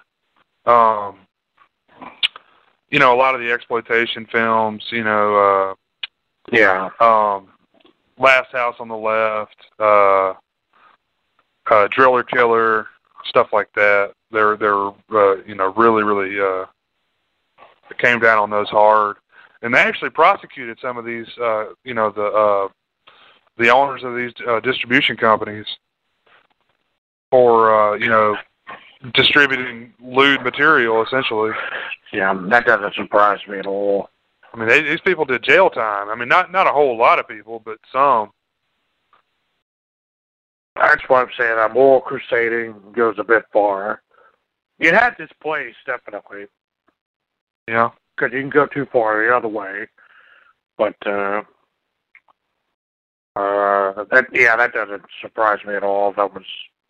Um, 0.66 1.19
you 2.91 2.99
know, 2.99 3.15
a 3.15 3.16
lot 3.16 3.37
of 3.37 3.41
the 3.41 3.53
exploitation 3.53 4.27
films, 4.27 4.83
you 4.91 5.05
know, 5.05 5.77
Yeah. 6.51 6.91
uh, 7.01 7.37
um, 7.37 7.49
Last 8.19 8.51
House 8.51 8.77
on 8.81 8.89
the 8.89 8.97
Left, 8.97 9.57
uh, 9.78 10.35
uh, 11.73 11.89
Driller 11.89 12.24
Killer, 12.24 12.89
stuff 13.27 13.53
like 13.53 13.69
that. 13.74 14.12
They're 14.33 14.57
they're 14.57 14.89
uh, 15.12 15.37
you 15.47 15.55
know 15.55 15.73
really 15.77 16.03
really 16.03 16.41
uh, 16.41 16.66
came 17.99 18.19
down 18.19 18.39
on 18.39 18.51
those 18.51 18.69
hard, 18.70 19.19
and 19.66 19.74
they 19.74 19.80
actually 19.80 20.10
prosecuted 20.10 20.78
some 20.80 20.97
of 20.97 21.05
these 21.05 21.26
uh, 21.43 21.66
you 21.82 21.93
know 21.93 22.10
the 22.10 22.24
uh, 22.24 22.68
the 23.59 23.68
owners 23.68 24.05
of 24.05 24.14
these 24.14 24.32
uh, 24.48 24.60
distribution 24.60 25.16
companies 25.16 25.66
for 27.32 27.74
uh, 27.74 27.97
you 27.97 28.09
know 28.09 28.36
distributing 29.12 29.93
lewd 30.01 30.43
material 30.43 31.02
essentially. 31.02 31.51
Yeah. 32.12 32.32
That 32.48 32.64
doesn't 32.64 32.94
surprise 32.94 33.40
me 33.48 33.59
at 33.59 33.66
all. 33.66 34.09
I 34.55 34.56
mean, 34.56 34.68
they, 34.68 34.82
these 34.82 35.01
people 35.01 35.24
did 35.24 35.43
jail 35.43 35.68
time. 35.68 36.09
I 36.10 36.14
mean, 36.14 36.28
not 36.28 36.52
not 36.52 36.68
a 36.68 36.72
whole 36.72 36.97
lot 36.97 37.18
of 37.18 37.26
people, 37.26 37.60
but 37.64 37.78
some. 37.93 38.30
That's 40.76 41.02
why 41.09 41.22
I'm 41.22 41.28
saying 41.36 41.56
that 41.56 41.74
moral 41.74 42.02
crusading 42.02 42.74
goes 42.93 43.16
a 43.18 43.24
bit 43.24 43.44
far. 43.52 44.02
It 44.78 44.94
has 44.94 45.14
its 45.18 45.32
place, 45.43 45.74
definitely, 45.86 46.47
Yeah. 47.66 47.90
Because 48.16 48.32
you 48.32 48.40
can 48.40 48.51
go 48.51 48.66
too 48.66 48.86
far 48.93 49.24
the 49.24 49.34
other 49.34 49.48
way. 49.48 49.86
But 50.78 50.97
uh, 51.06 51.43
uh, 53.36 54.05
that 54.10 54.26
yeah, 54.32 54.56
that 54.56 54.72
doesn't 54.72 55.02
surprise 55.20 55.59
me 55.66 55.74
at 55.74 55.82
all. 55.82 56.12
That 56.12 56.32
was 56.32 56.44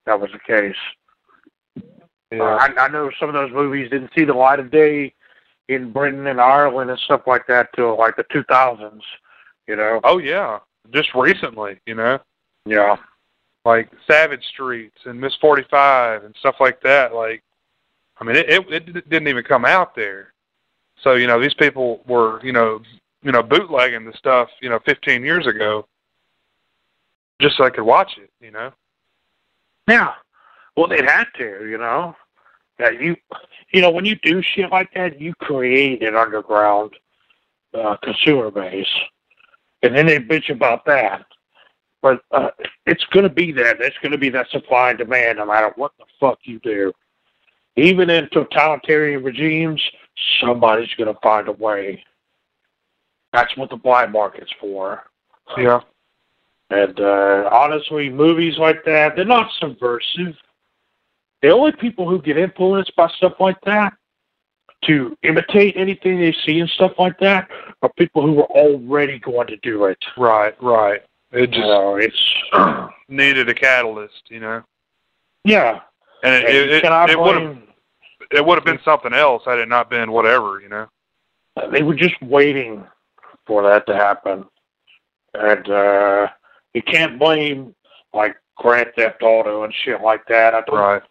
that 0.06 0.20
was 0.20 0.30
the 0.32 0.38
case. 0.38 1.84
Yeah. 2.32 2.42
Uh, 2.42 2.56
I, 2.56 2.84
I 2.84 2.88
know 2.88 3.10
some 3.18 3.28
of 3.28 3.34
those 3.34 3.52
movies 3.52 3.90
didn't 3.90 4.10
see 4.16 4.24
the 4.24 4.34
light 4.34 4.58
of 4.60 4.70
day 4.70 5.14
in 5.68 5.92
Britain 5.92 6.26
and 6.26 6.40
Ireland 6.40 6.90
and 6.90 6.98
stuff 7.00 7.22
like 7.26 7.46
that 7.48 7.68
till 7.74 7.96
like 7.98 8.16
the 8.16 8.24
2000s. 8.24 9.00
You 9.66 9.76
know. 9.76 10.00
Oh 10.04 10.18
yeah, 10.18 10.58
just 10.92 11.14
recently, 11.14 11.80
you 11.86 11.94
know, 11.96 12.18
Yeah. 12.64 12.96
like 13.64 13.90
Savage 14.08 14.44
Streets 14.52 14.98
and 15.04 15.20
Miss 15.20 15.34
Forty 15.40 15.64
Five 15.70 16.24
and 16.24 16.34
stuff 16.38 16.56
like 16.60 16.80
that. 16.82 17.12
Like, 17.14 17.42
I 18.20 18.24
mean, 18.24 18.36
it, 18.36 18.48
it 18.48 18.68
it 18.70 19.08
didn't 19.10 19.26
even 19.28 19.42
come 19.44 19.64
out 19.64 19.96
there. 19.96 20.32
So 21.02 21.14
you 21.14 21.26
know, 21.26 21.40
these 21.40 21.54
people 21.54 22.02
were 22.06 22.40
you 22.44 22.52
know 22.52 22.80
you 23.22 23.32
know 23.32 23.42
bootlegging 23.42 24.04
the 24.04 24.12
stuff 24.14 24.48
you 24.60 24.68
know 24.68 24.78
15 24.86 25.24
years 25.24 25.46
ago, 25.46 25.86
just 27.40 27.56
so 27.56 27.64
I 27.64 27.70
could 27.70 27.84
watch 27.84 28.18
it. 28.18 28.30
You 28.40 28.50
know. 28.50 28.72
Yeah. 29.88 30.14
Well, 30.76 30.92
it 30.92 31.04
had 31.04 31.26
to, 31.38 31.66
you 31.68 31.78
know. 31.78 32.14
That 32.78 33.00
you, 33.00 33.16
you 33.72 33.80
know, 33.80 33.90
when 33.90 34.04
you 34.04 34.16
do 34.16 34.42
shit 34.42 34.70
like 34.70 34.92
that, 34.94 35.18
you 35.18 35.34
create 35.34 36.02
an 36.02 36.14
underground 36.14 36.92
uh, 37.72 37.96
consumer 38.02 38.50
base, 38.50 38.86
and 39.82 39.96
then 39.96 40.06
they 40.06 40.18
bitch 40.18 40.50
about 40.50 40.84
that. 40.84 41.24
But 42.02 42.20
uh, 42.30 42.50
it's 42.84 43.04
going 43.06 43.24
to 43.24 43.30
be 43.30 43.50
that. 43.52 43.80
It's 43.80 43.96
going 44.02 44.12
to 44.12 44.18
be 44.18 44.28
that 44.28 44.50
supply 44.50 44.90
and 44.90 44.98
demand, 44.98 45.38
no 45.38 45.46
matter 45.46 45.72
what 45.76 45.92
the 45.98 46.04
fuck 46.20 46.38
you 46.42 46.58
do. 46.58 46.92
Even 47.76 48.10
in 48.10 48.28
totalitarian 48.28 49.22
regimes, 49.22 49.82
somebody's 50.40 50.92
going 50.94 51.12
to 51.12 51.20
find 51.20 51.48
a 51.48 51.52
way. 51.52 52.04
That's 53.32 53.56
what 53.56 53.70
the 53.70 53.76
black 53.76 54.10
market's 54.10 54.52
for. 54.60 55.04
Yeah. 55.58 55.80
And 56.70 56.98
uh, 56.98 57.48
honestly, 57.52 58.08
movies 58.10 58.58
like 58.58 58.84
that, 58.84 59.14
they're 59.14 59.24
not 59.24 59.50
subversive. 59.60 60.34
The 61.42 61.50
only 61.50 61.72
people 61.72 62.08
who 62.08 62.20
get 62.20 62.38
influenced 62.38 62.96
by 62.96 63.08
stuff 63.16 63.34
like 63.38 63.60
that 63.66 63.92
to 64.84 65.16
imitate 65.22 65.76
anything 65.76 66.18
they 66.18 66.34
see 66.44 66.60
and 66.60 66.70
stuff 66.70 66.92
like 66.98 67.18
that 67.20 67.48
are 67.82 67.92
people 67.98 68.22
who 68.22 68.40
are 68.40 68.50
already 68.50 69.18
going 69.18 69.46
to 69.48 69.56
do 69.58 69.84
it. 69.84 69.98
Right, 70.16 70.54
right. 70.62 71.02
It 71.32 71.40
You 71.40 71.46
just 71.46 71.60
know, 71.60 71.96
it's 71.96 72.34
needed 73.08 73.48
a 73.48 73.54
catalyst, 73.54 74.22
you 74.28 74.40
know. 74.40 74.62
yeah. 75.44 75.80
And 76.22 76.34
it 76.34 76.48
And 76.48 76.56
it, 76.56 76.70
it, 76.84 77.10
it 77.10 77.18
would 77.18 77.36
have? 77.40 77.58
It 78.30 78.44
would 78.44 78.56
have 78.56 78.64
been 78.64 78.80
something 78.84 79.12
else 79.12 79.42
had 79.44 79.58
it 79.58 79.68
not 79.68 79.90
been 79.90 80.12
whatever, 80.12 80.60
you 80.60 80.68
know. 80.68 80.86
They 81.72 81.82
were 81.82 81.94
just 81.94 82.20
waiting 82.22 82.84
for 83.46 83.62
that 83.62 83.86
to 83.86 83.94
happen, 83.94 84.44
and 85.34 85.68
uh 85.68 86.28
you 86.74 86.82
can't 86.82 87.18
blame 87.18 87.74
like 88.12 88.36
Grand 88.56 88.92
Theft 88.96 89.22
Auto 89.22 89.64
and 89.64 89.72
shit 89.84 90.00
like 90.02 90.26
that. 90.28 90.54
I 90.54 90.60
don't 90.62 90.78
Right. 90.78 91.02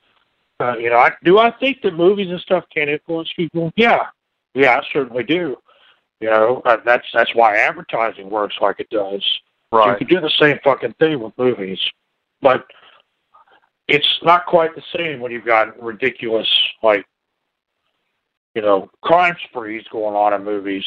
Uh, 0.60 0.78
you 0.78 0.90
know, 0.90 0.98
I, 0.98 1.12
do 1.24 1.38
I 1.38 1.52
think 1.52 1.82
that 1.82 1.96
movies 1.96 2.30
and 2.30 2.40
stuff 2.40 2.64
can 2.74 2.88
influence 2.88 3.30
people? 3.36 3.74
Yeah, 3.76 4.06
yeah, 4.54 4.78
I 4.78 4.84
certainly 4.94 5.24
do. 5.24 5.58
You 6.22 6.30
know, 6.30 6.62
uh, 6.66 6.78
that's 6.86 7.06
that's 7.14 7.36
why 7.36 7.58
advertising 7.58 8.30
works 8.30 8.56
like 8.62 8.80
it 8.80 8.90
does. 8.90 9.22
Right. 9.72 10.00
You 10.00 10.06
can 10.06 10.16
do 10.16 10.22
the 10.22 10.30
same 10.40 10.60
fucking 10.64 10.94
thing 10.94 11.20
with 11.20 11.34
movies, 11.38 11.80
but 12.42 12.66
it's 13.88 14.20
not 14.24 14.46
quite 14.46 14.76
the 14.76 14.84
same 14.96 15.20
when 15.20 15.32
you've 15.32 15.46
got 15.46 15.82
ridiculous, 15.82 16.48
like, 16.82 17.06
you 18.56 18.62
know, 18.62 18.90
crime 19.02 19.36
sprees 19.50 19.84
going 19.92 20.16
on 20.16 20.34
in 20.34 20.44
movies. 20.44 20.86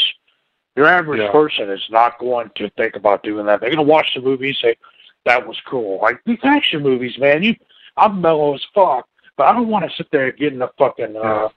Your 0.76 0.86
average 0.86 1.20
Yeah. 1.20 1.32
person 1.32 1.70
is 1.70 1.84
not 1.90 2.18
going 2.18 2.50
to 2.56 2.70
think 2.70 2.96
about 2.96 3.22
doing 3.22 3.46
that. 3.46 3.60
They're 3.60 3.70
going 3.70 3.84
to 3.84 3.92
watch 3.92 4.14
the 4.14 4.20
movie 4.20 4.48
and 4.48 4.56
say, 4.56 4.76
"That 5.24 5.46
was 5.46 5.60
cool." 5.66 5.98
Like 6.00 6.22
these 6.24 6.38
action 6.44 6.82
movies, 6.82 7.18
man. 7.18 7.42
You, 7.42 7.56
I'm 7.96 8.20
mellow 8.20 8.54
as 8.54 8.64
fuck, 8.74 9.08
but 9.36 9.48
I 9.48 9.52
don't 9.52 9.68
want 9.68 9.88
to 9.90 9.96
sit 9.96 10.10
there 10.12 10.30
getting 10.32 10.62
a 10.62 10.70
fucking, 10.78 11.16
uh, 11.16 11.48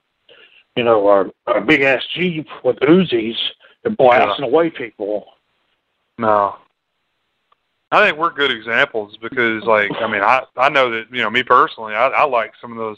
you 0.76 0.84
know, 0.84 1.08
a, 1.08 1.52
a 1.52 1.62
big 1.62 1.82
ass 1.82 2.04
jeep 2.16 2.48
with 2.64 2.78
Uzis 2.78 3.38
and 3.84 3.96
blasting 3.96 4.46
away 4.46 4.70
people. 4.72 5.26
No. 6.18 6.56
I 7.92 8.06
think 8.06 8.18
we're 8.18 8.32
good 8.32 8.52
examples 8.52 9.18
because, 9.22 9.64
like, 9.64 9.92
I 10.00 10.08
mean, 10.10 10.22
I 10.22 10.44
I 10.56 10.70
know 10.70 10.90
that 10.92 11.06
you 11.12 11.22
know 11.22 11.30
me 11.30 11.44
personally, 11.44 11.94
I, 11.94 12.08
I 12.08 12.26
like 12.26 12.54
some 12.62 12.72
of 12.72 12.78
those 12.78 12.98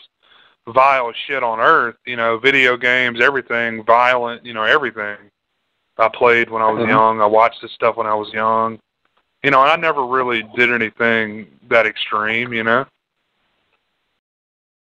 vile 0.68 1.12
shit 1.26 1.42
on 1.44 1.60
earth. 1.60 1.96
You 2.06 2.16
know, 2.16 2.38
video 2.38 2.78
games, 2.78 3.20
everything, 3.22 3.84
violent. 3.84 4.46
You 4.46 4.54
know, 4.54 4.64
everything. 4.64 5.18
I 5.98 6.10
played 6.10 6.50
when 6.50 6.62
I 6.62 6.72
was 6.72 6.84
Mhm. 6.84 6.90
young. 6.90 7.22
I 7.22 7.26
watched 7.26 7.62
this 7.62 7.72
stuff 7.72 7.98
when 7.98 8.08
I 8.08 8.14
was 8.14 8.32
young. 8.34 8.80
You 9.44 9.52
know, 9.52 9.62
and 9.62 9.72
I 9.72 9.76
never 9.76 10.06
really 10.06 10.44
did 10.56 10.72
anything 10.72 11.48
that 11.70 11.86
extreme. 11.86 12.54
You 12.54 12.64
know. 12.64 12.86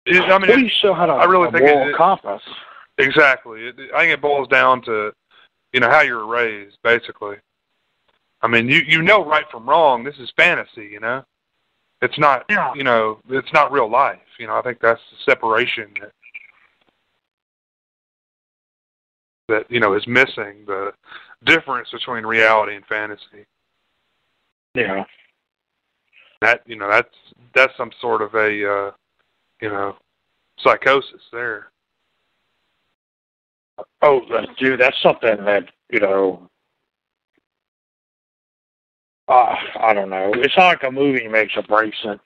It, 0.06 0.22
I 0.22 0.38
mean, 0.38 0.50
well, 0.50 0.60
you 0.60 0.70
still 0.70 0.94
had 0.94 1.10
a, 1.10 1.14
I 1.14 1.24
really 1.26 1.48
a 1.48 1.52
think 1.52 1.64
moral 1.66 1.88
it- 1.90 1.96
compass. 1.96 2.42
Exactly. 2.98 3.68
It, 3.68 3.76
I 3.96 4.02
think 4.02 4.14
it 4.14 4.22
boils 4.22 4.48
down 4.50 4.82
to, 4.84 5.12
you 5.72 5.80
know, 5.80 5.90
how 5.90 6.02
you 6.02 6.16
were 6.16 6.28
raised, 6.28 6.78
basically. 6.84 7.38
I 8.44 8.48
mean, 8.48 8.68
you 8.68 8.82
you 8.86 9.02
know 9.02 9.26
right 9.26 9.50
from 9.50 9.68
wrong. 9.68 10.04
This 10.04 10.18
is 10.20 10.32
fantasy, 10.36 10.86
you 10.86 11.00
know. 11.00 11.24
It's 12.02 12.20
not, 12.20 12.44
Yeah. 12.50 12.74
you 12.76 12.84
know, 12.84 13.20
it's 13.30 13.52
not 13.54 13.72
real 13.72 13.90
life. 13.90 14.20
You 14.38 14.48
know, 14.48 14.58
I 14.58 14.62
think 14.62 14.80
that's 14.82 15.02
the 15.10 15.32
separation 15.32 15.94
that 16.02 16.12
that 19.48 19.72
you 19.72 19.80
know 19.80 19.94
is 19.94 20.06
missing 20.06 20.66
the 20.68 20.94
difference 21.46 21.90
between 21.92 22.26
reality 22.26 22.76
and 22.76 22.86
fantasy. 22.86 23.46
Yeah. 24.76 25.06
That 26.42 26.62
you 26.66 26.76
know, 26.76 26.90
that's 26.90 27.16
that's 27.56 27.76
some 27.78 27.92
sort 28.02 28.22
of 28.22 28.36
a, 28.36 28.70
uh, 28.70 28.92
you 29.62 29.70
know, 29.70 29.96
psychosis 30.60 31.22
there. 31.32 31.72
Oh, 34.02 34.22
uh, 34.34 34.46
dude, 34.60 34.82
that's 34.82 35.02
something 35.02 35.46
that 35.46 35.70
you 35.90 36.02
know. 36.02 36.50
Uh, 39.28 39.56
I 39.80 39.94
don't 39.94 40.10
know. 40.10 40.32
It's 40.36 40.56
not 40.58 40.68
like 40.68 40.84
a 40.84 40.92
movie 40.92 41.28
makes 41.28 41.54
a 41.56 41.62
breaks 41.62 41.98
it. 42.04 42.20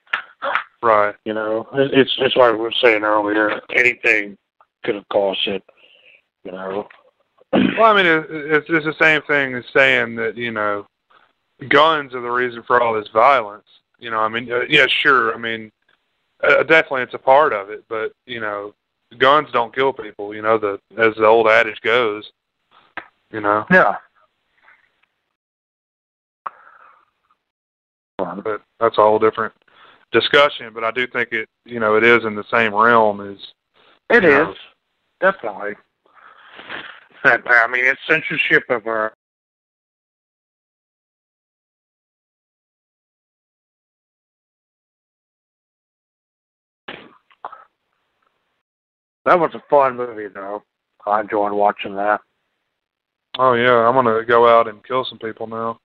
Right. 0.82 1.14
You 1.24 1.34
know, 1.34 1.68
it's 1.72 2.14
it's 2.18 2.36
like 2.36 2.52
we 2.52 2.58
were 2.58 2.72
saying 2.72 3.02
earlier. 3.02 3.60
Anything 3.74 4.36
could 4.84 4.94
have 4.94 5.08
caused 5.08 5.46
it. 5.46 5.62
You 6.44 6.52
know. 6.52 6.88
Well, 7.52 7.84
I 7.84 7.96
mean, 7.96 8.06
it, 8.06 8.26
it's 8.30 8.66
it's 8.68 8.84
the 8.84 8.94
same 9.00 9.22
thing 9.22 9.54
as 9.54 9.64
saying 9.74 10.16
that 10.16 10.36
you 10.36 10.50
know, 10.50 10.86
guns 11.68 12.14
are 12.14 12.20
the 12.20 12.30
reason 12.30 12.62
for 12.62 12.80
all 12.80 12.94
this 12.94 13.08
violence. 13.08 13.66
You 13.98 14.10
know, 14.10 14.18
I 14.18 14.28
mean, 14.28 14.50
uh, 14.52 14.60
yeah, 14.68 14.86
sure. 14.86 15.34
I 15.34 15.38
mean, 15.38 15.72
uh, 16.42 16.62
definitely 16.62 17.02
it's 17.02 17.14
a 17.14 17.18
part 17.18 17.52
of 17.52 17.70
it, 17.70 17.84
but 17.88 18.12
you 18.26 18.40
know, 18.40 18.74
guns 19.18 19.48
don't 19.52 19.74
kill 19.74 19.92
people. 19.92 20.34
You 20.34 20.42
know, 20.42 20.58
the 20.58 20.80
as 20.96 21.14
the 21.16 21.26
old 21.26 21.48
adage 21.48 21.80
goes. 21.80 22.30
You 23.30 23.40
know, 23.40 23.66
Yeah. 23.70 23.96
But 28.18 28.62
that's 28.80 28.98
a 28.98 29.02
whole 29.02 29.18
different 29.18 29.54
discussion. 30.12 30.72
But 30.74 30.84
I 30.84 30.90
do 30.90 31.06
think 31.06 31.32
it, 31.32 31.48
you 31.64 31.80
know, 31.80 31.96
it 31.96 32.04
is 32.04 32.24
in 32.24 32.34
the 32.34 32.44
same 32.50 32.74
realm 32.74 33.20
as 33.20 33.38
It 34.10 34.24
is 34.24 34.30
Yeah. 34.30 34.54
definitely. 35.20 35.76
And, 37.24 37.42
I 37.48 37.66
mean, 37.66 37.84
it's 37.84 38.00
censorship 38.06 38.64
of 38.70 38.86
our. 38.86 39.12
That 49.24 49.38
was 49.38 49.54
a 49.54 49.62
fun 49.68 49.96
movie, 49.96 50.28
though. 50.28 50.62
I 51.06 51.20
enjoyed 51.20 51.52
watching 51.52 51.94
that. 51.96 52.20
oh 53.38 53.52
yeah, 53.54 53.86
I'm 53.86 53.94
gonna 53.94 54.24
go 54.24 54.48
out 54.48 54.68
and 54.68 54.84
kill 54.84 55.04
some 55.04 55.18
people 55.18 55.46
now. 55.46 55.78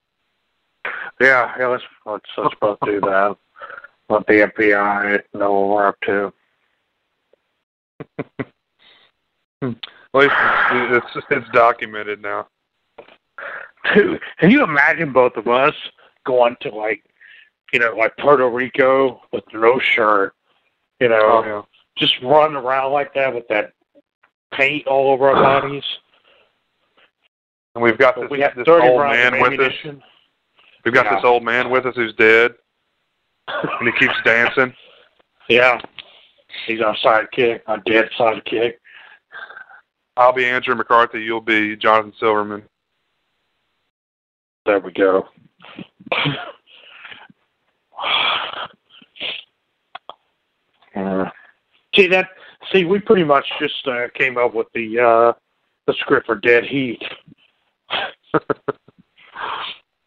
Yeah, 1.19 1.53
yeah. 1.57 1.67
Let's 1.67 1.83
let's 2.05 2.25
let's 2.37 2.55
both 2.59 2.79
do 2.83 2.99
that. 3.01 3.37
Let 4.09 4.27
the 4.27 4.51
FBI 4.57 5.21
know 5.33 5.53
what 5.53 5.69
we're 5.69 5.87
up 5.87 5.99
to. 6.05 6.33
At 9.61 10.19
least 10.19 10.33
it's 10.71 11.05
it's, 11.15 11.25
it's 11.31 11.49
documented 11.53 12.21
now. 12.21 12.47
Dude, 13.95 14.19
can 14.39 14.51
you 14.51 14.63
imagine 14.63 15.11
both 15.11 15.35
of 15.35 15.47
us 15.47 15.73
going 16.25 16.55
to 16.61 16.69
like, 16.69 17.03
you 17.71 17.79
know, 17.79 17.95
like 17.95 18.15
Puerto 18.17 18.49
Rico 18.49 19.21
with 19.31 19.43
no 19.53 19.79
shirt, 19.79 20.33
you 20.99 21.09
know, 21.09 21.19
Oh 21.21 21.43
yeah. 21.45 21.61
just 21.97 22.21
running 22.21 22.57
around 22.57 22.91
like 22.91 23.13
that 23.13 23.33
with 23.33 23.47
that 23.49 23.73
paint 24.53 24.87
all 24.87 25.11
over 25.13 25.29
our 25.29 25.61
bodies? 25.61 25.83
And 27.75 27.83
we've 27.83 27.97
got 27.97 28.15
this, 28.15 28.29
we 28.29 28.39
have 28.41 28.55
this 28.55 28.67
old 28.67 28.99
man 28.99 29.41
with 29.41 29.59
us. 29.59 29.73
We've 30.83 30.93
got 30.93 31.05
Yeah. 31.05 31.15
this 31.15 31.23
old 31.23 31.43
man 31.43 31.69
with 31.69 31.85
us 31.85 31.95
who's 31.95 32.13
dead, 32.15 32.55
and 33.47 33.87
he 33.87 33.91
keeps 33.99 34.19
dancing. 34.23 34.75
Yeah. 35.47 35.79
He's 36.67 36.81
our 36.81 36.95
sidekick, 36.97 37.61
our 37.67 37.77
dead 37.79 38.09
sidekick. 38.17 38.75
I'll 40.15 40.33
be 40.33 40.45
Andrew 40.45 40.75
McCarthy. 40.75 41.23
You'll 41.23 41.41
be 41.41 41.75
Jonathan 41.75 42.13
Silverman. 42.19 42.63
There 44.65 44.79
we 44.79 44.91
go. 44.91 45.27
Uh, 50.95 51.29
see 51.95 52.07
that? 52.07 52.29
See, 52.71 52.85
we 52.85 52.99
pretty 52.99 53.23
much 53.23 53.45
just 53.59 53.87
uh, 53.87 54.07
came 54.13 54.37
up 54.37 54.53
with 54.53 54.67
the 54.73 54.99
uh, 54.99 55.33
the 55.87 55.93
script 55.99 56.27
for 56.27 56.35
Dead 56.35 56.63
Heat. 56.65 57.01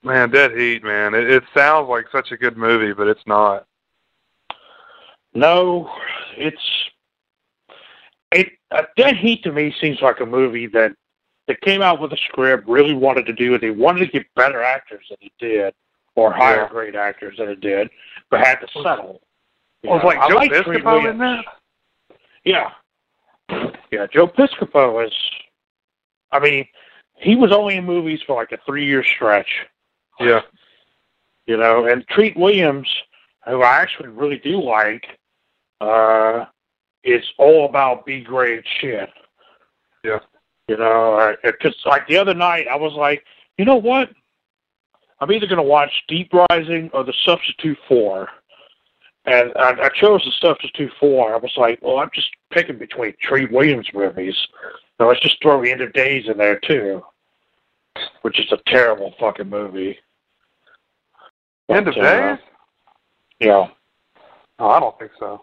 Man, 0.07 0.31
Dead 0.31 0.53
Heat, 0.57 0.85
man. 0.85 1.15
It, 1.15 1.29
it 1.29 1.43
sounds 1.53 1.89
like 1.89 2.07
such 2.13 2.31
a 2.31 2.37
good 2.37 2.57
movie, 2.57 2.93
but 2.93 3.09
it's 3.09 3.27
not. 3.27 3.67
No, 5.35 5.91
it's 6.37 6.63
it. 8.31 8.53
Uh, 8.71 8.83
Dead 8.97 9.17
Heat 9.17 9.43
to 9.43 9.53
me 9.53 9.75
seems 9.81 10.01
like 10.01 10.21
a 10.21 10.27
movie 10.27 10.69
that 10.69 10.93
that 11.49 11.61
came 11.61 11.83
out 11.83 12.01
with 12.01 12.13
a 12.13 12.17
script, 12.29 12.69
really 12.69 12.95
wanted 12.95 13.27
to 13.27 13.33
do 13.33 13.55
it. 13.55 13.61
They 13.61 13.71
wanted 13.71 14.01
to 14.01 14.07
get 14.07 14.33
better 14.37 14.63
actors 14.63 15.05
than 15.11 15.19
it 15.21 15.33
did, 15.41 15.75
or 16.15 16.33
higher 16.33 16.63
Yeah. 16.63 16.69
grade 16.69 16.97
actors 16.97 17.39
than 17.39 17.49
it 17.49 17.61
did, 17.61 17.91
but 18.31 18.41
had 18.41 18.61
to 18.61 18.69
settle. 18.83 19.21
You 19.83 19.91
Well, 19.91 19.99
it's 19.99 20.05
like 20.05 20.19
I 20.19 20.29
Joe 20.29 20.35
like 20.37 20.53
Piscopo 20.53 21.11
in 21.11 21.19
that. 21.19 21.45
Yeah. 22.45 22.71
Yeah, 23.91 24.07
Joe 24.13 24.29
Piscopo 24.29 25.05
is 25.05 25.13
I 26.31 26.39
mean, 26.39 26.67
he 27.17 27.35
was 27.35 27.51
only 27.51 27.77
in 27.77 27.85
movies 27.85 28.21
for 28.25 28.37
like 28.37 28.53
a 28.53 28.59
three 28.65 28.87
year 28.87 29.05
stretch. 29.17 29.49
Yeah. 30.21 30.43
You 31.47 31.57
know, 31.57 31.87
and 31.87 32.07
Treat 32.09 32.37
Williams, 32.37 32.89
who 33.47 33.63
I 33.63 33.77
actually 33.77 34.09
really 34.09 34.39
do 34.39 34.61
like, 34.61 35.07
uh, 35.81 36.47
is 37.05 37.25
all 37.39 37.67
about 37.67 38.05
B 38.05 38.21
grade 38.21 38.65
shit. 38.81 39.09
Yeah. 40.05 40.19
You 40.69 40.77
know, 40.77 41.35
because 41.43 41.77
like 41.85 42.07
the 42.09 42.17
other 42.17 42.35
night, 42.35 42.67
I 42.69 42.77
was 42.77 42.93
like, 42.95 43.25
you 43.59 43.65
know 43.65 43.77
what? 43.77 44.11
I'm 45.21 45.33
either 45.33 45.47
going 45.47 45.57
to 45.57 45.63
watch 45.63 45.91
Deep 46.09 46.31
Rising 46.51 46.91
or 46.93 47.05
The 47.05 47.15
Substitute 47.25 47.79
Four. 47.89 48.29
And 49.25 49.53
I, 49.57 49.85
I 49.85 49.89
chose 49.89 50.23
The 50.25 50.33
Substitute 50.41 50.93
Four. 51.01 51.33
I 51.35 51.39
was 51.39 51.53
like, 51.57 51.79
well, 51.83 51.99
I'm 51.99 52.11
just 52.13 52.29
picking 52.51 52.79
between 52.79 53.15
Treat 53.23 53.51
Williams 53.51 53.89
movies. 53.95 54.37
Now 54.99 55.09
let's 55.09 55.21
just 55.21 55.41
throw 55.43 55.63
End 55.63 55.81
of 55.81 55.93
Days 55.93 56.29
in 56.29 56.37
there 56.37 56.59
too, 56.59 57.03
which 58.23 58.39
is 58.41 58.51
a 58.53 58.59
terrible 58.67 59.15
fucking 59.19 59.49
movie. 59.49 59.99
End 61.69 61.89
of 61.89 61.95
But, 61.95 62.05
uh, 62.05 62.37
Days? 62.37 62.45
Yeah. 63.41 63.69
Oh, 64.59 64.69
I 64.69 64.81
don't 64.81 64.99
think 64.99 65.13
so. 65.19 65.43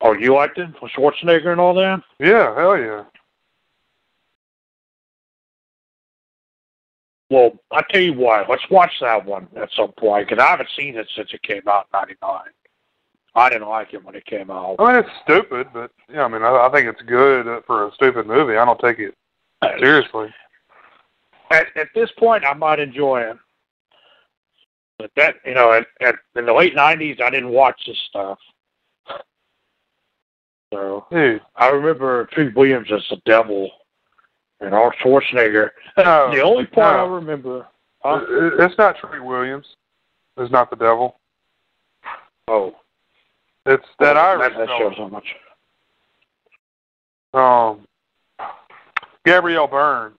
Oh, 0.00 0.12
you 0.12 0.34
liked 0.34 0.58
it 0.58 0.70
with 0.80 0.92
Schwarzenegger 0.92 1.48
and 1.48 1.60
all 1.60 1.74
that? 1.74 2.02
Yeah, 2.18 2.54
hell 2.54 2.78
yeah. 2.78 3.04
Well, 7.30 7.52
I 7.70 7.82
tell 7.90 8.00
you 8.00 8.14
what, 8.14 8.48
let's 8.48 8.62
watch 8.70 8.92
that 9.00 9.24
one 9.24 9.48
at 9.56 9.68
some 9.76 9.92
point 9.92 10.28
because 10.28 10.42
I 10.42 10.48
haven't 10.48 10.70
seen 10.76 10.96
it 10.96 11.06
since 11.14 11.28
it 11.32 11.42
came 11.42 11.62
out 11.68 11.86
in 11.92 11.98
'99. 11.98 12.40
I 13.34 13.50
didn't 13.50 13.68
like 13.68 13.92
it 13.92 14.02
when 14.04 14.14
it 14.14 14.24
came 14.24 14.50
out. 14.50 14.76
I 14.78 14.92
mean, 14.92 15.04
it's 15.04 15.10
stupid, 15.22 15.68
but 15.72 15.90
yeah, 16.10 16.24
I 16.24 16.28
mean, 16.28 16.42
I, 16.42 16.66
I 16.66 16.70
think 16.72 16.88
it's 16.88 17.02
good 17.02 17.62
for 17.66 17.86
a 17.86 17.94
stupid 17.94 18.26
movie. 18.26 18.56
I 18.56 18.64
don't 18.64 18.80
take 18.80 18.98
it 18.98 19.14
seriously. 19.78 20.32
At, 21.50 21.66
at 21.76 21.88
this 21.94 22.10
point, 22.18 22.44
I 22.44 22.54
might 22.54 22.80
enjoy 22.80 23.20
it, 23.20 23.36
but 24.98 25.10
that 25.16 25.36
you 25.44 25.54
know, 25.54 25.72
at, 25.72 25.86
at 26.00 26.16
in 26.36 26.46
the 26.46 26.52
late 26.52 26.74
'90s, 26.74 27.20
I 27.20 27.30
didn't 27.30 27.50
watch 27.50 27.80
this 27.86 27.98
stuff. 28.08 28.38
So 30.72 31.06
Dude, 31.10 31.40
I 31.56 31.68
remember 31.68 32.26
Treat 32.26 32.54
Williams 32.54 32.88
as 32.92 33.02
the 33.08 33.20
devil 33.24 33.70
and 34.60 34.74
Arnold 34.74 34.94
Schwarzenegger. 35.02 35.70
no, 35.96 36.30
the 36.34 36.42
only 36.42 36.66
part 36.66 36.96
no. 36.96 37.04
I 37.04 37.08
remember. 37.08 37.66
Huh? 38.00 38.24
It's 38.58 38.76
not 38.76 38.96
Treat 38.98 39.24
Williams. 39.24 39.66
It's 40.36 40.52
not 40.52 40.70
the 40.70 40.76
devil. 40.76 41.18
Oh, 42.46 42.74
It's 43.66 43.84
that 43.98 44.16
oh, 44.16 44.20
Irish 44.20 44.56
That, 44.56 44.66
that 44.66 44.78
shows 44.78 44.94
how 44.96 45.08
much. 45.08 45.36
Um, 47.34 47.86
Gabriel 49.24 49.66
Byrne. 49.66 50.14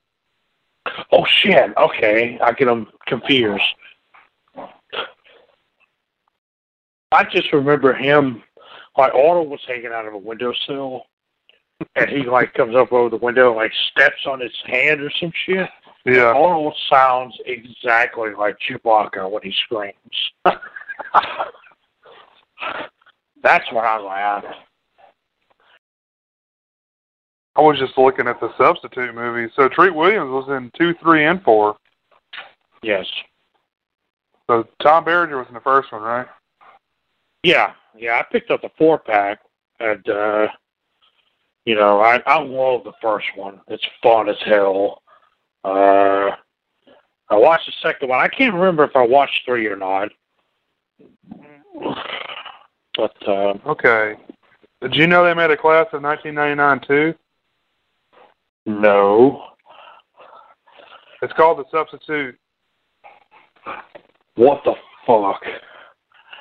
Oh 1.12 1.26
shit! 1.26 1.76
Okay, 1.78 2.38
I 2.40 2.52
get 2.52 2.66
them 2.66 2.88
confused. 3.08 3.64
I 7.12 7.24
just 7.24 7.52
remember 7.54 7.94
him. 7.94 8.44
Like 8.98 9.14
Otto 9.14 9.44
was 9.44 9.62
hanging 9.68 9.92
out 9.94 10.06
of 10.06 10.14
a 10.14 10.18
windowsill, 10.18 11.04
and 11.96 12.10
he 12.10 12.24
like 12.24 12.54
comes 12.54 12.76
up 12.76 12.92
over 12.92 13.10
the 13.10 13.18
window 13.18 13.50
and 13.50 13.58
like 13.58 13.72
steps 13.92 14.26
on 14.28 14.40
his 14.40 14.52
hand 14.66 15.02
or 15.02 15.12
some 15.20 15.32
shit. 15.46 15.70
Yeah. 16.06 16.34
Otto 16.34 16.74
sounds 16.90 17.36
exactly 17.46 18.32
like 18.38 18.58
Chewbacca 18.60 19.30
when 19.30 19.44
he 19.44 19.54
screams. 19.64 19.96
That's 23.42 23.72
what 23.72 23.86
I 23.86 23.98
was 23.98 24.44
like. 24.44 24.56
I 27.56 27.62
was 27.62 27.80
just 27.80 27.98
looking 27.98 28.28
at 28.28 28.40
the 28.40 28.50
substitute 28.58 29.14
movie. 29.14 29.52
So 29.56 29.68
Treat 29.68 29.94
Williams 29.94 30.30
was 30.30 30.48
in 30.50 30.72
two, 30.78 30.94
three, 31.02 31.26
and 31.26 31.42
four. 31.44 31.76
Yes. 32.82 33.06
So 34.48 34.68
Tom 34.82 35.04
Berenger 35.04 35.38
was 35.38 35.48
in 35.48 35.54
the 35.54 35.60
first 35.60 35.92
one, 35.92 36.02
right? 36.02 36.28
Yeah, 37.44 37.74
yeah. 37.98 38.20
I 38.20 38.26
picked 38.32 38.52
up 38.52 38.62
the 38.62 38.72
four 38.78 39.00
pack, 39.00 39.40
and 39.80 40.08
uh, 40.10 40.48
you 41.66 41.76
know, 41.76 42.00
I 42.02 42.22
I 42.26 42.42
love 42.42 42.84
the 42.84 42.94
first 43.02 43.28
one. 43.36 43.62
It's 43.68 43.86
fun 44.04 44.30
as 44.30 44.38
hell. 44.46 45.02
Uh, 45.64 46.32
I 47.30 47.36
watched 47.36 47.68
the 47.68 47.74
second 47.88 48.10
one. 48.10 48.20
I 48.20 48.28
can't 48.28 48.54
remember 48.54 48.84
if 48.84 48.96
I 48.96 49.06
watched 49.06 49.42
three 49.46 49.68
or 49.68 49.76
not. 49.76 50.10
But 52.96 53.16
uh, 53.30 53.54
Okay. 53.66 54.16
Did 54.82 54.96
you 54.96 55.08
know 55.08 55.24
they 55.24 55.34
made 55.34 55.52
a 55.52 55.58
class 55.58 55.88
of 55.94 56.02
1999 56.02 56.82
too? 56.88 57.18
no. 58.66 59.46
It's 61.22 61.34
called 61.34 61.60
The 61.60 61.66
Substitute. 61.72 62.38
What 64.36 64.62
the 64.66 64.74
fuck? 65.06 65.42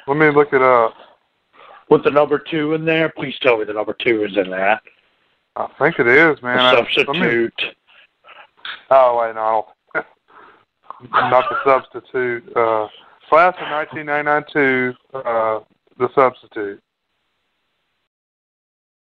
Let 0.08 0.16
me 0.16 0.30
look 0.30 0.54
it 0.54 0.62
up. 0.62 0.94
With 1.90 2.02
the 2.02 2.10
number 2.10 2.38
two 2.38 2.72
in 2.74 2.84
there, 2.86 3.10
please 3.10 3.34
tell 3.40 3.58
me 3.58 3.64
the 3.64 3.74
number 3.74 3.92
two 3.94 4.24
is 4.24 4.36
in 4.36 4.50
that. 4.50 4.82
I 5.56 5.68
think 5.78 5.98
it 5.98 6.06
is, 6.06 6.40
man. 6.42 6.58
I- 6.58 6.70
the 6.74 6.80
let 6.80 6.88
me- 6.88 7.04
substitute. 7.04 7.62
oh 8.90 9.18
wait, 9.18 9.34
no, 9.34 9.66
I 9.94 10.02
don't- 10.02 11.10
not 11.30 11.44
the 11.50 11.56
substitute. 11.64 12.44
Uh, 12.56 12.88
class 13.28 13.54
of 13.60 13.70
1992. 13.70 14.94
Uh, 15.14 15.60
the 15.98 16.08
substitute. 16.14 16.82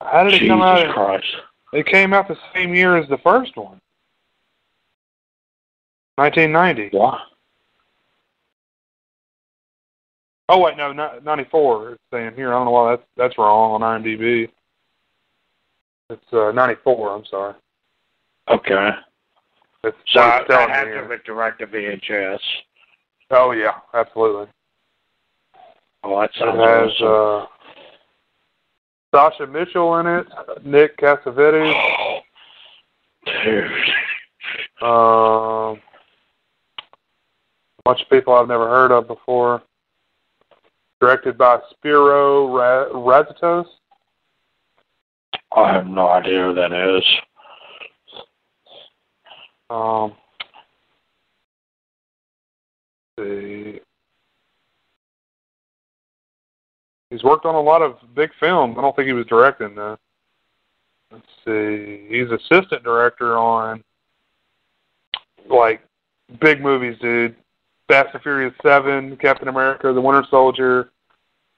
How 0.02 0.24
did 0.24 0.42
it 0.42 0.48
come 0.48 0.62
out? 0.62 0.94
Christ. 0.94 1.26
It 1.74 1.86
came 1.86 2.14
out 2.14 2.28
the 2.28 2.38
same 2.54 2.74
year 2.74 2.98
as 2.98 3.08
the 3.10 3.18
first 3.20 3.56
one. 3.56 3.80
1990. 6.16 6.98
What? 6.98 7.20
Oh 10.52 10.58
wait, 10.60 10.78
no, 10.78 10.92
94. 10.92 11.92
It's 11.92 12.02
saying 12.12 12.32
here. 12.36 12.50
I 12.50 12.54
don't 12.58 12.66
know 12.66 12.72
why 12.72 12.96
that's 12.96 13.08
that's 13.16 13.38
wrong 13.38 13.82
on 13.82 14.02
IMDb. 14.02 14.50
It's 16.10 16.34
uh, 16.34 16.52
94. 16.52 17.16
I'm 17.16 17.26
sorry. 17.26 17.54
Okay. 18.50 18.90
It's 19.84 19.98
So 20.12 20.22
I, 20.22 20.44
I 20.50 20.62
had 20.70 20.84
to 20.86 20.90
here. 20.90 21.08
have 21.08 21.24
direct 21.24 21.60
to 21.60 21.68
VHS. 21.68 22.40
Oh 23.30 23.52
yeah, 23.52 23.76
absolutely. 23.94 24.48
Oh, 26.04 26.20
that 26.20 26.32
It 26.36 26.56
has 26.56 26.92
awesome. 27.02 27.44
uh, 27.44 27.46
Sasha 29.30 29.46
Mitchell 29.48 29.98
in 30.00 30.08
it, 30.08 30.26
Nick 30.66 30.98
Cassavetes, 30.98 32.22
Dude. 33.44 33.72
um, 34.82 35.78
a 35.78 35.80
bunch 37.86 38.02
of 38.02 38.10
people 38.10 38.34
I've 38.34 38.48
never 38.48 38.68
heard 38.68 38.92
of 38.92 39.08
before. 39.08 39.62
Directed 41.00 41.38
by 41.38 41.60
Spiro 41.72 42.56
Ra- 42.56 42.90
Razatos. 42.90 43.66
I 45.56 45.74
have 45.74 45.88
no 45.88 46.08
idea 46.10 46.44
who 46.44 46.54
that 46.54 46.72
is. 46.74 47.04
Um, 49.70 50.16
see. 53.20 53.80
He's 57.10 57.24
worked 57.24 57.46
on 57.46 57.56
a 57.56 57.62
lot 57.62 57.82
of 57.82 57.98
big 58.16 58.30
films. 58.40 58.76
I 58.78 58.82
don't 58.82 58.96
think 58.96 59.08
he 59.08 59.14
was 59.14 59.26
directing 59.26 59.76
though. 59.76 59.98
Let's 61.12 61.26
see. 61.46 62.06
He's 62.08 62.30
assistant 62.30 62.84
director 62.84 63.38
on 63.38 63.84
like 65.50 65.82
big 66.40 66.62
movies, 66.62 66.98
dude. 67.02 67.36
Fast 67.90 68.14
and 68.14 68.22
Furious 68.22 68.54
Seven, 68.62 69.18
Captain 69.18 69.48
America, 69.48 69.92
The 69.92 70.00
Winter 70.00 70.24
Soldier, 70.30 70.92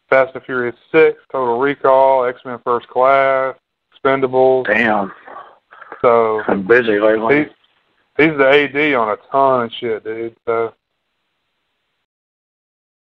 Fast 0.10 0.34
and 0.34 0.44
Furious 0.46 0.76
Six, 0.92 1.20
Total 1.32 1.60
Recall, 1.60 2.24
X 2.26 2.40
Men 2.46 2.58
First 2.64 2.88
Class, 2.88 3.56
Expendables. 3.94 4.66
Damn. 4.66 5.12
So 6.00 6.42
I'm 6.48 6.66
busy 6.66 7.00
lately. 7.00 7.48
he, 8.18 8.24
he's 8.24 8.38
the 8.38 8.48
AD 8.48 8.94
on 8.96 9.10
a 9.10 9.18
ton 9.30 9.66
of 9.66 9.72
shit, 9.80 10.04
dude. 10.06 10.36
So, 10.48 10.74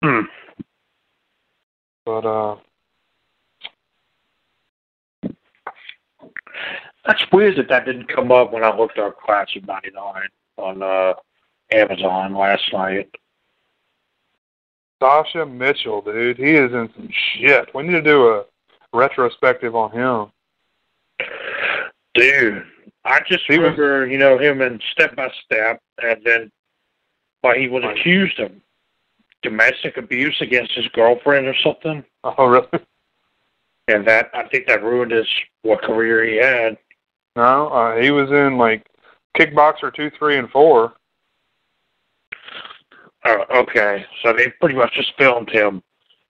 Hmm. 0.02 0.20
but 2.04 2.26
uh, 2.26 2.56
That's 7.06 7.22
weird 7.32 7.56
that 7.56 7.68
that 7.68 7.86
didn't 7.86 8.08
come 8.08 8.32
up 8.32 8.52
when 8.52 8.64
I 8.64 8.76
looked 8.76 8.98
up 8.98 9.18
Class 9.20 9.48
of 9.56 9.66
99 9.66 10.22
on 10.58 10.82
uh, 10.82 11.14
Amazon 11.74 12.34
last 12.34 12.62
night. 12.72 13.10
Sasha 15.02 15.44
Mitchell, 15.44 16.00
dude, 16.02 16.38
he 16.38 16.52
is 16.52 16.72
in 16.72 16.88
some 16.96 17.08
shit. 17.10 17.74
We 17.74 17.82
need 17.82 17.92
to 17.92 18.02
do 18.02 18.28
a 18.28 18.44
retrospective 18.92 19.74
on 19.74 19.90
him. 19.90 20.30
Dude, 22.14 22.64
I 23.04 23.20
just 23.20 23.44
He 23.46 23.58
was- 23.58 23.72
remember, 23.76 24.06
you 24.06 24.18
know, 24.18 24.38
him 24.38 24.62
in 24.62 24.80
Step 24.92 25.16
by 25.16 25.30
Step, 25.44 25.80
and 26.02 26.22
then, 26.24 26.52
well, 27.42 27.54
he 27.54 27.68
was 27.68 27.84
accused 27.84 28.38
of 28.38 28.52
domestic 29.42 29.96
abuse 29.96 30.40
against 30.40 30.72
his 30.72 30.88
girlfriend 30.88 31.46
or 31.46 31.54
something, 31.56 32.04
Oh, 32.22 32.46
really? 32.46 32.68
and 33.88 34.06
that 34.06 34.30
I 34.32 34.44
think 34.44 34.66
that 34.68 34.82
ruined 34.82 35.10
his 35.10 35.28
what 35.62 35.82
career 35.82 36.24
he 36.24 36.36
had. 36.36 36.78
No, 37.36 37.68
uh, 37.68 37.96
he 38.00 38.10
was 38.10 38.30
in 38.30 38.56
like 38.56 38.86
Kickboxer 39.36 39.92
two, 39.92 40.10
three, 40.10 40.38
and 40.38 40.48
four. 40.50 40.94
Oh, 43.26 43.44
okay, 43.50 44.04
so 44.22 44.32
they 44.32 44.48
pretty 44.60 44.74
much 44.74 44.92
just 44.94 45.12
filmed 45.16 45.48
him 45.50 45.82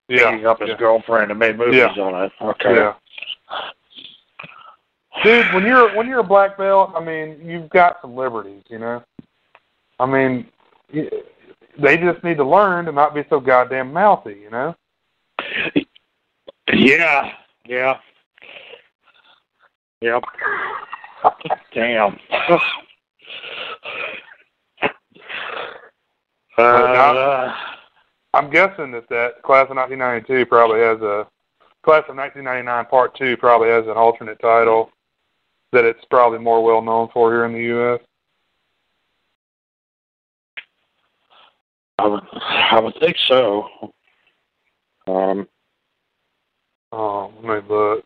Yeah, 0.08 0.32
beating 0.32 0.46
up 0.46 0.60
his 0.60 0.70
yeah. 0.70 0.78
girlfriend 0.78 1.32
and 1.32 1.40
made 1.40 1.58
movies 1.58 1.76
Yeah. 1.76 2.04
on 2.04 2.26
it. 2.26 2.32
Okay. 2.42 2.76
yeah. 2.76 2.94
Dude, 5.24 5.54
when 5.54 5.64
you're 5.64 5.96
when 5.96 6.08
you're 6.08 6.20
a 6.20 6.24
black 6.24 6.58
belt, 6.58 6.92
I 6.96 7.04
mean, 7.04 7.40
you've 7.44 7.70
got 7.70 8.02
some 8.02 8.16
liberties, 8.16 8.64
you 8.68 8.80
know. 8.80 9.04
I 10.00 10.06
mean, 10.06 10.48
they 10.92 11.98
just 11.98 12.24
need 12.24 12.38
to 12.38 12.44
learn 12.44 12.86
to 12.86 12.92
not 12.92 13.14
be 13.14 13.24
so 13.30 13.40
goddamn 13.40 13.94
mouthy, 13.94 14.40
you 14.42 14.50
know. 14.50 14.76
Yeah, 16.74 17.32
yeah. 17.66 17.98
Yep. 20.02 20.24
Damn. 21.74 22.20
uh, 26.58 27.54
I'm 28.34 28.50
guessing 28.50 28.92
that 28.92 29.10
that 29.10 29.42
class 29.44 29.68
of 29.70 29.78
1992 29.78 30.46
probably 30.46 30.80
has 30.80 31.02
a 31.02 31.28
class 31.84 32.04
of 32.10 32.16
1999 32.16 32.86
part 32.86 33.16
two 33.16 33.38
probably 33.38 33.70
has 33.70 33.86
an 33.86 33.92
alternate 33.92 34.40
title 34.40 34.90
that 35.72 35.86
it's 35.86 36.06
probably 36.10 36.40
more 36.40 36.64
well 36.64 36.82
known 36.82 37.10
for 37.14 37.32
here 37.32 37.46
in 37.46 37.54
the 37.54 37.60
U.S. 37.60 38.00
I 42.00 42.08
would, 42.08 42.24
I 42.34 42.80
would 42.80 42.96
think 43.00 43.18
so. 43.28 43.68
Um, 45.08 45.48
oh, 46.92 47.32
let 47.44 47.64
me 47.64 47.70
look. 47.70 48.06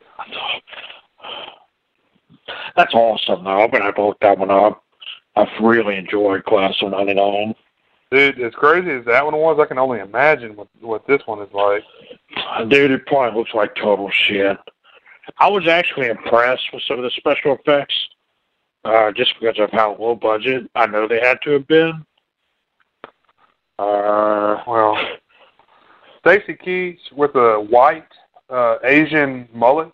That's 2.75 2.93
awesome, 2.93 3.43
though. 3.43 3.63
I'm 3.63 3.71
gonna 3.71 3.85
have 3.85 3.95
to 3.95 4.05
look 4.05 4.19
that 4.21 4.37
one 4.37 4.51
up. 4.51 4.83
I've 5.35 5.47
really 5.61 5.97
enjoyed 5.97 6.45
Class 6.45 6.73
of 6.81 6.91
'99. 6.91 7.53
Dude, 8.09 8.39
as 8.39 8.53
crazy 8.53 8.91
as 8.91 9.05
that 9.05 9.25
one 9.25 9.35
was, 9.35 9.59
I 9.59 9.65
can 9.65 9.77
only 9.77 9.99
imagine 9.99 10.55
what 10.55 10.67
what 10.79 11.05
this 11.07 11.21
one 11.25 11.41
is 11.41 11.53
like. 11.53 11.83
Dude, 12.69 12.91
it 12.91 13.05
probably 13.05 13.37
looks 13.37 13.53
like 13.53 13.75
total 13.75 14.09
shit. 14.09 14.57
I 15.39 15.49
was 15.49 15.67
actually 15.67 16.07
impressed 16.07 16.63
with 16.71 16.83
some 16.87 16.97
of 16.97 17.03
the 17.03 17.11
special 17.11 17.55
effects, 17.55 17.95
uh, 18.85 19.11
just 19.11 19.33
because 19.39 19.59
of 19.59 19.71
how 19.71 19.97
low 19.99 20.15
budget 20.15 20.69
I 20.73 20.85
know 20.85 21.07
they 21.07 21.19
had 21.19 21.41
to 21.43 21.51
have 21.51 21.67
been. 21.67 22.05
Uh, 23.77 24.63
well, 24.65 24.97
Stacy 26.19 26.55
Keach 26.55 27.11
with 27.11 27.35
a 27.35 27.59
white 27.59 28.07
uh, 28.49 28.77
Asian 28.83 29.49
mullet. 29.53 29.93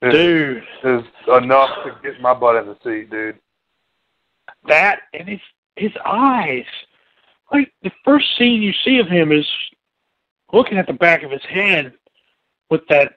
Is, 0.00 0.12
dude, 0.12 0.62
is 0.84 1.02
enough 1.26 1.70
to 1.84 1.96
get 2.02 2.20
my 2.20 2.32
butt 2.32 2.56
in 2.56 2.66
the 2.66 2.76
seat, 2.84 3.10
dude. 3.10 3.38
That 4.66 5.00
and 5.12 5.28
his 5.78 5.92
eyes, 6.04 6.64
like 7.52 7.72
the 7.82 7.92
first 8.04 8.26
scene 8.36 8.62
you 8.62 8.72
see 8.84 8.98
of 8.98 9.08
him 9.08 9.32
is 9.32 9.46
looking 10.52 10.78
at 10.78 10.86
the 10.86 10.92
back 10.92 11.22
of 11.22 11.30
his 11.30 11.44
head 11.48 11.92
with 12.70 12.82
that 12.88 13.14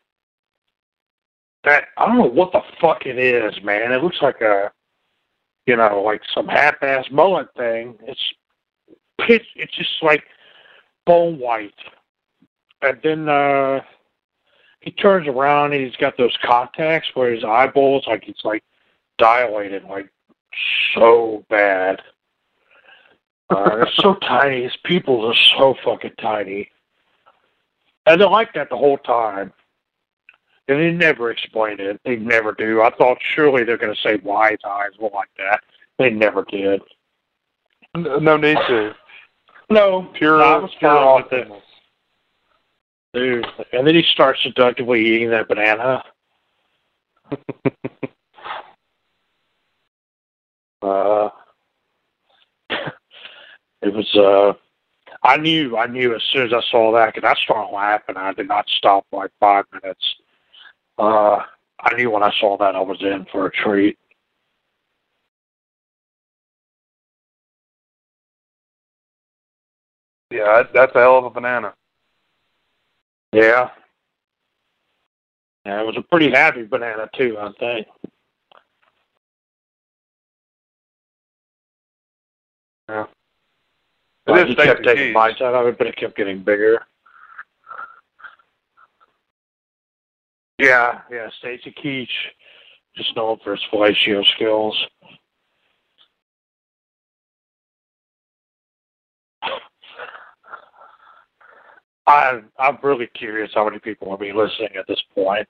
that 1.64 1.86
I 1.98 2.08
don't 2.08 2.18
know 2.18 2.26
what 2.26 2.52
the 2.52 2.62
fuck 2.80 3.06
it 3.06 3.18
is, 3.18 3.54
man. 3.64 3.92
It 3.92 4.04
looks 4.04 4.22
like 4.22 4.42
a 4.42 4.72
you 5.68 5.76
know, 5.76 6.02
like 6.02 6.22
some 6.34 6.48
half 6.48 6.76
ass 6.82 7.06
mullet 7.12 7.48
thing. 7.56 7.98
It's 8.04 8.20
pitch 9.28 9.46
it's 9.56 9.76
just 9.76 10.02
like 10.02 10.24
bone 11.06 11.40
white. 11.40 11.74
And 12.82 13.00
then 13.04 13.30
uh 13.30 13.82
he 14.82 14.92
turns 14.92 15.28
around 15.28 15.74
and 15.74 15.86
he's 15.86 15.96
got 15.98 16.18
those 16.18 16.36
contacts 16.44 17.10
where 17.14 17.32
his 17.32 17.44
eyeballs 17.44 18.06
like 18.08 18.28
it's 18.28 18.44
like 18.44 18.64
dilated 19.18 19.84
like 19.84 20.10
so 20.96 21.46
bad. 21.50 22.02
Uh, 23.52 23.76
they're 23.76 23.92
so 23.96 24.16
tiny. 24.16 24.64
His 24.64 24.76
pupils 24.86 25.36
are 25.36 25.58
so 25.58 25.76
fucking 25.84 26.14
tiny. 26.22 26.70
And 28.06 28.20
they're 28.20 28.30
like 28.30 28.54
that 28.54 28.70
the 28.70 28.78
whole 28.78 28.98
time. 28.98 29.52
And 30.68 30.80
they 30.80 30.92
never 30.92 31.32
explain 31.32 31.80
it. 31.80 32.00
They 32.06 32.16
never 32.16 32.54
do. 32.54 32.82
I 32.82 32.92
thought 32.92 33.18
surely 33.22 33.64
they're 33.64 33.78
going 33.78 33.94
to 33.94 34.02
say 34.02 34.18
why 34.24 34.52
his 34.52 34.60
eyes 34.66 34.92
were 35.00 35.10
like 35.14 35.30
that. 35.38 35.60
They 36.00 36.10
never 36.10 36.46
did. 36.46 36.82
No 37.96 38.38
need 38.38 38.58
to. 38.68 38.96
No, 39.70 40.04
pure, 40.14 40.38
no, 40.38 40.70
pure 40.80 40.98
awesomeness. 40.98 41.64
Dude, 43.14 43.46
and 43.74 43.86
then 43.86 43.96
he 43.96 44.04
starts 44.04 44.42
seductively 44.42 45.06
eating 45.06 45.30
that 45.32 45.50
banana. 45.50 46.02
uh, 50.82 51.30
it 53.82 53.94
was. 53.94 54.16
uh 54.16 54.54
I 55.24 55.38
knew. 55.38 55.78
I 55.78 55.88
knew 55.88 56.16
as 56.16 56.24
soon 56.32 56.48
as 56.48 56.54
I 56.54 56.62
saw 56.72 56.92
that, 56.94 57.14
because 57.14 57.28
I 57.30 57.40
started 57.42 57.74
laughing. 57.74 58.18
I 58.18 58.34
did 58.34 58.48
not 58.48 58.68
stop 58.78 59.06
for 59.10 59.24
like 59.24 59.32
five 59.40 59.66
minutes. 59.74 60.04
Uh, 60.98 61.44
I 61.80 61.96
knew 61.96 62.10
when 62.12 62.24
I 62.24 62.32
saw 62.40 62.58
that 62.58 62.76
I 62.76 62.82
was 62.82 63.02
in 63.02 63.26
for 63.32 63.48
a 63.48 63.52
treat. 63.52 63.98
Yeah, 70.32 70.64
that's 70.74 70.96
a 70.96 71.00
hell 71.00 71.18
of 71.18 71.26
a 71.26 71.30
banana. 71.30 71.74
Yeah. 73.34 73.70
Yeah, 75.66 75.82
it 75.82 75.86
was 75.86 75.98
a 75.98 76.02
pretty 76.02 76.32
happy 76.32 76.64
banana 76.64 77.10
too, 77.14 77.38
I 77.40 77.52
think. 77.60 77.88
Yeah. 82.90 83.06
Well, 84.28 84.46
he 84.46 84.56
kept 84.56 84.84
taking 84.84 85.14
bites 85.14 85.42
out 85.42 85.56
of 85.56 85.68
it, 85.68 85.78
but 85.78 85.88
it 85.88 85.96
kept 85.96 86.16
getting 86.16 86.44
bigger. 86.44 86.82
Yeah, 90.58 91.02
yeah, 91.12 91.28
Stacy 91.40 91.74
Keach, 91.84 92.08
just 92.96 93.16
known 93.16 93.40
for 93.44 93.56
his 93.56 93.66
fellatio 93.74 94.24
skills. 94.36 94.78
I'm 102.06 102.52
I'm 102.60 102.78
really 102.84 103.08
curious 103.08 103.52
how 103.54 103.66
many 103.66 103.80
people 103.80 104.10
will 104.10 104.18
be 104.18 104.34
listening 104.34 104.76
at 104.78 104.86
this 104.88 105.02
point. 105.16 105.48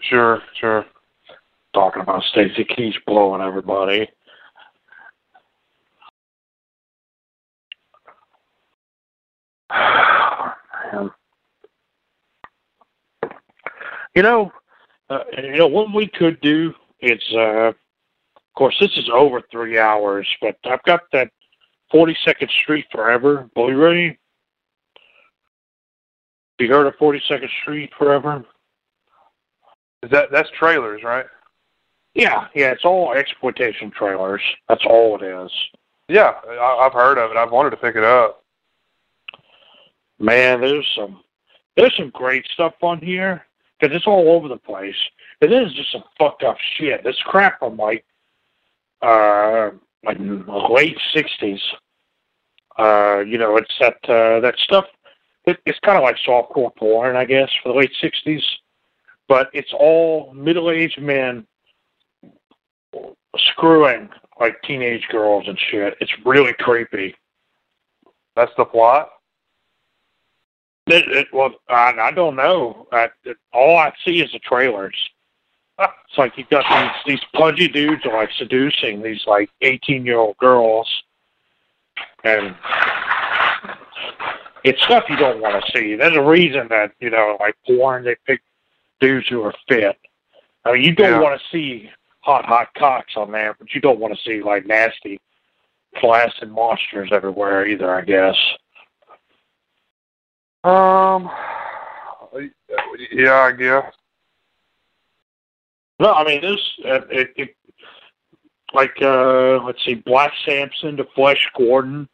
Sure, 0.00 0.40
sure. 0.60 0.84
Talking 1.72 2.02
about 2.02 2.22
Stacy 2.24 2.64
Keach 2.64 2.94
blowing 3.06 3.42
everybody. 3.42 4.08
You 14.14 14.22
know, 14.22 14.52
uh, 15.10 15.24
you 15.36 15.56
know 15.56 15.66
what 15.66 15.92
we 15.92 16.06
could 16.06 16.40
do 16.40 16.72
is, 17.00 17.20
uh, 17.32 17.68
of 17.68 17.74
course, 18.54 18.76
this 18.78 18.96
is 18.96 19.10
over 19.12 19.42
three 19.50 19.78
hours, 19.78 20.26
but 20.40 20.56
I've 20.64 20.82
got 20.84 21.00
that 21.12 21.30
42nd 21.92 22.48
Street 22.62 22.86
Forever 22.92 23.50
Blu-ray. 23.54 24.18
You 26.58 26.68
heard 26.68 26.86
of 26.86 26.94
42nd 26.94 27.48
Street 27.62 27.90
Forever? 27.98 28.44
Is 30.04 30.10
that 30.10 30.30
that's 30.30 30.50
trailers, 30.50 31.02
right? 31.02 31.26
Yeah, 32.14 32.46
yeah, 32.54 32.70
it's 32.70 32.84
all 32.84 33.12
exploitation 33.12 33.90
trailers. 33.90 34.42
That's 34.68 34.84
all 34.86 35.20
it 35.20 35.24
is. 35.24 35.50
Yeah, 36.08 36.34
I, 36.48 36.86
I've 36.86 36.92
heard 36.92 37.18
of 37.18 37.30
it. 37.30 37.36
I've 37.36 37.50
wanted 37.50 37.70
to 37.70 37.76
pick 37.76 37.96
it 37.96 38.04
up. 38.04 38.43
Man, 40.24 40.62
there's 40.62 40.90
some 40.96 41.22
there's 41.76 41.94
some 41.96 42.10
great 42.10 42.46
stuff 42.54 42.72
on 42.80 42.98
here 42.98 43.44
because 43.78 43.94
it's 43.94 44.06
all 44.06 44.30
over 44.30 44.48
the 44.48 44.56
place. 44.56 44.96
It 45.42 45.52
is 45.52 45.72
just 45.74 45.92
some 45.92 46.04
fucked 46.18 46.42
up 46.42 46.56
shit. 46.76 47.04
This 47.04 47.18
crap 47.26 47.58
from 47.58 47.76
like 47.76 48.06
uh 49.02 49.70
like 50.02 50.16
late 50.70 50.96
sixties. 51.12 51.60
Uh, 52.78 53.22
you 53.26 53.38
know, 53.38 53.56
it's 53.56 53.74
that 53.80 53.96
uh, 54.08 54.40
that 54.40 54.54
stuff 54.58 54.86
it, 55.44 55.58
it's 55.66 55.78
kind 55.80 55.98
of 55.98 56.02
like 56.02 56.16
softcore 56.26 56.74
porn, 56.74 57.16
I 57.16 57.26
guess, 57.26 57.50
for 57.62 57.72
the 57.72 57.78
late 57.78 57.92
'60s. 58.02 58.42
But 59.28 59.50
it's 59.52 59.72
all 59.72 60.32
middle-aged 60.32 61.00
men 61.00 61.46
screwing 63.36 64.08
like 64.40 64.60
teenage 64.62 65.06
girls 65.10 65.44
and 65.48 65.58
shit. 65.70 65.96
It's 66.00 66.12
really 66.24 66.54
creepy. 66.54 67.14
That's 68.36 68.52
the 68.56 68.64
plot. 68.64 69.10
It, 70.86 71.08
it, 71.10 71.28
well, 71.32 71.50
I, 71.68 71.94
I 71.98 72.10
don't 72.10 72.36
know. 72.36 72.86
I, 72.92 73.08
it, 73.24 73.36
all 73.52 73.78
I 73.78 73.92
see 74.04 74.20
is 74.20 74.30
the 74.32 74.38
trailers. 74.40 74.96
It's 76.08 76.18
like 76.18 76.38
you've 76.38 76.48
got 76.50 76.64
these 77.04 77.16
these 77.16 77.24
pudgy 77.34 77.66
dudes 77.66 78.06
are 78.06 78.14
like 78.14 78.30
seducing 78.38 79.02
these 79.02 79.26
like 79.26 79.50
eighteen 79.62 80.06
year 80.06 80.18
old 80.18 80.36
girls, 80.36 80.88
and 82.22 82.54
it's 84.62 84.80
stuff 84.84 85.02
you 85.08 85.16
don't 85.16 85.40
want 85.40 85.64
to 85.64 85.72
see. 85.72 85.96
There's 85.96 86.16
a 86.16 86.22
reason 86.22 86.68
that 86.68 86.92
you 87.00 87.10
know, 87.10 87.36
like 87.40 87.56
porn, 87.66 88.04
they 88.04 88.14
pick 88.24 88.40
dudes 89.00 89.26
who 89.28 89.42
are 89.42 89.54
fit. 89.68 89.96
I 90.64 90.72
mean, 90.74 90.82
you 90.82 90.94
don't 90.94 91.10
Yeah. 91.10 91.20
want 91.20 91.40
to 91.40 91.46
see 91.50 91.90
hot, 92.20 92.44
hot 92.44 92.68
cocks 92.74 93.14
on 93.16 93.32
there, 93.32 93.56
but 93.58 93.74
you 93.74 93.80
don't 93.80 93.98
want 93.98 94.16
to 94.16 94.20
see 94.24 94.40
like 94.42 94.66
nasty, 94.66 95.20
flaccid 96.00 96.52
monsters 96.52 97.08
everywhere 97.10 97.66
either. 97.66 97.92
I 97.92 98.02
guess. 98.02 98.36
Um. 100.64 101.30
Yeah, 103.12 103.34
I 103.34 103.52
guess. 103.52 103.92
No, 106.00 106.12
I 106.12 106.24
mean 106.24 106.40
this. 106.40 106.60
Uh, 106.84 107.00
it, 107.10 107.32
it 107.36 107.56
like 108.72 108.96
uh 109.00 109.62
let's 109.64 109.84
see, 109.84 109.94
Black 109.94 110.32
Samson 110.44 110.96
to 110.96 111.04
Flesh 111.14 111.48
Gordon. 111.56 112.08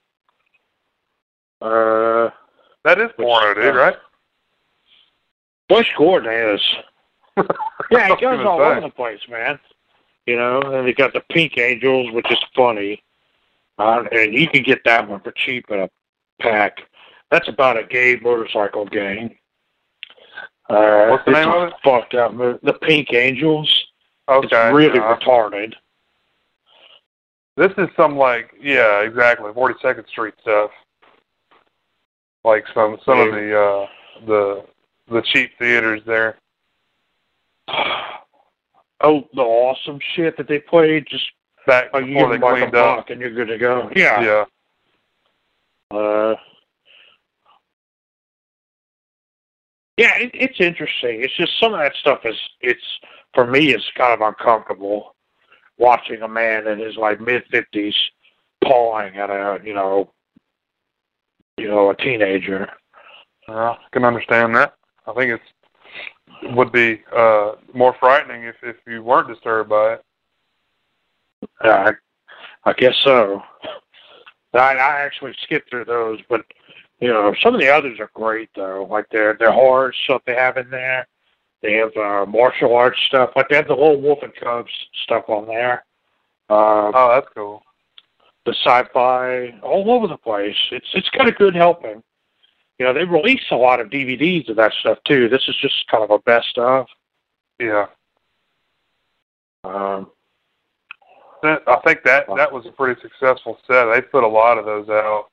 Uh, 1.62 2.30
That 2.84 3.00
is 3.00 3.10
porno, 3.18 3.54
dude, 3.54 3.74
right? 3.74 3.96
Flesh 5.68 5.92
Gordon 5.96 6.32
is. 6.54 6.60
yeah, 7.90 8.08
he 8.08 8.20
goes 8.20 8.44
all 8.44 8.60
over 8.60 8.80
the 8.80 8.90
place, 8.90 9.20
man. 9.28 9.58
You 10.26 10.36
know, 10.36 10.60
and 10.60 10.86
they 10.86 10.92
got 10.92 11.12
the 11.12 11.22
Pink 11.30 11.56
Angels, 11.56 12.12
which 12.12 12.30
is 12.30 12.38
funny, 12.54 13.02
uh, 13.78 14.04
and 14.12 14.34
you 14.34 14.48
can 14.48 14.62
get 14.62 14.82
that 14.84 15.08
one 15.08 15.20
for 15.20 15.32
cheap 15.32 15.64
in 15.70 15.80
a 15.80 15.90
pack. 16.40 16.82
That's 17.30 17.48
about 17.48 17.78
a 17.78 17.84
gay 17.84 18.18
motorcycle 18.20 18.84
gang. 18.86 19.36
Uh, 20.68 21.08
What's 21.08 21.24
the 21.24 21.32
name 21.32 21.48
of 21.48 21.68
it? 21.68 21.74
Fucked 21.82 22.14
up 22.14 22.32
movie. 22.34 22.58
The 22.62 22.74
Pink 22.74 23.12
Angels. 23.12 23.68
Okay. 24.28 24.46
It's 24.46 24.74
really 24.74 24.98
uh, 24.98 25.16
retarded. 25.16 25.74
This 27.56 27.72
is 27.78 27.88
some 27.96 28.16
like 28.16 28.52
yeah, 28.60 29.00
exactly. 29.00 29.52
Forty 29.52 29.74
second 29.82 30.06
Street 30.08 30.34
stuff. 30.40 30.70
Like 32.44 32.64
some 32.72 32.98
some 33.04 33.20
of 33.20 33.32
the 33.34 33.58
uh 33.58 33.86
the 34.26 34.64
the 35.10 35.22
cheap 35.22 35.50
theaters 35.58 36.02
there. 36.06 36.36
Oh, 39.02 39.26
the 39.32 39.40
awesome 39.40 39.98
shit 40.14 40.36
that 40.36 40.46
they 40.46 40.58
played. 40.58 41.06
Just 41.06 41.24
Back 41.66 41.88
oh, 41.94 41.98
you 41.98 42.14
before 42.14 42.28
they 42.28 42.38
like 42.38 42.58
cleaned 42.58 42.74
up. 42.74 43.10
and 43.10 43.20
you're 43.20 43.30
good 43.30 43.48
to 43.48 43.58
go. 43.58 43.90
Yeah. 43.94 44.44
Yeah. 45.90 45.96
Uh, 45.96 46.36
yeah, 50.00 50.16
it, 50.16 50.30
it's 50.32 50.60
interesting. 50.60 51.22
It's 51.22 51.36
just 51.36 51.52
some 51.60 51.74
of 51.74 51.80
that 51.80 51.94
stuff 52.00 52.20
is 52.24 52.34
it's 52.62 52.80
for 53.34 53.46
me 53.46 53.74
it's 53.74 53.84
kind 53.98 54.14
of 54.14 54.26
uncomfortable 54.26 55.14
watching 55.76 56.22
a 56.22 56.28
man 56.28 56.66
in 56.66 56.78
his 56.78 56.96
like 56.96 57.20
mid 57.20 57.42
fifties 57.50 57.94
pawing 58.64 59.16
at 59.16 59.28
a 59.28 59.60
you 59.62 59.74
know 59.74 60.10
you 61.58 61.68
know 61.68 61.90
a 61.90 61.96
teenager. 61.96 62.66
I 63.46 63.76
can 63.92 64.06
understand 64.06 64.56
that. 64.56 64.74
I 65.06 65.12
think 65.12 65.38
it's 65.38 66.56
would 66.56 66.72
be 66.72 67.02
uh 67.14 67.52
more 67.74 67.94
frightening 68.00 68.44
if 68.44 68.56
if 68.62 68.76
you 68.86 69.02
weren't 69.02 69.28
disturbed 69.28 69.68
by 69.68 69.94
it. 69.94 70.04
Uh, 71.62 71.68
I, 71.68 71.92
I 72.64 72.72
guess 72.72 72.96
so. 73.04 73.42
I, 74.54 74.76
I 74.76 75.00
actually 75.02 75.34
skipped 75.42 75.68
through 75.68 75.84
those, 75.84 76.20
but 76.30 76.46
you 77.00 77.08
know 77.08 77.34
some 77.42 77.54
of 77.54 77.60
the 77.60 77.68
others 77.68 77.98
are 78.00 78.10
great 78.14 78.50
though. 78.54 78.86
Like 78.90 79.08
their 79.10 79.34
their 79.34 79.52
horror 79.52 79.92
stuff 80.04 80.22
they 80.26 80.34
have 80.34 80.56
in 80.56 80.70
there. 80.70 81.06
They 81.62 81.74
have 81.74 81.94
uh, 81.96 82.24
martial 82.26 82.74
arts 82.74 82.98
stuff. 83.06 83.30
Like 83.36 83.48
they 83.48 83.56
have 83.56 83.68
the 83.68 83.74
whole 83.76 84.00
Wolf 84.00 84.20
and 84.22 84.34
Cubs 84.34 84.70
stuff 85.04 85.24
on 85.28 85.46
there. 85.46 85.84
Uh, 86.48 86.90
Oh, 86.94 87.10
that's 87.14 87.28
cool. 87.34 87.62
the 88.46 88.54
sci-fi 88.64 89.58
all 89.62 89.90
over 89.90 90.06
the 90.06 90.16
place. 90.16 90.56
It's 90.72 90.88
it's 90.94 91.10
got 91.10 91.28
a 91.28 91.32
good 91.32 91.54
helping. 91.54 92.02
You 92.78 92.86
know 92.86 92.92
they 92.94 93.04
release 93.04 93.44
a 93.50 93.56
lot 93.56 93.80
of 93.80 93.88
DVDs 93.90 94.48
of 94.48 94.56
that 94.56 94.72
stuff 94.80 94.98
too. 95.06 95.28
This 95.28 95.46
is 95.48 95.56
just 95.60 95.86
kind 95.88 96.02
of 96.02 96.10
a 96.10 96.18
best 96.20 96.56
of. 96.58 96.86
Yeah. 97.58 97.86
Um, 99.64 100.10
I 101.42 101.78
think 101.86 102.02
that 102.04 102.26
that 102.36 102.52
was 102.52 102.66
a 102.66 102.70
pretty 102.72 103.00
successful 103.00 103.58
set. 103.66 103.84
They 103.86 104.00
put 104.02 104.24
a 104.24 104.28
lot 104.28 104.58
of 104.58 104.64
those 104.64 104.88
out. 104.88 105.26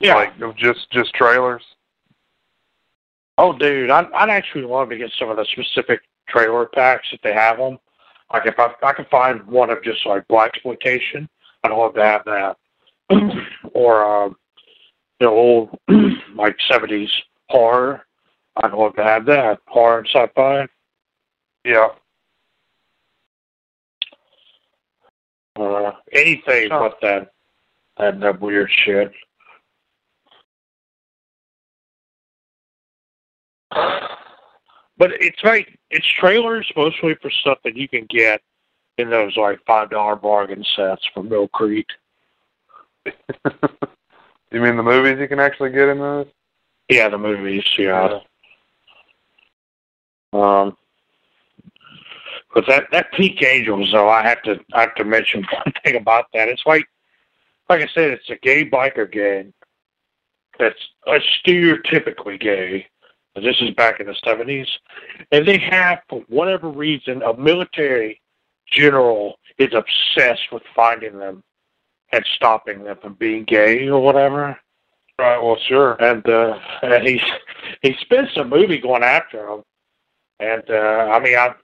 Yeah. 0.00 0.14
Like 0.14 0.56
just 0.56 0.90
just 0.90 1.14
trailers. 1.14 1.62
Oh, 3.38 3.56
dude, 3.56 3.90
I'd, 3.90 4.10
I'd 4.12 4.30
actually 4.30 4.64
love 4.64 4.88
to 4.90 4.98
get 4.98 5.12
some 5.18 5.30
of 5.30 5.36
the 5.36 5.44
specific 5.44 6.00
trailer 6.28 6.66
packs 6.66 7.06
if 7.12 7.20
they 7.22 7.32
have 7.32 7.56
them. 7.58 7.78
Like 8.32 8.46
if 8.46 8.58
I, 8.58 8.74
I 8.82 8.92
can 8.92 9.06
find 9.10 9.46
one 9.46 9.70
of 9.70 9.82
just 9.82 10.04
like 10.06 10.26
black 10.28 10.54
exploitation, 10.54 11.28
I'd 11.62 11.70
love 11.72 11.94
to 11.94 12.04
have 12.04 12.24
that. 12.24 12.56
or 13.74 14.04
um, 14.24 14.36
you 15.20 15.26
know, 15.26 15.34
old 15.34 15.78
like 16.34 16.56
seventies 16.70 17.10
horror. 17.48 18.04
I'd 18.56 18.72
love 18.72 18.96
to 18.96 19.04
have 19.04 19.24
that 19.26 19.60
horror 19.66 19.98
and 20.00 20.08
sci-fi. 20.08 20.66
Yeah. 21.64 21.88
Uh, 25.58 25.92
anything 26.12 26.68
Sure. 26.68 26.88
but 26.88 26.98
that, 27.02 27.32
that 27.98 28.20
that 28.20 28.40
weird 28.40 28.70
shit. 28.84 29.12
But 34.96 35.12
it's 35.20 35.42
like 35.44 35.78
it's 35.90 36.06
trailers 36.18 36.70
mostly 36.76 37.14
for 37.22 37.30
stuff 37.30 37.58
that 37.64 37.76
you 37.76 37.88
can 37.88 38.06
get 38.10 38.40
in 38.98 39.10
those 39.10 39.36
like 39.36 39.60
five 39.66 39.90
dollar 39.90 40.16
bargain 40.16 40.64
sets 40.74 41.06
from 41.14 41.28
Mill 41.28 41.48
Creek. 41.48 41.86
you 43.06 44.60
mean 44.60 44.76
the 44.76 44.82
movies 44.82 45.18
you 45.20 45.28
can 45.28 45.40
actually 45.40 45.70
get 45.70 45.88
in 45.88 45.98
those? 45.98 46.26
Yeah, 46.88 47.08
the 47.08 47.18
movies. 47.18 47.64
Yeah. 47.78 48.20
Um. 50.32 50.76
But 52.54 52.64
that 52.66 52.84
that 52.90 53.12
Pink 53.12 53.42
Angels 53.42 53.90
though, 53.92 54.08
I 54.08 54.26
have 54.26 54.42
to 54.42 54.58
I 54.72 54.80
have 54.80 54.94
to 54.96 55.04
mention 55.04 55.44
one 55.52 55.72
thing 55.84 55.96
about 55.96 56.26
that. 56.34 56.48
It's 56.48 56.66
like 56.66 56.86
like 57.68 57.82
I 57.82 57.88
said, 57.94 58.10
it's 58.10 58.30
a 58.30 58.36
gay 58.36 58.68
biker 58.68 59.10
gang 59.10 59.52
that's 60.58 60.78
uh, 61.06 61.18
stereotypically 61.46 62.40
gay. 62.40 62.86
This 63.42 63.56
is 63.60 63.70
back 63.74 64.00
in 64.00 64.06
the 64.06 64.16
seventies, 64.24 64.68
and 65.32 65.46
they 65.46 65.58
have 65.58 66.00
for 66.08 66.22
whatever 66.28 66.68
reason 66.68 67.22
a 67.22 67.36
military 67.36 68.20
general 68.70 69.38
is 69.58 69.72
obsessed 69.74 70.52
with 70.52 70.62
finding 70.74 71.18
them 71.18 71.42
and 72.12 72.24
stopping 72.36 72.84
them 72.84 72.96
from 73.00 73.14
being 73.14 73.44
gay 73.44 73.88
or 73.88 74.00
whatever. 74.00 74.58
Right. 75.18 75.42
Well, 75.42 75.58
sure. 75.66 75.94
And 76.02 76.26
uh, 76.28 76.58
and 76.82 77.06
he 77.06 77.20
he 77.82 77.96
spends 78.00 78.30
the 78.34 78.44
movie 78.44 78.78
going 78.78 79.02
after 79.02 79.46
them. 79.46 79.62
And 80.40 80.62
uh, 80.70 81.10
I 81.12 81.18
mean, 81.18 81.36
I, 81.36 81.54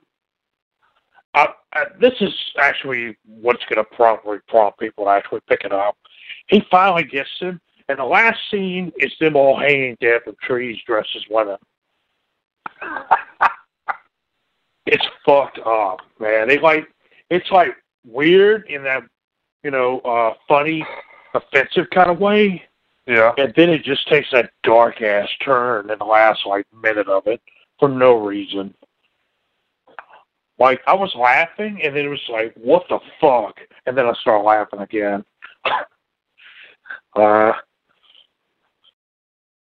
I, 1.34 1.48
I 1.72 1.84
this 2.01 2.14
is 2.20 2.32
actually 2.59 3.16
what's 3.24 3.64
going 3.66 3.84
to 3.84 3.96
probably 3.96 4.38
prompt 4.48 4.80
people 4.80 5.05
to 5.05 5.10
actually 5.10 5.40
pick 5.48 5.62
it 5.64 5.72
up. 5.72 5.96
He 6.48 6.62
finally 6.70 7.05
gets 7.05 7.30
them, 7.40 7.60
and 7.89 7.98
the 7.98 8.05
last 8.05 8.39
scene 8.51 8.93
is 8.98 9.12
them 9.20 9.36
all 9.36 9.59
hanging 9.59 9.97
dead 10.01 10.23
from 10.24 10.36
trees 10.43 10.78
dressed 10.86 11.15
as 11.16 11.23
women. 11.28 11.56
it's 14.86 15.05
fucked 15.24 15.59
up, 15.61 16.01
man. 16.19 16.48
They 16.48 16.59
like 16.59 16.89
it's 17.31 17.51
like 17.51 17.77
weird 18.06 18.66
in 18.69 18.82
that 18.85 19.02
you 19.62 19.70
know 19.70 20.01
uh 20.01 20.35
funny, 20.48 20.86
offensive 21.35 21.89
kind 21.90 22.11
of 22.11 22.20
way. 22.20 22.62
Yeah. 23.06 23.32
And 23.36 23.52
then 23.55 23.69
it 23.69 23.85
just 23.85 24.09
takes 24.09 24.31
that 24.32 24.51
dark 24.62 25.02
ass 25.02 25.28
turn 25.44 25.90
in 25.90 25.98
the 25.98 26.05
last 26.05 26.47
like 26.47 26.66
minute 26.73 27.09
of 27.09 27.27
it 27.27 27.40
for 27.78 27.89
no 27.89 28.16
reason. 28.16 28.74
Like 30.59 30.81
I 30.86 30.94
was 30.94 31.15
laughing 31.15 31.81
and 31.82 31.94
then 31.94 32.06
it 32.06 32.09
was 32.09 32.28
like, 32.31 32.55
what 32.55 32.85
the 32.89 32.98
fuck? 33.20 33.56
And 33.85 33.98
then 33.98 34.06
I 34.06 34.15
started 34.15 34.44
laughing 34.44 34.81
again. 34.81 35.24
uh 37.16 37.52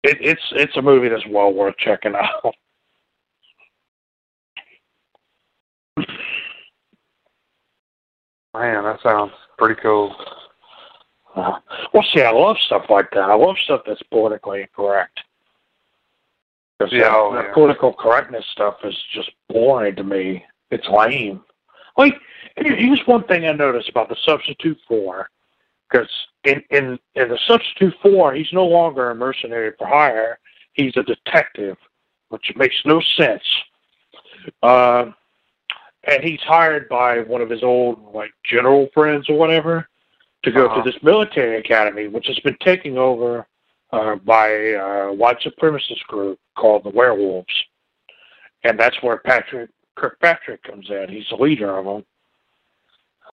it, 0.03 0.17
it's 0.21 0.41
it's 0.51 0.75
a 0.77 0.81
movie 0.81 1.09
that's 1.09 1.25
well 1.27 1.53
worth 1.53 1.75
checking 1.77 2.15
out. 2.15 2.53
Man, 8.53 8.83
that 8.83 8.99
sounds 9.03 9.31
pretty 9.57 9.79
cool. 9.81 10.15
Uh, 11.35 11.59
well, 11.93 12.03
see, 12.13 12.21
I 12.23 12.31
love 12.31 12.57
stuff 12.65 12.85
like 12.89 13.09
that. 13.11 13.29
I 13.29 13.35
love 13.35 13.55
stuff 13.63 13.81
that's 13.85 14.01
politically 14.09 14.61
incorrect. 14.61 15.19
'Cause 16.79 16.91
Yeah, 16.91 17.03
that, 17.03 17.15
oh, 17.15 17.33
that 17.35 17.45
yeah. 17.47 17.53
political 17.53 17.93
correctness 17.93 18.45
stuff 18.51 18.83
is 18.83 18.95
just 19.13 19.31
boring 19.49 19.95
to 19.95 20.03
me. 20.03 20.45
It's 20.71 20.87
lame. 20.87 21.43
Like, 21.97 22.19
here- 22.57 22.75
here's 22.75 23.05
one 23.07 23.23
thing 23.23 23.45
I 23.47 23.51
noticed 23.51 23.89
about 23.89 24.09
the 24.09 24.15
Substitute 24.17 24.79
Four, 24.87 25.29
because 25.89 26.09
in, 26.49 26.63
in 26.77 26.85
in 27.15 27.29
the 27.29 27.39
Substitute 27.47 27.93
Four, 28.01 28.33
he's 28.33 28.51
no 28.53 28.65
longer 28.65 29.11
a 29.11 29.15
mercenary 29.15 29.71
for 29.77 29.87
hire. 29.87 30.39
He's 30.73 30.95
a 30.97 31.03
detective, 31.03 31.77
which 32.29 32.47
makes 32.55 32.75
no 32.85 33.01
sense. 33.17 33.43
Uh, 34.63 35.05
and 36.11 36.23
he's 36.23 36.39
hired 36.41 36.87
by 36.87 37.19
one 37.19 37.41
of 37.41 37.49
his 37.49 37.63
old 37.63 38.13
like 38.13 38.31
general 38.43 38.87
friends 38.93 39.29
or 39.29 39.37
whatever 39.37 39.87
to 40.43 40.51
go 40.51 40.65
Uh-huh. 40.67 40.81
to 40.83 40.91
this 40.91 41.01
military 41.03 41.57
academy, 41.57 42.07
which 42.07 42.27
has 42.27 42.39
been 42.39 42.57
taken 42.63 42.97
over 42.97 43.45
uh, 43.91 44.15
by 44.17 44.47
a 44.47 45.11
white 45.11 45.39
supremacist 45.41 46.03
group 46.07 46.39
called 46.55 46.83
the 46.83 46.89
Werewolves, 46.89 47.55
and 48.63 48.79
that's 48.79 48.97
where 49.01 49.17
Patrick 49.17 49.69
Kilpatrick 49.99 50.61
comes 50.63 50.87
in. 50.89 51.05
He's 51.09 51.27
the 51.29 51.35
leader 51.37 51.75
of 51.77 51.85
them. 51.85 52.05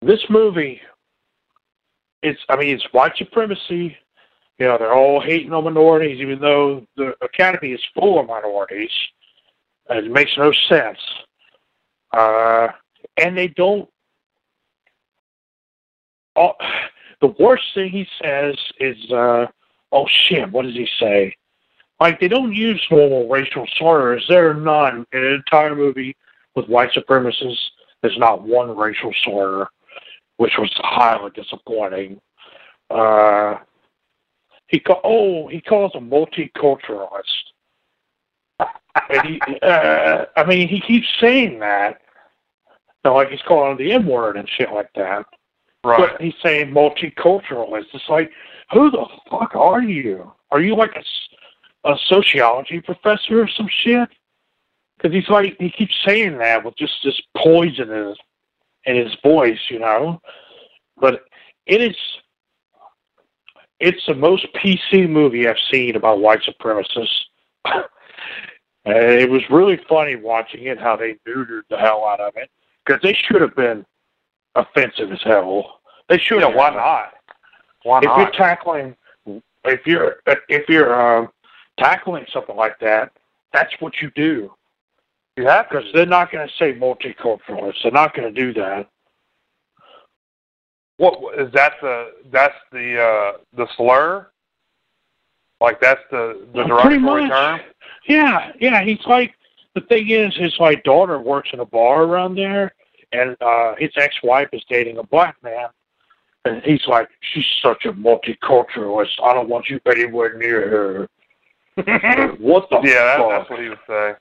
This 0.03 0.25
movie, 0.31 0.81
it's 2.25 2.41
I 2.49 2.57
mean 2.57 2.75
it's 2.75 2.93
white 2.93 3.17
supremacy. 3.17 3.97
You 4.59 4.67
know 4.67 4.79
they're 4.79 4.95
all 4.95 5.21
hating 5.21 5.53
on 5.53 5.65
minorities, 5.65 6.21
even 6.21 6.41
though 6.41 6.87
the 6.97 7.15
academy 7.23 7.73
is 7.73 7.81
full 7.95 8.19
of 8.19 8.27
minorities. 8.27 8.91
It 9.91 10.11
makes 10.11 10.37
no 10.39 10.53
sense. 10.53 10.99
Uh, 12.13 12.69
and 13.17 13.37
they 13.37 13.49
don't. 13.49 13.89
Oh, 16.37 16.55
the 17.21 17.35
worst 17.39 17.65
thing 17.75 17.91
he 17.91 18.07
says 18.23 18.57
is, 18.81 18.97
uh, 19.13 19.47
"Oh 19.93 20.07
shit!" 20.09 20.51
What 20.51 20.65
does 20.65 20.75
he 20.75 20.89
say? 20.99 21.37
Like 22.01 22.19
they 22.21 22.29
don't 22.29 22.53
use 22.53 22.83
normal 22.91 23.29
racial 23.29 23.67
slurs. 23.79 24.25
There 24.29 24.51
are 24.51 24.55
none 24.55 25.07
in 25.13 25.25
an 25.25 25.33
entire 25.33 25.77
movie 25.77 26.17
with 26.55 26.69
white 26.69 26.93
supremacists, 26.93 27.59
there's 28.03 28.19
not 28.19 28.43
one 28.43 28.77
racial 28.77 29.13
slur, 29.25 29.67
which 30.37 30.53
was 30.59 30.71
highly 30.77 31.31
disappointing. 31.35 32.21
Uh, 32.91 33.57
he 34.69 34.81
call, 34.81 35.01
oh 35.05 35.49
he 35.49 35.61
calls 35.61 35.93
a 35.95 35.99
multiculturalist. 35.99 37.23
and 39.11 39.27
he, 39.27 39.41
uh, 39.63 40.25
I 40.37 40.45
mean, 40.45 40.69
he 40.69 40.81
keeps 40.81 41.09
saying 41.21 41.59
that. 41.61 42.01
You 43.05 43.11
know, 43.11 43.17
like 43.17 43.29
he's 43.29 43.43
calling 43.47 43.77
the 43.77 43.93
N 43.93 44.07
word 44.07 44.37
and 44.37 44.49
shit 44.49 44.73
like 44.73 44.91
that. 44.95 45.27
Right. 45.85 45.99
But 45.99 46.21
he's 46.21 46.35
saying 46.43 46.73
multiculturalist. 46.73 47.87
It's 47.93 48.09
like, 48.09 48.31
who 48.73 48.91
the 48.91 49.07
fuck 49.31 49.55
are 49.55 49.83
you? 49.83 50.33
Are 50.51 50.61
you 50.61 50.75
like 50.75 50.97
a, 50.97 51.91
a 51.91 51.99
sociology 52.07 52.81
professor 52.81 53.43
or 53.43 53.49
some 53.49 53.69
shit? 53.83 54.09
Because 54.97 55.13
he's 55.13 55.29
like, 55.29 55.57
he 55.59 55.71
keeps 55.71 55.95
saying 56.07 56.39
that 56.39 56.65
with 56.65 56.77
just 56.77 56.95
this 57.05 57.21
poison 57.37 57.91
in 57.91 58.09
his, 58.09 58.19
in 58.87 58.97
his 58.97 59.15
voice, 59.23 59.59
you 59.69 59.79
know. 59.79 60.21
But 60.97 61.23
it 61.67 61.81
is, 61.81 61.97
it's 63.81 64.05
the 64.07 64.15
most 64.15 64.47
PC 64.55 65.09
movie 65.09 65.49
I've 65.49 65.57
seen 65.71 65.97
about 65.97 66.21
white 66.21 66.41
supremacists. 66.43 67.09
and 67.65 68.97
it 68.97 69.31
was 69.31 69.43
really 69.51 69.81
funny 69.89 70.17
watching 70.17 70.65
it, 70.65 70.79
how 70.79 70.97
they 70.97 71.17
neutered 71.27 71.63
the 71.71 71.79
hell 71.79 72.05
out 72.05 72.21
of 72.21 72.35
it. 72.37 72.51
Because 72.85 73.01
they 73.03 73.15
should 73.15 73.41
have 73.41 73.57
been 73.57 73.85
offensive 74.55 75.11
as 75.11 75.23
hell. 75.23 75.81
They 76.09 76.19
should. 76.19 76.41
Yeah, 76.41 76.55
why 76.55 76.71
not? 76.71 77.15
Why 77.83 77.99
if 77.99 78.05
not? 78.05 78.19
you're 78.19 78.31
tackling, 78.33 78.95
if 79.65 79.87
you're 79.87 80.17
if 80.49 80.69
you're 80.69 81.19
um, 81.19 81.29
tackling 81.79 82.27
something 82.33 82.57
like 82.57 82.79
that, 82.81 83.13
that's 83.53 83.73
what 83.81 83.95
you 84.03 84.11
do. 84.15 84.53
You 85.37 85.47
have. 85.47 85.69
Because 85.69 85.85
they're 85.93 86.07
not 86.07 86.31
going 86.31 86.47
to 86.47 86.55
say 86.55 86.73
multiculturalist. 86.75 87.83
They're 87.83 87.93
not 87.93 88.15
going 88.15 88.33
to 88.33 88.41
do 88.41 88.53
that. 88.55 88.89
What 90.97 91.39
is 91.39 91.53
that? 91.53 91.75
The 91.81 92.13
that's 92.31 92.55
the 92.71 93.01
uh, 93.01 93.39
the 93.57 93.67
slur. 93.77 94.29
Like 95.61 95.81
that's 95.81 96.01
the 96.11 96.47
the 96.53 96.59
Well, 96.59 96.69
derogatory 96.69 97.29
term. 97.29 97.61
Yeah, 98.07 98.53
yeah. 98.61 98.85
He's 98.85 99.05
like 99.07 99.35
the 99.75 99.81
thing 99.81 100.11
is, 100.11 100.37
his 100.37 100.55
like 100.61 100.85
daughter 100.85 101.19
works 101.19 101.51
in 101.53 101.61
a 101.61 101.65
bar 101.65 102.05
around 102.05 102.37
there, 102.37 102.75
and 103.13 103.37
uh 103.41 103.75
his 103.77 103.91
ex-wife 103.97 104.49
is 104.53 104.63
dating 104.69 104.99
a 104.99 105.03
black 105.03 105.37
man, 105.43 105.69
and 106.45 106.63
he's 106.63 106.87
like, 106.87 107.09
she's 107.33 107.47
such 107.61 107.87
a 107.87 107.93
multiculturalist. 107.93 109.21
I 109.23 109.35
don't 109.35 109.49
want 109.49 109.69
you 109.69 109.81
anywhere 109.87 110.37
near 110.37 110.69
her. 110.69 111.09
what 112.39 112.69
the 112.71 112.81
Yeah, 112.85 113.19
that, 113.19 113.29
that's 113.29 113.51
what 113.51 113.61
he 113.61 113.69
would 113.69 113.79
say. 113.89 114.15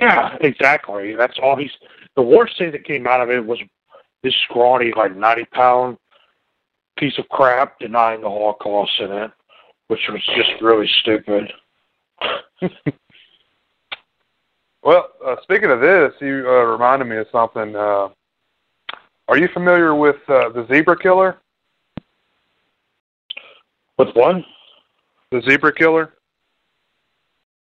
Yeah, 0.00 0.36
exactly. 0.40 1.14
That's 1.14 1.38
all 1.42 1.56
he's. 1.56 1.70
The 2.16 2.22
worst 2.22 2.58
thing 2.58 2.72
that 2.72 2.84
came 2.84 3.06
out 3.06 3.20
of 3.20 3.30
it 3.30 3.44
was 3.44 3.58
this 4.22 4.34
scrawny, 4.44 4.92
like 4.96 5.14
ninety 5.14 5.44
pound 5.44 5.98
piece 6.96 7.18
of 7.18 7.28
crap 7.28 7.78
denying 7.78 8.22
the 8.22 8.28
Holocaust 8.28 8.92
in 9.00 9.12
it, 9.12 9.30
which 9.88 10.00
was 10.08 10.22
just 10.34 10.60
really 10.60 10.88
stupid. 11.00 11.52
Well, 14.82 15.10
uh, 15.24 15.36
speaking 15.42 15.70
of 15.70 15.80
this, 15.80 16.12
you 16.20 16.44
uh, 16.48 16.64
reminded 16.64 17.04
me 17.06 17.18
of 17.18 17.26
something. 17.30 17.76
Uh, 17.76 18.08
are 19.28 19.36
you 19.36 19.48
familiar 19.52 19.94
with 19.94 20.16
uh, 20.28 20.48
the 20.48 20.66
zebra 20.68 20.98
killer? 20.98 21.36
With 23.98 24.08
what? 24.14 24.36
The 25.30 25.42
zebra 25.42 25.74
killer? 25.74 26.14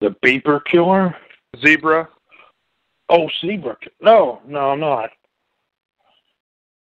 The 0.01 0.15
beaver 0.23 0.61
killer? 0.61 1.17
Zebra? 1.59 2.09
Oh, 3.09 3.29
zebra. 3.41 3.77
No, 4.01 4.41
no, 4.47 4.71
I'm 4.71 4.81
not. 4.81 5.11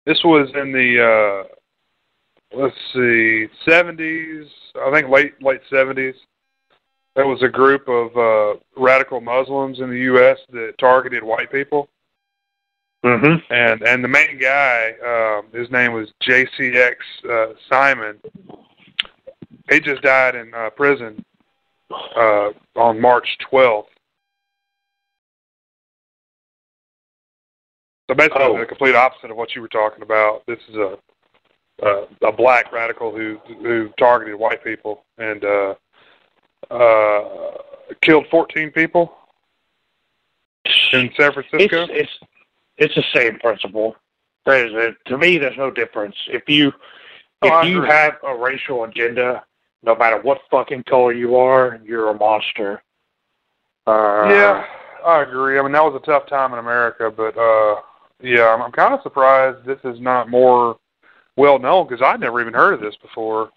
This 0.06 0.20
was 0.24 0.48
in 0.54 0.72
the 0.72 1.44
uh, 2.54 2.58
let's 2.60 2.76
see, 2.92 3.48
seventies. 3.68 4.46
I 4.80 4.90
think 4.92 5.08
late 5.08 5.40
late 5.42 5.60
seventies. 5.70 6.14
There 7.14 7.26
was 7.26 7.42
a 7.42 7.48
group 7.48 7.88
of 7.88 8.16
uh, 8.16 8.58
radical 8.76 9.20
Muslims 9.20 9.80
in 9.80 9.90
the 9.90 9.98
U.S. 9.98 10.38
that 10.52 10.74
targeted 10.78 11.22
white 11.22 11.52
people, 11.52 11.88
Mm-hmm. 13.04 13.52
and 13.52 13.82
and 13.82 14.04
the 14.04 14.08
main 14.08 14.38
guy, 14.38 14.92
um, 15.04 15.46
his 15.52 15.68
name 15.72 15.92
was 15.92 16.08
JCX 16.22 16.94
uh, 17.28 17.54
Simon. 17.68 18.16
He 19.68 19.80
just 19.80 20.02
died 20.02 20.36
in 20.36 20.54
uh, 20.54 20.70
prison 20.70 21.24
uh, 21.90 22.50
on 22.76 23.00
March 23.00 23.26
twelfth. 23.50 23.88
So 28.12 28.16
basically, 28.16 28.42
Oh. 28.42 28.58
the 28.58 28.66
complete 28.66 28.94
opposite 28.94 29.30
of 29.30 29.38
what 29.38 29.54
you 29.54 29.62
were 29.62 29.68
talking 29.68 30.02
about. 30.02 30.44
This 30.46 30.58
is 30.68 30.76
a 30.76 30.98
uh, 31.82 32.06
a 32.20 32.30
black 32.30 32.70
radical 32.70 33.10
who 33.10 33.38
who 33.62 33.88
targeted 33.98 34.34
white 34.34 34.62
people 34.62 35.04
and 35.16 35.42
uh, 35.42 35.74
uh, 36.70 37.56
killed 38.02 38.26
14 38.30 38.70
people 38.70 39.16
in 40.92 41.10
San 41.16 41.32
Francisco. 41.32 41.86
It's 41.88 41.90
it's 41.90 42.18
it's 42.76 42.94
the 42.94 43.04
same 43.14 43.38
principle. 43.38 43.96
There's 44.44 44.74
a, 44.74 44.94
to 45.08 45.16
me, 45.16 45.38
there's 45.38 45.56
no 45.56 45.70
difference. 45.70 46.16
If 46.28 46.42
you 46.48 46.70
Oh, 47.40 47.60
if 47.60 47.66
you 47.66 47.80
have 47.80 48.18
a 48.24 48.36
racial 48.36 48.84
agenda, 48.84 49.42
no 49.82 49.96
matter 49.96 50.20
what 50.20 50.42
fucking 50.50 50.84
color 50.84 51.12
you 51.12 51.36
are, 51.36 51.80
you're 51.82 52.10
a 52.10 52.14
monster. 52.14 52.82
Uh, 53.86 54.28
yeah, 54.28 54.64
I 55.04 55.22
agree. 55.22 55.58
I 55.58 55.62
mean, 55.62 55.72
that 55.72 55.82
was 55.82 56.00
a 56.00 56.06
tough 56.06 56.26
time 56.26 56.52
in 56.52 56.58
America, 56.58 57.10
but 57.10 57.36
uh, 57.36 57.80
yeah, 58.22 58.48
I'm, 58.48 58.62
I'm 58.62 58.72
kind 58.72 58.94
of 58.94 59.02
surprised 59.02 59.64
this 59.64 59.80
is 59.84 60.00
not 60.00 60.30
more 60.30 60.78
well 61.36 61.58
known 61.58 61.86
because 61.86 62.02
I'd 62.02 62.20
never 62.20 62.40
even 62.40 62.54
heard 62.54 62.74
of 62.74 62.80
this 62.80 62.96
before. 62.96 63.50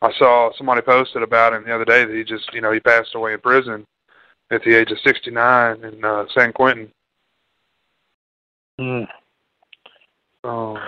I 0.00 0.12
saw 0.18 0.50
somebody 0.56 0.82
posted 0.82 1.22
about 1.22 1.52
him 1.52 1.64
the 1.64 1.74
other 1.74 1.84
day 1.84 2.04
that 2.04 2.14
he 2.14 2.22
just, 2.22 2.52
you 2.52 2.60
know, 2.60 2.70
he 2.70 2.80
passed 2.80 3.14
away 3.14 3.32
in 3.32 3.40
prison 3.40 3.86
at 4.50 4.62
the 4.62 4.74
age 4.74 4.90
of 4.92 4.98
69 5.00 5.84
in 5.84 6.04
uh, 6.04 6.26
San 6.32 6.52
Quentin. 6.52 6.92
Hmm. 8.78 9.02
So, 10.44 10.78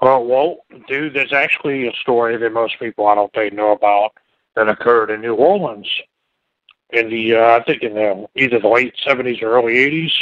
Well, 0.00 0.24
well, 0.24 0.58
dude, 0.86 1.14
there's 1.14 1.32
actually 1.32 1.88
a 1.88 1.92
story 2.02 2.36
that 2.36 2.52
most 2.52 2.78
people 2.78 3.06
I 3.06 3.16
don't 3.16 3.32
think 3.32 3.54
know 3.54 3.72
about 3.72 4.12
that 4.54 4.68
occurred 4.68 5.10
in 5.10 5.20
New 5.20 5.34
Orleans 5.34 5.88
in 6.92 7.08
the 7.10 7.36
uh, 7.36 7.58
I 7.58 7.64
think 7.64 7.82
in 7.82 7.94
the 7.94 8.26
either 8.36 8.58
the 8.58 8.68
late 8.68 8.94
seventies 9.04 9.42
or 9.42 9.52
early 9.52 9.78
eighties, 9.78 10.12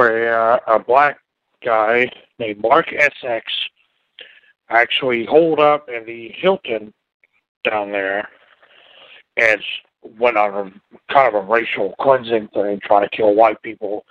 where 0.00 0.52
uh, 0.52 0.58
a 0.66 0.78
black 0.78 1.18
guy 1.62 2.10
named 2.38 2.62
Mark 2.62 2.90
Essex 2.90 3.52
actually 4.70 5.26
holed 5.26 5.60
up 5.60 5.90
in 5.90 6.06
the 6.06 6.32
Hilton 6.36 6.94
down 7.68 7.92
there 7.92 8.26
and 9.36 9.60
went 10.18 10.38
on 10.38 10.54
a 10.54 11.12
kind 11.12 11.28
of 11.28 11.34
a 11.34 11.46
racial 11.46 11.94
cleansing 12.00 12.48
thing, 12.54 12.80
trying 12.82 13.06
to 13.06 13.14
kill 13.14 13.34
white 13.34 13.60
people. 13.60 14.06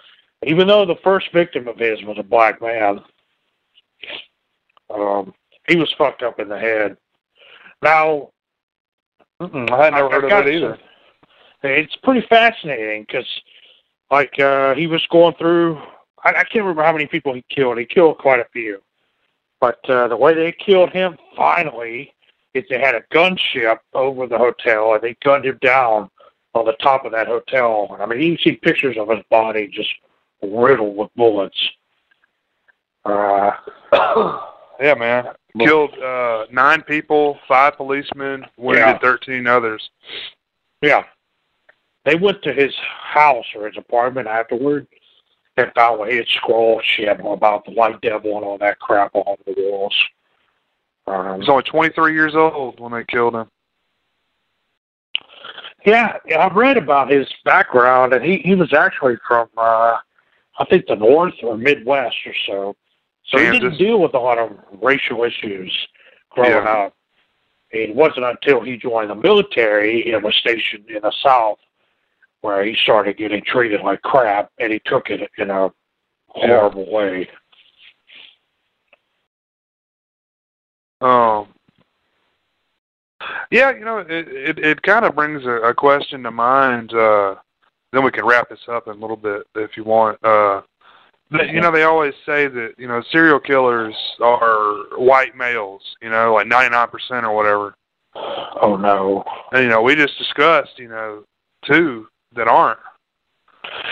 Even 0.45 0.68
though 0.68 0.86
the 0.86 0.99
first 1.03 1.34
victim 1.34 1.68
of 1.68 1.78
his 1.78 2.03
was 2.03 2.18
a 2.20 2.24
black 2.24 2.61
man, 2.61 2.99
um, 4.94 5.34
he 5.68 5.76
was 5.76 5.91
fucked 5.98 6.22
up 6.22 6.40
in 6.40 6.49
the 6.49 6.60
head. 6.60 6.98
Now, 7.82 8.30
mm-mm, 9.41 9.72
I 9.72 9.86
had 9.86 9.94
never 9.95 10.06
I've 10.06 10.22
heard 10.22 10.32
of 10.32 10.45
it 10.45 10.56
either. 10.56 10.78
It's 11.64 11.95
pretty 12.03 12.26
fascinating 12.28 13.06
because, 13.07 13.28
like, 14.11 14.40
uh, 14.40 14.76
he 14.76 14.88
was 14.88 15.06
going 15.07 15.36
through. 15.36 15.77
I, 16.23 16.30
I 16.30 16.44
can't 16.44 16.64
remember 16.65 16.84
how 16.84 16.91
many 16.94 17.06
people 17.06 17.34
he 17.34 17.44
killed. 17.49 17.77
He 17.77 17.86
killed 17.86 18.18
quite 18.18 18.40
a 18.40 18.48
few, 18.52 18.81
but 19.60 19.80
uh, 19.90 20.07
the 20.07 20.18
way 20.18 20.34
they 20.34 20.52
killed 20.52 20.91
him 20.91 21.18
finally 21.36 22.14
is 22.53 22.64
they 22.69 22.80
had 22.80 22.95
a 22.95 23.02
gunship 23.14 23.77
over 23.94 24.27
the 24.27 24.38
hotel 24.38 24.94
and 24.94 25.02
they 25.02 25.15
gunned 25.23 25.45
him 25.45 25.60
down 25.61 26.10
on 26.56 26.65
the 26.65 26.73
top 26.73 27.06
of 27.06 27.11
that 27.11 27.27
hotel. 27.27 27.95
I 27.99 28.06
mean, 28.06 28.22
you 28.22 28.38
can 28.38 28.44
see 28.44 28.52
pictures 28.57 28.98
of 28.98 29.10
his 29.10 29.23
body 29.30 29.68
just 29.68 29.90
riddled 30.41 30.95
with 30.95 31.10
bullets. 31.15 31.57
Uh, 33.06 33.52
yeah, 34.80 34.95
man. 34.95 35.27
Killed 35.60 35.98
uh, 35.99 36.45
nine 36.52 36.81
people, 36.84 37.40
five 37.48 37.76
policemen, 37.76 38.45
wounded 38.57 38.80
Yeah. 38.81 38.98
13 38.99 39.48
others. 39.48 39.90
Yeah. 40.81 41.03
They 42.05 42.15
went 42.15 42.41
to 42.43 42.53
his 42.53 42.73
house 43.01 43.45
or 43.55 43.67
his 43.67 43.77
apartment 43.77 44.27
afterward 44.27 44.88
and 45.57 45.71
found 45.76 46.09
he 46.09 46.17
had 46.17 46.27
scrawled 46.27 46.84
shit 46.85 47.19
about 47.19 47.65
the 47.65 47.71
white 47.71 47.99
devil 48.01 48.35
and 48.38 48.45
all 48.45 48.57
that 48.59 48.80
crap 48.80 49.13
on 49.15 49.35
the 49.45 49.53
walls. 49.57 49.95
He 51.05 51.11
Um, 51.11 51.39
was 51.39 51.49
only 51.49 51.63
23 51.63 52.13
years 52.13 52.35
old 52.35 52.80
when 52.80 52.91
they 52.93 53.03
killed 53.05 53.35
him. 53.35 53.49
yeah, 55.85 56.17
I've 56.38 56.55
read 56.55 56.77
about 56.77 57.09
his 57.09 57.27
background, 57.45 58.13
and 58.13 58.23
he, 58.23 58.38
he 58.39 58.53
was 58.55 58.73
actually 58.73 59.15
from, 59.27 59.47
uh, 59.57 59.97
I 60.59 60.65
think, 60.69 60.85
the 60.88 60.95
North 60.95 61.34
or 61.43 61.57
Midwest 61.57 62.15
or 62.26 62.34
so. 62.45 62.76
So 63.27 63.38
he 63.38 63.49
didn't 63.51 63.77
deal 63.77 63.99
with 63.99 64.13
a 64.13 64.19
lot 64.19 64.38
of 64.39 64.57
racial 64.81 65.23
issues 65.23 65.71
growing 66.31 66.51
Yeah. 66.51 66.85
up. 66.85 66.93
It 67.71 67.93
wasn't 67.95 68.26
until 68.26 68.61
he 68.61 68.77
joined 68.77 69.09
the 69.11 69.15
military 69.15 70.11
and 70.11 70.23
was 70.23 70.35
stationed 70.35 70.89
in 70.89 71.01
the 71.03 71.11
South 71.23 71.59
where 72.41 72.64
he 72.64 72.76
started 72.84 73.18
getting 73.18 73.44
treated 73.44 73.82
like 73.82 74.02
crap, 74.02 74.52
and 74.60 74.72
he 74.72 74.82
took 74.86 75.10
it 75.10 75.30
in 75.38 75.49
a 75.49 75.70
horrible 76.28 76.86
yeah. 76.86 76.94
way. 76.94 77.30
Um. 81.02 81.48
Yeah, 83.52 83.72
you 83.72 83.84
know, 83.84 83.99
it 83.99 84.28
it, 84.28 84.60
it 84.60 84.82
kind 84.82 85.06
of 85.06 85.16
brings 85.16 85.45
a, 85.45 85.49
a 85.49 85.74
question 85.74 86.24
to 86.24 86.32
mind. 86.32 86.94
Uh, 86.94 87.36
then 87.91 88.03
we 88.03 88.11
can 88.11 88.26
wrap 88.26 88.49
this 88.49 88.60
up 88.68 88.88
in 88.88 88.94
a 88.94 88.99
little 88.99 89.18
bit 89.18 89.44
if 89.56 89.76
you 89.76 89.84
want. 89.84 90.24
Uh, 90.24 90.61
you 91.32 91.61
know, 91.61 91.72
they 91.72 91.84
always 91.84 92.14
say 92.26 92.48
that 92.48 92.74
you 92.78 92.88
know 92.88 93.03
serial 93.11 93.40
killers 93.40 93.95
are 94.22 94.98
white 94.98 95.36
males. 95.36 95.82
You 96.02 96.10
know, 96.10 96.34
like 96.34 96.48
ninety 96.48 96.72
nine 96.72 96.88
percent 96.88 97.26
or 97.26 97.36
whatever. 97.36 97.76
Oh 98.61 98.78
no! 98.80 99.24
And 99.52 99.64
you 99.64 99.70
know, 99.70 99.82
we 99.82 99.95
just 99.95 100.18
discussed 100.18 100.78
you 100.78 100.90
know 100.90 101.24
two 101.66 102.07
that 102.35 102.47
aren't. 102.47 102.80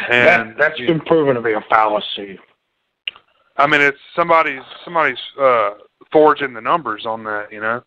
And 0.10 0.52
that, 0.52 0.58
that's 0.58 0.78
been 0.78 1.02
proven 1.02 1.36
to 1.36 1.42
be 1.42 1.54
a 1.54 1.62
fallacy. 1.70 2.40
I 3.58 3.68
mean, 3.68 3.82
it's 3.82 3.98
somebody's 4.16 4.62
somebody's 4.84 5.18
uh, 5.40 5.72
forging 6.12 6.54
the 6.54 6.62
numbers 6.62 7.06
on 7.06 7.24
that. 7.24 7.52
You 7.52 7.62
know. 7.62 7.84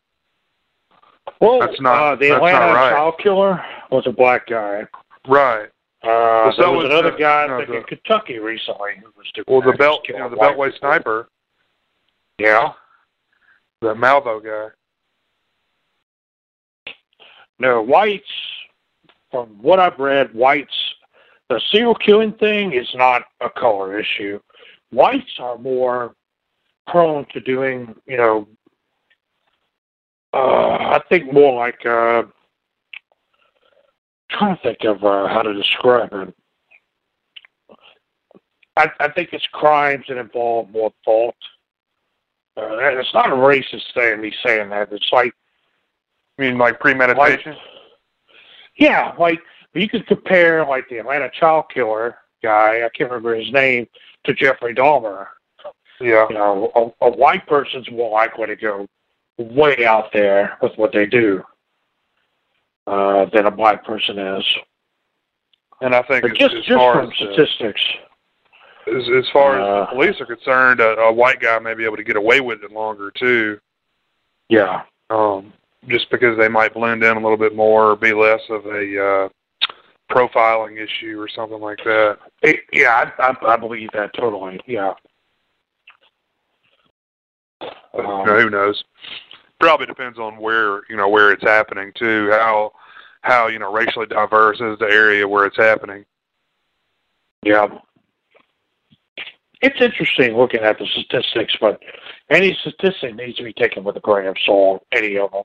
Well, 1.41 1.61
that's 1.61 1.81
not 1.81 2.13
uh, 2.13 2.17
the 2.17 2.35
Atlanta 2.35 2.75
right. 2.75 2.91
child 2.91 3.15
killer 3.23 3.65
was 3.91 4.07
a 4.07 4.13
black 4.13 4.47
guy. 4.47 4.83
Right. 5.29 5.69
Uh, 6.03 6.07
well, 6.09 6.53
so 6.57 6.63
there 6.63 6.71
was, 6.71 6.85
was 6.85 6.93
another 6.93 7.11
the, 7.11 7.19
guy 7.19 7.43
you 7.43 7.67
know, 7.67 7.79
in 7.79 7.83
Kentucky 7.85 8.39
recently 8.39 8.93
who 9.03 9.11
was 9.17 9.31
doing 9.35 9.45
Well, 9.49 9.61
the 9.61 9.77
belt, 9.77 10.07
you 10.09 10.19
know, 10.19 10.31
the 10.31 10.37
Beltway 10.37 10.77
sniper. 10.79 11.29
Yeah. 12.39 12.73
The 13.83 13.95
Malvo 13.95 14.43
guy. 14.43 14.69
No, 17.59 17.83
whites. 17.83 18.25
From 19.31 19.49
what 19.61 19.79
I've 19.79 19.99
read, 19.99 20.35
whites. 20.35 20.75
The 21.49 21.61
serial 21.71 21.95
killing 21.95 22.33
thing 22.33 22.73
is 22.73 22.89
not 22.95 23.23
a 23.41 23.51
color 23.51 23.99
issue. 23.99 24.41
Whites 24.93 25.39
are 25.39 25.59
more 25.59 26.15
prone 26.87 27.27
to 27.33 27.41
doing, 27.41 27.95
you 28.07 28.17
know, 28.17 28.49
uh, 30.33 30.97
I 30.97 31.01
think 31.09 31.33
more 31.33 31.55
like 31.59 31.85
uh, 31.85 32.23
trying 34.31 34.57
to 34.57 34.63
think 34.63 34.85
of 34.85 35.05
uh, 35.05 35.27
how 35.29 35.43
to 35.43 35.55
describe 35.55 36.13
it. 36.13 36.35
I, 38.77 38.91
I 39.01 39.09
think 39.09 39.31
it's 39.33 39.47
crimes 39.53 40.05
that 40.09 40.19
involve 40.19 40.71
more 40.71 40.93
thought. 41.05 41.35
Uh, 42.57 42.77
it's 42.79 43.15
not 43.15 43.31
a 43.31 43.35
racist 43.35 43.93
thing, 43.95 44.21
me 44.21 44.33
saying 44.45 44.71
that. 44.71 44.93
It's 44.93 45.11
like. 45.13 45.35
You 46.39 46.47
mean 46.47 46.59
like 46.59 46.81
premeditation? 46.81 47.53
Like, 47.53 47.61
yeah, 48.81 49.15
like 49.19 49.39
you 49.75 49.89
could 49.89 50.07
compare 50.07 50.67
like 50.67 50.89
the 50.89 50.99
Atlanta 50.99 51.31
child 51.31 51.67
killer 51.73 52.17
guy, 52.43 52.85
I 52.85 52.89
can't 52.89 53.11
remember 53.11 53.35
his 53.35 53.53
name, 53.53 53.87
to 54.25 54.35
Jeffrey 54.35 54.75
Dahmer. 54.75 55.27
Yeah. 56.01 56.27
You 56.29 56.35
know, 56.35 56.95
a, 57.01 57.07
a 57.07 57.11
white 57.11 57.47
person's 57.47 57.91
more 57.91 58.11
likely 58.11 58.47
to 58.47 58.57
go 58.57 58.89
way 59.39 59.85
out 59.85 60.13
there 60.13 60.57
with 60.63 60.73
what 60.77 60.93
they 60.93 61.07
do 61.07 61.45
uh, 62.87 63.27
than 63.27 63.47
a 63.47 63.51
black 63.51 63.85
person 63.85 64.19
is. 64.19 64.45
And 65.83 65.95
I 65.95 66.03
think 66.03 66.25
just 66.37 66.55
as 66.55 66.65
just 66.65 66.79
far 66.79 66.95
from 66.95 67.11
as, 67.11 67.17
statistics. 67.17 67.83
As, 68.87 69.09
as 69.15 69.29
far 69.31 69.61
as 69.61 69.63
uh, 69.63 69.81
the 69.81 69.97
police 69.97 70.21
are 70.21 70.27
concerned, 70.27 70.81
a, 70.81 70.97
a 70.99 71.13
white 71.13 71.41
guy 71.41 71.59
may 71.59 71.75
be 71.75 71.85
able 71.85 71.97
to 71.97 72.05
get 72.05 72.17
away 72.17 72.41
with 72.41 72.65
it 72.65 72.73
longer 72.73 73.11
too. 73.11 73.61
Yeah. 74.49 74.83
Um, 75.11 75.53
just 75.89 76.11
because 76.11 76.37
they 76.37 76.49
might 76.49 76.75
blend 76.75 77.03
in 77.03 77.17
a 77.17 77.21
little 77.21 77.37
bit 77.37 77.55
more 77.55 77.93
or 77.93 77.97
be 77.97 78.13
less 78.13 78.41
of 78.51 78.67
a 78.67 79.05
uh, 79.05 79.29
profiling 80.11 80.79
issue 80.79 81.21
or 81.21 81.29
something 81.29 81.61
like 81.61 81.79
that. 81.85 82.19
It, 82.43 82.61
yeah, 82.73 83.11
I, 83.19 83.31
I, 83.31 83.55
I 83.55 83.57
believe 83.57 83.91
that 83.93 84.13
totally. 84.15 84.61
Yeah. 84.67 84.95
Um, 87.63 88.25
who 88.25 88.51
knows? 88.51 88.83
Probably 89.59 89.87
depends 89.87 90.19
on 90.19 90.39
where 90.39 90.83
you 90.89 90.97
know 90.97 91.09
where 91.09 91.33
it's 91.33 91.43
happening 91.43 91.93
too. 91.95 92.29
How 92.31 92.73
how 93.23 93.49
you 93.49 93.59
know 93.59 93.73
racially 93.73 94.07
diverse 94.07 94.61
is 94.61 94.79
the 94.79 94.89
area 94.91 95.27
where 95.27 95.47
it's 95.47 95.57
happening. 95.57 96.05
Yeah. 97.43 97.67
It's 99.63 99.81
interesting 99.81 100.37
looking 100.37 100.61
at 100.61 100.79
the 100.79 100.87
statistics, 100.87 101.55
but 101.61 101.83
any 102.31 102.57
statistic 102.63 103.15
needs 103.15 103.37
to 103.37 103.45
be 103.45 103.53
taken 103.53 103.85
with 103.85 103.97
a 103.97 104.01
grain 104.01 104.27
of 104.27 104.37
salt. 104.47 104.87
Any 104.93 105.19
of 105.19 105.31
them. 105.33 105.43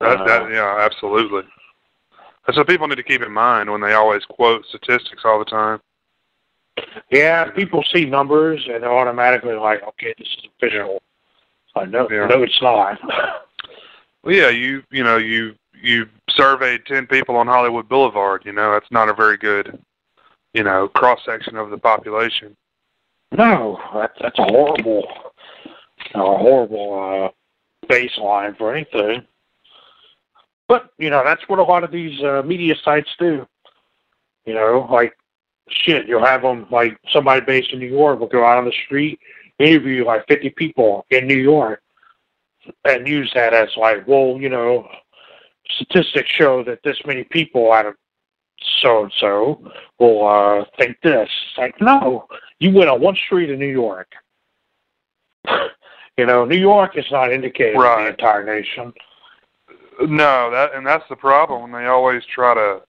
That, 0.00 0.20
uh, 0.20 0.24
that, 0.26 0.50
yeah, 0.50 0.76
absolutely. 0.80 1.42
That's 2.46 2.58
what 2.58 2.66
people 2.66 2.86
need 2.88 2.96
to 2.96 3.02
keep 3.02 3.22
in 3.22 3.32
mind 3.32 3.70
when 3.70 3.80
they 3.80 3.94
always 3.94 4.24
quote 4.24 4.64
statistics 4.66 5.22
all 5.24 5.38
the 5.38 5.44
time. 5.44 5.80
Yeah, 7.10 7.50
people 7.50 7.84
see 7.92 8.04
numbers 8.04 8.60
and 8.68 8.82
they're 8.82 8.92
automatically 8.92 9.54
like, 9.54 9.82
okay, 9.82 10.14
this 10.18 10.28
is 10.28 10.48
official. 10.56 11.00
I 11.76 11.84
know, 11.86 12.08
yeah. 12.10 12.26
no, 12.26 12.42
it's 12.42 12.60
not. 12.62 12.98
well, 14.22 14.34
yeah, 14.34 14.48
you 14.48 14.82
you 14.90 15.02
know 15.02 15.16
you 15.16 15.54
you 15.80 16.06
surveyed 16.30 16.86
ten 16.86 17.06
people 17.06 17.36
on 17.36 17.46
Hollywood 17.46 17.88
Boulevard. 17.88 18.42
You 18.44 18.52
know 18.52 18.72
that's 18.72 18.90
not 18.90 19.08
a 19.08 19.14
very 19.14 19.36
good, 19.36 19.78
you 20.52 20.62
know, 20.62 20.88
cross 20.88 21.20
section 21.26 21.56
of 21.56 21.70
the 21.70 21.78
population. 21.78 22.56
No, 23.36 23.80
that's 23.92 24.16
that's 24.20 24.38
a 24.38 24.44
horrible, 24.44 25.04
a 26.14 26.18
horrible 26.18 27.32
uh, 27.32 27.86
baseline 27.88 28.56
for 28.56 28.72
anything. 28.74 29.26
But 30.68 30.90
you 30.98 31.10
know 31.10 31.22
that's 31.24 31.42
what 31.48 31.58
a 31.58 31.62
lot 31.62 31.84
of 31.84 31.90
these 31.90 32.22
uh, 32.22 32.42
media 32.44 32.74
sites 32.82 33.10
do. 33.18 33.46
You 34.46 34.54
know, 34.54 34.88
like 34.90 35.16
shit, 35.68 36.06
you'll 36.06 36.24
have 36.24 36.42
them 36.42 36.66
like 36.70 36.98
somebody 37.12 37.40
based 37.40 37.72
in 37.72 37.78
New 37.78 37.88
York 37.88 38.20
will 38.20 38.26
go 38.26 38.44
out 38.44 38.58
on 38.58 38.64
the 38.64 38.74
street, 38.84 39.18
interview 39.58 40.04
like 40.04 40.26
50 40.28 40.50
people 40.50 41.06
in 41.10 41.26
New 41.26 41.36
York, 41.36 41.82
and 42.84 43.06
use 43.06 43.30
that 43.34 43.54
as 43.54 43.68
like, 43.76 44.06
well, 44.06 44.36
you 44.38 44.48
know, 44.48 44.88
statistics 45.76 46.30
show 46.30 46.62
that 46.64 46.80
this 46.84 46.98
many 47.06 47.24
people 47.24 47.72
out 47.72 47.86
of 47.86 47.94
so 48.80 49.04
and 49.04 49.12
so 49.18 49.62
will 49.98 50.26
uh, 50.26 50.64
think 50.78 50.96
this. 51.02 51.28
It's 51.48 51.58
like, 51.58 51.80
no, 51.80 52.26
you 52.60 52.72
went 52.72 52.90
on 52.90 53.00
one 53.00 53.16
street 53.16 53.50
in 53.50 53.58
New 53.58 53.66
York. 53.66 54.12
you 56.16 56.26
know, 56.26 56.44
New 56.44 56.58
York 56.58 56.96
is 56.96 57.06
not 57.10 57.32
indicated 57.32 57.78
right. 57.78 57.98
in 57.98 58.04
the 58.04 58.10
entire 58.10 58.44
nation. 58.44 58.92
No, 60.00 60.50
that 60.50 60.74
and 60.74 60.86
that's 60.86 61.08
the 61.08 61.16
problem 61.16 61.62
when 61.62 61.72
they 61.72 61.88
always 61.88 62.24
try 62.26 62.54
to 62.54 62.82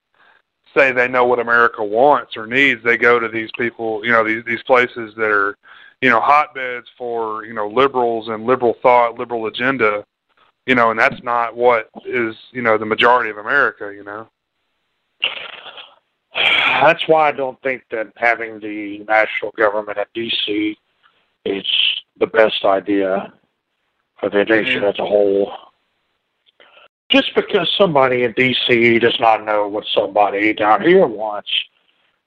say 0.76 0.92
they 0.92 1.08
know 1.08 1.26
what 1.26 1.40
America 1.40 1.84
wants 1.84 2.36
or 2.36 2.48
needs. 2.48 2.84
They 2.84 2.98
go 2.98 3.20
to 3.20 3.28
these 3.28 3.50
people, 3.58 4.06
you 4.06 4.12
know, 4.12 4.24
these 4.24 4.44
these 4.46 4.64
places 4.64 5.14
that 5.16 5.30
are, 5.30 5.58
you 6.02 6.10
know, 6.10 6.20
hotbeds 6.20 6.88
for 6.98 7.46
you 7.46 7.54
know 7.54 7.68
liberals 7.68 8.28
and 8.30 8.46
liberal 8.46 8.76
thought, 8.82 9.18
liberal 9.18 9.48
agenda, 9.48 10.06
you 10.66 10.76
know, 10.76 10.92
and 10.92 11.00
that's 11.00 11.22
not 11.24 11.56
what 11.56 11.90
is 12.06 12.36
you 12.52 12.62
know 12.62 12.78
the 12.78 12.86
majority 12.86 13.30
of 13.30 13.38
America, 13.38 13.94
you 13.94 14.04
know. 14.04 14.28
That's 16.34 17.08
why 17.08 17.30
I 17.30 17.32
don't 17.32 17.62
think 17.62 17.84
that 17.92 18.12
having 18.18 18.60
the 18.60 19.00
national 19.08 19.52
government 19.52 19.98
at 19.98 20.14
DC 20.14 20.76
is 21.46 21.66
the 22.20 22.28
best 22.28 22.66
idea 22.66 23.32
for 24.20 24.30
the 24.30 24.44
nation 24.44 24.82
mm-hmm. 24.82 24.90
as 24.90 25.00
a 25.00 25.06
whole 25.06 25.54
just 27.16 27.34
because 27.34 27.74
somebody 27.78 28.24
in 28.24 28.34
D.C. 28.34 29.00
does 29.00 29.18
not 29.22 29.46
know 29.46 29.70
what 29.70 29.86
somebody 29.94 30.54
down 30.54 30.82
here 30.82 31.08
wants, 31.08 31.50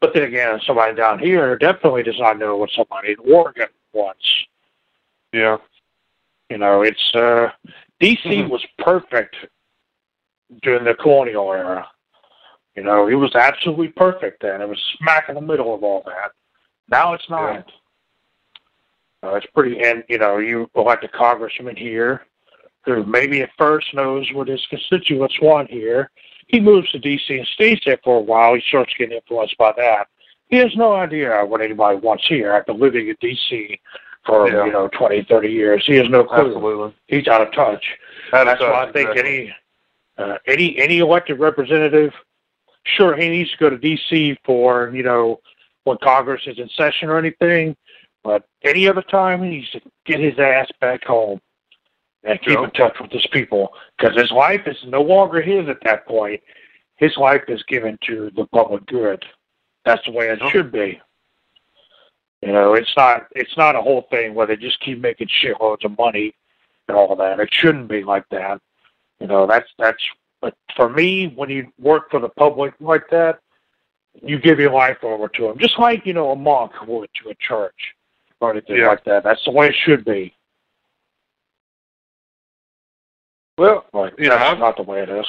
but 0.00 0.14
then 0.14 0.22
again, 0.22 0.58
somebody 0.66 0.94
down 0.94 1.18
here 1.18 1.58
definitely 1.58 2.02
does 2.02 2.18
not 2.18 2.38
know 2.38 2.56
what 2.56 2.70
somebody 2.74 3.12
in 3.12 3.32
Oregon 3.32 3.68
wants. 3.92 4.24
Yeah. 5.34 5.58
You 6.48 6.56
know, 6.56 6.80
it's 6.80 7.14
uh 7.14 7.50
D.C. 8.00 8.28
Mm-hmm. 8.28 8.48
was 8.48 8.64
perfect 8.78 9.36
during 10.62 10.84
the 10.84 10.94
colonial 10.94 11.52
era. 11.52 11.86
You 12.74 12.84
know, 12.84 13.08
it 13.08 13.14
was 13.14 13.34
absolutely 13.34 13.88
perfect 13.88 14.40
then. 14.40 14.62
It 14.62 14.68
was 14.68 14.80
smack 14.96 15.28
in 15.28 15.34
the 15.34 15.42
middle 15.42 15.74
of 15.74 15.82
all 15.82 16.02
that. 16.06 16.32
Now 16.88 17.12
it's 17.12 17.28
not. 17.28 17.66
Yeah. 19.22 19.30
Uh, 19.30 19.34
it's 19.34 19.46
pretty, 19.52 19.82
and 19.82 20.02
you 20.08 20.16
know, 20.16 20.38
you 20.38 20.70
elect 20.76 21.04
a 21.04 21.08
congressman 21.08 21.76
here 21.76 22.22
who 22.94 23.04
maybe 23.04 23.42
at 23.42 23.50
first 23.58 23.92
knows 23.94 24.28
what 24.32 24.48
his 24.48 24.64
constituents 24.68 25.36
want 25.40 25.70
here. 25.70 26.10
He 26.46 26.60
moves 26.60 26.90
to 26.92 26.98
D.C. 26.98 27.36
and 27.36 27.46
stays 27.48 27.80
there 27.84 27.98
for 28.02 28.16
a 28.16 28.22
while. 28.22 28.54
He 28.54 28.62
starts 28.68 28.92
getting 28.98 29.16
influenced 29.16 29.56
by 29.58 29.72
that. 29.76 30.08
He 30.48 30.56
has 30.56 30.74
no 30.76 30.94
idea 30.94 31.44
what 31.44 31.60
anybody 31.60 31.98
wants 31.98 32.26
here 32.26 32.52
after 32.52 32.72
living 32.72 33.08
in 33.08 33.16
D.C. 33.20 33.78
for 34.24 34.50
yeah. 34.50 34.64
you 34.64 34.72
know 34.72 34.88
twenty, 34.88 35.24
thirty 35.28 35.50
years. 35.50 35.84
He 35.86 35.96
has 35.96 36.08
no 36.08 36.24
clue. 36.24 36.46
Absolutely. 36.46 36.94
He's 37.06 37.28
out 37.28 37.42
of 37.42 37.52
touch. 37.52 37.84
Out 38.32 38.46
That's 38.46 38.60
touch, 38.60 38.72
why 38.72 38.84
I 38.84 38.92
think 38.92 39.10
exactly. 39.10 39.54
any 40.16 40.32
uh, 40.32 40.38
any 40.46 40.78
any 40.78 40.98
elected 40.98 41.38
representative, 41.38 42.12
sure 42.84 43.14
he 43.14 43.28
needs 43.28 43.50
to 43.50 43.56
go 43.58 43.68
to 43.68 43.76
D.C. 43.76 44.38
for 44.44 44.90
you 44.94 45.02
know 45.02 45.40
when 45.84 45.98
Congress 46.02 46.42
is 46.46 46.58
in 46.58 46.68
session 46.70 47.10
or 47.10 47.18
anything, 47.18 47.76
but 48.24 48.44
any 48.64 48.88
other 48.88 49.02
time 49.02 49.42
he 49.42 49.50
needs 49.50 49.70
to 49.70 49.80
get 50.06 50.18
his 50.18 50.38
ass 50.38 50.68
back 50.80 51.04
home 51.04 51.40
and 52.24 52.40
keep 52.42 52.58
in 52.58 52.70
touch 52.72 52.96
with 53.00 53.10
his 53.12 53.26
people 53.28 53.72
because 53.98 54.16
his 54.20 54.30
life 54.30 54.62
is 54.66 54.76
no 54.86 55.02
longer 55.02 55.40
his 55.40 55.68
at 55.68 55.78
that 55.84 56.06
point. 56.06 56.40
his 56.96 57.16
life 57.16 57.42
is 57.48 57.62
given 57.64 57.96
to 58.06 58.30
the 58.36 58.44
public 58.46 58.84
good. 58.86 59.24
That's 59.84 60.04
the 60.04 60.12
way 60.12 60.28
it 60.28 60.40
should 60.50 60.72
be. 60.72 61.00
You 62.42 62.52
know, 62.52 62.74
it's 62.74 62.92
not 62.96 63.26
it's 63.34 63.56
not 63.56 63.76
a 63.76 63.80
whole 63.82 64.06
thing 64.10 64.34
where 64.34 64.46
they 64.46 64.56
just 64.56 64.80
keep 64.80 65.00
making 65.00 65.28
shitloads 65.42 65.84
of 65.84 65.96
money 65.98 66.34
and 66.88 66.96
all 66.96 67.14
that. 67.16 67.40
It 67.40 67.52
shouldn't 67.52 67.88
be 67.88 68.04
like 68.04 68.28
that. 68.30 68.60
You 69.20 69.26
know, 69.26 69.46
that's 69.46 69.68
that's 69.78 70.02
but 70.40 70.54
for 70.76 70.88
me, 70.88 71.28
when 71.34 71.50
you 71.50 71.72
work 71.80 72.10
for 72.10 72.20
the 72.20 72.28
public 72.28 72.74
like 72.80 73.08
that, 73.10 73.40
you 74.22 74.38
give 74.38 74.60
your 74.60 74.70
life 74.72 74.98
over 75.02 75.26
to 75.28 75.42
them, 75.48 75.58
just 75.58 75.78
like 75.78 76.06
you 76.06 76.12
know 76.12 76.30
a 76.30 76.36
monk 76.36 76.72
would 76.86 77.10
to 77.22 77.30
a 77.30 77.34
church 77.34 77.94
or 78.40 78.52
anything 78.52 78.76
Yeah. 78.76 78.88
like 78.88 79.04
that. 79.04 79.24
That's 79.24 79.44
the 79.44 79.50
way 79.50 79.68
it 79.68 79.74
should 79.84 80.04
be. 80.04 80.32
Well, 83.58 83.84
But 83.92 84.18
You 84.18 84.28
know, 84.28 84.36
that's 84.36 84.50
I've- 84.52 84.60
not 84.60 84.76
the 84.76 84.82
way 84.82 85.02
it 85.02 85.08
is. 85.10 85.26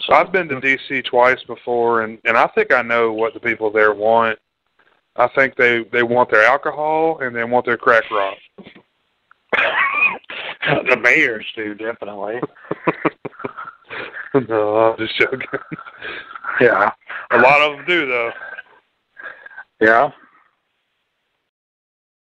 So 0.00 0.14
I've 0.14 0.32
been 0.32 0.48
to 0.48 0.60
DC 0.60 1.02
twice 1.04 1.42
before, 1.44 2.02
and 2.02 2.18
and 2.24 2.36
I 2.36 2.46
think 2.48 2.72
I 2.72 2.82
know 2.82 3.12
what 3.12 3.34
the 3.34 3.40
people 3.40 3.70
there 3.70 3.92
want. 3.92 4.38
I 5.16 5.26
think 5.28 5.56
they 5.56 5.82
they 5.84 6.02
want 6.04 6.30
their 6.30 6.44
alcohol 6.44 7.18
and 7.20 7.34
they 7.34 7.42
want 7.44 7.66
their 7.66 7.76
crack 7.76 8.04
rock. 8.10 8.36
the 10.88 10.96
mayors 11.02 11.44
do 11.56 11.74
definitely. 11.74 12.40
no, 14.48 14.76
I'm 14.76 14.98
just 14.98 15.16
joking. 15.18 15.40
Yeah. 16.60 16.92
A 17.32 17.38
lot 17.38 17.60
of 17.60 17.76
them 17.76 17.84
do 17.86 18.06
though. 18.06 18.32
Yeah. 19.80 20.10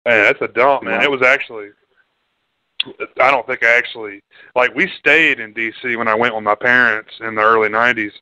Man, 0.06 0.24
that's 0.24 0.42
a 0.42 0.48
dump, 0.48 0.82
man. 0.82 1.02
It 1.02 1.10
was 1.10 1.22
actually. 1.22 1.70
I 3.20 3.30
don't 3.30 3.46
think 3.46 3.62
I 3.62 3.76
actually 3.76 4.22
like. 4.54 4.74
We 4.74 4.90
stayed 4.98 5.40
in 5.40 5.52
D.C. 5.52 5.96
when 5.96 6.08
I 6.08 6.14
went 6.14 6.34
with 6.34 6.44
my 6.44 6.54
parents 6.54 7.10
in 7.20 7.34
the 7.34 7.42
early 7.42 7.68
'90s. 7.68 8.12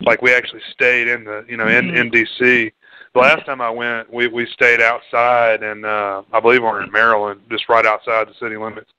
Like 0.00 0.20
we 0.22 0.34
actually 0.34 0.62
stayed 0.72 1.08
in 1.08 1.24
the, 1.24 1.44
you 1.48 1.56
know, 1.56 1.68
in 1.68 1.94
in 1.94 2.10
D.C. 2.10 2.72
The 3.14 3.20
last 3.20 3.44
time 3.46 3.60
I 3.60 3.70
went, 3.70 4.12
we 4.12 4.26
we 4.26 4.46
stayed 4.46 4.80
outside, 4.80 5.62
and 5.62 5.84
uh, 5.84 6.22
I 6.32 6.40
believe 6.40 6.62
we 6.62 6.68
were 6.68 6.82
in 6.82 6.90
Maryland, 6.90 7.40
just 7.50 7.68
right 7.68 7.84
outside 7.84 8.28
the 8.28 8.34
city 8.40 8.56
limits. 8.56 8.90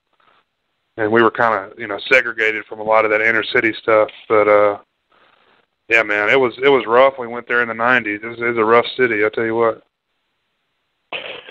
And 0.96 1.10
we 1.10 1.22
were 1.22 1.30
kind 1.32 1.72
of, 1.72 1.78
you 1.78 1.88
know, 1.88 1.98
segregated 2.08 2.64
from 2.66 2.78
a 2.78 2.84
lot 2.84 3.04
of 3.04 3.10
that 3.10 3.20
inner 3.20 3.42
city 3.42 3.74
stuff. 3.82 4.08
But 4.28 4.46
uh, 4.46 4.78
yeah, 5.88 6.02
man, 6.02 6.30
it 6.30 6.38
was 6.38 6.54
it 6.62 6.68
was 6.68 6.86
rough. 6.86 7.14
We 7.18 7.26
went 7.26 7.48
there 7.48 7.62
in 7.62 7.68
the 7.68 7.74
'90s. 7.74 8.22
It 8.22 8.26
was, 8.26 8.38
it 8.38 8.44
was 8.44 8.58
a 8.58 8.64
rough 8.64 8.86
city. 8.96 9.24
I 9.24 9.28
tell 9.28 9.44
you 9.44 9.56
what. 9.56 9.82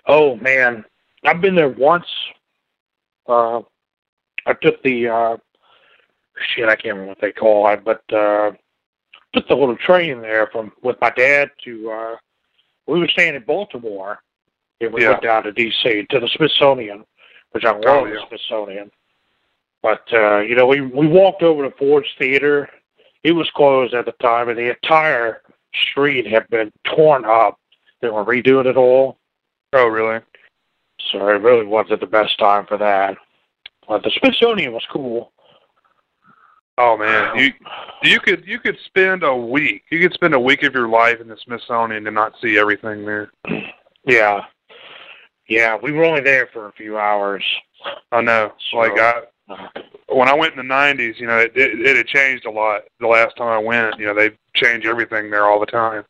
Oh 0.08 0.36
man, 0.38 0.84
I've 1.26 1.42
been 1.42 1.56
there 1.56 1.70
once. 1.70 2.06
Uh, 3.28 3.62
I 4.45 4.54
took 4.62 4.82
the 4.84 5.08
uh, 5.08 5.38
shit. 6.56 6.68
I 6.68 6.76
can't 6.76 6.95
remember 6.95 7.10
what 7.10 7.22
they 7.22 7.32
call 7.32 7.68
it, 7.70 7.84
but 7.84 8.02
uh, 8.14 8.52
took 9.34 9.48
the 9.48 9.56
little 9.56 9.78
train 9.78 10.22
there 10.22 10.48
from 10.48 10.72
with 10.82 11.00
my 11.02 11.10
dad 11.12 11.52
to. 11.66 11.91
Uh, 11.91 12.16
we 12.88 13.00
were 13.00 13.08
staying 13.08 13.36
in 13.36 13.44
Baltimore, 13.44 14.20
and 14.82 14.94
we 14.94 15.04
Yeah. 15.04 15.12
went 15.12 15.24
down 15.24 15.44
to 15.44 15.54
D.C. 15.54 16.06
to 16.10 16.20
the 16.20 16.28
Smithsonian, 16.36 17.06
which 17.52 17.64
I 17.64 17.72
love 17.72 17.84
Oh, 17.86 18.06
the. 18.06 18.20
Smithsonian. 18.28 18.91
But 19.82 20.04
uh, 20.14 20.40
you 20.40 20.56
know, 20.56 20.68
we 20.68 20.82
we 20.82 21.08
walked 21.08 21.44
over 21.44 21.64
to 21.70 21.76
Ford's 21.78 22.10
Theater. 22.18 22.70
It 23.24 23.32
was 23.32 23.50
closed 23.52 23.94
at 23.94 24.06
the 24.06 24.12
time, 24.14 24.50
and 24.50 24.58
the 24.58 24.70
entire 24.72 25.41
street 25.74 26.28
had 26.28 26.48
been 26.50 26.72
torn 26.84 27.24
up. 27.26 27.58
They 28.02 28.10
were 28.10 28.26
redoing 28.26 28.66
it 28.66 28.76
all. 28.76 29.18
Oh, 29.72 29.88
really? 29.88 30.20
So 31.12 31.28
it 31.30 31.42
really 31.42 31.65
wasn't 31.65 31.99
the 31.99 32.07
best 32.07 32.38
time 32.40 32.65
for 32.65 32.78
that. 32.78 33.18
But 33.88 34.04
the 34.04 34.12
Smithsonian 34.20 34.72
was 34.73 34.86
cool. 34.91 35.32
Oh 36.78 36.98
man, 36.98 37.38
you 37.38 37.54
you 38.02 38.20
could 38.20 38.44
you 38.48 38.60
could 38.60 38.78
spend 38.86 39.23
a 39.23 39.36
week. 39.36 39.84
You 39.91 39.99
could 39.99 40.14
spend 40.14 40.34
a 40.34 40.40
week 40.40 40.64
of 40.64 40.73
your 40.73 40.88
life 40.88 41.22
in 41.22 41.28
the 41.28 41.38
Smithsonian 41.46 42.07
and 42.07 42.15
not 42.15 42.34
see 42.41 42.57
everything 42.57 43.06
there. 43.06 43.32
Yeah. 44.06 44.41
Yeah, 45.48 45.78
we 45.82 45.94
were 45.94 46.04
only 46.04 46.20
there 46.20 46.48
for 46.52 46.68
a 46.68 46.73
few 46.73 46.98
hours. 46.98 47.41
I 48.12 48.20
know. 48.22 48.52
So- 48.70 48.78
Like 48.80 48.99
I 48.99 49.22
Uh, 49.49 49.68
when 50.07 50.28
I 50.28 50.34
went 50.34 50.56
in 50.57 50.68
the 50.68 50.73
'90s, 50.73 51.20
you 51.20 51.28
know, 51.28 51.38
it, 51.38 51.52
it 51.56 51.80
it 51.80 51.96
had 51.96 52.07
changed 52.07 52.46
a 52.46 52.52
lot. 52.52 52.82
The 52.99 53.07
last 53.07 53.38
time 53.38 53.48
I 53.48 53.57
went, 53.60 53.98
you 53.99 54.06
know, 54.06 54.14
they 54.14 54.32
changed 54.56 54.86
everything 54.88 55.30
there 55.30 55.46
all 55.46 55.60
the 55.60 55.65
time. 55.65 56.04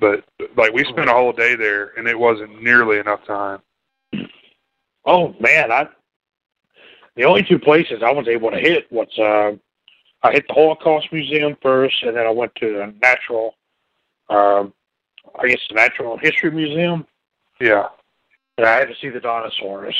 But 0.00 0.24
like 0.56 0.72
we 0.72 0.84
spent 0.84 1.08
a 1.10 1.12
whole 1.12 1.32
day 1.32 1.54
there, 1.54 1.92
and 1.98 2.06
it 2.08 2.18
wasn't 2.18 2.62
nearly 2.62 2.98
enough 2.98 3.24
time. 3.26 3.60
Oh 5.08 5.34
man, 5.40 5.72
I 5.72 5.88
the 7.16 7.24
only 7.24 7.42
two 7.42 7.58
places 7.58 8.02
I 8.04 8.12
was 8.12 8.28
able 8.28 8.50
to 8.50 8.58
hit 8.58 8.90
was 8.92 9.08
uh, 9.18 9.56
I 10.22 10.32
hit 10.32 10.46
the 10.46 10.54
Holocaust 10.54 11.08
Museum 11.12 11.56
first, 11.60 12.02
and 12.02 12.16
then 12.16 12.26
I 12.26 12.30
went 12.30 12.54
to 12.56 12.72
the 12.72 12.94
Natural, 13.02 13.54
um, 14.28 14.72
I 15.40 15.48
guess 15.48 15.60
the 15.68 15.74
Natural 15.74 16.16
History 16.18 16.50
Museum, 16.50 17.06
Yeah, 17.60 17.88
and 18.56 18.66
I 18.66 18.78
had 18.78 18.88
to 18.88 18.94
see 19.00 19.08
the 19.08 19.20
dinosaurs. 19.20 19.96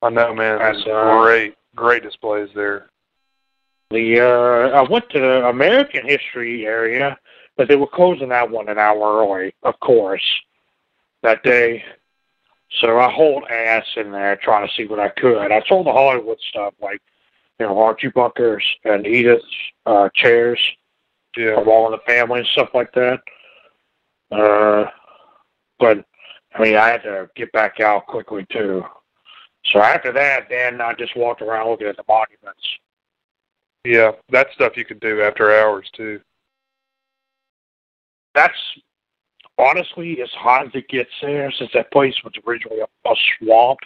I 0.00 0.10
know, 0.10 0.34
man. 0.34 0.58
There's 0.58 0.84
That's, 0.84 0.88
uh, 0.88 1.22
great, 1.22 1.54
great 1.74 2.02
displays 2.02 2.48
there. 2.54 2.88
The 3.90 4.20
uh, 4.20 4.78
I 4.78 4.82
went 4.88 5.08
to 5.10 5.20
the 5.20 5.48
American 5.48 6.06
history 6.06 6.66
area, 6.66 7.18
but 7.56 7.68
they 7.68 7.76
were 7.76 7.86
closing 7.86 8.30
that 8.30 8.50
one 8.50 8.68
an 8.68 8.78
hour 8.78 9.22
early, 9.22 9.54
of 9.62 9.78
course, 9.80 10.24
that 11.22 11.42
day. 11.42 11.84
So 12.70 12.98
I 12.98 13.10
hauled 13.10 13.44
ass 13.50 13.86
in 13.96 14.10
there 14.10 14.36
trying 14.36 14.66
to 14.66 14.74
see 14.74 14.86
what 14.86 15.00
I 15.00 15.08
could. 15.08 15.52
I 15.52 15.62
saw 15.66 15.82
the 15.84 15.92
Hollywood 15.92 16.38
stuff 16.50 16.74
like, 16.80 17.00
you 17.58 17.66
know, 17.66 17.78
Archie 17.78 18.08
Bunker's 18.08 18.64
and 18.84 19.06
Edith's 19.06 19.44
uh, 19.86 20.08
chairs 20.14 20.60
Yeah, 21.36 21.54
from 21.54 21.68
All 21.68 21.86
in 21.86 21.92
the 21.92 21.98
Family 22.12 22.40
and 22.40 22.48
stuff 22.48 22.70
like 22.74 22.92
that. 22.92 23.20
Uh, 24.30 24.90
but 25.78 26.04
I 26.54 26.62
mean, 26.62 26.76
I 26.76 26.88
had 26.88 27.02
to 27.04 27.30
get 27.36 27.52
back 27.52 27.80
out 27.80 28.06
quickly 28.06 28.44
too. 28.50 28.84
So 29.66 29.80
after 29.80 30.12
that, 30.12 30.48
then 30.48 30.80
I 30.80 30.92
just 30.94 31.16
walked 31.16 31.42
around 31.42 31.68
looking 31.70 31.86
at 31.88 31.96
the 31.96 32.04
monuments. 32.08 32.66
yeah. 33.84 34.12
That 34.30 34.48
stuff 34.54 34.76
you 34.76 34.84
could 34.84 35.00
do 35.00 35.22
after 35.22 35.52
hours 35.56 35.88
too. 35.94 36.20
that's 38.34 38.58
honestly 39.58 40.20
as 40.22 40.30
hot 40.30 40.66
as 40.66 40.74
it 40.74 40.88
gets 40.88 41.10
there 41.22 41.50
since 41.52 41.70
that 41.74 41.90
place 41.90 42.14
was 42.24 42.32
originally 42.46 42.80
a, 42.80 43.08
a 43.08 43.14
swamp. 43.38 43.78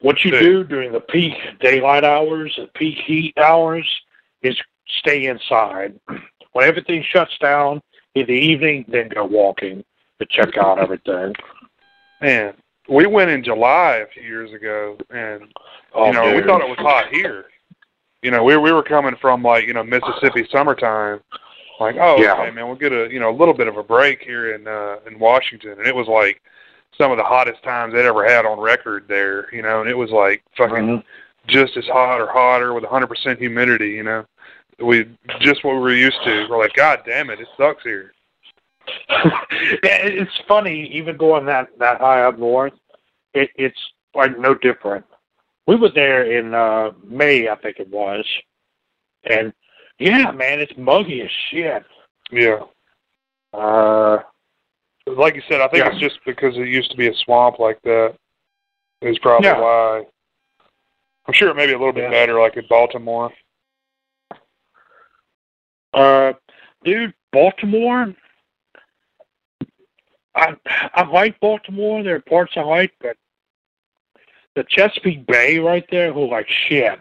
What 0.00 0.24
you 0.24 0.30
do 0.30 0.64
during 0.64 0.92
the 0.92 1.00
peak 1.00 1.34
daylight 1.60 2.04
hours 2.04 2.52
and 2.58 2.72
peak 2.74 2.98
heat 3.06 3.36
hours 3.38 3.88
is 4.42 4.56
stay 4.98 5.26
inside. 5.26 5.98
When 6.52 6.66
everything 6.66 7.04
shuts 7.06 7.36
down 7.36 7.82
in 8.14 8.24
the 8.24 8.32
evening, 8.32 8.86
then 8.88 9.10
go 9.10 9.26
walking 9.26 9.84
to 10.18 10.26
check 10.30 10.56
out 10.56 10.78
everything. 10.78 11.34
Man, 12.22 12.54
we 12.88 13.04
went 13.04 13.28
in 13.28 13.44
July 13.44 13.96
a 13.96 14.06
few 14.06 14.22
years 14.22 14.54
ago, 14.54 14.96
and 15.10 15.52
Oh, 15.96 16.06
you 16.06 16.12
know, 16.12 16.34
we 16.34 16.42
thought 16.42 16.60
it 16.60 16.68
was 16.68 16.78
hot 16.78 17.06
here. 17.10 17.46
You 18.22 18.30
know, 18.30 18.44
we 18.44 18.56
we 18.56 18.70
were 18.70 18.82
coming 18.82 19.16
from 19.20 19.42
like 19.42 19.66
you 19.66 19.72
know 19.72 19.82
Mississippi 19.82 20.46
summertime, 20.50 21.20
like 21.80 21.96
oh 22.00 22.16
Yeah. 22.20 22.34
okay 22.34 22.50
man, 22.50 22.66
we'll 22.66 22.76
get 22.76 22.92
a 22.92 23.08
you 23.10 23.20
know 23.20 23.30
a 23.30 23.36
little 23.36 23.54
bit 23.54 23.68
of 23.68 23.76
a 23.76 23.82
break 23.82 24.22
here 24.22 24.54
in 24.54 24.66
uh, 24.66 24.96
in 25.06 25.18
Washington, 25.18 25.72
and 25.72 25.86
it 25.86 25.94
was 25.94 26.08
like 26.08 26.42
some 26.96 27.10
of 27.10 27.18
the 27.18 27.24
hottest 27.24 27.62
times 27.62 27.92
they'd 27.92 28.06
ever 28.06 28.26
had 28.26 28.46
on 28.46 28.58
record 28.58 29.04
there. 29.08 29.52
You 29.54 29.62
know, 29.62 29.80
and 29.80 29.90
it 29.90 29.96
was 29.96 30.10
like 30.10 30.42
fucking 30.56 30.76
Mhm. 30.76 31.04
just 31.46 31.76
as 31.76 31.84
hot 31.86 32.20
or 32.20 32.26
hotter 32.28 32.72
with 32.74 32.84
100% 32.84 33.38
humidity. 33.38 33.90
You 33.90 34.02
know, 34.04 34.26
we 34.78 35.06
just 35.40 35.62
what 35.64 35.74
we 35.74 35.80
were 35.80 35.92
used 35.94 36.22
to. 36.24 36.46
We're 36.48 36.58
like, 36.58 36.74
God 36.74 37.02
damn 37.06 37.30
it, 37.30 37.40
it 37.40 37.48
sucks 37.56 37.82
here. 37.82 38.12
yeah, 39.10 39.98
it's 40.04 40.30
funny, 40.46 40.86
even 40.92 41.16
going 41.16 41.44
that 41.46 41.68
that 41.78 42.00
high 42.00 42.22
up 42.22 42.38
north, 42.38 42.72
it, 43.34 43.50
it's 43.56 43.78
like 44.14 44.38
no 44.38 44.54
different. 44.54 45.04
We 45.66 45.74
were 45.76 45.90
there 45.90 46.30
in 46.30 46.54
uh 46.54 46.92
May, 47.04 47.48
I 47.48 47.56
think 47.56 47.80
it 47.80 47.88
was, 47.88 48.24
and 49.24 49.52
yeah, 49.98 50.30
man, 50.32 50.60
it's 50.60 50.76
muggy 50.76 51.22
as 51.22 51.30
shit. 51.50 51.84
Yeah, 52.30 52.60
Uh, 53.52 54.22
like 55.06 55.34
you 55.36 55.42
said, 55.48 55.60
I 55.60 55.68
think 55.68 55.84
Yeah. 55.84 55.90
it's 55.92 56.00
just 56.00 56.18
because 56.26 56.56
it 56.58 56.66
used 56.68 56.90
to 56.90 56.96
be 56.96 57.08
a 57.08 57.14
swamp 57.14 57.58
like 57.58 57.80
that. 57.82 58.16
Is 59.00 59.18
probably 59.18 59.46
Yeah. 59.48 59.60
why. 59.60 60.06
I'm 61.26 61.32
sure 61.34 61.48
it 61.50 61.54
may 61.54 61.66
be 61.66 61.72
a 61.72 61.78
little 61.78 61.92
bit 61.92 62.04
Yeah. 62.04 62.10
better, 62.10 62.40
like 62.40 62.56
in 62.56 62.66
Baltimore. 62.66 63.32
uh, 65.94 66.34
dude, 66.84 67.14
Baltimore. 67.32 68.14
I 70.34 70.54
I 70.92 71.04
like 71.04 71.40
Baltimore. 71.40 72.02
There 72.02 72.16
are 72.16 72.20
parts 72.20 72.52
I 72.56 72.60
like, 72.60 72.92
but 73.00 73.16
the 74.54 74.64
Chesapeake 74.64 75.24
Bay 75.26 75.58
right 75.58 75.86
there, 75.90 76.12
who 76.12 76.26
like 76.28 76.48
shit. 76.50 77.00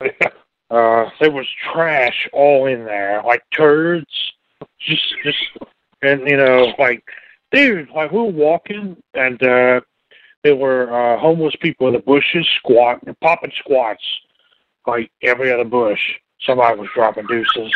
Uh, 0.74 1.08
there 1.20 1.30
was 1.30 1.46
trash 1.72 2.28
all 2.32 2.66
in 2.66 2.84
there, 2.84 3.22
like 3.24 3.44
turds, 3.52 4.32
just, 4.80 5.14
just, 5.22 5.38
and 6.02 6.28
you 6.28 6.36
know, 6.36 6.74
like, 6.80 7.04
dude, 7.52 7.88
like 7.90 8.10
we 8.10 8.18
were 8.18 8.24
walking, 8.24 8.96
and 9.14 9.40
uh, 9.44 9.80
there 10.42 10.56
were 10.56 10.92
uh, 10.92 11.16
homeless 11.20 11.54
people 11.60 11.86
in 11.86 11.92
the 11.92 12.00
bushes, 12.00 12.44
squat, 12.56 12.98
popping 13.20 13.52
squats, 13.60 14.02
like 14.84 15.12
every 15.22 15.52
other 15.52 15.64
bush. 15.64 16.00
Somebody 16.40 16.80
was 16.80 16.88
dropping 16.92 17.26
deuces. 17.28 17.72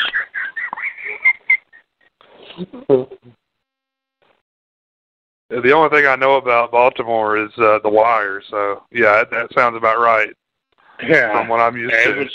The 5.50 5.72
only 5.72 5.88
thing 5.88 6.06
I 6.06 6.16
know 6.16 6.36
about 6.36 6.72
Baltimore 6.72 7.38
is 7.38 7.50
uh, 7.58 7.78
the 7.78 7.88
wire, 7.88 8.42
so 8.50 8.82
yeah, 8.90 9.18
that, 9.18 9.30
that 9.30 9.54
sounds 9.54 9.76
about 9.76 10.00
right 10.00 10.34
Yeah, 11.00 11.32
from 11.32 11.48
what 11.48 11.60
I'm 11.60 11.76
used 11.76 11.94
it 11.94 12.12
to. 12.12 12.18
was. 12.18 12.32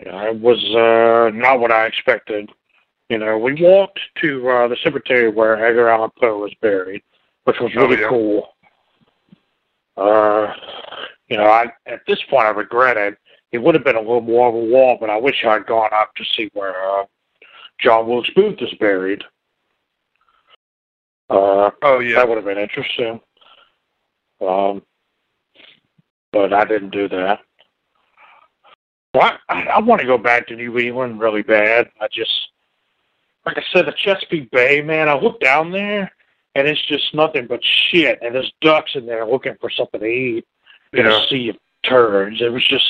Yeah, 0.00 0.28
it 0.30 0.40
was 0.40 0.58
uh, 0.74 1.30
not 1.36 1.60
what 1.60 1.70
I 1.72 1.86
expected. 1.86 2.50
You 3.08 3.18
know, 3.18 3.38
we 3.38 3.54
walked 3.62 4.00
to 4.22 4.48
uh, 4.48 4.68
the 4.68 4.76
cemetery 4.82 5.28
where 5.28 5.64
Edgar 5.64 5.88
Allan 5.88 6.10
Poe 6.18 6.38
was 6.38 6.52
buried, 6.60 7.02
which 7.44 7.60
was 7.60 7.70
Oh, 7.76 7.82
really 7.82 8.00
yeah. 8.00 8.08
cool. 8.08 8.48
Uh, 9.96 10.52
you 11.28 11.36
know, 11.36 11.46
I 11.46 11.66
at 11.86 12.00
this 12.06 12.20
point 12.28 12.46
I 12.46 12.50
regret 12.50 12.96
it. 12.96 13.16
It 13.52 13.58
would 13.58 13.74
have 13.76 13.84
been 13.84 13.94
a 13.96 14.00
little 14.00 14.20
more 14.20 14.48
of 14.48 14.54
a 14.54 14.58
walk, 14.58 14.98
but 15.00 15.10
I 15.10 15.16
wish 15.16 15.44
I'd 15.44 15.66
gone 15.66 15.90
up 15.92 16.12
to 16.16 16.24
see 16.36 16.50
where 16.54 16.74
uh, 16.90 17.04
John 17.78 18.08
Wilkes 18.08 18.30
Booth 18.34 18.60
is 18.60 18.74
buried. 18.80 19.22
Uh, 21.30 21.70
oh 21.82 22.00
yeah, 22.00 22.16
that 22.16 22.28
would 22.28 22.36
have 22.36 22.44
been 22.44 22.58
interesting. 22.58 23.20
Um, 24.40 24.82
but 26.32 26.52
I 26.52 26.64
didn't 26.64 26.90
do 26.90 27.08
that. 27.10 27.40
Well, 29.14 29.38
I, 29.48 29.62
I 29.62 29.80
want 29.80 30.00
to 30.00 30.06
go 30.06 30.18
back 30.18 30.48
to 30.48 30.56
New 30.56 30.76
England 30.78 31.20
really 31.20 31.42
bad. 31.42 31.88
I 32.00 32.08
just, 32.12 32.48
like 33.46 33.56
I 33.56 33.62
said, 33.72 33.86
the 33.86 33.92
Chesapeake 33.92 34.50
Bay, 34.50 34.82
man. 34.82 35.08
I 35.08 35.14
look 35.14 35.40
down 35.40 35.70
there, 35.70 36.10
and 36.56 36.66
it's 36.66 36.84
just 36.86 37.14
nothing 37.14 37.46
but 37.46 37.60
shit. 37.62 38.18
And 38.22 38.34
there's 38.34 38.52
ducks 38.60 38.96
in 38.96 39.06
there 39.06 39.24
looking 39.24 39.54
for 39.60 39.70
something 39.70 40.00
to 40.00 40.06
eat. 40.06 40.44
In 40.92 41.06
yeah. 41.06 41.24
a 41.24 41.26
sea 41.26 41.48
of 41.48 41.56
turds. 41.82 42.40
It 42.40 42.52
was 42.52 42.64
just, 42.66 42.86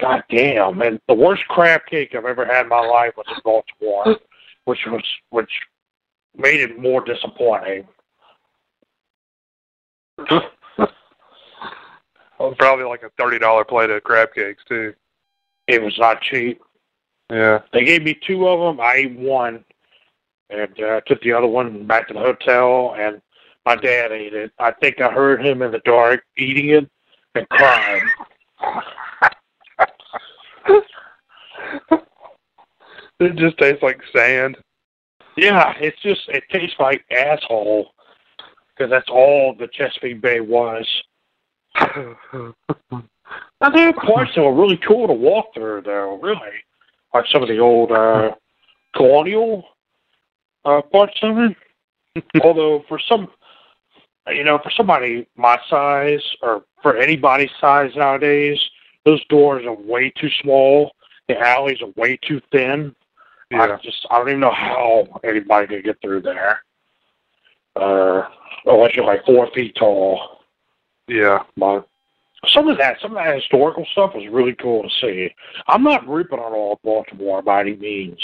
goddamn. 0.00 0.82
And 0.82 1.00
the 1.08 1.14
worst 1.14 1.46
crab 1.48 1.82
cake 1.88 2.14
I've 2.14 2.24
ever 2.24 2.44
had 2.44 2.62
in 2.62 2.68
my 2.68 2.80
life 2.80 3.14
was 3.16 3.26
in 3.28 3.40
Baltimore, 3.44 4.18
which 4.64 4.80
was 4.86 5.02
which 5.30 5.50
made 6.36 6.60
it 6.60 6.78
more 6.78 7.02
disappointing. 7.02 7.86
Probably 12.58 12.84
like 12.84 13.02
a 13.02 13.10
thirty 13.18 13.38
dollar 13.38 13.64
plate 13.64 13.90
of 13.90 14.04
crab 14.04 14.34
cakes 14.34 14.62
too. 14.68 14.94
It 15.66 15.82
was 15.82 15.96
not 15.98 16.22
cheap. 16.22 16.60
Yeah. 17.30 17.60
They 17.72 17.84
gave 17.84 18.02
me 18.02 18.18
two 18.26 18.46
of 18.46 18.60
them. 18.60 18.80
I 18.80 18.94
ate 18.94 19.18
one, 19.18 19.64
and 20.50 20.80
uh, 20.80 21.00
took 21.06 21.20
the 21.22 21.32
other 21.32 21.46
one 21.46 21.86
back 21.86 22.08
to 22.08 22.14
the 22.14 22.20
hotel. 22.20 22.94
And 22.96 23.20
my 23.64 23.76
dad 23.76 24.12
ate 24.12 24.34
it. 24.34 24.52
I 24.58 24.72
think 24.72 25.00
I 25.00 25.10
heard 25.10 25.44
him 25.44 25.62
in 25.62 25.72
the 25.72 25.80
dark 25.80 26.24
eating 26.36 26.70
it 26.70 26.90
and 27.34 27.48
crying. 27.48 28.02
It 33.18 33.36
just 33.36 33.56
tastes 33.58 33.82
like 33.82 34.00
sand. 34.14 34.58
Yeah, 35.36 35.74
it's 35.80 36.00
just 36.02 36.28
it 36.28 36.44
tastes 36.50 36.76
like 36.78 37.04
asshole 37.10 37.92
because 38.74 38.90
that's 38.90 39.08
all 39.08 39.54
the 39.58 39.68
Chesapeake 39.68 40.20
Bay 40.20 40.40
was. 40.40 40.86
Now 43.60 43.70
there 43.70 43.88
are 43.88 43.92
parts 43.92 44.32
that 44.34 44.42
were 44.42 44.54
really 44.54 44.76
cool 44.76 45.06
to 45.06 45.12
walk 45.12 45.54
through, 45.54 45.82
though. 45.82 46.18
Really, 46.22 46.38
like 47.14 47.24
some 47.32 47.42
of 47.42 47.48
the 47.48 47.58
old 47.58 47.90
uh, 47.90 48.32
colonial 48.94 49.64
uh, 50.64 50.82
parts 50.82 51.16
of 51.22 51.38
it. 51.38 51.56
Although 52.42 52.84
for 52.88 52.98
some, 52.98 53.28
you 54.28 54.44
know, 54.44 54.58
for 54.58 54.70
somebody 54.70 55.26
my 55.36 55.58
size 55.68 56.22
or 56.42 56.64
for 56.82 56.96
anybody's 56.96 57.50
size 57.60 57.92
nowadays, 57.96 58.58
those 59.04 59.24
doors 59.26 59.64
are 59.66 59.74
way 59.74 60.10
too 60.10 60.30
small. 60.42 60.92
The 61.28 61.38
alleys 61.38 61.80
are 61.82 61.92
way 61.96 62.18
too 62.18 62.40
thin. 62.52 62.94
Yeah. 63.50 63.62
I 63.62 63.76
just 63.82 64.06
I 64.10 64.18
don't 64.18 64.28
even 64.28 64.40
know 64.40 64.52
how 64.52 65.06
anybody 65.24 65.68
could 65.68 65.84
get 65.84 66.00
through 66.00 66.22
there. 66.22 66.62
Uh, 67.76 68.28
unless 68.64 68.94
you're 68.96 69.04
like 69.04 69.24
four 69.24 69.48
feet 69.54 69.76
tall. 69.76 70.40
Yeah. 71.06 71.42
But 71.56 71.86
some 72.48 72.68
of 72.68 72.78
that, 72.78 73.00
some 73.00 73.16
of 73.16 73.24
that 73.24 73.34
historical 73.34 73.86
stuff 73.92 74.14
was 74.14 74.26
really 74.28 74.54
cool 74.54 74.82
to 74.82 74.90
see. 75.00 75.34
I'm 75.68 75.82
not 75.82 76.06
ripping 76.06 76.38
on 76.38 76.52
all 76.52 76.80
Baltimore 76.82 77.42
by 77.42 77.60
any 77.60 77.76
means, 77.76 78.20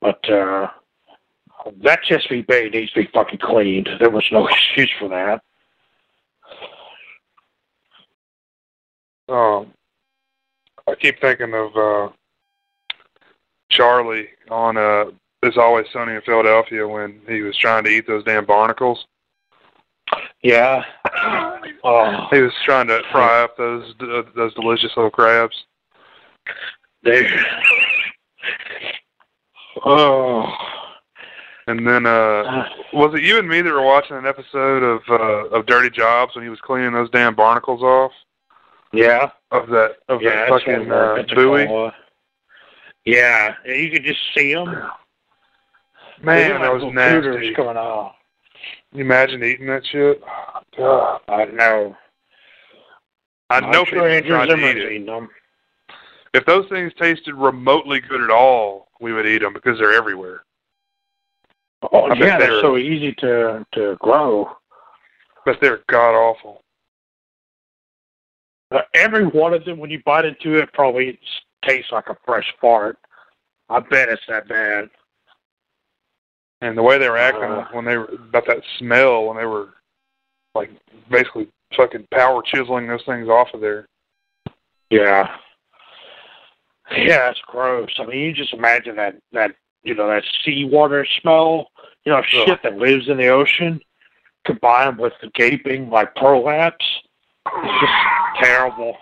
but 0.00 0.28
uh, 0.30 0.68
that 1.82 2.02
Chesapeake 2.02 2.46
Bay 2.46 2.68
needs 2.68 2.92
to 2.92 3.02
be 3.02 3.10
fucking 3.12 3.40
cleaned. 3.40 3.88
There 3.98 4.10
was 4.10 4.24
no 4.30 4.46
excuse 4.48 4.90
for 4.98 5.08
that. 5.08 5.42
Um, 9.32 9.72
I 10.88 10.94
keep 10.94 11.20
thinking 11.20 11.52
of 11.54 11.76
uh, 11.76 12.08
Charlie 13.70 14.28
on 14.50 14.78
uh, 14.78 15.06
"It's 15.42 15.58
Always 15.58 15.86
Sunny 15.92 16.14
in 16.14 16.22
Philadelphia" 16.22 16.88
when 16.88 17.20
he 17.28 17.42
was 17.42 17.56
trying 17.56 17.84
to 17.84 17.90
eat 17.90 18.06
those 18.06 18.24
damn 18.24 18.46
barnacles. 18.46 19.06
Yeah. 20.42 20.84
Oh, 21.84 22.26
He 22.32 22.40
was 22.40 22.52
trying 22.64 22.88
to 22.88 23.00
fry 23.12 23.44
up 23.44 23.56
those 23.56 23.94
uh, 24.00 24.22
those 24.34 24.52
delicious 24.54 24.90
little 24.96 25.12
crabs. 25.12 25.54
they. 27.04 27.24
Oh. 29.84 30.44
And 31.68 31.86
then, 31.86 32.04
uh, 32.06 32.64
was 32.92 33.14
it 33.14 33.22
you 33.22 33.38
and 33.38 33.48
me 33.48 33.60
that 33.60 33.72
were 33.72 33.82
watching 33.82 34.16
an 34.16 34.26
episode 34.26 34.82
of 34.82 35.02
uh, 35.08 35.48
of 35.56 35.66
Dirty 35.66 35.88
Jobs 35.90 36.34
when 36.34 36.42
he 36.42 36.50
was 36.50 36.60
cleaning 36.60 36.92
those 36.92 37.10
damn 37.10 37.34
barnacles 37.36 37.82
off 37.82 38.12
Yeah. 38.92 39.30
of 39.52 39.68
that 39.68 39.96
of 40.08 40.20
Yeah, 40.20 40.30
that 40.30 40.50
that's 40.50 40.64
fucking 40.64 40.90
uh, 40.90 41.22
buoy? 41.34 41.92
Yeah, 43.04 43.54
and 43.64 43.76
you 43.76 43.90
could 43.90 44.04
just 44.04 44.20
see 44.36 44.52
them. 44.54 44.66
Man, 46.22 46.60
that 46.60 46.72
was 46.74 46.82
nasty. 46.92 47.54
coming 47.54 47.76
off. 47.76 48.14
You 48.92 49.00
imagine 49.02 49.42
eating 49.44 49.66
that 49.66 49.86
shit? 49.86 50.22
God. 50.76 51.20
I 51.28 51.44
know. 51.46 51.96
I 53.50 53.60
know 53.60 53.84
sure 53.84 53.86
people 53.86 54.04
Andrew 54.06 54.30
tried 54.30 54.46
to 54.46 54.70
eat 54.70 54.76
it. 55.02 55.06
them. 55.06 55.28
If 56.34 56.44
those 56.44 56.68
things 56.68 56.92
tasted 56.98 57.34
remotely 57.34 58.00
good 58.00 58.20
at 58.20 58.30
all, 58.30 58.88
we 59.00 59.12
would 59.12 59.26
eat 59.26 59.38
them 59.38 59.54
because 59.54 59.78
they're 59.78 59.94
everywhere. 59.94 60.42
Oh 61.92 62.10
I 62.10 62.14
yeah, 62.14 62.38
they're 62.38 62.50
they're- 62.50 62.60
so 62.60 62.76
easy 62.76 63.12
to 63.20 63.64
to 63.74 63.96
grow. 64.00 64.50
But 65.44 65.58
they're 65.62 65.80
god 65.88 66.14
awful. 66.14 66.62
Uh, 68.70 68.80
every 68.94 69.24
one 69.26 69.54
of 69.54 69.64
them, 69.64 69.78
when 69.78 69.88
you 69.88 70.02
bite 70.04 70.26
into 70.26 70.56
it, 70.58 70.70
probably 70.74 71.18
tastes 71.66 71.90
like 71.90 72.08
a 72.08 72.16
fresh 72.26 72.52
fart. 72.60 72.98
I 73.70 73.80
bet 73.80 74.10
it's 74.10 74.20
that 74.28 74.46
bad. 74.48 74.90
And 76.60 76.76
the 76.76 76.82
way 76.82 76.98
they 76.98 77.08
were 77.08 77.18
acting 77.18 77.44
Uh. 77.44 77.68
when 77.72 77.84
they 77.84 77.96
were 77.96 78.06
about 78.06 78.46
that 78.46 78.62
smell 78.78 79.26
when 79.26 79.36
they 79.36 79.46
were 79.46 79.74
like 80.54 80.70
basically 81.10 81.48
fucking 81.76 82.06
power 82.12 82.42
chiseling 82.42 82.86
those 82.86 83.04
things 83.04 83.28
off 83.28 83.48
of 83.54 83.60
there. 83.60 83.86
Yeah. 84.90 85.36
Yeah, 86.90 87.30
it's 87.30 87.40
gross. 87.46 87.90
I 87.98 88.06
mean, 88.06 88.18
you 88.18 88.32
just 88.32 88.54
imagine 88.54 88.96
that 88.96 89.16
that 89.32 89.54
you 89.82 89.94
know 89.94 90.08
that 90.08 90.24
seawater 90.44 91.06
smell. 91.20 91.70
You 92.04 92.12
know, 92.12 92.22
shit 92.22 92.62
that 92.62 92.78
lives 92.78 93.08
in 93.08 93.18
the 93.18 93.28
ocean, 93.28 93.80
combined 94.46 94.98
with 94.98 95.12
the 95.20 95.28
gaping 95.34 95.90
like 95.90 96.14
prolapse. 96.14 96.84
It's 97.46 97.80
just 97.80 98.42
terrible. 98.42 98.96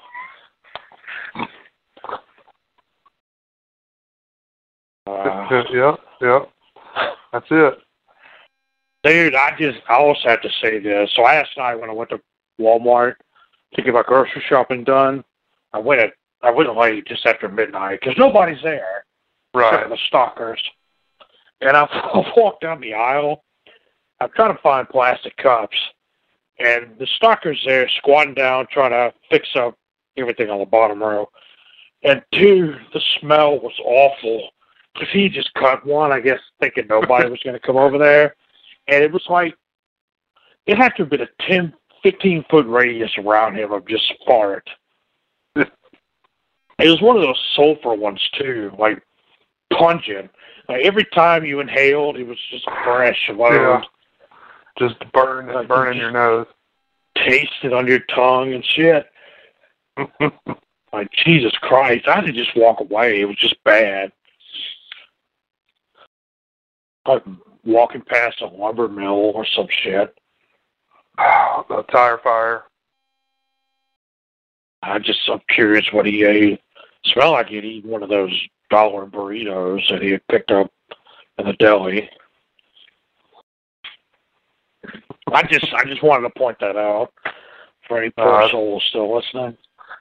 Uh, 5.06 5.62
yeah, 5.72 5.94
yeah. 6.20 6.40
That's 7.36 7.46
it. 7.50 7.78
Dude, 9.04 9.34
I 9.34 9.54
just 9.58 9.78
I 9.88 9.96
also 9.96 10.28
have 10.28 10.40
to 10.40 10.48
say 10.62 10.78
this. 10.78 11.10
So 11.14 11.22
last 11.22 11.50
night 11.58 11.74
when 11.74 11.90
I 11.90 11.92
went 11.92 12.10
to 12.10 12.20
Walmart 12.58 13.16
to 13.74 13.82
get 13.82 13.92
my 13.92 14.02
grocery 14.02 14.42
shopping 14.48 14.84
done, 14.84 15.22
I 15.74 15.78
went 15.78 16.00
at 16.00 16.14
I 16.42 16.50
went 16.50 16.74
late 16.76 17.06
just 17.06 17.26
after 17.26 17.48
midnight 17.48 18.00
because 18.00 18.16
nobody's 18.18 18.62
there 18.62 19.04
Right. 19.54 19.88
the 19.88 19.98
stalkers. 20.06 20.62
And 21.60 21.76
I 21.76 22.32
walked 22.36 22.62
down 22.62 22.80
the 22.80 22.94
aisle. 22.94 23.44
I'm 24.20 24.30
trying 24.34 24.56
to 24.56 24.62
find 24.62 24.88
plastic 24.88 25.36
cups, 25.36 25.76
and 26.58 26.98
the 26.98 27.06
stalkers 27.16 27.62
there 27.66 27.86
squatting 27.98 28.32
down 28.32 28.66
trying 28.72 28.92
to 28.92 29.12
fix 29.30 29.48
up 29.56 29.76
everything 30.16 30.48
on 30.48 30.58
the 30.58 30.64
bottom 30.64 31.02
row. 31.02 31.28
And 32.02 32.22
dude, 32.32 32.80
the 32.94 33.00
smell 33.20 33.58
was 33.60 33.74
awful. 33.84 34.48
Because 34.98 35.12
he 35.12 35.28
just 35.28 35.52
cut 35.54 35.84
one, 35.84 36.12
I 36.12 36.20
guess, 36.20 36.40
thinking 36.60 36.86
nobody 36.88 37.28
was 37.28 37.40
going 37.44 37.54
to 37.54 37.60
come 37.60 37.76
over 37.76 37.98
there. 37.98 38.34
And 38.88 39.02
it 39.02 39.12
was 39.12 39.24
like, 39.28 39.54
it 40.66 40.78
had 40.78 40.90
to 40.96 41.02
have 41.02 41.10
been 41.10 41.20
a 41.22 41.28
10, 41.48 41.74
15 42.02 42.44
foot 42.50 42.66
radius 42.66 43.10
around 43.18 43.56
him 43.56 43.72
of 43.72 43.86
just 43.86 44.12
fart. 44.26 44.68
it 45.54 45.68
was 46.78 47.00
one 47.02 47.16
of 47.16 47.22
those 47.22 47.40
sulfur 47.54 47.94
ones, 47.94 48.20
too, 48.38 48.72
like 48.78 49.02
pungent. 49.72 50.30
Like 50.68 50.84
every 50.84 51.04
time 51.04 51.44
you 51.44 51.60
inhaled, 51.60 52.16
it 52.16 52.26
was 52.26 52.38
just 52.50 52.64
fresh 52.84 53.30
load. 53.34 53.52
Yeah. 53.52 53.82
Just 54.78 54.96
burn 55.12 55.46
Like, 55.46 55.96
your 55.96 56.10
nose. 56.10 56.46
Taste 57.16 57.52
it 57.62 57.72
on 57.72 57.86
your 57.86 58.00
tongue 58.14 58.52
and 58.52 58.64
shit. 58.64 59.06
like, 60.92 61.10
Jesus 61.24 61.52
Christ. 61.62 62.06
I 62.08 62.16
had 62.16 62.26
to 62.26 62.32
just 62.32 62.54
walk 62.56 62.80
away. 62.80 63.20
It 63.20 63.24
was 63.24 63.36
just 63.36 63.62
bad. 63.64 64.12
Like 67.08 67.22
walking 67.64 68.02
past 68.02 68.40
a 68.40 68.46
lumber 68.46 68.88
mill 68.88 69.32
or 69.34 69.44
some 69.44 69.66
shit. 69.70 70.16
a 71.18 71.84
tire 71.90 72.18
fire. 72.18 72.64
I 74.82 74.98
just 74.98 75.20
I'm 75.28 75.40
curious 75.48 75.86
what 75.92 76.06
he 76.06 76.24
ate. 76.24 76.60
Smelled 77.06 77.32
like 77.32 77.48
he'd 77.48 77.64
eaten 77.64 77.90
one 77.90 78.02
of 78.02 78.08
those 78.08 78.32
dollar 78.70 79.06
burritos 79.06 79.88
that 79.90 80.02
he 80.02 80.10
had 80.10 80.26
picked 80.28 80.50
up 80.50 80.70
in 81.38 81.46
the 81.46 81.52
deli. 81.54 82.08
I 85.32 85.42
just 85.44 85.72
I 85.74 85.84
just 85.84 86.02
wanted 86.02 86.28
to 86.28 86.38
point 86.38 86.58
that 86.60 86.76
out 86.76 87.12
for 87.88 87.98
any 87.98 88.10
poor 88.10 88.28
Uh, 88.28 88.50
soul 88.50 88.80
still 88.88 89.14
listening. 89.16 89.56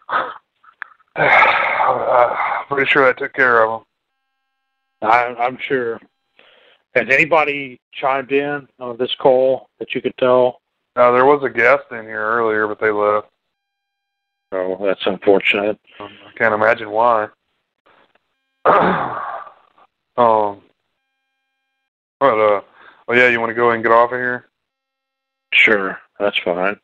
uh, 1.15 2.35
pretty 2.67 2.89
sure 2.89 3.07
I 3.07 3.13
took 3.13 3.33
care 3.33 3.63
of 3.65 3.81
him. 3.81 3.87
I, 5.01 5.25
I'm 5.39 5.57
sure. 5.67 5.99
Has 6.95 7.07
anybody 7.09 7.79
chimed 7.91 8.31
in 8.31 8.67
on 8.79 8.95
this 8.97 9.13
call 9.15 9.67
that 9.79 9.93
you 9.93 10.01
could 10.01 10.15
tell? 10.17 10.61
No, 10.95 11.11
there 11.13 11.25
was 11.25 11.43
a 11.43 11.49
guest 11.49 11.83
in 11.91 12.03
here 12.03 12.21
earlier, 12.21 12.67
but 12.67 12.79
they 12.79 12.89
left. 12.89 13.27
Oh, 14.53 14.77
that's 14.81 15.05
unfortunate. 15.05 15.77
I 15.99 16.07
can't 16.37 16.53
imagine 16.53 16.89
why. 16.89 17.27
um. 20.17 20.61
But 22.17 22.39
uh, 22.39 22.61
well, 23.07 23.17
yeah, 23.17 23.27
you 23.27 23.41
want 23.41 23.49
to 23.49 23.55
go 23.55 23.65
ahead 23.65 23.75
and 23.75 23.83
get 23.83 23.91
off 23.91 24.13
of 24.13 24.17
here? 24.17 24.47
Sure, 25.53 25.99
that's 26.17 26.37
fine. 26.39 26.79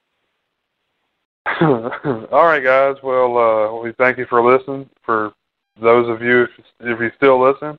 All 1.61 2.45
right, 2.45 2.63
guys. 2.63 2.97
Well, 3.01 3.37
uh, 3.37 3.81
we 3.81 3.93
thank 3.93 4.17
you 4.17 4.25
for 4.25 4.43
listening. 4.43 4.89
For 5.03 5.31
those 5.79 6.09
of 6.09 6.21
you, 6.21 6.43
if, 6.43 6.49
if 6.81 6.99
you 6.99 7.11
still 7.15 7.41
listen, 7.41 7.77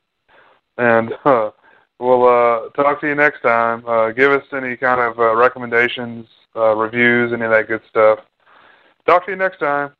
and 0.78 1.12
uh, 1.26 1.50
we'll 2.02 2.26
uh, 2.26 2.68
talk 2.70 3.00
to 3.00 3.06
you 3.06 3.14
next 3.14 3.40
time. 3.42 3.86
Uh, 3.86 4.10
give 4.10 4.32
us 4.32 4.44
any 4.52 4.76
kind 4.76 5.00
of 5.00 5.18
uh, 5.18 5.34
recommendations, 5.36 6.26
uh, 6.56 6.74
reviews, 6.74 7.32
any 7.32 7.44
of 7.44 7.50
that 7.50 7.68
good 7.68 7.80
stuff. 7.88 8.18
Talk 9.06 9.24
to 9.26 9.32
you 9.32 9.36
next 9.36 9.58
time. 9.58 9.92